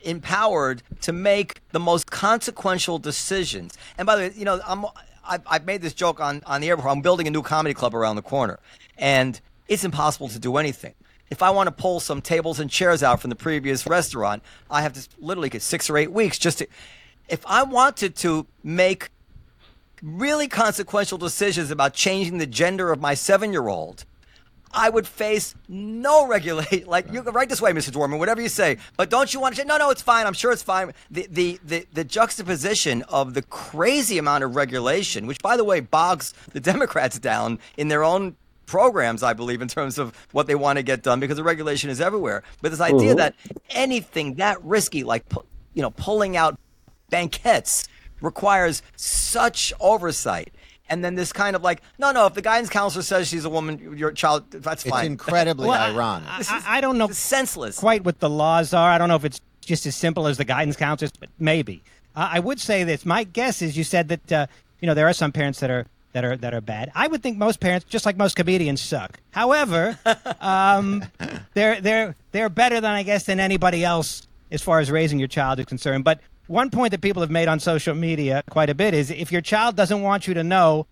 empowered 0.03 0.83
to 1.03 1.13
make 1.13 1.61
the 1.71 1.81
most 1.81 2.11
consequential 2.11 2.99
decisions. 2.99 3.77
And 3.97 4.07
by 4.07 4.17
the 4.17 4.23
way, 4.23 4.33
you 4.35 4.45
know, 4.45 4.61
I'm, 4.67 4.85
I've, 5.27 5.43
I've 5.47 5.65
made 5.65 5.83
this 5.83 5.95
joke 5.95 6.21
on, 6.21 6.43
on 6.47 6.61
the 6.61 6.69
air 6.69 6.77
before. 6.77 6.91
I'm 6.91 7.03
building 7.03 7.27
a 7.27 7.31
new 7.31 7.43
comedy 7.43 7.75
club 7.75 7.95
around 7.95 8.17
the 8.17 8.23
corner, 8.23 8.59
and 8.97 9.41
it's 9.69 9.85
impossible 9.85 10.29
to 10.29 10.39
do 10.39 10.57
anything. 10.57 10.95
If 11.31 11.43
I 11.43 11.51
want 11.51 11.67
to 11.67 11.73
pull 11.73 12.01
some 12.01 12.23
tables 12.23 12.59
and 12.59 12.71
chairs 12.71 13.03
out 13.03 13.21
from 13.21 13.31
the 13.31 13.37
previous 13.37 13.87
restaurant, 13.87 14.43
I 14.71 14.83
have 14.83 14.95
to 14.95 15.07
literally 15.19 15.51
get 15.51 15.63
six 15.63 15.91
or 15.91 15.99
eight 15.99 16.13
weeks 16.13 16.39
just 16.39 16.59
to. 16.59 16.67
If 17.29 17.45
I 17.47 17.63
wanted 17.63 18.17
to 18.17 18.47
make 18.65 19.11
really 20.03 20.49
consequential 20.49 21.19
decisions 21.19 21.71
about 21.71 21.93
changing 21.93 22.39
the 22.39 22.47
gender 22.47 22.91
of 22.91 23.01
my 23.01 23.15
seven 23.15 23.53
year 23.53 23.69
old, 23.69 24.05
I 24.73 24.89
would 24.89 25.07
face 25.07 25.55
no 25.69 26.27
regulate. 26.29 26.87
Like 26.87 27.13
you 27.13 27.23
go 27.23 27.31
right 27.31 27.49
this 27.49 27.61
way, 27.61 27.73
Mr. 27.73 27.91
Dworman, 27.91 28.19
whatever 28.19 28.41
you 28.41 28.49
say. 28.49 28.79
But 28.97 29.11
don't 29.11 29.33
you 29.33 29.41
want 29.41 29.57
to? 29.57 29.65
No, 29.65 29.77
no, 29.77 29.91
it's 29.91 30.03
fine. 30.03 30.27
I'm 30.27 30.33
sure 30.33 30.53
it's 30.53 30.63
fine. 30.63 30.93
The, 31.11 31.27
the 31.31 31.61
the 31.65 31.87
the 31.93 32.05
juxtaposition 32.05 33.03
of 33.09 33.35
the 33.35 33.43
crazy 33.43 34.19
amount 34.19 34.45
of 34.45 34.57
regulation, 34.57 35.27
which 35.27 35.41
by 35.41 35.57
the 35.57 35.65
way 35.65 35.81
bogs 35.81 36.33
the 36.53 36.61
Democrats 36.69 37.19
down 37.19 37.59
in 37.77 37.89
their 37.89 38.05
own 38.05 38.37
programs, 38.69 39.23
I 39.25 39.33
believe, 39.33 39.61
in 39.63 39.67
terms 39.69 39.99
of 39.99 40.15
what 40.33 40.47
they 40.47 40.55
want 40.55 40.77
to 40.77 40.85
get 40.85 41.03
done, 41.03 41.19
because 41.19 41.37
the 41.37 41.43
regulation 41.43 41.91
is 41.91 42.01
everywhere. 42.01 42.45
But 42.63 42.71
this 42.71 42.81
idea 42.81 43.17
that 43.17 43.35
anything 43.71 44.35
that 44.37 44.63
risky, 44.63 45.03
like 45.03 45.25
you 45.75 45.83
know, 45.83 45.91
pulling 45.91 46.37
out 46.37 46.57
banquettes, 47.11 47.89
requires 48.21 48.83
such 48.97 49.73
oversight. 49.81 50.53
and 50.91 51.05
then 51.05 51.15
this 51.17 51.33
kind 51.35 51.55
of 51.55 51.63
like, 51.63 51.83
no, 51.99 52.13
no, 52.13 52.25
if 52.27 52.33
the 52.35 52.41
guidance 52.43 52.71
counselor 52.71 53.03
says 53.03 53.29
she's 53.29 53.45
a 53.45 53.51
woman, 53.51 53.95
your 53.97 54.11
child, 54.11 54.51
that's 54.51 54.85
It's 54.85 54.91
fine. 54.91 55.05
It's 55.05 55.11
incredibly 55.11 55.69
Well, 55.69 55.79
I- 55.81 55.91
ironic. 55.91 56.29
I, 56.29 56.43
I, 56.67 56.79
I 56.79 56.81
don't 56.81 56.97
know 56.97 57.09
senseless. 57.09 57.79
quite 57.79 58.05
what 58.05 58.21
the 58.21 58.31
laws 58.31 58.73
are. 58.73 58.91
I 58.91 58.97
don't 58.99 59.09
know 59.09 59.17
if 59.17 59.25
it's 59.27 59.41
just 59.61 59.85
as 59.87 59.95
simple 59.95 60.27
as 60.27 60.39
the 60.39 60.45
guidance 60.47 60.77
counselors, 60.77 61.13
but 61.21 61.29
maybe. 61.39 61.83
Uh, 62.17 62.29
I 62.33 62.41
would 62.41 62.59
say 62.59 62.85
this. 62.85 63.05
My 63.05 63.25
guess 63.25 63.61
is 63.61 63.77
you 63.77 63.85
said 63.85 64.09
that 64.09 64.33
uh, 64.33 64.47
you 64.81 64.87
know 64.87 64.95
there 64.95 65.07
are 65.07 65.13
some 65.13 65.31
parents 65.31 65.61
that 65.61 65.71
are 65.71 65.85
that 66.13 66.25
are 66.25 66.37
that 66.37 66.55
are 66.55 66.61
bad. 66.61 66.91
I 66.95 67.07
would 67.07 67.23
think 67.23 67.39
most 67.39 67.61
parents, 67.61 67.87
just 67.89 68.07
like 68.07 68.17
most 68.17 68.37
comedians, 68.37 68.81
suck. 68.81 69.21
However, 69.31 69.99
um, 70.41 71.05
they're 71.55 71.81
they're 71.81 72.15
they're 72.33 72.49
better 72.49 72.81
than 72.81 72.93
I 72.93 73.03
guess 73.03 73.25
than 73.25 73.41
anybody 73.41 73.85
else 73.85 74.27
as 74.51 74.63
far 74.63 74.81
as 74.81 74.91
raising 74.91 75.19
your 75.19 75.29
child 75.29 75.59
is 75.59 75.67
concerned. 75.67 76.05
But 76.05 76.21
one 76.47 76.71
point 76.71 76.93
that 76.93 77.03
people 77.03 77.21
have 77.21 77.31
made 77.31 77.49
on 77.49 77.61
social 77.61 77.95
media 77.95 78.43
quite 78.49 78.71
a 78.71 78.75
bit 78.75 78.95
is 78.95 79.11
if 79.11 79.31
your 79.31 79.43
child 79.43 79.77
doesn't 79.77 80.01
want 80.01 80.27
you 80.27 80.35
to 80.35 80.43
know 80.43 80.87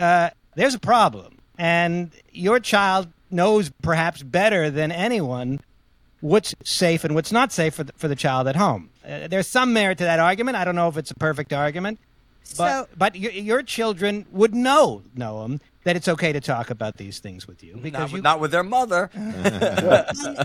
uh, 0.00 0.30
there's 0.54 0.74
a 0.74 0.80
problem, 0.80 1.38
and 1.58 2.10
your 2.32 2.60
child 2.60 3.08
knows 3.30 3.70
perhaps 3.82 4.22
better 4.22 4.70
than 4.70 4.90
anyone 4.90 5.60
what's 6.20 6.54
safe 6.64 7.04
and 7.04 7.14
what's 7.14 7.30
not 7.30 7.52
safe 7.52 7.74
for 7.74 7.84
the, 7.84 7.92
for 7.96 8.08
the 8.08 8.16
child 8.16 8.48
at 8.48 8.56
home. 8.56 8.90
Uh, 9.06 9.28
there's 9.28 9.46
some 9.46 9.72
merit 9.72 9.98
to 9.98 10.04
that 10.04 10.18
argument. 10.18 10.56
I 10.56 10.64
don't 10.64 10.74
know 10.74 10.88
if 10.88 10.96
it's 10.96 11.10
a 11.10 11.14
perfect 11.14 11.52
argument, 11.52 12.00
but 12.56 12.68
So- 12.68 12.88
but 12.96 13.16
your, 13.16 13.32
your 13.32 13.62
children 13.62 14.26
would 14.30 14.54
know, 14.54 15.02
Noam, 15.16 15.60
that 15.84 15.96
it's 15.96 16.08
okay 16.08 16.32
to 16.32 16.40
talk 16.40 16.70
about 16.70 16.96
these 16.96 17.18
things 17.18 17.46
with 17.46 17.62
you 17.64 17.76
because 17.76 17.92
Not, 18.00 18.08
you 18.10 18.14
with- 18.14 18.22
not 18.24 18.40
with 18.40 18.50
their 18.50 18.62
mother. 18.64 19.10
Um, 19.18 20.36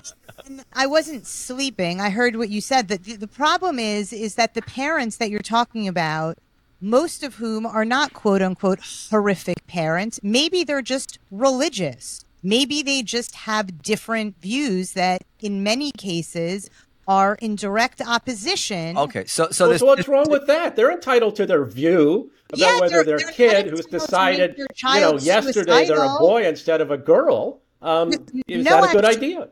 and 0.45 0.65
I 0.73 0.87
wasn't 0.87 1.25
sleeping. 1.27 2.01
I 2.01 2.09
heard 2.09 2.35
what 2.35 2.49
you 2.49 2.61
said. 2.61 2.87
That 2.87 3.03
the, 3.03 3.15
the 3.15 3.27
problem 3.27 3.79
is, 3.79 4.11
is 4.11 4.35
that 4.35 4.53
the 4.53 4.61
parents 4.61 5.17
that 5.17 5.29
you're 5.29 5.39
talking 5.41 5.87
about, 5.87 6.37
most 6.81 7.23
of 7.23 7.35
whom 7.35 7.65
are 7.65 7.85
not 7.85 8.13
quote 8.13 8.41
unquote 8.41 8.79
horrific 9.09 9.65
parents. 9.67 10.19
Maybe 10.23 10.63
they're 10.63 10.81
just 10.81 11.19
religious. 11.31 12.25
Maybe 12.41 12.83
they 12.83 13.03
just 13.03 13.35
have 13.35 13.81
different 13.81 14.41
views 14.41 14.91
that, 14.93 15.23
in 15.39 15.63
many 15.63 15.91
cases, 15.93 16.69
are 17.07 17.35
in 17.41 17.55
direct 17.55 18.01
opposition. 18.01 18.97
Okay, 18.97 19.25
so 19.25 19.49
so 19.51 19.65
Well, 19.65 19.71
this, 19.71 19.79
so 19.79 19.85
what's 19.85 20.07
wrong 20.07 20.29
with 20.29 20.47
that? 20.47 20.75
They're 20.75 20.91
entitled 20.91 21.35
to 21.37 21.45
their 21.45 21.65
view 21.65 22.31
about 22.49 22.59
Yeah, 22.59 22.79
whether 22.79 23.03
their 23.03 23.17
kid, 23.19 23.67
who's 23.67 23.85
to 23.85 23.91
know 23.93 23.99
to 23.99 24.05
decided, 24.05 24.49
make 24.51 24.57
you 24.57 24.63
know, 24.63 24.67
child 24.75 25.21
yesterday 25.23 25.85
they're 25.87 26.03
a 26.03 26.17
boy 26.19 26.45
instead 26.47 26.81
of 26.81 26.91
a 26.91 26.97
girl, 26.97 27.61
um, 27.81 28.11
is 28.47 28.63
no, 28.65 28.81
that 28.81 28.89
a 28.89 28.91
good 28.93 29.05
actually- 29.05 29.25
idea? 29.27 29.49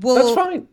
Well, 0.00 0.14
That's 0.16 0.34
fine. 0.34 0.68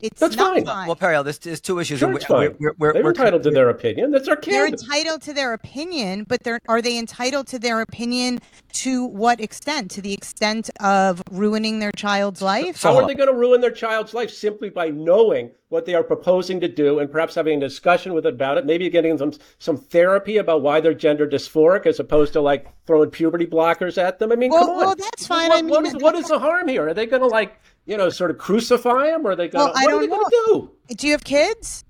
It's 0.00 0.20
That's 0.20 0.36
not 0.36 0.54
fine. 0.54 0.64
fine. 0.64 0.86
well, 0.86 0.96
Periel, 0.96 1.24
there's, 1.24 1.38
there's 1.38 1.60
two 1.60 1.80
issues. 1.80 1.98
Sure, 1.98 2.08
and 2.08 2.16
it's 2.16 2.28
we- 2.28 2.34
fine. 2.34 2.56
we're, 2.60 2.74
we're, 2.78 2.92
They're 2.92 3.02
we're, 3.02 3.08
entitled 3.10 3.42
to 3.42 3.50
their 3.50 3.68
opinion. 3.68 4.12
That's 4.12 4.28
our 4.28 4.36
their 4.36 4.52
They're 4.52 4.66
entitled 4.68 5.22
to 5.22 5.32
their 5.32 5.52
opinion, 5.52 6.24
but 6.28 6.44
they're 6.44 6.60
are 6.68 6.80
they 6.80 6.96
entitled 6.98 7.48
to 7.48 7.58
their 7.58 7.80
opinion 7.80 8.38
to 8.74 9.04
what 9.06 9.40
extent? 9.40 9.90
To 9.92 10.00
the 10.02 10.12
extent 10.12 10.70
of 10.80 11.22
ruining 11.32 11.80
their 11.80 11.90
child's 11.92 12.40
life? 12.42 12.76
So 12.76 12.92
How 12.92 13.00
are 13.00 13.06
they 13.08 13.14
going 13.14 13.28
to 13.28 13.34
ruin 13.34 13.60
their 13.60 13.72
child's 13.72 14.14
life 14.14 14.30
simply 14.30 14.70
by 14.70 14.88
knowing 14.90 15.50
what 15.70 15.84
they 15.84 15.94
are 15.94 16.04
proposing 16.04 16.60
to 16.60 16.68
do 16.68 16.98
and 17.00 17.10
perhaps 17.10 17.34
having 17.34 17.58
a 17.58 17.60
discussion 17.60 18.14
with 18.14 18.24
about 18.24 18.56
it, 18.56 18.64
maybe 18.64 18.88
getting 18.88 19.16
them 19.16 19.32
some 19.58 19.76
therapy 19.76 20.38
about 20.38 20.62
why 20.62 20.80
they're 20.80 20.94
gender 20.94 21.26
dysphoric 21.28 21.84
as 21.86 22.00
opposed 22.00 22.32
to 22.32 22.40
like 22.40 22.66
throwing 22.86 23.10
puberty 23.10 23.44
blockers 23.46 23.98
at 23.98 24.18
them? 24.18 24.30
I 24.32 24.36
mean, 24.36 24.50
Well- 24.50 24.60
come 24.66 24.70
on. 24.70 24.76
well, 24.78 24.94
that's 24.96 25.26
fine. 25.26 25.48
What, 25.50 25.58
I 25.58 25.62
mean, 25.62 25.70
what, 25.70 25.84
is, 25.86 25.94
what 25.96 26.14
is 26.14 26.28
the 26.28 26.38
harm 26.38 26.68
here? 26.68 26.88
Are 26.88 26.94
they 26.94 27.04
going 27.06 27.20
to 27.20 27.28
like, 27.28 27.58
you 27.88 27.96
know, 27.96 28.10
sort 28.10 28.30
of 28.30 28.36
crucify 28.38 29.08
him 29.08 29.26
or 29.26 29.30
are 29.30 29.36
they 29.36 29.48
going 29.48 29.64
Well, 29.64 29.72
what 29.72 29.92
are 29.92 29.98
they 29.98 30.06
going 30.06 30.24
to 30.24 30.70
do? 30.88 30.94
Do 30.94 31.06
you 31.06 31.12
have 31.14 31.24
kids? 31.24 31.84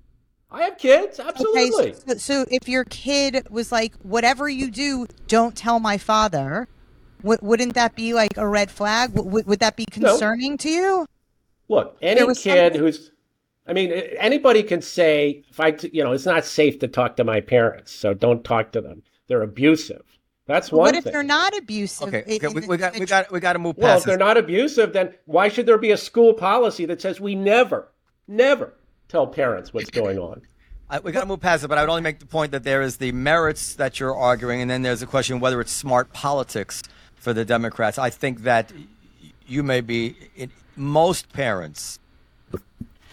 I 0.49 0.63
have 0.63 0.77
kids, 0.79 1.19
absolutely. 1.19 1.91
Okay, 1.91 1.93
so, 2.07 2.15
so 2.15 2.45
if 2.49 2.67
your 2.67 2.85
kid 2.85 3.47
was 3.51 3.71
like, 3.71 3.93
"Whatever 4.01 4.49
you 4.49 4.71
do, 4.71 5.05
don't 5.27 5.55
tell 5.55 5.79
my 5.79 5.99
father," 5.99 6.67
w- 7.21 7.37
wouldn't 7.43 7.75
that 7.75 7.95
be 7.95 8.15
like 8.15 8.35
a 8.35 8.47
red 8.47 8.71
flag? 8.71 9.13
W- 9.13 9.43
would 9.45 9.59
that 9.59 9.75
be 9.75 9.85
No. 9.97 10.09
concerning 10.09 10.57
to 10.59 10.69
you? 10.69 11.05
Look, 11.67 11.97
any 12.01 12.21
kid 12.25 12.35
something- 12.35 12.79
who's, 12.79 13.11
I 13.67 13.73
mean, 13.73 13.91
anybody 13.91 14.63
can 14.63 14.81
say, 14.81 15.43
if 15.51 15.59
I, 15.59 15.77
you 15.91 16.03
know, 16.03 16.13
it's 16.13 16.25
not 16.25 16.45
safe 16.45 16.79
to 16.79 16.87
talk 16.87 17.17
to 17.17 17.23
my 17.23 17.41
parents, 17.41 17.91
so 17.91 18.15
don't 18.15 18.43
talk 18.43 18.71
to 18.71 18.81
them. 18.81 19.03
They're 19.27 19.43
abusive. 19.43 20.01
That's 20.49 20.71
one 20.71 20.79
what 20.79 20.95
if 20.95 21.03
thing. 21.03 21.13
they're 21.13 21.21
not 21.21 21.55
abusive? 21.55 22.07
okay, 22.07 22.23
okay 22.23 22.47
in 22.47 22.53
we, 22.55 22.65
we 22.65 22.77
got 22.77 22.97
we 22.97 23.05
got 23.05 23.31
we 23.31 23.39
got 23.39 23.53
to 23.53 23.59
move 23.59 23.77
well, 23.77 23.93
past 23.93 24.01
if 24.01 24.05
they're 24.07 24.17
not 24.17 24.35
abusive, 24.35 24.93
then 24.93 25.13
why 25.25 25.47
should 25.47 25.67
there 25.67 25.77
be 25.77 25.91
a 25.91 25.97
school 25.97 26.33
policy 26.33 26.85
that 26.87 26.99
says 26.99 27.21
we 27.21 27.35
never, 27.35 27.87
never 28.27 28.73
tell 29.09 29.27
parents 29.27 29.75
what's 29.75 29.91
going 29.91 30.17
on? 30.17 30.41
I, 30.89 30.97
uh, 30.97 31.01
we 31.03 31.11
got 31.11 31.19
to 31.19 31.27
move 31.27 31.39
past 31.39 31.63
it, 31.63 31.67
but 31.67 31.77
I 31.77 31.81
would 31.81 31.91
only 31.91 32.01
make 32.01 32.17
the 32.17 32.25
point 32.25 32.51
that 32.53 32.63
there 32.63 32.81
is 32.81 32.97
the 32.97 33.11
merits 33.11 33.75
that 33.75 33.99
you're 33.99 34.15
arguing, 34.15 34.59
and 34.59 34.71
then 34.71 34.81
there's 34.81 35.03
a 35.03 35.05
question 35.05 35.39
whether 35.39 35.61
it's 35.61 35.71
smart 35.71 36.13
politics 36.13 36.81
for 37.13 37.31
the 37.31 37.45
Democrats. 37.45 37.99
I 37.99 38.09
think 38.09 38.41
that 38.41 38.73
you 39.45 39.61
may 39.61 39.81
be 39.81 40.15
it, 40.35 40.49
most 40.75 41.31
parents, 41.31 41.99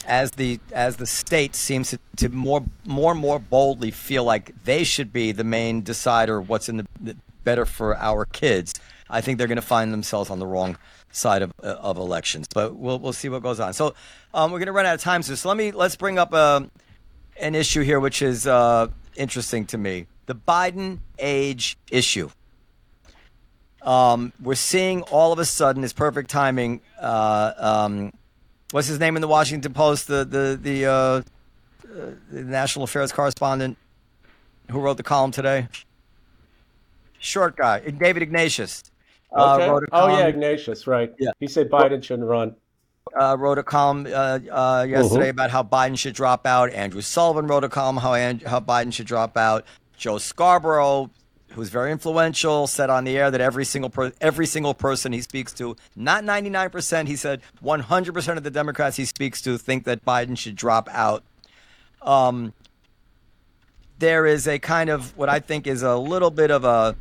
as 0.06 0.30
the 0.30 0.58
as 0.72 0.96
the 0.96 1.06
state 1.06 1.54
seems 1.54 1.90
to, 1.90 1.98
to 2.16 2.30
more 2.30 2.64
more 2.86 3.12
and 3.12 3.20
more 3.20 3.38
boldly 3.38 3.90
feel 3.90 4.24
like 4.24 4.54
they 4.64 4.84
should 4.84 5.12
be 5.12 5.32
the 5.32 5.44
main 5.44 5.82
decider 5.82 6.38
of 6.38 6.48
what's 6.48 6.70
in 6.70 6.78
the, 6.78 6.86
the 6.98 7.16
better 7.46 7.64
for 7.64 7.96
our 7.96 8.26
kids. 8.26 8.74
I 9.08 9.22
think 9.22 9.38
they're 9.38 9.46
going 9.46 9.56
to 9.56 9.62
find 9.62 9.92
themselves 9.92 10.28
on 10.28 10.38
the 10.38 10.46
wrong 10.46 10.76
side 11.12 11.40
of 11.40 11.54
uh, 11.62 11.76
of 11.80 11.96
elections, 11.96 12.46
but 12.52 12.76
we'll 12.76 12.98
we'll 12.98 13.14
see 13.14 13.30
what 13.30 13.42
goes 13.42 13.60
on. 13.60 13.72
So 13.72 13.94
um, 14.34 14.52
we're 14.52 14.58
going 14.58 14.66
to 14.66 14.72
run 14.72 14.84
out 14.84 14.96
of 14.96 15.00
time, 15.00 15.22
so, 15.22 15.34
so 15.34 15.48
let 15.48 15.56
me 15.56 15.72
let's 15.72 15.96
bring 15.96 16.18
up. 16.18 16.34
Um, 16.34 16.70
an 17.38 17.54
issue 17.54 17.82
here 17.82 18.00
which 18.00 18.22
is 18.22 18.46
uh, 18.46 18.88
interesting 19.14 19.66
to 19.66 19.78
me 19.78 20.06
the 20.26 20.34
Biden 20.34 20.98
age 21.18 21.76
issue. 21.90 22.30
Um, 23.82 24.32
we're 24.42 24.56
seeing 24.56 25.02
all 25.02 25.32
of 25.32 25.38
a 25.38 25.44
sudden, 25.44 25.84
it's 25.84 25.92
perfect 25.92 26.28
timing. 26.28 26.80
Uh, 27.00 27.52
um, 27.56 28.12
what's 28.72 28.88
his 28.88 28.98
name 28.98 29.14
in 29.14 29.22
the 29.22 29.28
Washington 29.28 29.72
Post? 29.72 30.08
The 30.08 30.24
the 30.24 30.58
the, 30.60 30.86
uh, 30.86 30.92
uh, 30.92 31.22
the 32.30 32.42
national 32.42 32.84
affairs 32.84 33.12
correspondent 33.12 33.78
who 34.70 34.80
wrote 34.80 34.96
the 34.96 35.04
column 35.04 35.30
today. 35.30 35.68
Short 37.18 37.56
guy, 37.56 37.80
David 37.80 38.22
Ignatius. 38.22 38.84
Uh, 39.34 39.54
Okay. 39.56 39.68
wrote 39.68 39.82
a 39.84 39.86
oh, 39.92 40.08
yeah, 40.18 40.26
Ignatius, 40.26 40.86
right. 40.86 41.12
Yeah. 41.18 41.30
He 41.40 41.46
said 41.46 41.68
Biden 41.70 42.02
shouldn't 42.02 42.28
run. 42.28 42.54
uh, 43.18 43.36
wrote 43.38 43.56
a 43.58 43.62
column 43.62 44.06
uh, 44.06 44.38
uh, 44.50 44.86
yesterday 44.88 45.26
Mhm. 45.28 45.30
about 45.30 45.50
how 45.50 45.62
Biden 45.62 45.96
should 45.98 46.14
drop 46.14 46.46
out. 46.46 46.70
Andrew 46.72 47.00
Sullivan 47.00 47.46
wrote 47.46 47.64
a 47.64 47.68
column 47.68 47.96
how 47.98 48.14
An- 48.14 48.40
how 48.44 48.60
Biden 48.60 48.92
should 48.92 49.06
drop 49.06 49.36
out. 49.36 49.64
Joe 49.96 50.18
Scarborough, 50.18 51.10
who's 51.52 51.68
very 51.70 51.92
influential, 51.92 52.66
said 52.66 52.90
on 52.90 53.04
the 53.04 53.16
air 53.16 53.30
that 53.30 53.40
every 53.40 53.64
single 53.64 53.90
per- 53.90 54.12
every 54.20 54.44
single 54.46 54.74
person 54.74 55.12
he 55.12 55.20
speaks 55.22 55.52
to, 55.54 55.76
not 55.94 56.24
99%, 56.24 57.06
he 57.08 57.16
said 57.16 57.40
100% 57.62 58.36
of 58.38 58.42
the 58.44 58.50
Democrats 58.50 58.96
he 58.96 59.04
speaks 59.04 59.40
to 59.42 59.56
think 59.56 59.84
that 59.84 60.04
Biden 60.04 60.36
should 60.36 60.56
drop 60.56 60.88
out. 60.92 61.22
Um, 62.02 62.52
there 63.98 64.26
is 64.26 64.46
a 64.46 64.58
kind 64.58 64.90
of 64.90 65.16
what 65.16 65.28
I 65.28 65.40
think 65.40 65.66
is 65.66 65.82
a 65.82 65.96
little 65.96 66.30
bit 66.30 66.50
of 66.50 66.64
a 66.64 66.96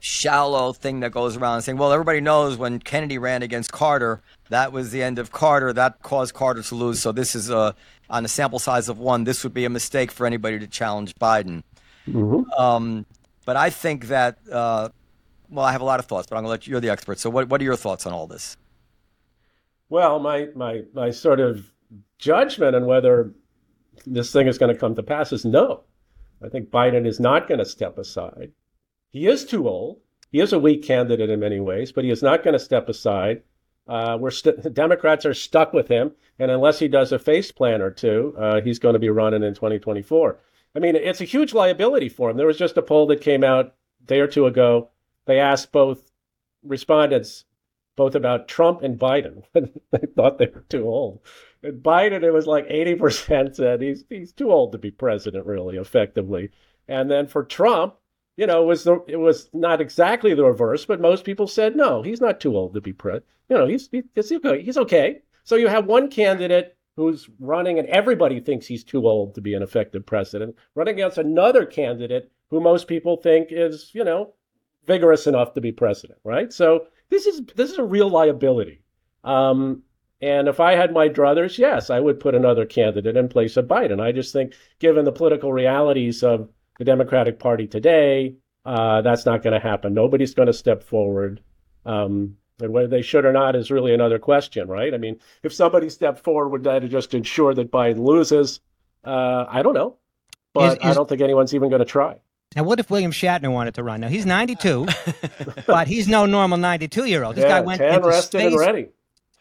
shallow 0.00 0.72
thing 0.72 1.00
that 1.00 1.12
goes 1.12 1.36
around 1.36 1.62
saying, 1.62 1.78
well, 1.78 1.92
everybody 1.92 2.20
knows 2.20 2.56
when 2.56 2.78
Kennedy 2.78 3.18
ran 3.18 3.42
against 3.42 3.72
Carter, 3.72 4.20
that 4.50 4.72
was 4.72 4.90
the 4.90 5.02
end 5.02 5.18
of 5.18 5.32
Carter. 5.32 5.72
That 5.72 6.02
caused 6.02 6.34
Carter 6.34 6.62
to 6.62 6.74
lose. 6.74 7.00
So 7.00 7.12
this 7.12 7.34
is 7.34 7.50
a 7.50 7.74
on 8.10 8.24
a 8.24 8.28
sample 8.28 8.58
size 8.58 8.88
of 8.88 8.98
one. 8.98 9.24
This 9.24 9.42
would 9.44 9.54
be 9.54 9.64
a 9.64 9.70
mistake 9.70 10.10
for 10.10 10.26
anybody 10.26 10.58
to 10.58 10.66
challenge 10.66 11.14
Biden. 11.16 11.62
Um, 12.56 13.06
but 13.46 13.56
I 13.56 13.70
think 13.70 14.08
that 14.08 14.38
uh, 14.50 14.90
well, 15.50 15.64
I 15.64 15.72
have 15.72 15.80
a 15.80 15.84
lot 15.84 16.00
of 16.00 16.06
thoughts, 16.06 16.26
but 16.28 16.36
I'm 16.36 16.42
going 16.42 16.48
to 16.48 16.50
let 16.50 16.66
you, 16.66 16.72
you're 16.72 16.80
the 16.80 16.90
expert. 16.90 17.18
So 17.18 17.30
what 17.30 17.48
what 17.48 17.60
are 17.60 17.64
your 17.64 17.76
thoughts 17.76 18.06
on 18.06 18.12
all 18.12 18.26
this? 18.26 18.56
Well, 19.88 20.18
my, 20.18 20.48
my, 20.56 20.82
my 20.92 21.10
sort 21.10 21.40
of 21.40 21.70
judgment 22.18 22.74
on 22.74 22.86
whether 22.86 23.32
this 24.06 24.32
thing 24.32 24.48
is 24.48 24.58
going 24.58 24.72
to 24.72 24.78
come 24.78 24.94
to 24.94 25.02
pass 25.02 25.32
is 25.32 25.44
no. 25.44 25.84
I 26.42 26.48
think 26.48 26.70
Biden 26.70 27.06
is 27.06 27.20
not 27.20 27.48
going 27.48 27.58
to 27.58 27.64
step 27.64 27.98
aside. 27.98 28.52
He 29.10 29.26
is 29.26 29.44
too 29.44 29.68
old. 29.68 30.00
He 30.30 30.40
is 30.40 30.52
a 30.52 30.58
weak 30.58 30.82
candidate 30.82 31.30
in 31.30 31.40
many 31.40 31.60
ways, 31.60 31.92
but 31.92 32.04
he 32.04 32.10
is 32.10 32.22
not 32.22 32.42
going 32.42 32.54
to 32.54 32.58
step 32.58 32.88
aside. 32.88 33.42
Uh, 33.86 34.16
we're 34.18 34.30
st- 34.30 34.74
Democrats 34.74 35.24
are 35.24 35.34
stuck 35.34 35.72
with 35.72 35.88
him, 35.88 36.12
and 36.38 36.50
unless 36.50 36.78
he 36.78 36.88
does 36.88 37.12
a 37.12 37.18
face 37.18 37.52
plan 37.52 37.80
or 37.80 37.90
two, 37.90 38.34
uh, 38.38 38.60
he's 38.60 38.78
going 38.78 38.94
to 38.94 38.98
be 38.98 39.10
running 39.10 39.42
in 39.42 39.54
2024. 39.54 40.38
I 40.74 40.78
mean, 40.80 40.96
it's 40.96 41.20
a 41.20 41.24
huge 41.24 41.54
liability 41.54 42.08
for 42.08 42.30
him. 42.30 42.36
There 42.36 42.46
was 42.46 42.58
just 42.58 42.76
a 42.76 42.82
poll 42.82 43.06
that 43.06 43.20
came 43.20 43.44
out 43.44 43.74
a 44.02 44.06
day 44.06 44.20
or 44.20 44.26
two 44.26 44.46
ago. 44.46 44.90
They 45.26 45.38
asked 45.38 45.70
both 45.70 46.10
respondents 46.64 47.44
both 47.96 48.14
about 48.14 48.48
Trump 48.48 48.82
and 48.82 48.98
Biden. 48.98 49.44
they 49.52 50.06
thought 50.16 50.38
they 50.38 50.50
were 50.52 50.64
too 50.68 50.86
old. 50.88 51.20
And 51.64 51.82
Biden, 51.82 52.22
it 52.22 52.30
was 52.30 52.46
like 52.46 52.68
80% 52.68 53.54
said 53.56 53.80
he's 53.80 54.04
he's 54.08 54.32
too 54.32 54.52
old 54.52 54.72
to 54.72 54.78
be 54.78 54.90
president, 54.90 55.46
really, 55.46 55.76
effectively. 55.76 56.50
And 56.88 57.10
then 57.10 57.26
for 57.26 57.42
Trump, 57.42 57.94
you 58.36 58.46
know, 58.46 58.62
it 58.62 58.66
was 58.66 58.84
the, 58.84 59.02
it 59.08 59.16
was 59.16 59.48
not 59.52 59.80
exactly 59.80 60.34
the 60.34 60.44
reverse, 60.44 60.84
but 60.84 61.00
most 61.00 61.24
people 61.24 61.46
said 61.46 61.76
no, 61.76 62.02
he's 62.02 62.20
not 62.20 62.40
too 62.40 62.56
old 62.56 62.74
to 62.74 62.80
be 62.80 62.92
president. 62.92 63.26
You 63.48 63.58
know, 63.58 63.66
he's 63.66 63.88
he's 64.14 64.32
okay. 64.32 64.62
He's 64.62 64.78
okay. 64.78 65.22
So 65.44 65.56
you 65.56 65.68
have 65.68 65.86
one 65.86 66.08
candidate 66.08 66.76
who's 66.96 67.28
running, 67.40 67.78
and 67.78 67.88
everybody 67.88 68.40
thinks 68.40 68.66
he's 68.66 68.84
too 68.84 69.06
old 69.06 69.34
to 69.34 69.40
be 69.40 69.54
an 69.54 69.62
effective 69.62 70.06
president, 70.06 70.56
running 70.74 70.94
against 70.94 71.18
another 71.18 71.66
candidate 71.66 72.30
who 72.50 72.60
most 72.60 72.86
people 72.86 73.16
think 73.16 73.48
is, 73.50 73.90
you 73.94 74.04
know, 74.04 74.32
vigorous 74.86 75.26
enough 75.26 75.54
to 75.54 75.60
be 75.60 75.72
president, 75.72 76.18
right? 76.24 76.52
So 76.52 76.86
this 77.10 77.26
is 77.26 77.42
this 77.56 77.70
is 77.70 77.78
a 77.78 77.84
real 77.84 78.08
liability. 78.08 78.82
Um, 79.24 79.82
and 80.24 80.48
if 80.48 80.58
I 80.58 80.74
had 80.74 80.90
my 80.90 81.06
druthers, 81.06 81.58
yes, 81.58 81.90
I 81.90 82.00
would 82.00 82.18
put 82.18 82.34
another 82.34 82.64
candidate 82.64 83.14
in 83.14 83.28
place 83.28 83.58
of 83.58 83.66
Biden. 83.66 84.00
I 84.00 84.10
just 84.10 84.32
think, 84.32 84.54
given 84.78 85.04
the 85.04 85.12
political 85.12 85.52
realities 85.52 86.22
of 86.22 86.48
the 86.78 86.84
Democratic 86.86 87.38
Party 87.38 87.66
today, 87.66 88.36
uh, 88.64 89.02
that's 89.02 89.26
not 89.26 89.42
going 89.42 89.52
to 89.52 89.60
happen. 89.60 89.92
Nobody's 89.92 90.32
going 90.32 90.46
to 90.46 90.54
step 90.54 90.82
forward. 90.82 91.42
Um, 91.84 92.38
and 92.58 92.72
whether 92.72 92.88
they 92.88 93.02
should 93.02 93.26
or 93.26 93.32
not 93.32 93.54
is 93.54 93.70
really 93.70 93.92
another 93.92 94.18
question, 94.18 94.66
right? 94.66 94.94
I 94.94 94.96
mean, 94.96 95.20
if 95.42 95.52
somebody 95.52 95.90
stepped 95.90 96.20
forward, 96.20 96.48
would 96.48 96.64
that 96.64 96.88
just 96.88 97.12
ensure 97.12 97.52
that 97.52 97.70
Biden 97.70 97.98
loses? 97.98 98.60
Uh, 99.04 99.44
I 99.46 99.60
don't 99.60 99.74
know. 99.74 99.98
But 100.54 100.78
is, 100.78 100.84
is, 100.84 100.90
I 100.90 100.94
don't 100.94 101.06
think 101.06 101.20
anyone's 101.20 101.54
even 101.54 101.68
going 101.68 101.80
to 101.80 101.84
try. 101.84 102.16
Now, 102.56 102.62
what 102.62 102.80
if 102.80 102.90
William 102.90 103.10
Shatner 103.10 103.52
wanted 103.52 103.74
to 103.74 103.82
run? 103.82 104.00
Now, 104.00 104.08
he's 104.08 104.24
92, 104.24 104.86
but 105.66 105.86
he's 105.86 106.08
no 106.08 106.24
normal 106.24 106.56
92 106.56 107.04
year 107.04 107.24
old. 107.24 107.34
This 107.34 107.42
yeah, 107.42 107.48
guy 107.48 107.60
went 107.60 107.80
10 107.80 107.94
into 107.96 108.08
rested 108.08 108.40
space. 108.40 108.86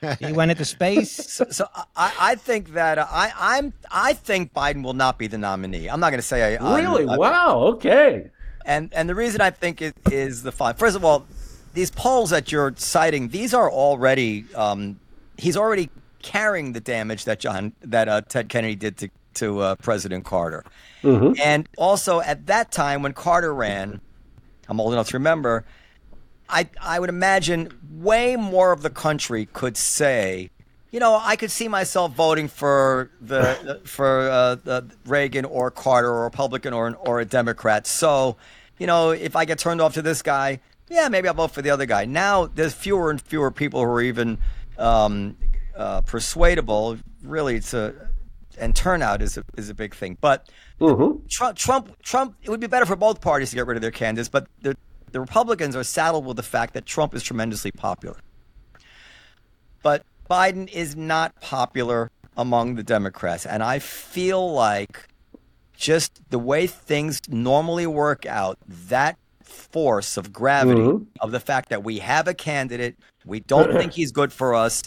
And 0.03 0.21
ready. 0.21 0.25
he 0.25 0.33
went 0.33 0.51
into 0.51 0.65
space. 0.65 1.19
So, 1.33 1.45
so 1.49 1.67
I, 1.95 2.13
I, 2.19 2.35
think 2.35 2.73
that 2.73 2.99
uh, 2.99 3.07
I, 3.09 3.31
I'm 3.35 3.73
I 3.89 4.13
think 4.13 4.53
Biden 4.53 4.83
will 4.83 4.93
not 4.93 5.17
be 5.17 5.27
the 5.27 5.37
nominee. 5.37 5.87
I'm 5.87 5.99
not 5.99 6.11
going 6.11 6.19
to 6.19 6.27
say 6.27 6.57
I 6.57 6.77
really. 6.77 7.07
I, 7.07 7.17
wow. 7.17 7.59
Okay. 7.73 8.29
And 8.65 8.93
and 8.93 9.09
the 9.09 9.15
reason 9.15 9.41
I 9.41 9.49
think 9.49 9.81
it 9.81 9.95
is 10.11 10.43
the 10.43 10.51
fine. 10.51 10.75
First 10.75 10.95
of 10.95 11.03
all, 11.03 11.25
these 11.73 11.89
polls 11.89 12.29
that 12.29 12.51
you're 12.51 12.73
citing, 12.77 13.29
these 13.29 13.53
are 13.53 13.71
already 13.71 14.45
um, 14.55 14.99
he's 15.37 15.57
already 15.57 15.89
carrying 16.21 16.73
the 16.73 16.79
damage 16.79 17.25
that 17.25 17.39
John 17.39 17.73
that 17.81 18.07
uh, 18.07 18.21
Ted 18.21 18.49
Kennedy 18.49 18.75
did 18.75 18.97
to 18.97 19.09
to 19.35 19.59
uh, 19.59 19.75
President 19.75 20.25
Carter. 20.25 20.63
Mm-hmm. 21.01 21.33
And 21.43 21.67
also 21.77 22.21
at 22.21 22.45
that 22.47 22.71
time 22.71 23.01
when 23.01 23.13
Carter 23.13 23.53
ran, 23.53 24.01
I'm 24.67 24.79
old 24.79 24.93
enough 24.93 25.09
to 25.09 25.17
remember. 25.17 25.65
I 26.49 26.67
I 26.81 26.99
would 26.99 27.09
imagine 27.09 27.71
way 27.91 28.35
more 28.35 28.71
of 28.71 28.81
the 28.81 28.89
country 28.89 29.47
could 29.53 29.77
say, 29.77 30.49
you 30.91 30.99
know, 30.99 31.19
I 31.21 31.35
could 31.35 31.51
see 31.51 31.67
myself 31.67 32.13
voting 32.13 32.47
for 32.47 33.11
the 33.21 33.81
for 33.85 34.29
uh, 34.29 34.55
the 34.55 34.85
Reagan 35.05 35.45
or 35.45 35.71
Carter 35.71 36.09
or 36.09 36.21
a 36.21 36.23
Republican 36.23 36.73
or 36.73 36.95
or 36.95 37.19
a 37.19 37.25
Democrat. 37.25 37.87
So, 37.87 38.37
you 38.77 38.87
know, 38.87 39.11
if 39.11 39.35
I 39.35 39.45
get 39.45 39.59
turned 39.59 39.81
off 39.81 39.93
to 39.95 40.01
this 40.01 40.21
guy, 40.21 40.59
yeah, 40.89 41.07
maybe 41.09 41.27
I'll 41.27 41.33
vote 41.33 41.51
for 41.51 41.61
the 41.61 41.69
other 41.69 41.85
guy. 41.85 42.05
Now 42.05 42.45
there's 42.45 42.73
fewer 42.73 43.09
and 43.09 43.21
fewer 43.21 43.51
people 43.51 43.79
who 43.79 43.87
are 43.87 44.01
even 44.01 44.37
um, 44.77 45.37
uh, 45.75 46.01
persuadable, 46.01 46.97
really, 47.23 47.59
to 47.59 47.95
and 48.57 48.75
turnout 48.75 49.21
is 49.21 49.37
a, 49.37 49.43
is 49.57 49.69
a 49.69 49.73
big 49.73 49.95
thing. 49.95 50.17
But 50.19 50.49
mm-hmm. 50.79 51.25
Trump, 51.27 51.57
Trump, 51.57 52.01
Trump, 52.03 52.35
it 52.43 52.49
would 52.49 52.59
be 52.59 52.67
better 52.67 52.85
for 52.85 52.95
both 52.95 53.21
parties 53.21 53.49
to 53.49 53.55
get 53.55 53.65
rid 53.65 53.77
of 53.77 53.81
their 53.81 53.91
candidates. 53.91 54.29
But 54.29 54.47
the 54.61 54.75
the 55.13 55.21
Republicans 55.21 55.75
are 55.75 55.83
saddled 55.83 56.25
with 56.25 56.37
the 56.37 56.43
fact 56.43 56.73
that 56.73 56.85
Trump 56.85 57.15
is 57.15 57.23
tremendously 57.23 57.71
popular. 57.71 58.17
But 59.81 60.03
Biden 60.29 60.67
is 60.71 60.95
not 60.95 61.39
popular 61.39 62.11
among 62.35 62.75
the 62.75 62.83
Democrats, 62.83 63.45
and 63.45 63.63
I 63.63 63.79
feel 63.79 64.51
like 64.51 65.07
just 65.75 66.21
the 66.29 66.39
way 66.39 66.67
things 66.67 67.21
normally 67.29 67.85
work 67.85 68.25
out, 68.25 68.57
that 68.89 69.17
force 69.43 70.17
of 70.17 70.33
gravity 70.33 70.81
mm-hmm. 70.81 71.03
of 71.19 71.31
the 71.31 71.39
fact 71.39 71.69
that 71.69 71.83
we 71.83 71.99
have 71.99 72.27
a 72.27 72.33
candidate, 72.33 72.95
we 73.25 73.39
don't 73.39 73.71
think 73.73 73.93
he's 73.93 74.11
good 74.11 74.33
for 74.33 74.55
us. 74.55 74.83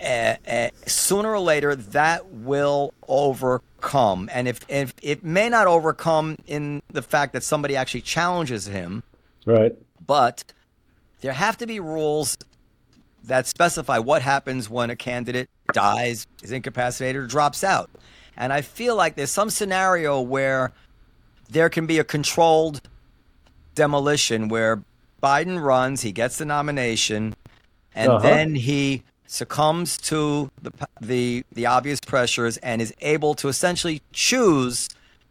Uh, 0.00 0.36
uh, 0.48 0.68
sooner 0.86 1.30
or 1.30 1.40
later, 1.40 1.76
that 1.76 2.26
will 2.30 2.94
overcome, 3.06 4.30
and 4.32 4.48
if, 4.48 4.60
if 4.68 4.94
it 5.02 5.22
may 5.22 5.50
not 5.50 5.66
overcome 5.66 6.38
in 6.46 6.82
the 6.88 7.02
fact 7.02 7.34
that 7.34 7.42
somebody 7.42 7.76
actually 7.76 8.00
challenges 8.00 8.64
him, 8.64 9.02
right? 9.50 9.76
But 10.06 10.44
there 11.20 11.32
have 11.32 11.56
to 11.58 11.66
be 11.66 11.80
rules 11.80 12.38
that 13.24 13.46
specify 13.46 13.98
what 13.98 14.22
happens 14.22 14.70
when 14.70 14.90
a 14.90 14.96
candidate 14.96 15.48
dies, 15.72 16.26
is 16.42 16.52
incapacitated, 16.52 17.22
or 17.22 17.26
drops 17.26 17.62
out. 17.62 17.90
And 18.36 18.52
I 18.52 18.62
feel 18.62 18.96
like 18.96 19.16
there's 19.16 19.30
some 19.30 19.50
scenario 19.50 20.20
where 20.20 20.72
there 21.50 21.68
can 21.68 21.86
be 21.86 21.98
a 21.98 22.04
controlled 22.04 22.80
demolition 23.74 24.48
where 24.48 24.82
Biden 25.22 25.62
runs, 25.62 26.02
he 26.02 26.12
gets 26.12 26.38
the 26.38 26.44
nomination, 26.44 27.34
and 27.94 28.12
uh-huh. 28.12 28.22
then 28.22 28.54
he 28.54 29.02
succumbs 29.26 29.96
to 29.96 30.50
the, 30.60 30.72
the 31.00 31.44
the 31.52 31.64
obvious 31.64 32.00
pressures 32.00 32.56
and 32.58 32.82
is 32.82 32.92
able 33.00 33.34
to 33.34 33.46
essentially 33.46 34.02
choose 34.12 34.88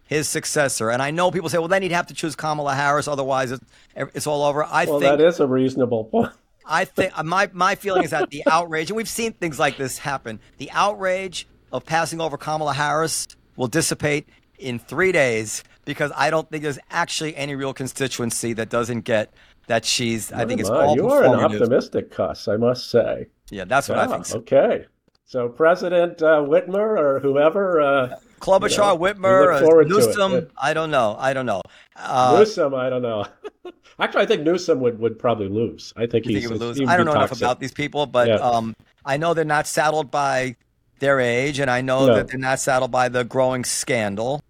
his 0.10 0.28
successor. 0.28 0.89
And 0.89 1.03
I 1.03 1.12
know 1.12 1.30
people 1.30 1.49
say, 1.49 1.60
well, 1.60 1.68
then 1.68 1.84
he'd 1.84 1.91
have 1.91 2.07
to 2.07 2.16
choose 2.16 2.36
Kamala 2.36 2.74
Harris, 2.74 3.07
otherwise 3.07 3.53
it's 3.95 4.26
all 4.26 4.43
over. 4.43 4.64
I 4.64 4.86
well, 4.86 4.99
think 4.99 5.18
that 5.18 5.22
is 5.22 5.39
a 5.39 5.45
reasonable 5.45 6.05
point. 6.05 6.34
I 6.66 6.86
think 6.86 7.14
my 7.24 7.49
my 7.53 7.76
feeling 7.76 8.03
is 8.03 8.10
that 8.10 8.30
the 8.32 8.43
outrage, 8.49 8.89
and 8.89 8.97
we've 8.97 9.10
seen 9.10 9.34
things 9.34 9.60
like 9.60 9.78
this 9.78 9.99
happen. 9.99 10.39
The 10.57 10.70
outrage 10.72 11.47
of 11.72 11.86
passing 11.86 12.20
over 12.22 12.38
Kamala 12.38 12.74
Harris 12.74 13.28
will 13.55 13.68
dissipate 13.68 14.28
in 14.57 14.80
three 14.80 15.12
days 15.12 15.64
because 15.86 16.12
I 16.16 16.32
don't 16.32 16.49
think 16.49 16.64
there's 16.64 16.80
actually 16.89 17.36
any 17.36 17.55
real 17.55 17.74
constituency 17.74 18.53
that 18.53 18.70
doesn't 18.70 19.01
get 19.01 19.34
that 19.68 19.86
she's. 19.86 20.32
I 20.32 20.45
think 20.45 20.60
it's 20.60 20.70
all. 20.70 20.95
You 20.95 21.10
are 21.10 21.24
an 21.24 21.39
optimistic 21.39 22.10
cuss, 22.10 22.47
I 22.47 22.57
must 22.57 22.89
say. 22.89 23.28
Yeah, 23.51 23.66
that's 23.66 23.89
what 23.89 23.99
I 23.99 24.07
think. 24.07 24.26
So. 24.26 24.39
Okay, 24.39 24.86
so 25.26 25.49
President 25.49 26.22
uh, 26.24 26.41
Whitmer 26.41 26.97
or 26.97 27.20
whoever. 27.20 27.80
Uh, 27.80 28.16
Klobuchar, 28.39 28.71
you 28.71 28.77
know, 28.77 28.97
Whitmer, 28.97 29.61
uh, 29.61 29.87
Newsom. 29.87 30.49
I 30.57 30.73
don't 30.73 30.91
know. 30.91 31.15
I 31.19 31.33
don't 31.33 31.45
know. 31.45 31.61
Uh, 31.95 32.35
Newsom, 32.39 32.73
I 32.73 32.89
don't 32.89 33.01
know. 33.01 33.25
Actually, 33.99 34.23
I 34.23 34.25
think 34.25 34.43
Newsom 34.43 34.79
would, 34.79 34.99
would 34.99 35.19
probably 35.19 35.49
lose. 35.49 35.93
I 35.97 36.01
think, 36.01 36.25
think 36.25 36.39
he 36.39 36.47
would 36.47 36.59
lose. 36.59 36.79
I 36.87 36.95
don't 36.95 37.05
know 37.05 37.13
toxic. 37.13 37.31
enough 37.31 37.41
about 37.41 37.59
these 37.59 37.73
people, 37.73 38.05
but 38.05 38.27
yeah. 38.29 38.35
um, 38.35 38.75
I 39.05 39.17
know 39.17 39.33
they're 39.33 39.43
not 39.43 39.67
saddled 39.67 40.09
by 40.09 40.55
their 40.99 41.19
age, 41.19 41.59
and 41.59 41.69
I 41.69 41.81
know 41.81 42.05
no. 42.05 42.15
that 42.15 42.29
they're 42.29 42.39
not 42.39 42.59
saddled 42.59 42.91
by 42.91 43.09
the 43.09 43.23
growing 43.23 43.65
scandal. 43.65 44.41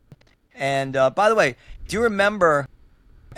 And 0.53 0.95
uh, 0.95 1.09
by 1.09 1.29
the 1.29 1.35
way, 1.35 1.55
do 1.87 1.97
you 1.97 2.03
remember? 2.03 2.67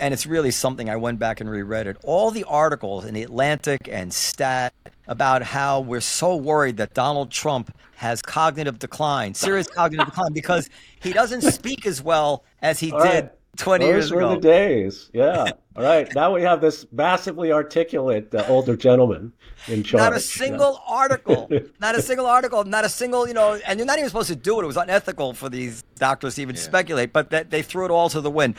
And 0.02 0.12
it's 0.12 0.26
really 0.26 0.50
something 0.50 0.90
I 0.90 0.96
went 0.96 1.20
back 1.20 1.40
and 1.40 1.48
reread 1.48 1.86
it. 1.86 1.96
All 2.02 2.32
the 2.32 2.42
articles 2.42 3.04
in 3.04 3.14
the 3.14 3.22
Atlantic 3.22 3.88
and 3.88 4.12
Stat 4.12 4.74
about 5.06 5.44
how 5.44 5.78
we're 5.78 6.00
so 6.00 6.34
worried 6.34 6.76
that 6.78 6.92
Donald 6.92 7.30
Trump 7.30 7.72
has 7.98 8.20
cognitive 8.20 8.80
decline, 8.80 9.32
serious 9.32 9.68
cognitive 9.68 10.06
decline, 10.06 10.32
because 10.32 10.68
he 10.98 11.12
doesn't 11.12 11.42
speak 11.42 11.86
as 11.86 12.02
well 12.02 12.42
as 12.62 12.80
he 12.80 12.90
All 12.90 13.00
did 13.00 13.24
right. 13.26 13.32
20 13.56 13.84
Those 13.84 13.92
years 13.92 14.10
ago. 14.10 14.28
Were 14.28 14.34
the 14.34 14.40
days. 14.40 15.10
Yeah. 15.12 15.50
All 15.76 15.82
right. 15.82 16.12
Now 16.14 16.34
we 16.34 16.42
have 16.42 16.60
this 16.60 16.86
massively 16.90 17.52
articulate 17.52 18.34
uh, 18.34 18.44
older 18.48 18.76
gentleman 18.76 19.32
in 19.68 19.82
charge. 19.82 20.00
Not 20.00 20.14
a 20.14 20.20
single 20.20 20.80
yeah. 20.86 20.94
article. 20.94 21.50
Not 21.80 21.94
a 21.94 22.02
single 22.02 22.26
article. 22.26 22.64
Not 22.64 22.84
a 22.84 22.88
single, 22.88 23.28
you 23.28 23.34
know, 23.34 23.60
and 23.66 23.78
you're 23.78 23.86
not 23.86 23.98
even 23.98 24.08
supposed 24.08 24.28
to 24.28 24.36
do 24.36 24.58
it. 24.58 24.64
It 24.64 24.66
was 24.66 24.76
unethical 24.76 25.34
for 25.34 25.48
these 25.48 25.82
doctors 25.96 26.36
to 26.36 26.42
even 26.42 26.56
yeah. 26.56 26.62
speculate, 26.62 27.12
but 27.12 27.30
that 27.30 27.50
they 27.50 27.62
threw 27.62 27.84
it 27.84 27.90
all 27.90 28.08
to 28.10 28.20
the 28.20 28.30
wind. 28.30 28.56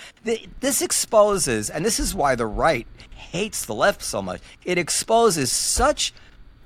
this 0.60 0.82
exposes, 0.82 1.70
and 1.70 1.84
this 1.84 2.00
is 2.00 2.14
why 2.14 2.36
the 2.36 2.46
right 2.46 2.88
hates 3.10 3.66
the 3.66 3.74
left 3.74 4.04
so 4.04 4.22
much. 4.22 4.42
It 4.64 4.78
exposes 4.78 5.52
such 5.52 6.14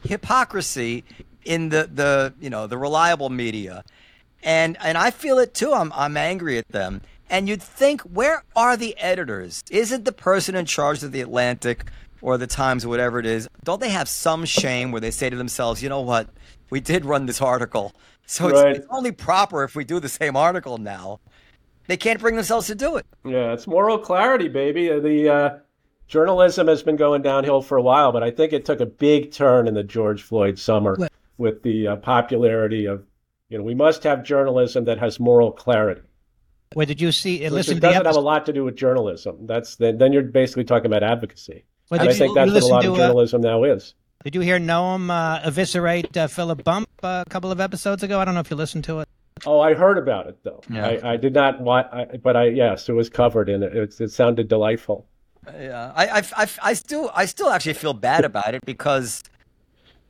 hypocrisy 0.03 1.03
in 1.45 1.69
the, 1.69 1.89
the 1.91 2.33
you 2.39 2.49
know 2.49 2.67
the 2.67 2.77
reliable 2.77 3.29
media, 3.29 3.83
and 4.43 4.77
and 4.81 4.97
I 4.97 5.11
feel 5.11 5.39
it 5.39 5.53
too. 5.53 5.73
I'm 5.73 5.91
I'm 5.93 6.17
angry 6.17 6.57
at 6.57 6.67
them. 6.67 7.01
And 7.29 7.49
you'd 7.49 7.61
think, 7.61 8.01
where 8.01 8.43
are 8.55 8.77
the 8.77 8.97
editors? 8.97 9.63
Isn't 9.69 10.05
the 10.05 10.11
person 10.11 10.55
in 10.55 10.65
charge 10.65 11.03
of 11.03 11.11
the 11.11 11.21
Atlantic 11.21 11.91
or 12.21 12.37
the 12.37 12.47
Times 12.47 12.85
or 12.85 12.89
whatever 12.89 13.19
it 13.19 13.25
is? 13.25 13.49
Don't 13.63 13.81
they 13.81 13.89
have 13.89 14.07
some 14.07 14.45
shame 14.45 14.91
where 14.91 15.01
they 15.01 15.11
say 15.11 15.29
to 15.29 15.35
themselves, 15.35 15.83
you 15.83 15.89
know 15.89 16.01
what, 16.01 16.29
we 16.69 16.79
did 16.79 17.05
run 17.05 17.25
this 17.25 17.41
article, 17.41 17.93
so 18.25 18.49
right. 18.49 18.67
it's, 18.67 18.79
it's 18.79 18.87
only 18.89 19.11
proper 19.11 19.63
if 19.63 19.75
we 19.75 19.83
do 19.83 19.99
the 19.99 20.09
same 20.09 20.35
article 20.35 20.77
now. 20.77 21.19
They 21.87 21.97
can't 21.97 22.19
bring 22.19 22.35
themselves 22.35 22.67
to 22.67 22.75
do 22.75 22.97
it. 22.97 23.05
Yeah, 23.25 23.53
it's 23.53 23.67
moral 23.67 23.97
clarity, 23.97 24.49
baby. 24.49 24.87
The 24.87 25.29
uh, 25.29 25.57
journalism 26.07 26.67
has 26.67 26.83
been 26.83 26.97
going 26.97 27.21
downhill 27.21 27.61
for 27.61 27.77
a 27.77 27.81
while, 27.81 28.11
but 28.11 28.23
I 28.23 28.31
think 28.31 28.51
it 28.53 28.65
took 28.65 28.81
a 28.81 28.85
big 28.85 29.31
turn 29.31 29.67
in 29.67 29.73
the 29.73 29.83
George 29.83 30.23
Floyd 30.23 30.59
summer 30.59 30.97
with 31.37 31.63
the 31.63 31.87
uh, 31.87 31.95
popularity 31.97 32.85
of, 32.85 33.05
you 33.49 33.57
know, 33.57 33.63
we 33.63 33.75
must 33.75 34.03
have 34.03 34.23
journalism 34.23 34.85
that 34.85 34.97
has 34.97 35.19
moral 35.19 35.51
clarity. 35.51 36.01
Where 36.73 36.85
did 36.85 36.99
you 37.01 37.11
see? 37.11 37.41
Which 37.43 37.51
listen, 37.51 37.77
it 37.77 37.79
doesn't 37.79 38.05
have 38.05 38.15
a 38.15 38.19
lot 38.19 38.45
to 38.47 38.53
do 38.53 38.63
with 38.63 38.75
journalism. 38.75 39.47
That's 39.47 39.75
then, 39.77 39.97
then 39.97 40.13
you're 40.13 40.23
basically 40.23 40.65
talking 40.65 40.87
about 40.87 41.03
advocacy. 41.03 41.65
Well, 41.89 42.01
and 42.01 42.09
I 42.09 42.13
think 42.13 42.35
that's 42.35 42.51
what 42.51 42.63
a 42.63 42.65
lot 42.67 42.81
to, 42.81 42.87
of 42.89 42.93
uh, 42.95 42.97
journalism 42.97 43.45
uh, 43.45 43.49
now 43.49 43.63
is. 43.63 43.93
Did 44.23 44.35
you 44.35 44.41
hear 44.41 44.59
Noam 44.59 45.09
uh, 45.09 45.47
eviscerate 45.47 46.17
uh, 46.17 46.27
Philip 46.27 46.63
Bump 46.63 46.89
uh, 47.01 47.23
a 47.25 47.29
couple 47.29 47.51
of 47.51 47.61
episodes 47.61 48.03
ago? 48.03 48.19
I 48.19 48.25
don't 48.25 48.33
know 48.33 48.41
if 48.41 48.51
you 48.51 48.57
listened 48.57 48.83
to 48.85 48.99
it. 48.99 49.07
Oh, 49.45 49.61
I 49.61 49.73
heard 49.73 49.97
about 49.97 50.27
it 50.27 50.37
though. 50.43 50.61
Yeah. 50.69 50.85
I, 50.85 51.13
I 51.13 51.17
did 51.17 51.33
not 51.33 51.61
want, 51.61 51.87
I, 51.93 52.05
but 52.17 52.35
I 52.35 52.47
yes, 52.47 52.89
it 52.89 52.93
was 52.93 53.09
covered 53.09 53.49
and 53.49 53.63
it, 53.63 53.75
it, 53.75 54.01
it 54.01 54.11
sounded 54.11 54.47
delightful. 54.47 55.07
Yeah, 55.57 55.93
I, 55.95 56.07
I, 56.07 56.23
I, 56.35 56.47
I 56.61 56.73
still, 56.73 57.11
I 57.15 57.25
still 57.25 57.49
actually 57.49 57.75
feel 57.75 57.93
bad 57.93 58.25
about 58.25 58.53
it 58.53 58.65
because 58.65 59.23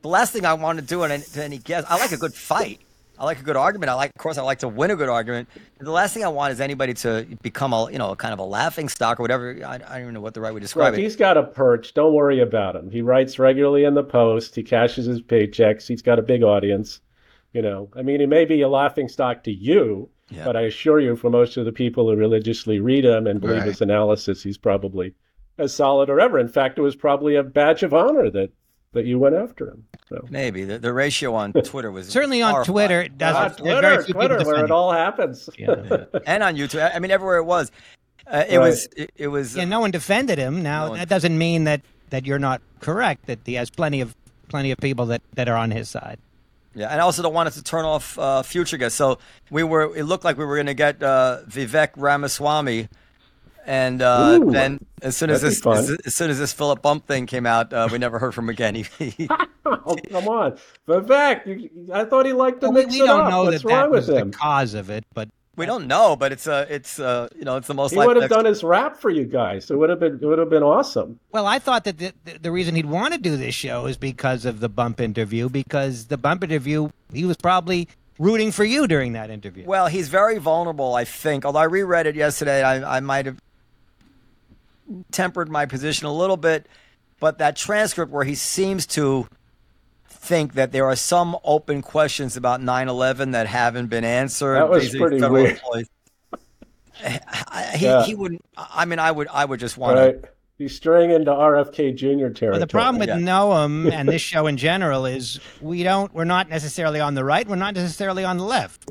the 0.02 0.08
last 0.08 0.32
thing 0.32 0.44
I 0.44 0.54
want 0.54 0.80
to 0.80 0.84
do 0.84 1.04
in 1.04 1.12
any, 1.12 1.22
to 1.22 1.44
any 1.44 1.58
guest, 1.58 1.86
I 1.88 1.98
like 1.98 2.10
a 2.10 2.16
good 2.16 2.34
fight. 2.34 2.80
I 3.18 3.24
like 3.24 3.40
a 3.40 3.42
good 3.42 3.56
argument. 3.56 3.90
I 3.90 3.94
like, 3.94 4.10
of 4.10 4.18
course, 4.18 4.38
I 4.38 4.42
like 4.42 4.60
to 4.60 4.68
win 4.68 4.90
a 4.90 4.96
good 4.96 5.08
argument. 5.08 5.48
The 5.78 5.90
last 5.90 6.14
thing 6.14 6.24
I 6.24 6.28
want 6.28 6.52
is 6.52 6.60
anybody 6.60 6.94
to 6.94 7.26
become 7.42 7.72
a, 7.72 7.90
you 7.90 7.98
know, 7.98 8.14
kind 8.14 8.32
of 8.32 8.38
a 8.38 8.44
laughing 8.44 8.88
stock 8.88 9.18
or 9.18 9.22
whatever. 9.24 9.58
I, 9.66 9.74
I 9.74 9.78
don't 9.78 10.00
even 10.02 10.14
know 10.14 10.20
what 10.20 10.34
the 10.34 10.40
right 10.40 10.52
way 10.54 10.60
to 10.60 10.64
describe 10.64 10.92
Look, 10.92 11.00
it. 11.00 11.02
he's 11.02 11.16
got 11.16 11.36
a 11.36 11.42
perch. 11.42 11.94
Don't 11.94 12.14
worry 12.14 12.40
about 12.40 12.76
him. 12.76 12.90
He 12.90 13.02
writes 13.02 13.38
regularly 13.38 13.84
in 13.84 13.94
the 13.94 14.04
Post. 14.04 14.54
He 14.54 14.62
cashes 14.62 15.06
his 15.06 15.20
paychecks. 15.20 15.86
He's 15.88 16.02
got 16.02 16.18
a 16.18 16.22
big 16.22 16.42
audience. 16.42 17.00
You 17.52 17.62
know, 17.62 17.88
I 17.96 18.02
mean, 18.02 18.20
he 18.20 18.26
may 18.26 18.44
be 18.44 18.60
a 18.62 18.68
laughing 18.68 19.08
stock 19.08 19.42
to 19.44 19.50
you, 19.52 20.08
Yeah. 20.30 20.44
but 20.44 20.54
I 20.56 20.60
assure 20.62 21.00
you, 21.00 21.16
for 21.16 21.30
most 21.30 21.56
of 21.56 21.64
the 21.64 21.72
people 21.72 22.08
who 22.08 22.14
religiously 22.16 22.78
read 22.78 23.04
him 23.04 23.26
and 23.26 23.40
believe 23.40 23.58
Right. 23.60 23.66
his 23.68 23.80
analysis, 23.80 24.42
he's 24.42 24.58
probably 24.58 25.14
as 25.56 25.74
solid 25.74 26.08
or 26.10 26.20
ever. 26.20 26.38
In 26.38 26.48
fact, 26.48 26.78
it 26.78 26.82
was 26.82 26.94
probably 26.94 27.34
a 27.36 27.42
badge 27.42 27.82
of 27.82 27.92
honor 27.94 28.30
that 28.30 28.50
that 28.92 29.06
you 29.06 29.18
went 29.18 29.34
after 29.34 29.68
him. 29.68 29.84
So. 30.08 30.26
Maybe 30.30 30.64
the, 30.64 30.78
the 30.78 30.92
ratio 30.92 31.34
on 31.34 31.52
Twitter 31.64 31.90
was 31.90 32.08
Certainly 32.08 32.40
on. 32.42 32.64
Twitter, 32.64 33.02
it 33.02 33.18
doesn't. 33.18 33.60
Ah, 33.60 33.62
Twitter, 33.62 33.80
very 33.80 34.04
few 34.04 34.14
Twitter, 34.14 34.42
where 34.44 34.64
it 34.64 34.70
all 34.70 34.90
happens. 34.92 35.50
Yeah. 35.58 35.74
and 36.26 36.42
on 36.42 36.56
YouTube. 36.56 36.90
I 36.94 36.98
mean, 36.98 37.10
everywhere 37.10 37.36
it 37.38 37.44
was. 37.44 37.70
Uh, 38.26 38.44
it 38.48 38.56
Right. 38.58 38.68
was. 38.68 38.88
It, 38.96 39.10
it 39.16 39.28
was. 39.28 39.54
Yeah, 39.56 39.64
no 39.66 39.80
one 39.80 39.90
defended 39.90 40.38
him. 40.38 40.62
Now 40.62 40.84
No 40.84 40.90
one- 40.90 40.98
that 41.00 41.08
doesn't 41.08 41.36
mean 41.36 41.64
that 41.64 41.82
that 42.10 42.24
you're 42.26 42.38
not 42.38 42.62
correct. 42.80 43.26
That 43.26 43.40
he 43.44 43.54
has 43.54 43.68
plenty 43.70 44.00
of 44.00 44.14
plenty 44.48 44.70
of 44.70 44.78
people 44.78 45.06
that 45.06 45.20
that 45.34 45.48
are 45.48 45.56
on 45.56 45.70
his 45.70 45.88
side. 45.90 46.18
Yeah, 46.74 46.88
and 46.88 47.00
I 47.00 47.04
also 47.04 47.22
don't 47.22 47.34
want 47.34 47.46
us 47.48 47.54
to 47.56 47.62
turn 47.62 47.84
off 47.84 48.18
uh, 48.18 48.42
future 48.42 48.76
guests. 48.76 48.96
So 48.96 49.18
we 49.50 49.62
were. 49.62 49.94
It 49.96 50.04
looked 50.04 50.24
like 50.24 50.38
we 50.38 50.44
were 50.44 50.56
going 50.56 50.66
to 50.66 50.74
get 50.74 51.02
uh, 51.02 51.38
Vivek 51.48 51.90
Ramaswamy, 51.96 52.88
and 53.68 54.00
uh, 54.02 54.38
Ooh, 54.42 54.50
then 54.50 54.84
as 55.02 55.16
soon 55.16 55.30
as 55.30 55.42
this 55.42 55.60
fun. 55.60 55.76
as, 55.76 55.90
as 56.06 56.14
soon 56.14 56.30
as 56.30 56.38
this 56.38 56.52
Philip 56.52 56.80
Bump 56.82 57.06
thing 57.06 57.26
came 57.26 57.46
out, 57.46 57.72
uh, 57.72 57.88
we 57.92 57.98
never 57.98 58.18
heard 58.18 58.34
from 58.34 58.46
him 58.46 58.50
again. 58.50 58.74
He, 58.98 59.10
he, 59.10 59.28
oh, 59.66 59.96
come 60.10 60.26
on, 60.28 60.58
Vivek. 60.88 61.46
You, 61.46 61.70
I 61.92 62.04
thought 62.06 62.24
he 62.26 62.32
liked 62.32 62.62
to 62.62 62.68
Well, 62.70 62.74
we, 62.74 62.80
mix 62.82 62.94
we 62.94 63.02
it 63.02 63.06
don't 63.06 63.20
up. 63.20 63.30
know 63.30 63.44
What's 63.44 63.62
that 63.62 63.68
that 63.68 63.90
was 63.90 64.08
with 64.08 64.16
the 64.16 64.22
him? 64.22 64.30
cause 64.32 64.72
of 64.74 64.88
it, 64.90 65.04
but 65.14 65.28
we 65.56 65.66
don't 65.66 65.86
know, 65.88 66.16
but 66.16 66.30
it's 66.32 66.46
uh, 66.46 66.64
it's 66.70 66.98
uh, 66.98 67.28
you 67.36 67.44
know, 67.44 67.56
it's 67.56 67.66
the 67.66 67.74
most. 67.74 67.92
He 67.92 67.98
would 67.98 68.16
have 68.16 68.30
done 68.30 68.44
his 68.46 68.62
rap 68.64 68.96
for 68.96 69.10
you 69.10 69.24
guys. 69.24 69.70
It 69.70 69.76
would 69.76 69.90
have 69.90 70.00
been. 70.00 70.14
It 70.22 70.24
would 70.24 70.38
have 70.38 70.48
been 70.50 70.62
awesome. 70.62 71.18
well, 71.32 71.46
I 71.46 71.58
thought 71.58 71.84
that 71.84 71.98
the, 71.98 72.12
the, 72.24 72.38
the 72.38 72.50
reason 72.52 72.74
he'd 72.76 72.86
want 72.86 73.12
to 73.14 73.20
do 73.20 73.36
this 73.36 73.54
show 73.56 73.86
is 73.86 73.96
because 73.96 74.44
of 74.44 74.60
the 74.60 74.68
bump 74.68 75.00
interview. 75.00 75.48
Because 75.48 76.06
the 76.06 76.16
bump 76.16 76.44
interview, 76.44 76.90
he 77.12 77.24
was 77.24 77.36
probably 77.36 77.88
rooting 78.20 78.52
for 78.52 78.64
you 78.64 78.86
during 78.86 79.12
that 79.14 79.30
interview. 79.30 79.64
Well, 79.66 79.88
he's 79.88 80.08
very 80.08 80.38
vulnerable, 80.38 80.94
I 80.94 81.04
think. 81.04 81.44
Although 81.44 81.58
I 81.60 81.64
reread 81.64 82.06
it 82.06 82.14
yesterday, 82.16 82.62
I, 82.62 82.98
I 82.98 83.00
might 83.00 83.26
have 83.26 83.38
tempered 85.10 85.48
my 85.48 85.66
position 85.66 86.06
a 86.06 86.12
little 86.12 86.36
bit. 86.36 86.66
But 87.20 87.38
that 87.38 87.56
transcript 87.56 88.12
where 88.12 88.24
he 88.24 88.34
seems 88.36 88.86
to 88.88 89.26
think 90.08 90.54
that 90.54 90.72
there 90.72 90.86
are 90.86 90.96
some 90.96 91.36
open 91.44 91.82
questions 91.82 92.36
about 92.36 92.62
9 92.62 92.88
11 92.88 93.32
that 93.32 93.46
haven't 93.46 93.86
been 93.88 94.04
answered. 94.04 94.54
That 94.54 94.68
was 94.70 94.90
pretty 94.90 95.20
weird. 95.20 95.50
employees. 95.52 95.88
I- 97.02 97.76
he, 97.76 97.86
Yeah. 97.86 98.04
he 98.04 98.14
wouldn't. 98.14 98.44
I 98.56 98.84
mean, 98.84 98.98
I 98.98 99.10
would. 99.10 99.28
I 99.28 99.44
would 99.44 99.60
just 99.60 99.76
want 99.78 99.96
Right. 99.98 100.22
to. 100.22 100.28
He's 100.58 100.74
straying 100.74 101.12
into 101.12 101.30
RFK 101.30 101.92
Jr. 101.92 102.06
territory. 102.30 102.50
Well, 102.50 102.60
the 102.60 102.66
problem 102.66 102.98
with 102.98 103.08
Yeah. 103.08 103.16
Noam 103.18 103.92
and 103.92 104.08
this 104.08 104.20
show 104.22 104.48
in 104.48 104.56
general 104.56 105.06
is 105.06 105.38
we 105.60 105.84
don't 105.84 106.12
we're 106.12 106.24
not 106.24 106.48
necessarily 106.48 106.98
on 106.98 107.14
the 107.14 107.24
right, 107.24 107.46
we're 107.48 107.54
not 107.54 107.74
necessarily 107.74 108.24
on 108.24 108.38
the 108.38 108.44
left. 108.44 108.90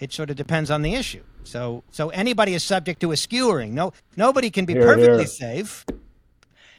It 0.00 0.12
sort 0.12 0.30
of 0.30 0.36
depends 0.36 0.70
on 0.70 0.80
the 0.82 0.94
issue. 0.94 1.22
So 1.44 1.84
so 1.90 2.08
anybody 2.10 2.54
is 2.54 2.62
subject 2.64 3.00
to 3.00 3.12
a 3.12 3.16
skewering. 3.16 3.70
No 3.74 3.92
nobody 4.16 4.50
can 4.50 4.64
be 4.64 4.72
Here, 4.74 4.82
perfectly 4.82 5.18
here. 5.18 5.26
safe. 5.26 5.84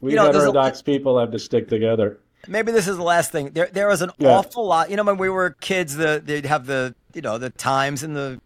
we 0.00 0.10
you 0.10 0.16
know, 0.16 0.24
there's 0.24 0.36
a- 0.36 0.38
heterodox 0.46 0.82
people 0.82 1.18
have 1.18 1.30
to 1.32 1.38
stick 1.38 1.68
together. 1.68 2.18
Maybe 2.48 2.70
this 2.70 2.86
is 2.86 2.96
the 2.96 3.02
last 3.02 3.32
thing. 3.32 3.50
There, 3.50 3.68
there 3.72 3.88
was 3.88 4.02
an 4.02 4.10
Yeah. 4.18 4.30
awful 4.30 4.66
lot. 4.66 4.90
You 4.90 4.96
know, 4.96 5.02
when 5.02 5.16
we 5.18 5.28
were 5.28 5.50
kids, 5.60 5.96
the 5.96 6.22
they'd 6.24 6.46
have 6.46 6.66
the 6.66 6.94
you 7.14 7.22
know 7.22 7.38
the 7.38 7.50
Times 7.50 8.02
and 8.02 8.14
the 8.14 8.40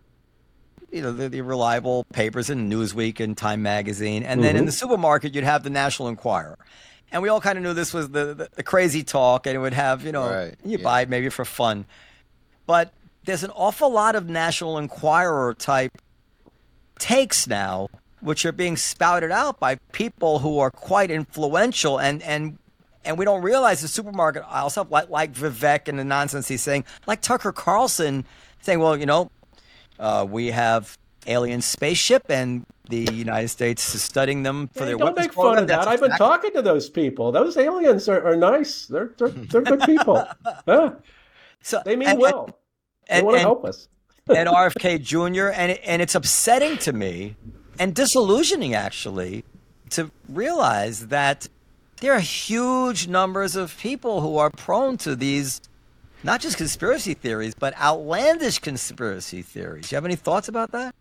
you 0.91 1.03
know 1.03 1.12
the, 1.12 1.29
the 1.29 1.41
reliable 1.43 2.05
papers 2.12 2.51
and 2.51 2.71
Newsweek 2.73 3.21
and 3.21 3.37
Time 3.37 3.62
Magazine, 3.62 4.23
and 4.23 4.43
then 4.43 4.57
in 4.57 4.64
the 4.64 4.71
mm-hmm. 4.71 4.79
supermarket 4.79 5.35
you'd 5.35 5.45
have 5.45 5.62
the 5.64 5.71
National 5.71 6.09
Enquirer, 6.09 6.59
and 7.12 7.23
we 7.23 7.29
all 7.29 7.41
kind 7.41 7.59
of 7.59 7.64
knew 7.64 7.75
this 7.75 7.93
was 7.95 8.09
the, 8.11 8.35
the 8.35 8.49
the 8.57 8.62
crazy 8.62 9.03
talk, 9.03 9.47
and 9.47 9.55
it 9.55 9.59
would 9.59 9.75
have 9.75 10.05
you 10.05 10.12
know 10.12 10.29
Right, 10.31 10.55
you 10.64 10.79
yeah. 10.79 10.85
buy 10.85 11.03
it 11.03 11.09
maybe 11.09 11.29
for 11.29 11.45
fun, 11.45 11.85
but 12.66 12.93
there's 13.25 13.45
an 13.45 13.51
awful 13.51 13.91
lot 13.93 14.14
of 14.16 14.29
National 14.29 14.79
Enquirer 14.79 15.55
type 15.55 15.93
takes 17.01 17.48
now, 17.48 17.88
which 18.20 18.44
are 18.46 18.53
being 18.53 18.76
spouted 18.76 19.32
out 19.32 19.59
by 19.59 19.76
people 19.92 20.38
who 20.38 20.59
are 20.61 20.70
quite 20.70 21.11
influential, 21.11 21.98
and 21.98 22.22
and 22.22 22.59
and 23.05 23.18
we 23.18 23.24
don't 23.24 23.42
realize 23.42 23.80
the 23.80 23.88
supermarket 23.88 24.44
aisles 24.46 24.74
have 24.76 24.90
like, 24.90 25.09
like 25.11 25.32
Vivek 25.32 25.88
and 25.88 25.98
the 25.98 26.05
nonsense 26.05 26.46
he's 26.48 26.62
saying, 26.62 26.84
like 27.07 27.20
Tucker 27.22 27.51
Carlson 27.51 28.24
saying, 28.61 28.78
well, 28.78 28.96
you 28.96 29.07
know, 29.07 29.30
uh, 29.98 30.26
we 30.28 30.48
have 30.48 30.96
alien 31.26 31.62
spaceship, 31.62 32.24
and 32.28 32.64
the 32.88 33.11
United 33.12 33.48
States 33.48 33.94
is 33.94 34.03
studying 34.03 34.42
them 34.42 34.68
for 34.68 34.80
Hey, 34.80 34.86
their 34.86 34.96
don't 34.98 35.16
make 35.16 35.32
fun 35.32 35.59
of 35.59 35.66
that. 35.68 35.76
That's 35.76 35.86
I've 35.86 36.01
been 36.01 36.11
talking 36.18 36.53
to 36.53 36.62
those 36.62 36.90
people. 36.90 37.32
Those 37.32 37.57
aliens 37.57 38.09
are, 38.09 38.22
are 38.26 38.36
nice. 38.36 38.86
They're, 38.86 39.12
they're 39.16 39.28
they're 39.28 39.62
good 39.62 39.80
people. 39.80 40.26
Huh? 40.66 40.92
So, 41.62 41.82
They 41.84 41.96
mean 41.96 42.09
and- 42.09 42.18
well. 42.18 42.46
they 43.09 43.16
and- 43.16 43.26
want 43.26 43.36
to 43.36 43.40
help 43.40 43.64
us. 43.64 43.88
And 44.37 44.49
RFK 44.49 45.03
Jr. 45.03 45.49
and 45.49 45.72
and 45.85 46.03
it's 46.03 46.14
upsetting 46.14 46.78
to 46.78 46.93
me 46.93 47.37
and 47.78 47.95
disillusioning 47.95 48.74
actually 48.74 49.45
to 49.91 50.11
realize 50.28 51.09
that 51.09 51.49
there 52.01 52.12
are 52.12 52.20
huge 52.20 53.09
numbers 53.09 53.57
of 53.57 53.76
people 53.78 54.20
who 54.20 54.39
are 54.39 54.51
prone 54.51 54.97
to 54.99 55.14
these 55.14 55.61
not 56.22 56.41
just 56.41 56.57
conspiracy 56.57 57.14
theories 57.14 57.55
but 57.55 57.76
outlandish 57.78 58.59
conspiracy 58.59 59.43
theories. 59.43 59.89
Do 59.89 59.95
You 59.95 59.97
have 59.97 60.05
any 60.05 60.16
thoughts 60.16 60.49
about 60.49 60.72
that? 60.72 60.95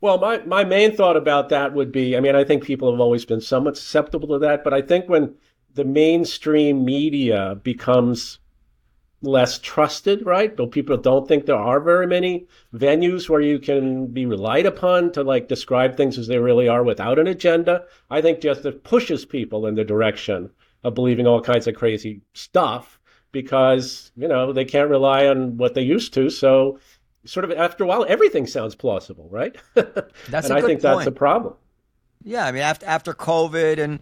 Well, 0.00 0.18
my, 0.18 0.38
my 0.44 0.64
main 0.64 0.94
thought 0.94 1.16
about 1.16 1.48
that 1.48 1.72
would 1.72 1.90
be 1.90 2.16
I 2.16 2.20
mean, 2.20 2.36
I 2.36 2.44
think 2.44 2.64
people 2.64 2.90
have 2.90 3.00
always 3.00 3.24
been 3.24 3.40
somewhat 3.40 3.76
susceptible 3.76 4.28
to 4.28 4.38
that, 4.40 4.62
but 4.62 4.74
I 4.74 4.82
think 4.82 5.08
when 5.08 5.34
the 5.74 5.84
mainstream 5.84 6.84
media 6.84 7.58
becomes 7.62 8.38
less 9.24 9.58
trusted, 9.58 10.24
right? 10.24 10.56
But 10.56 10.70
people 10.70 10.96
don't 10.96 11.26
think 11.26 11.46
there 11.46 11.56
are 11.56 11.80
very 11.80 12.06
many 12.06 12.46
venues 12.74 13.28
where 13.28 13.40
you 13.40 13.58
can 13.58 14.06
be 14.06 14.26
relied 14.26 14.66
upon 14.66 15.12
to 15.12 15.22
like 15.22 15.48
describe 15.48 15.96
things 15.96 16.18
as 16.18 16.26
they 16.26 16.38
really 16.38 16.68
are 16.68 16.84
without 16.84 17.18
an 17.18 17.26
agenda. 17.26 17.84
I 18.10 18.22
think 18.22 18.40
just 18.40 18.64
it 18.64 18.84
pushes 18.84 19.24
people 19.24 19.66
in 19.66 19.74
the 19.74 19.84
direction 19.84 20.50
of 20.82 20.94
believing 20.94 21.26
all 21.26 21.40
kinds 21.40 21.66
of 21.66 21.74
crazy 21.74 22.20
stuff 22.34 23.00
because, 23.32 24.12
you 24.16 24.28
know, 24.28 24.52
they 24.52 24.64
can't 24.64 24.90
rely 24.90 25.26
on 25.26 25.56
what 25.56 25.74
they 25.74 25.82
used 25.82 26.14
to. 26.14 26.30
So 26.30 26.78
sort 27.24 27.44
of 27.44 27.52
after 27.52 27.84
a 27.84 27.86
while 27.86 28.04
everything 28.08 28.46
sounds 28.46 28.74
plausible, 28.74 29.28
right? 29.30 29.56
That's 29.74 30.48
and 30.48 30.58
I 30.58 30.60
think 30.60 30.80
that's 30.80 30.96
point. 30.96 31.08
a 31.08 31.12
problem. 31.12 31.54
Yeah, 32.22 32.46
I 32.46 32.52
mean 32.52 32.62
after 32.62 32.86
after 32.86 33.12
COVID 33.14 33.78
and 33.78 34.00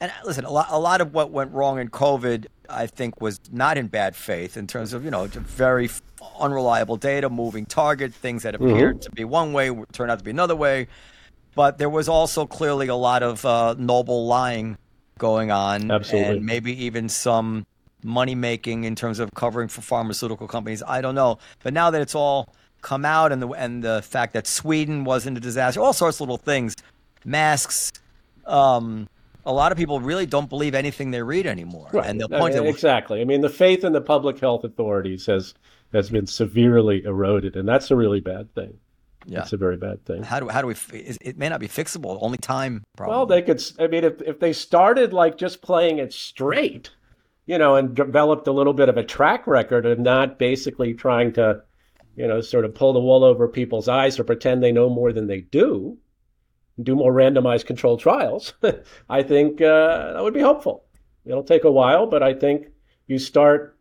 and 0.00 0.10
listen, 0.24 0.44
a 0.44 0.50
lot 0.50 0.68
a 0.70 0.78
lot 0.78 1.00
of 1.00 1.12
what 1.12 1.30
went 1.30 1.52
wrong 1.52 1.78
in 1.78 1.90
COVID, 1.90 2.46
I 2.68 2.86
think, 2.86 3.20
was 3.20 3.38
not 3.52 3.76
in 3.76 3.88
bad 3.88 4.16
faith 4.16 4.56
in 4.56 4.66
terms 4.66 4.94
of 4.94 5.04
you 5.04 5.10
know 5.10 5.26
very 5.26 5.90
unreliable 6.38 6.96
data, 6.96 7.28
moving 7.28 7.66
target, 7.66 8.14
things 8.14 8.42
that 8.44 8.54
appeared 8.54 9.02
to 9.02 9.10
be 9.10 9.24
one 9.24 9.52
way 9.52 9.70
turned 9.92 10.10
out 10.10 10.18
to 10.18 10.24
be 10.24 10.30
another 10.30 10.56
way. 10.56 10.88
But 11.54 11.78
there 11.78 11.90
was 11.90 12.08
also 12.08 12.46
clearly 12.46 12.88
a 12.88 12.94
lot 12.94 13.22
of 13.22 13.44
uh, 13.44 13.74
noble 13.76 14.26
lying 14.26 14.78
going 15.18 15.50
on, 15.50 15.90
Absolutely. 15.90 16.36
and 16.36 16.46
maybe 16.46 16.84
even 16.84 17.08
some 17.08 17.66
money 18.02 18.34
making 18.34 18.84
in 18.84 18.94
terms 18.94 19.18
of 19.18 19.30
covering 19.34 19.68
for 19.68 19.82
pharmaceutical 19.82 20.48
companies. 20.48 20.82
I 20.86 21.02
don't 21.02 21.14
know, 21.14 21.38
but 21.62 21.74
now 21.74 21.90
that 21.90 22.00
it's 22.00 22.14
all 22.14 22.54
come 22.80 23.04
out, 23.04 23.32
and 23.32 23.42
the 23.42 23.48
and 23.48 23.84
the 23.84 24.00
fact 24.00 24.32
that 24.32 24.46
Sweden 24.46 25.04
wasn't 25.04 25.36
a 25.36 25.40
disaster, 25.40 25.80
all 25.80 25.92
sorts 25.92 26.16
of 26.16 26.20
little 26.22 26.38
things, 26.38 26.74
masks. 27.24 27.92
Um, 28.46 29.08
a 29.46 29.52
lot 29.52 29.72
of 29.72 29.78
people 29.78 30.00
really 30.00 30.26
don't 30.26 30.48
believe 30.48 30.74
anything 30.74 31.10
they 31.10 31.22
read 31.22 31.46
anymore, 31.46 31.88
Right. 31.92 32.06
and 32.06 32.20
they'll 32.20 32.34
I 32.34 32.38
point 32.38 32.54
mean, 32.54 32.64
to 32.64 32.68
exactly. 32.68 33.20
I 33.20 33.24
mean, 33.24 33.40
the 33.40 33.48
faith 33.48 33.84
in 33.84 33.92
the 33.92 34.00
public 34.00 34.38
health 34.38 34.64
authorities 34.64 35.26
has 35.26 35.54
has 35.92 36.10
been 36.10 36.26
severely 36.26 37.02
eroded, 37.04 37.56
and 37.56 37.68
that's 37.68 37.90
a 37.90 37.96
really 37.96 38.20
bad 38.20 38.54
thing. 38.54 38.78
yeah. 39.26 39.38
That's 39.40 39.52
a 39.52 39.56
very 39.56 39.76
bad 39.76 40.04
thing. 40.04 40.22
How 40.22 40.40
do 40.40 40.48
how 40.48 40.60
do 40.62 40.68
we? 40.68 40.74
It 40.92 41.36
may 41.36 41.48
not 41.48 41.60
be 41.60 41.68
fixable. 41.68 42.18
Only 42.20 42.38
time. 42.38 42.82
Probably. 42.96 43.14
Well, 43.16 43.26
they 43.26 43.42
could. 43.42 43.62
I 43.78 43.86
mean, 43.88 44.04
if 44.04 44.20
if 44.22 44.38
they 44.40 44.52
started 44.52 45.12
like 45.12 45.36
just 45.36 45.62
playing 45.62 45.98
it 45.98 46.12
straight, 46.12 46.90
you 47.46 47.58
know, 47.58 47.74
and 47.76 47.94
developed 47.94 48.46
a 48.46 48.52
little 48.52 48.72
bit 48.72 48.88
of 48.88 48.96
a 48.96 49.04
track 49.04 49.46
record 49.46 49.84
of 49.86 49.98
not 49.98 50.38
basically 50.38 50.94
trying 50.94 51.32
to, 51.34 51.62
you 52.16 52.26
know, 52.28 52.40
sort 52.40 52.64
of 52.64 52.74
pull 52.74 52.92
the 52.92 53.00
wool 53.00 53.24
over 53.24 53.48
people's 53.48 53.88
eyes 53.88 54.18
or 54.18 54.24
pretend 54.24 54.62
they 54.62 54.72
know 54.72 54.88
more 54.88 55.12
than 55.12 55.26
they 55.26 55.40
do, 55.40 55.98
do 56.82 56.94
more 56.94 57.12
randomized 57.12 57.66
controlled 57.66 58.00
trials, 58.00 58.54
I 59.08 59.22
think 59.22 59.60
uh, 59.60 60.12
that 60.12 60.22
would 60.22 60.34
be 60.34 60.40
helpful. 60.40 60.84
It'll 61.24 61.44
take 61.44 61.64
a 61.64 61.70
while, 61.70 62.06
but 62.06 62.22
I 62.22 62.34
think 62.34 62.68
you 63.06 63.18
start 63.18 63.76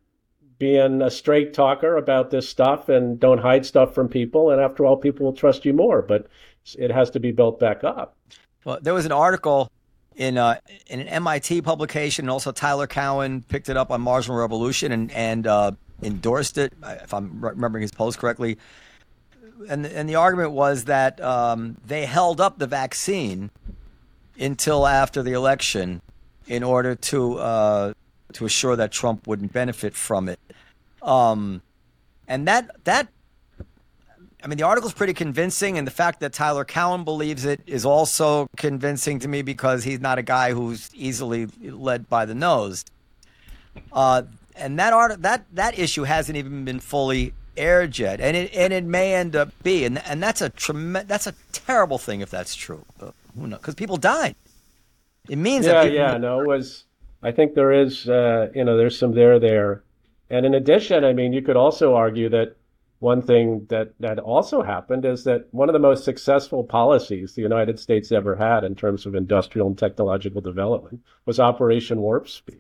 being 0.58 1.02
a 1.02 1.10
straight 1.10 1.54
talker 1.54 1.96
about 1.96 2.32
this 2.32 2.48
stuff 2.48 2.90
and 2.90 3.20
don't 3.20 3.38
hide 3.38 3.66
stuff 3.66 3.96
from 3.96 4.10
people, 4.10 4.52
and 4.52 4.62
after 4.62 4.86
all, 4.86 4.98
people 4.98 5.26
will 5.26 5.34
trust 5.34 5.66
you 5.66 5.74
more. 5.74 6.02
But 6.02 6.28
it 6.78 6.92
has 6.92 7.10
to 7.12 7.20
be 7.20 7.32
built 7.32 7.60
back 7.60 7.84
up. 7.84 8.18
Well, 8.66 8.80
there 8.82 8.94
was 8.94 9.06
an 9.06 9.12
article 9.12 9.72
in 10.16 10.38
uh, 10.38 10.60
in 10.88 11.00
an 11.00 11.08
MIT 11.08 11.62
publication, 11.62 12.26
and 12.26 12.30
also 12.30 12.52
Tyler 12.52 12.88
Cowen 12.88 13.42
picked 13.42 13.70
it 13.70 13.78
up 13.78 13.90
on 13.90 14.02
Marginal 14.02 14.38
Revolution, 14.38 14.92
and 14.92 15.12
and 15.12 15.48
uh, 15.48 15.72
endorsed 16.04 16.58
it, 16.58 16.74
if 16.84 17.14
I'm 17.14 17.44
remembering 17.44 17.82
his 17.82 17.92
post 17.92 18.20
correctly. 18.20 18.58
And 19.68 19.86
and 19.86 20.08
the 20.08 20.16
argument 20.16 20.52
was 20.52 20.86
that 20.86 21.20
um, 21.22 21.78
they 21.86 22.06
held 22.06 22.40
up 22.40 22.60
the 22.60 22.68
vaccine 22.68 23.52
until 24.40 24.88
after 24.88 25.22
the 25.22 25.34
election 25.34 26.02
in 26.48 26.64
order 26.64 26.96
to 26.96 27.38
uh, 27.38 27.94
to 28.34 28.46
assure 28.46 28.76
that 28.76 28.92
Trump 28.92 29.28
wouldn't 29.28 29.52
benefit 29.52 29.96
from 29.96 30.30
it. 30.30 30.40
Um, 31.02 31.62
and 32.28 32.48
that 32.48 32.84
that 32.86 33.10
I 34.44 34.48
mean, 34.48 34.58
the 34.58 34.64
article's 34.64 34.94
pretty 34.94 35.14
convincing, 35.14 35.78
and 35.78 35.86
the 35.86 35.92
fact 35.92 36.22
that 36.22 36.32
Tyler 36.32 36.64
Cowen 36.64 37.04
believes 37.04 37.44
it 37.44 37.62
is 37.68 37.86
also 37.86 38.48
convincing 38.56 39.20
to 39.20 39.28
me 39.28 39.42
because 39.42 39.84
he's 39.84 40.00
not 40.00 40.18
a 40.18 40.22
guy 40.22 40.54
who's 40.54 40.90
easily 40.94 41.48
led 41.62 42.08
by 42.08 42.26
the 42.26 42.36
nose. 42.36 42.86
Uh, 43.92 44.24
and 44.56 44.80
that 44.80 44.94
art 44.94 45.22
that 45.22 45.46
that 45.54 45.78
issue 45.78 46.04
hasn't 46.04 46.38
even 46.38 46.64
been 46.66 46.80
fully 46.80 47.34
aired 47.60 48.00
yet, 48.00 48.20
and 48.20 48.36
it 48.36 48.54
and 48.54 48.74
it 48.74 48.86
may 48.86 49.14
end 49.14 49.36
up 49.36 49.52
being, 49.62 49.86
and, 49.86 50.02
and 50.06 50.24
that's 50.24 50.42
a 50.42 50.50
trem- 50.50 51.06
that's 51.06 51.28
a 51.28 51.34
terrible 51.52 51.98
thing 51.98 52.22
if 52.22 52.32
that's 52.32 52.56
true. 52.56 52.86
Uh, 53.00 53.12
who 53.36 53.48
knows? 53.48 53.60
Because 53.60 53.76
people 53.76 53.98
died. 53.98 54.36
It 55.30 55.38
means 55.38 55.66
yeah, 55.66 55.84
that 55.84 55.92
yeah. 55.92 56.18
No, 56.18 56.42
it 56.42 56.48
was. 56.48 56.86
I 57.22 57.32
think 57.32 57.54
there 57.54 57.74
is, 57.74 58.08
uh, 58.08 58.48
you 58.56 58.64
know, 58.64 58.78
there's 58.78 58.98
some 58.98 59.14
there 59.14 59.40
there, 59.40 59.84
and 60.30 60.46
in 60.46 60.54
addition, 60.56 61.04
I 61.04 61.14
mean, 61.14 61.34
you 61.34 61.42
could 61.42 61.58
also 61.58 61.94
argue 61.96 62.30
that 62.30 62.56
one 63.00 63.22
thing 63.22 63.66
that, 63.70 63.94
that 64.00 64.20
also 64.20 64.62
happened 64.62 65.06
is 65.06 65.24
that 65.24 65.48
one 65.52 65.70
of 65.70 65.74
the 65.74 65.80
most 65.80 66.04
successful 66.04 66.64
policies 66.64 67.34
the 67.34 67.42
United 67.42 67.80
States 67.80 68.12
ever 68.12 68.36
had 68.36 68.64
in 68.64 68.76
terms 68.76 69.06
of 69.06 69.16
industrial 69.16 69.68
and 69.68 69.78
technological 69.78 70.42
development 70.42 71.02
was 71.26 71.40
Operation 71.40 72.02
Warp 72.02 72.28
Speed. 72.28 72.60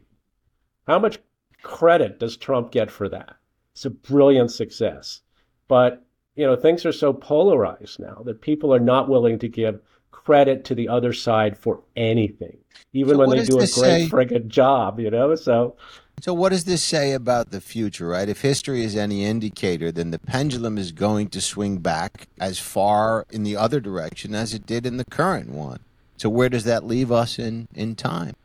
How 0.87 0.97
much 0.97 1.19
credit 1.61 2.19
does 2.19 2.37
Trump 2.37 2.71
get 2.71 2.89
for 2.89 3.09
that? 3.09 3.35
It's 3.79 3.85
a 3.85 3.89
brilliant 3.91 4.51
success. 4.51 5.21
But, 5.69 6.03
you 6.35 6.45
know, 6.45 6.57
things 6.57 6.85
are 6.85 6.91
so 6.91 7.13
polarized 7.13 7.97
now 7.97 8.23
that 8.25 8.41
people 8.41 8.73
are 8.73 8.79
not 8.79 9.07
willing 9.07 9.39
to 9.39 9.47
give 9.47 9.79
credit 10.11 10.65
to 10.65 10.75
the 10.75 10.89
other 10.89 11.13
side 11.13 11.57
for 11.57 11.81
anything, 11.95 12.57
even 12.91 13.15
so 13.15 13.19
when 13.19 13.29
they 13.29 13.45
do 13.45 13.55
a 13.55 13.59
great 13.59 13.69
say? 13.69 14.09
friggin' 14.09 14.49
job, 14.49 14.99
you 14.99 15.09
know? 15.09 15.33
So 15.35 15.77
so, 16.19 16.33
what 16.33 16.49
does 16.49 16.65
this 16.65 16.83
say 16.83 17.13
about 17.13 17.51
the 17.51 17.61
future, 17.61 18.09
right? 18.09 18.27
If 18.27 18.41
history 18.41 18.83
is 18.83 18.97
any 18.97 19.23
indicator, 19.23 19.93
then 19.93 20.11
the 20.11 20.19
pendulum 20.19 20.77
is 20.77 20.91
going 20.91 21.29
to 21.29 21.39
swing 21.39 21.77
back 21.77 22.27
as 22.37 22.59
far 22.59 23.25
in 23.29 23.43
the 23.43 23.55
other 23.55 23.79
direction 23.79 24.35
as 24.35 24.53
it 24.53 24.65
did 24.65 24.85
in 24.85 24.97
the 24.97 25.05
current 25.05 25.51
one. 25.51 25.79
So, 26.17 26.27
where 26.27 26.49
does 26.49 26.65
that 26.65 26.83
leave 26.83 27.13
us 27.13 27.39
in, 27.39 27.69
in 27.73 27.95
time? 27.95 28.35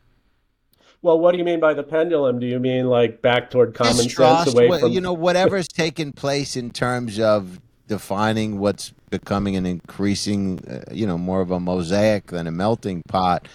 Well, 1.05 1.19
what 1.19 1.33
do 1.33 1.37
you 1.37 1.43
mean 1.43 1.59
by 1.59 1.75
the 1.75 1.83
pendulum? 1.83 2.39
Do 2.39 2.47
you 2.47 2.59
mean 2.59 2.87
like 2.87 3.21
back 3.21 3.51
toward 3.51 3.75
common 3.75 4.05
Distrust, 4.05 4.45
sense 4.45 4.55
away 4.55 4.79
from 4.79 4.91
you 4.91 4.99
know 4.99 5.13
whatever's 5.13 5.67
taken 5.67 6.11
place 6.11 6.55
in 6.55 6.71
terms 6.71 7.19
of 7.19 7.59
defining 7.87 8.57
what's 8.57 8.91
becoming 9.11 9.55
an 9.55 9.67
increasing, 9.67 10.59
uh, 10.67 10.91
you 10.91 11.05
know, 11.05 11.19
more 11.19 11.41
of 11.41 11.51
a 11.51 11.59
mosaic 11.59 12.27
than 12.27 12.47
a 12.47 12.51
melting 12.51 13.03
pot? 13.07 13.47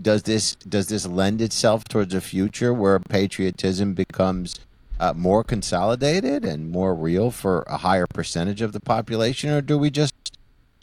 does 0.00 0.24
this 0.24 0.54
does 0.56 0.88
this 0.88 1.06
lend 1.06 1.40
itself 1.40 1.84
towards 1.84 2.14
a 2.14 2.20
future 2.20 2.72
where 2.74 2.98
patriotism 2.98 3.94
becomes 3.94 4.54
uh, 4.98 5.12
more 5.14 5.42
consolidated 5.42 6.44
and 6.44 6.70
more 6.70 6.94
real 6.94 7.30
for 7.30 7.62
a 7.62 7.78
higher 7.78 8.06
percentage 8.06 8.60
of 8.60 8.72
the 8.72 8.80
population, 8.80 9.50
or 9.50 9.60
do 9.60 9.78
we 9.78 9.90
just 9.90 10.14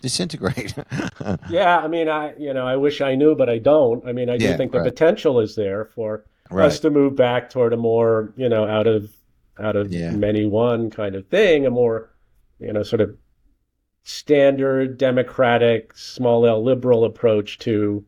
disintegrate? 0.07 0.73
yeah, 1.49 1.79
I 1.79 1.87
mean, 1.87 2.09
I 2.09 2.33
you 2.37 2.53
know, 2.53 2.65
I 2.65 2.75
wish 2.75 3.01
I 3.01 3.15
knew, 3.15 3.35
but 3.35 3.49
I 3.49 3.57
don't. 3.59 4.05
I 4.07 4.11
mean, 4.11 4.29
I 4.29 4.37
do 4.37 4.45
yeah, 4.45 4.57
think 4.57 4.71
the 4.71 4.81
potential 4.81 5.39
is 5.39 5.55
there 5.55 5.85
for 5.85 6.23
right. 6.49 6.65
us 6.65 6.79
to 6.81 6.89
move 6.89 7.15
back 7.15 7.49
toward 7.49 7.73
a 7.73 7.77
more 7.77 8.33
you 8.37 8.49
know 8.49 8.65
out 8.65 8.87
of 8.87 9.11
out 9.59 9.75
of 9.75 9.91
yeah. 9.91 10.11
many 10.11 10.45
one 10.45 10.89
kind 10.89 11.15
of 11.15 11.27
thing, 11.27 11.65
a 11.65 11.69
more 11.69 12.09
you 12.59 12.71
know 12.71 12.83
sort 12.83 13.01
of 13.01 13.15
standard 14.03 14.97
democratic 14.97 15.95
small 15.97 16.45
l 16.45 16.63
liberal 16.63 17.03
approach 17.03 17.57
to 17.59 18.05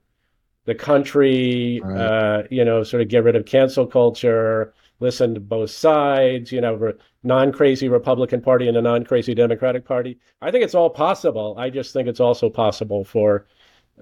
the 0.65 0.75
country, 0.75 1.81
right. 1.83 1.97
uh, 1.99 2.43
you 2.49 2.63
know, 2.63 2.83
sort 2.83 3.01
of 3.01 3.09
get 3.09 3.23
rid 3.23 3.35
of 3.35 3.45
cancel 3.45 3.85
culture, 3.87 4.73
listen 4.99 5.33
to 5.33 5.39
both 5.39 5.71
sides, 5.71 6.51
you 6.51 6.61
know, 6.61 6.93
non 7.23 7.51
crazy 7.51 7.89
Republican 7.89 8.41
Party 8.41 8.67
and 8.67 8.77
a 8.77 8.81
non 8.81 9.03
crazy 9.03 9.33
Democratic 9.33 9.85
Party. 9.85 10.19
I 10.41 10.51
think 10.51 10.63
it's 10.63 10.75
all 10.75 10.89
possible. 10.89 11.55
I 11.57 11.69
just 11.69 11.93
think 11.93 12.07
it's 12.07 12.19
also 12.19 12.49
possible 12.49 13.03
for 13.03 13.47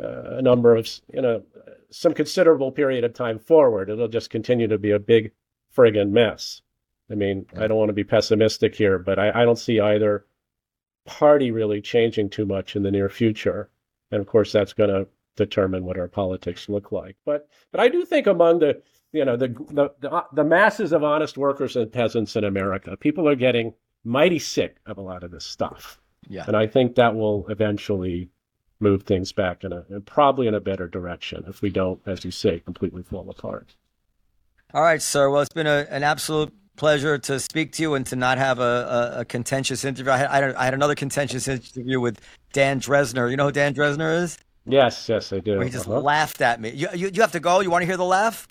uh, 0.01 0.37
a 0.37 0.41
number 0.41 0.75
of, 0.75 0.89
you 1.13 1.21
know, 1.21 1.43
some 1.89 2.13
considerable 2.13 2.71
period 2.71 3.03
of 3.03 3.13
time 3.13 3.39
forward. 3.39 3.89
It'll 3.89 4.07
just 4.07 4.29
continue 4.29 4.67
to 4.67 4.77
be 4.77 4.91
a 4.91 4.99
big 4.99 5.31
friggin' 5.75 6.11
mess. 6.11 6.61
I 7.09 7.15
mean, 7.15 7.45
yeah. 7.53 7.63
I 7.63 7.67
don't 7.67 7.77
want 7.77 7.89
to 7.89 7.93
be 7.93 8.03
pessimistic 8.03 8.75
here, 8.75 8.99
but 8.99 9.17
I, 9.17 9.41
I 9.41 9.45
don't 9.45 9.59
see 9.59 9.79
either 9.79 10.25
party 11.05 11.51
really 11.51 11.81
changing 11.81 12.29
too 12.29 12.45
much 12.45 12.75
in 12.75 12.83
the 12.83 12.91
near 12.91 13.09
future. 13.09 13.69
And 14.11 14.19
of 14.19 14.27
course, 14.27 14.51
that's 14.51 14.73
going 14.73 14.89
to 14.89 15.07
determine 15.35 15.85
what 15.85 15.97
our 15.97 16.07
politics 16.07 16.67
look 16.67 16.91
like. 16.91 17.15
But 17.25 17.47
but 17.71 17.79
I 17.79 17.87
do 17.87 18.03
think 18.03 18.27
among 18.27 18.59
the 18.59 18.81
you 19.11 19.25
know 19.25 19.37
the 19.37 19.49
the 19.69 19.89
the, 19.99 20.23
the 20.33 20.43
masses 20.43 20.91
of 20.91 21.03
honest 21.03 21.37
workers 21.37 21.75
and 21.75 21.91
peasants 21.91 22.35
in 22.35 22.43
America, 22.43 22.97
people 22.97 23.27
are 23.27 23.35
getting 23.35 23.73
mighty 24.03 24.39
sick 24.39 24.77
of 24.85 24.97
a 24.97 25.01
lot 25.01 25.23
of 25.23 25.31
this 25.31 25.45
stuff. 25.45 25.99
Yeah. 26.29 26.43
And 26.47 26.55
I 26.55 26.67
think 26.67 26.95
that 26.95 27.15
will 27.15 27.45
eventually 27.49 28.29
move 28.79 29.03
things 29.03 29.31
back 29.31 29.63
in 29.63 29.73
a 29.73 29.81
probably 30.01 30.47
in 30.47 30.53
a 30.53 30.59
better 30.59 30.87
direction 30.87 31.43
if 31.47 31.61
we 31.61 31.69
don't, 31.69 31.99
as 32.05 32.23
you 32.23 32.31
say, 32.31 32.59
completely 32.59 33.03
fall 33.03 33.29
apart. 33.29 33.75
All 34.73 34.83
right, 34.83 35.01
sir. 35.01 35.29
Well, 35.29 35.41
it's 35.41 35.53
been 35.53 35.67
a, 35.67 35.87
an 35.89 36.03
absolute 36.03 36.53
pleasure 36.75 37.17
to 37.17 37.39
speak 37.39 37.71
to 37.73 37.81
you 37.81 37.95
and 37.95 38.05
to 38.05 38.15
not 38.15 38.37
have 38.37 38.59
a, 38.59 39.13
a, 39.15 39.21
a 39.21 39.25
contentious 39.25 39.83
interview. 39.83 40.11
I 40.11 40.17
had, 40.17 40.55
I 40.55 40.65
had, 40.65 40.73
another 40.73 40.93
contentious 40.93 41.47
interview 41.47 41.99
with 41.99 42.19
Dan 42.53 42.79
Drezner. 42.79 43.31
You 43.31 43.37
know 43.37 43.45
who 43.45 43.51
Dan 43.51 43.73
Drezner 43.73 44.21
is? 44.21 44.37
Yes, 44.65 45.07
yes, 45.07 45.31
I 45.31 45.39
do. 45.39 45.55
Where 45.57 45.65
he 45.65 45.71
just 45.71 45.87
uh-huh. 45.87 46.01
laughed 46.01 46.41
at 46.41 46.59
me. 46.59 46.71
You, 46.71 46.89
you, 46.93 47.09
you 47.13 47.21
have 47.21 47.31
to 47.31 47.39
go. 47.39 47.61
You 47.61 47.71
want 47.71 47.83
to 47.83 47.85
hear 47.87 47.97
the 47.97 48.03
laugh? 48.03 48.47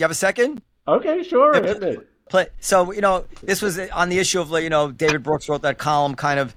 Do 0.00 0.04
you 0.04 0.06
have 0.06 0.12
a 0.12 0.14
second? 0.14 0.62
Okay, 0.88 1.22
sure. 1.22 1.54
Yeah, 1.54 1.74
play, 1.74 1.98
play, 2.30 2.46
so 2.58 2.90
you 2.90 3.02
know, 3.02 3.26
this 3.42 3.60
was 3.60 3.78
on 3.78 4.08
the 4.08 4.18
issue 4.18 4.40
of 4.40 4.50
you 4.52 4.70
know, 4.70 4.90
David 4.90 5.22
Brooks 5.22 5.46
wrote 5.46 5.60
that 5.60 5.76
column, 5.76 6.14
kind 6.14 6.40
of 6.40 6.56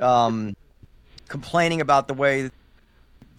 um, 0.00 0.54
complaining 1.26 1.80
about 1.80 2.06
the 2.06 2.14
way 2.14 2.48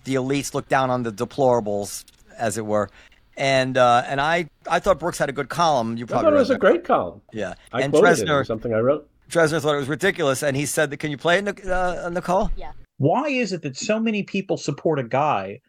the 0.03 0.15
elites 0.15 0.53
look 0.53 0.67
down 0.67 0.89
on 0.89 1.03
the 1.03 1.13
deplorables, 1.13 2.03
as 2.37 2.57
it 2.57 2.65
were. 2.65 2.89
And 3.37 3.77
uh, 3.77 4.03
and 4.05 4.19
I 4.19 4.49
I 4.69 4.79
thought 4.79 4.99
Brooks 4.99 5.17
had 5.17 5.29
a 5.29 5.31
good 5.31 5.47
column. 5.47 5.95
You 5.95 6.05
probably 6.05 6.27
I 6.27 6.31
thought 6.31 6.35
it 6.35 6.39
was 6.39 6.49
a 6.49 6.57
great 6.57 6.83
column. 6.83 7.21
Yeah, 7.31 7.53
I 7.71 7.83
and 7.83 7.93
Drezner 7.93 8.45
something 8.45 8.73
I 8.73 8.79
wrote. 8.79 9.09
Drezner 9.29 9.61
thought 9.61 9.75
it 9.75 9.79
was 9.79 9.87
ridiculous, 9.87 10.43
and 10.43 10.57
he 10.57 10.65
said 10.65 10.89
that. 10.89 10.97
Can 10.97 11.09
you 11.09 11.17
play 11.17 11.39
it, 11.39 11.65
uh, 11.65 12.09
Nicole? 12.09 12.51
Yeah. 12.57 12.73
Why 12.97 13.29
is 13.29 13.53
it 13.53 13.61
that 13.61 13.77
so 13.77 13.97
many 13.97 14.23
people 14.23 14.57
support 14.57 14.99
a 14.99 15.05
guy 15.05 15.61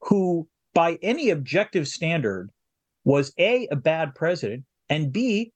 who, 0.00 0.48
by 0.72 0.98
any 1.02 1.28
objective 1.28 1.86
standard, 1.86 2.48
was 3.04 3.32
A, 3.38 3.68
a 3.70 3.76
bad 3.76 4.14
president, 4.14 4.64
and 4.88 5.12
B, 5.12 5.52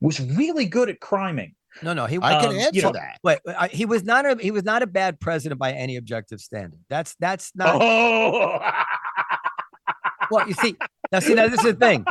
was 0.00 0.20
really 0.20 0.66
good 0.66 0.88
at 0.88 1.00
criming? 1.00 1.54
No, 1.82 1.92
no, 1.92 2.06
he. 2.06 2.18
I 2.20 2.40
can 2.40 2.50
um, 2.50 2.56
answer 2.56 2.70
you 2.72 2.82
know, 2.82 2.92
that. 2.92 3.18
Wait, 3.22 3.38
I, 3.46 3.68
he 3.68 3.84
was 3.84 4.02
not 4.02 4.26
a 4.26 4.36
he 4.40 4.50
was 4.50 4.64
not 4.64 4.82
a 4.82 4.86
bad 4.86 5.20
president 5.20 5.58
by 5.58 5.72
any 5.72 5.96
objective 5.96 6.40
standard. 6.40 6.80
That's 6.88 7.14
that's 7.20 7.52
not. 7.54 7.80
Oh. 7.80 8.58
well, 10.30 10.48
you 10.48 10.54
see, 10.54 10.76
now 11.12 11.20
see, 11.20 11.34
now 11.34 11.46
this 11.46 11.60
is 11.60 11.66
the 11.66 11.74
thing. 11.74 12.04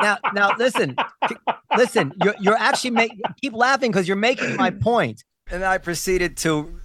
Now, 0.00 0.18
now 0.34 0.54
listen, 0.58 0.96
listen. 1.76 2.12
You're 2.22 2.34
you're 2.38 2.56
actually 2.56 2.90
make 2.90 3.12
keep 3.40 3.54
laughing 3.54 3.90
because 3.90 4.06
you're 4.06 4.16
making 4.16 4.56
my 4.56 4.70
point. 4.82 5.24
And 5.50 5.64
I 5.64 5.78
proceeded 5.78 6.36
to 6.38 6.80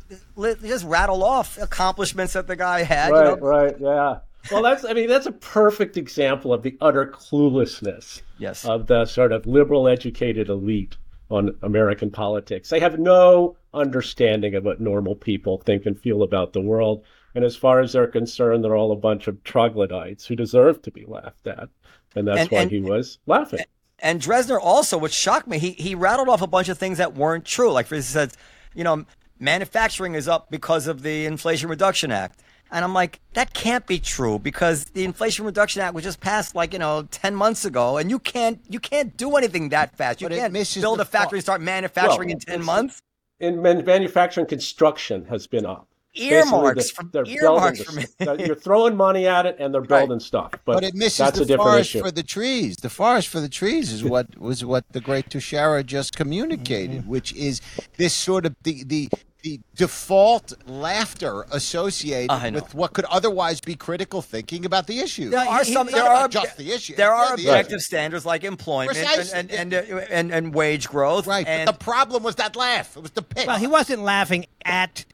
just 0.62 0.86
rattle 0.86 1.24
off 1.24 1.58
accomplishments 1.58 2.34
that 2.34 2.48
the 2.48 2.56
guy 2.56 2.84
had. 2.84 3.12
Right, 3.12 3.30
you 3.30 3.36
know? 3.36 3.36
right, 3.38 3.76
yeah. 3.80 4.20
Well, 4.52 4.64
that's 4.64 4.86
I 4.86 4.94
mean 4.94 5.08
that's 5.08 5.26
a 5.26 5.32
perfect 5.32 5.98
example 5.98 6.54
of 6.54 6.64
the 6.64 6.78
utter 6.82 7.06
cluelessness 7.06 8.22
yes. 8.38 8.66
of 8.66 8.88
the 8.88 9.06
sort 9.06 9.32
of 9.32 9.46
liberal 9.46 9.88
educated 9.88 10.50
elite 10.50 10.98
on 11.30 11.56
American 11.62 12.10
politics. 12.10 12.70
They 12.70 12.80
have 12.80 13.00
no 13.00 13.56
understanding 13.74 14.56
of 14.56 14.66
what 14.66 14.82
normal 14.82 15.16
people 15.16 15.60
think 15.60 15.86
and 15.86 16.00
feel 16.00 16.24
about 16.24 16.54
the 16.54 16.62
world. 16.62 17.04
And 17.36 17.46
as 17.46 17.56
far 17.56 17.80
as 17.80 17.94
they're 17.94 18.08
concerned, 18.08 18.64
they're 18.64 18.76
all 18.76 18.92
a 18.92 18.96
bunch 18.96 19.28
of 19.28 19.44
troglodytes 19.44 20.26
who 20.26 20.36
deserve 20.36 20.82
to 20.82 20.92
be 20.92 21.06
laughed 21.06 21.46
at. 21.46 21.70
And 22.16 22.28
that's 22.28 22.42
and, 22.42 22.50
why 22.50 22.62
and, 22.62 22.72
he 22.72 22.82
was 22.82 23.20
laughing. 23.28 23.60
And 24.00 24.20
Drezner 24.20 24.60
also, 24.60 24.98
which 24.98 25.14
shocked 25.14 25.48
me, 25.48 25.60
he, 25.60 25.72
he 25.72 25.94
rattled 25.94 26.30
off 26.30 26.42
a 26.42 26.48
bunch 26.48 26.70
of 26.70 26.78
things 26.78 26.98
that 26.98 27.14
weren't 27.14 27.46
true. 27.46 27.72
Like, 27.72 27.86
for 27.86 27.96
instance, 27.96 28.36
you 28.74 28.84
know, 28.84 29.06
manufacturing 29.38 30.16
is 30.16 30.28
up 30.28 30.50
because 30.50 30.88
of 30.88 31.04
the 31.04 31.26
Inflation 31.26 31.70
Reduction 31.70 32.12
Act. 32.12 32.42
And 32.72 32.86
I'm 32.86 32.94
like, 32.94 33.20
that 33.34 33.54
can't 33.54 33.86
be 33.88 34.00
true 34.00 34.38
because 34.38 34.86
the 34.86 35.04
Inflation 35.04 35.46
Reduction 35.46 35.82
Act 35.82 35.94
was 35.96 36.04
just 36.04 36.20
passed 36.20 36.54
like, 36.56 36.72
you 36.74 36.80
know, 36.80 37.08
10 37.10 37.36
months 37.36 37.66
ago 37.66 37.98
and 37.98 38.10
you 38.10 38.20
can't 38.20 38.60
you 38.70 38.80
can't 38.80 39.16
do 39.18 39.36
anything 39.38 39.70
that 39.70 39.96
fast. 39.98 40.22
You 40.22 40.30
but 40.30 40.38
can't 40.38 40.54
build 40.82 41.00
a 41.00 41.06
factory 41.06 41.40
and 41.40 41.44
start 41.44 41.62
manufacturing 41.62 42.30
well, 42.30 42.36
in 42.36 42.40
10 42.40 42.64
months. 42.64 43.02
In 43.40 43.62
manufacturing 43.62 44.46
construction 44.46 45.26
has 45.26 45.48
been 45.48 45.66
up. 45.66 45.88
earmarks 46.16 46.76
Basically, 46.76 46.96
from 46.96 47.10
they're 47.14 47.26
earmarks 47.28 47.84
building 47.84 48.06
from 48.18 48.38
the- 48.38 48.46
You're 48.48 48.56
throwing 48.56 48.98
money 48.98 49.28
at 49.28 49.46
it, 49.46 49.56
and 49.60 49.72
they're 49.74 49.82
Right. 49.82 50.00
building 50.08 50.20
stuff. 50.20 50.52
But, 50.66 50.74
But 50.74 50.84
it 50.84 50.96
misses 50.96 51.18
that's 51.20 51.38
the 51.38 51.44
a 51.44 51.48
different 51.48 51.70
forest 51.70 51.90
issue. 51.96 52.04
for 52.04 52.12
the 52.12 52.24
trees. 52.24 52.78
The 52.78 52.90
forest 52.90 53.28
for 53.30 53.40
the 53.40 53.48
trees 53.48 53.92
is 53.94 54.04
what 54.04 54.38
was 54.38 54.66
what 54.66 54.86
the 54.92 55.00
great 55.00 55.30
Tushara 55.30 55.86
just 55.86 56.16
communicated, 56.16 57.02
Mm-hmm. 57.02 57.10
which 57.10 57.32
is 57.34 57.62
this 57.98 58.14
sort 58.14 58.46
of 58.46 58.56
the 58.64 58.84
the 58.84 59.10
the 59.42 59.60
default 59.76 60.54
laughter 60.68 61.46
associated 61.52 62.32
I 62.32 62.50
with 62.50 62.76
what 62.76 62.94
could 62.94 63.06
otherwise 63.06 63.62
be 63.62 63.76
critical 63.76 64.22
thinking 64.22 64.66
about 64.66 64.88
the 64.88 65.00
issue. 65.00 65.30
There 65.30 65.48
are 65.48 65.64
some. 65.64 65.88
There 65.88 66.04
are 66.04 66.28
just 66.28 66.58
the 66.58 66.72
issue. 66.72 66.96
There 66.96 67.14
are 67.14 67.34
objective 67.34 67.78
issue. 67.78 67.80
standards 67.80 68.26
like 68.26 68.44
employment 68.44 68.98
and 68.98 69.52
and, 69.52 69.52
and, 69.52 69.74
uh, 69.74 69.98
and 70.10 70.32
and 70.34 70.54
wage 70.54 70.90
growth. 70.90 71.28
Right, 71.28 71.48
And 71.48 71.66
but 71.66 71.80
the 71.80 71.84
problem 71.84 72.24
was 72.24 72.36
that 72.36 72.56
laugh. 72.56 72.98
It 72.98 73.02
was 73.02 73.12
the 73.12 73.22
pick. 73.22 73.48
Well, 73.48 73.58
he 73.58 73.68
wasn't 73.68 74.02
laughing 74.04 74.46
at 74.66 75.06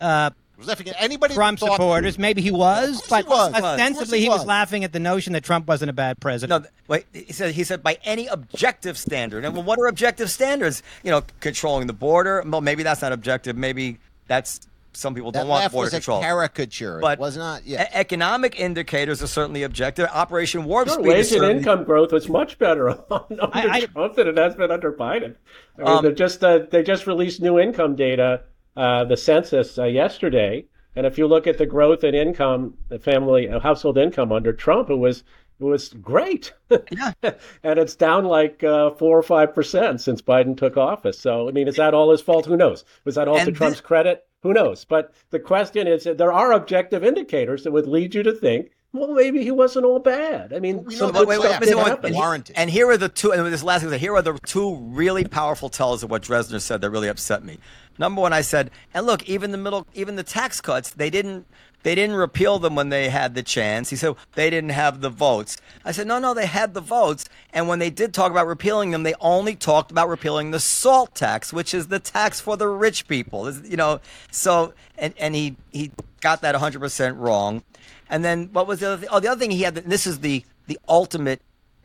uh, 0.00 0.30
He 0.30 0.47
was 0.58 0.68
laughing 0.68 0.88
at 0.88 0.96
anybody. 0.98 1.32
that 1.34 1.38
Trump 1.38 1.58
thought- 1.58 1.72
supporters. 1.72 2.18
Maybe 2.18 2.42
he 2.42 2.50
was, 2.50 2.98
course 2.98 3.08
but 3.08 3.24
he 3.24 3.30
was. 3.30 3.54
Ostensibly 3.54 4.18
he 4.18 4.24
he 4.24 4.28
was 4.28 4.40
was. 4.40 4.46
laughing 4.46 4.84
at 4.84 4.92
the 4.92 5.00
notion 5.00 5.32
that 5.34 5.44
Trump 5.44 5.66
wasn't 5.66 5.90
a 5.90 5.92
bad 5.94 6.20
president. 6.20 6.64
no, 6.64 6.68
wait. 6.88 7.06
He 7.12 7.32
said. 7.32 7.54
He 7.54 7.64
said 7.64 7.82
by 7.82 7.98
any 8.04 8.26
objective 8.26 8.98
standard. 8.98 9.44
And 9.44 9.54
well, 9.54 9.62
what 9.62 9.78
are 9.78 9.86
objective 9.86 10.30
standards? 10.30 10.82
You 11.02 11.10
know, 11.10 11.22
controlling 11.40 11.86
the 11.86 11.92
border. 11.92 12.42
Well, 12.46 12.60
maybe 12.60 12.82
that's 12.82 13.02
not 13.02 13.12
objective. 13.12 13.56
Maybe 13.56 13.98
that's 14.26 14.60
some 14.94 15.14
people 15.14 15.30
That 15.30 15.40
don't 15.40 15.48
want 15.48 15.62
laugh 15.62 15.72
border 15.72 15.86
was 15.86 15.92
a 15.92 15.96
control. 15.98 16.20
caricature. 16.20 16.98
But 17.00 17.18
it 17.18 17.20
was 17.20 17.36
not. 17.36 17.64
Yeah. 17.64 17.88
Economic 17.92 18.58
indicators 18.58 19.22
are 19.22 19.28
certainly 19.28 19.62
objective. 19.62 20.08
Operation 20.12 20.64
Warp 20.64 20.88
Sure, 20.88 20.98
Speed 20.98 21.12
is 21.16 21.30
wage 21.30 21.40
and 21.42 21.58
income 21.58 21.84
growth 21.84 22.10
was 22.10 22.28
much 22.28 22.58
better 22.58 22.90
under 23.10 23.42
I- 23.52 23.68
I- 23.70 23.86
Trump 23.86 24.16
than 24.16 24.26
it 24.26 24.36
has 24.36 24.56
been 24.56 24.72
under 24.72 24.92
Biden. 24.92 25.36
I 25.78 25.82
mean, 25.82 25.88
Um, 25.98 26.04
they 26.04 26.12
just 26.14 26.42
uh, 26.42 26.60
they 26.70 26.82
just 26.82 27.06
released 27.06 27.40
new 27.40 27.60
income 27.60 27.94
data, 27.94 28.40
uh, 28.78 29.04
the 29.04 29.16
census 29.16 29.76
uh, 29.76 29.84
yesterday, 29.84 30.64
and 30.94 31.04
if 31.04 31.18
you 31.18 31.26
look 31.26 31.48
at 31.48 31.58
the 31.58 31.66
growth 31.66 32.04
in 32.04 32.14
income, 32.14 32.74
the 32.88 32.98
family 33.00 33.48
uh, 33.48 33.58
household 33.58 33.98
income 33.98 34.30
under 34.30 34.52
Trump, 34.52 34.88
it 34.88 34.94
was 34.94 35.24
it 35.60 35.64
was 35.64 35.88
great. 35.88 36.52
Yeah. 36.92 37.12
and 37.22 37.78
it's 37.80 37.96
down 37.96 38.24
like 38.24 38.62
uh, 38.62 38.90
four 38.90 39.18
or 39.18 39.22
five 39.24 39.52
percent 39.52 40.00
since 40.00 40.22
Biden 40.22 40.56
took 40.56 40.76
office. 40.76 41.18
So 41.18 41.48
I 41.48 41.50
mean, 41.50 41.66
is 41.66 41.74
that 41.74 41.92
all 41.92 42.12
his 42.12 42.20
fault? 42.20 42.46
Who 42.46 42.56
knows? 42.56 42.84
Was 43.04 43.16
that 43.16 43.26
all 43.26 43.36
And 43.36 43.46
to 43.46 43.52
thi- 43.52 43.58
Trump's 43.58 43.80
credit? 43.80 44.24
Who 44.44 44.52
knows? 44.52 44.84
But 44.84 45.12
the 45.30 45.40
question 45.40 45.88
is, 45.88 46.04
that 46.04 46.16
there 46.16 46.32
are 46.32 46.52
objective 46.52 47.02
indicators 47.02 47.64
that 47.64 47.72
would 47.72 47.88
lead 47.88 48.14
you 48.14 48.22
to 48.22 48.32
think, 48.32 48.70
well, 48.92 49.08
maybe 49.08 49.42
he 49.42 49.50
wasn't 49.50 49.84
all 49.84 49.98
bad. 49.98 50.52
I 50.52 50.60
mean, 50.60 50.84
we 50.84 50.94
some 50.94 51.12
know 51.12 51.20
good 51.20 51.28
wait, 51.28 51.40
stuff 51.40 51.60
wait, 51.60 51.66
did 51.66 51.76
wait, 51.76 52.02
wait, 52.02 52.14
and, 52.14 52.50
and 52.54 52.70
here 52.70 52.88
are 52.88 52.96
the 52.96 53.08
two. 53.08 53.32
And 53.32 53.44
this 53.52 53.62
last 53.62 53.84
thing, 53.84 53.98
here 53.98 54.14
are 54.14 54.22
the 54.22 54.38
two 54.46 54.76
really 54.76 55.24
powerful 55.24 55.68
tells 55.68 56.02
of 56.02 56.10
what 56.10 56.22
Drezner 56.22 56.60
said 56.60 56.80
that 56.80 56.90
really 56.90 57.08
upset 57.08 57.44
me. 57.44 57.58
Number 57.98 58.20
one, 58.20 58.32
I 58.32 58.42
said, 58.42 58.70
and 58.94 59.06
look, 59.06 59.28
even 59.28 59.50
the 59.50 59.58
middle, 59.58 59.86
even 59.94 60.16
the 60.16 60.22
tax 60.22 60.60
cuts, 60.60 60.90
they 60.90 61.10
didn't, 61.10 61.46
they 61.82 61.94
didn't 61.94 62.16
repeal 62.16 62.58
them 62.58 62.74
when 62.74 62.88
they 62.88 63.08
had 63.08 63.34
the 63.34 63.42
chance. 63.42 63.90
He 63.90 63.96
said 63.96 64.14
they 64.34 64.50
didn't 64.50 64.70
have 64.70 65.00
the 65.00 65.10
votes. 65.10 65.58
I 65.84 65.92
said, 65.92 66.06
no, 66.06 66.18
no, 66.18 66.34
they 66.34 66.46
had 66.46 66.74
the 66.74 66.80
votes. 66.80 67.28
And 67.52 67.68
when 67.68 67.78
they 67.78 67.90
did 67.90 68.14
talk 68.14 68.30
about 68.30 68.46
repealing 68.46 68.90
them, 68.90 69.02
they 69.02 69.14
only 69.20 69.54
talked 69.56 69.90
about 69.90 70.08
repealing 70.08 70.50
the 70.50 70.60
salt 70.60 71.14
tax, 71.14 71.52
which 71.52 71.74
is 71.74 71.88
the 71.88 71.98
tax 71.98 72.40
for 72.40 72.56
the 72.56 72.68
rich 72.68 73.06
people. 73.08 73.52
You 73.52 73.76
know, 73.76 74.00
so 74.30 74.74
and 74.96 75.14
and 75.18 75.34
he 75.34 75.56
he 75.72 75.90
got 76.20 76.40
that 76.42 76.54
100 76.54 76.80
percent 76.80 77.16
wrong. 77.16 77.62
And 78.10 78.24
then 78.24 78.50
what 78.52 78.66
was 78.66 78.80
the 78.80 78.88
other 78.88 78.96
thing? 78.98 79.08
Oh, 79.12 79.20
the 79.20 79.28
other 79.28 79.38
thing 79.38 79.50
he 79.50 79.62
had. 79.62 79.76
This 79.76 80.06
is 80.06 80.20
the 80.20 80.44
the 80.66 80.78
ultimate, 80.88 81.40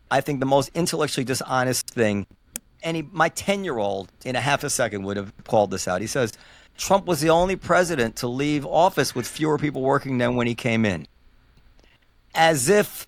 I 0.09 0.21
think, 0.21 0.39
the 0.39 0.45
most 0.45 0.71
intellectually 0.73 1.25
dishonest 1.25 1.89
thing. 1.89 2.27
And 2.83 3.11
my 3.13 3.29
ten 3.29 3.63
year 3.63 3.77
old, 3.77 4.11
in 4.25 4.35
a 4.35 4.41
half 4.41 4.63
a 4.63 4.69
second, 4.69 5.03
would 5.03 5.17
have 5.17 5.31
called 5.45 5.71
this 5.71 5.87
out. 5.87 6.01
He 6.01 6.07
says, 6.07 6.33
Trump 6.77 7.05
was 7.05 7.21
the 7.21 7.29
only 7.29 7.55
president 7.55 8.15
to 8.17 8.27
leave 8.27 8.65
office 8.65 9.15
with 9.15 9.27
fewer 9.27 9.57
people 9.57 9.81
working 9.81 10.17
than 10.17 10.35
when 10.35 10.47
he 10.47 10.55
came 10.55 10.85
in, 10.85 11.07
as 12.35 12.67
if 12.69 13.05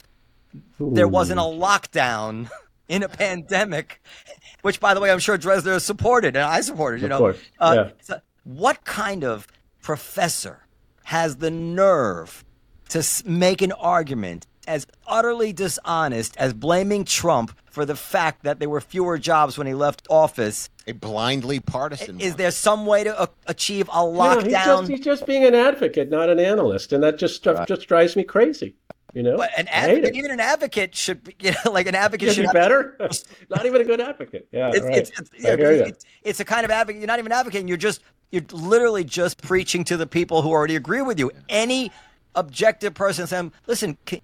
there 0.80 1.08
wasn't 1.08 1.40
a 1.40 1.44
lockdown 1.44 2.50
in 2.88 3.04
a 3.04 3.10
pandemic. 3.10 4.02
Which, 4.62 4.80
by 4.80 4.94
the 4.94 5.02
way, 5.02 5.12
I'm 5.12 5.20
sure 5.20 5.38
Drezner 5.38 5.80
supported, 5.82 6.36
and 6.36 6.46
I 6.46 6.62
supported. 6.62 7.02
You 7.02 7.06
Of 7.08 7.10
know, 7.10 7.18
course, 7.20 7.38
Uh, 7.60 7.74
yeah. 7.76 7.92
so 8.02 8.20
what 8.44 8.84
kind 8.86 9.24
of 9.24 9.48
professor 9.82 10.66
has 11.04 11.38
the 11.38 11.52
nerve 11.52 12.44
to 12.90 13.06
make 13.26 13.62
an 13.62 13.72
argument 13.74 14.48
as 14.66 14.86
utterly 15.08 15.54
dishonest 15.54 16.36
as 16.38 16.54
blaming 16.54 17.06
Trump 17.06 17.58
for 17.66 17.86
the 17.86 17.96
fact 17.96 18.44
that 18.44 18.60
there 18.60 18.70
were 18.70 18.82
fewer 18.82 19.18
jobs 19.18 19.58
when 19.58 19.68
he 19.68 19.74
left 19.74 20.08
office? 20.10 20.70
a 20.88 20.92
blindly 20.94 21.60
partisan. 21.60 22.20
Is 22.20 22.34
one. 22.34 22.38
there 22.38 22.52
some 22.52 22.86
way 22.86 23.04
to 23.04 23.20
uh, 23.20 23.26
achieve 23.48 23.90
a 23.92 23.96
No, 24.06 24.40
he's 24.40 24.54
just, 24.54 24.68
lockdown? 24.68 24.88
he's 24.88 25.00
just 25.00 25.26
being 25.26 25.44
an 25.44 25.56
advocate, 25.56 26.12
not 26.12 26.30
an 26.30 26.40
analyst, 26.40 26.94
and 26.94 27.04
that 27.04 27.18
just 27.18 27.36
stuff 27.36 27.68
just 27.68 27.88
drives 27.88 28.16
me 28.16 28.24
crazy. 28.24 28.76
You 29.16 29.24
know, 29.24 29.38
But 29.38 29.50
an 29.58 29.68
advocate, 29.70 30.14
even 30.16 30.30
an 30.30 30.40
advocate 30.42 30.94
should, 30.94 31.24
be, 31.24 31.36
you 31.40 31.52
know, 31.52 31.72
like 31.72 31.88
an 31.88 31.96
advocate 31.96 32.28
Should 32.28 32.36
should 32.36 32.48
be 32.48 32.54
better. 32.54 32.98
not 33.50 33.66
even 33.66 33.82
a 33.82 33.84
good 33.86 34.00
advocate. 34.02 34.48
Yeah, 34.52 34.70
It's, 34.74 34.82
right. 34.82 34.98
it's, 34.98 35.10
it's, 35.20 35.32
I 35.46 35.50
yeah, 35.50 35.56
hear 35.56 35.72
you. 35.74 35.84
it's, 35.86 36.06
it's 36.22 36.40
a 36.42 36.46
kind 36.46 36.66
of 36.66 36.70
advocate. 36.72 37.00
You're 37.02 37.08
not 37.08 37.18
even 37.20 37.32
advocating. 37.32 37.68
You're 37.68 37.78
just 37.78 38.02
you're 38.32 38.44
literally 38.52 39.04
just 39.06 39.42
preaching 39.42 39.84
to 39.86 39.98
the 39.98 40.06
people 40.06 40.42
who 40.44 40.50
already 40.50 40.76
agree 40.76 41.02
with 41.02 41.18
you. 41.18 41.32
Any 41.50 41.92
objective 42.36 42.94
person 42.94 43.26
saying, 43.26 43.54
"Listen, 43.68 43.98
can, 44.06 44.20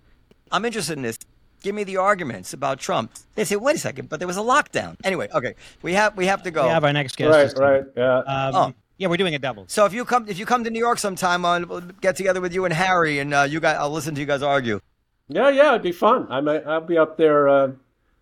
I'm 0.51 0.65
interested 0.65 0.97
in 0.97 1.03
this. 1.03 1.17
Give 1.63 1.75
me 1.75 1.83
the 1.83 1.97
arguments 1.97 2.53
about 2.53 2.79
Trump." 2.79 3.11
They 3.35 3.45
say, 3.45 3.55
"Wait 3.55 3.75
a 3.75 3.79
second, 3.79 4.09
but 4.09 4.19
there 4.19 4.27
was 4.27 4.37
a 4.37 4.41
lockdown." 4.41 4.95
Anyway, 5.03 5.29
okay, 5.33 5.55
we 5.81 5.93
have 5.93 6.17
we 6.17 6.25
have 6.27 6.43
to 6.43 6.51
go. 6.51 6.63
we 6.63 6.69
have 6.69 6.83
our 6.83 6.93
next 6.93 7.17
guest. 7.17 7.57
Right, 7.57 7.83
right. 7.83 7.83
Yeah. 7.95 8.17
Um, 8.19 8.55
Oh. 8.55 8.73
Yeah, 8.97 9.07
we're 9.07 9.17
doing 9.17 9.33
a 9.33 9.39
double. 9.39 9.65
so 9.67 9.85
if 9.85 9.93
you 9.93 10.05
come 10.05 10.27
if 10.27 10.37
you 10.37 10.45
come 10.45 10.63
to 10.63 10.69
New 10.69 10.79
York 10.79 10.99
sometime, 10.99 11.43
I'll 11.43 11.81
get 12.01 12.15
together 12.15 12.39
with 12.39 12.53
you 12.53 12.65
and 12.65 12.73
Harry, 12.73 13.17
and 13.19 13.33
uh, 13.33 13.41
you 13.49 13.59
guys, 13.59 13.77
I'll 13.79 13.89
listen 13.89 14.13
to 14.13 14.21
you 14.21 14.27
guys 14.27 14.43
argue. 14.43 14.79
yeah, 15.27 15.49
yeah, 15.49 15.69
it'd 15.69 15.81
be 15.81 15.91
fun. 15.91 16.27
I 16.29 16.39
might, 16.41 16.67
I'll 16.67 16.81
be 16.81 16.99
up 16.99 17.17
there, 17.17 17.47
uh, 17.47 17.71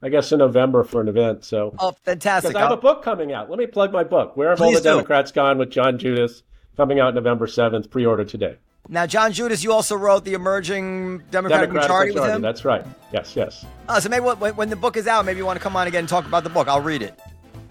I 0.02 0.08
guess, 0.08 0.32
in 0.32 0.40
November 0.40 0.86
for 0.86 1.02
an 1.02 1.10
event. 1.10 1.44
So, 1.44 1.76
Oh, 1.80 1.92
fantastic! 2.06 2.52
because 2.52 2.60
I 2.60 2.62
have 2.62 2.72
a 2.72 2.76
I'll- 2.76 2.80
book 2.82 3.04
coming 3.04 3.34
out. 3.34 3.50
Let 3.50 3.60
me 3.60 3.68
plug 3.68 3.92
my 3.92 4.06
book. 4.06 4.38
Where 4.38 4.50
have 4.52 4.62
all 4.62 4.72
the 4.72 4.78
do. 4.78 4.84
Democrats 4.84 5.34
gone 5.34 5.58
with 5.58 5.70
John 5.70 5.98
Judis? 5.98 6.44
Coming 6.78 7.02
out 7.02 7.14
November 7.14 7.46
seventh. 7.48 7.90
Pre-order 7.90 8.24
today. 8.24 8.56
Now, 8.88 9.06
John 9.06 9.32
Judis, 9.32 9.64
you 9.64 9.72
also 9.72 9.96
wrote 9.96 10.26
the 10.26 10.34
emerging 10.34 11.20
Democratic, 11.30 11.70
Democratic 11.70 11.74
majority, 11.74 12.12
with 12.14 12.24
him. 12.24 12.42
That's 12.42 12.66
right. 12.66 12.84
Yes, 13.14 13.36
yes. 13.36 13.66
Oh, 13.88 14.00
so 14.00 14.10
maybe 14.10 14.26
when, 14.26 14.56
when 14.56 14.70
the 14.70 14.76
book 14.76 14.98
is 14.98 15.06
out, 15.08 15.26
maybe 15.26 15.38
you 15.38 15.46
want 15.46 15.58
to 15.60 15.64
come 15.64 15.76
on 15.76 15.88
again 15.88 16.00
and 16.00 16.10
talk 16.10 16.26
about 16.26 16.44
the 16.44 16.50
book. 16.50 16.68
I'll 16.68 16.82
read 16.82 17.04
it. 17.04 17.20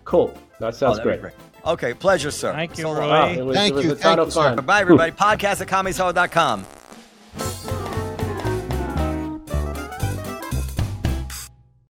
Cool. 0.05 0.29
That 0.61 0.69
Oh, 0.69 0.71
sounds 0.71 0.99
that'd 0.99 1.13
be 1.15 1.19
great. 1.21 1.35
Okay, 1.65 1.95
pleasure, 1.95 2.31
sir. 2.31 2.53
Thank 2.53 2.79
you, 2.79 2.85
So. 2.85 2.93
Roy. 2.95 3.09
Wow, 3.09 3.45
was, 3.45 3.57
Thank 3.57 3.75
you, 3.83 3.95
thank 3.95 4.35
you, 4.35 4.63
Bye, 4.63 4.81
everybody. 4.81 5.13
Podcast 5.13 5.61
at 5.61 5.67
ComedyShow.com. 5.67 7.78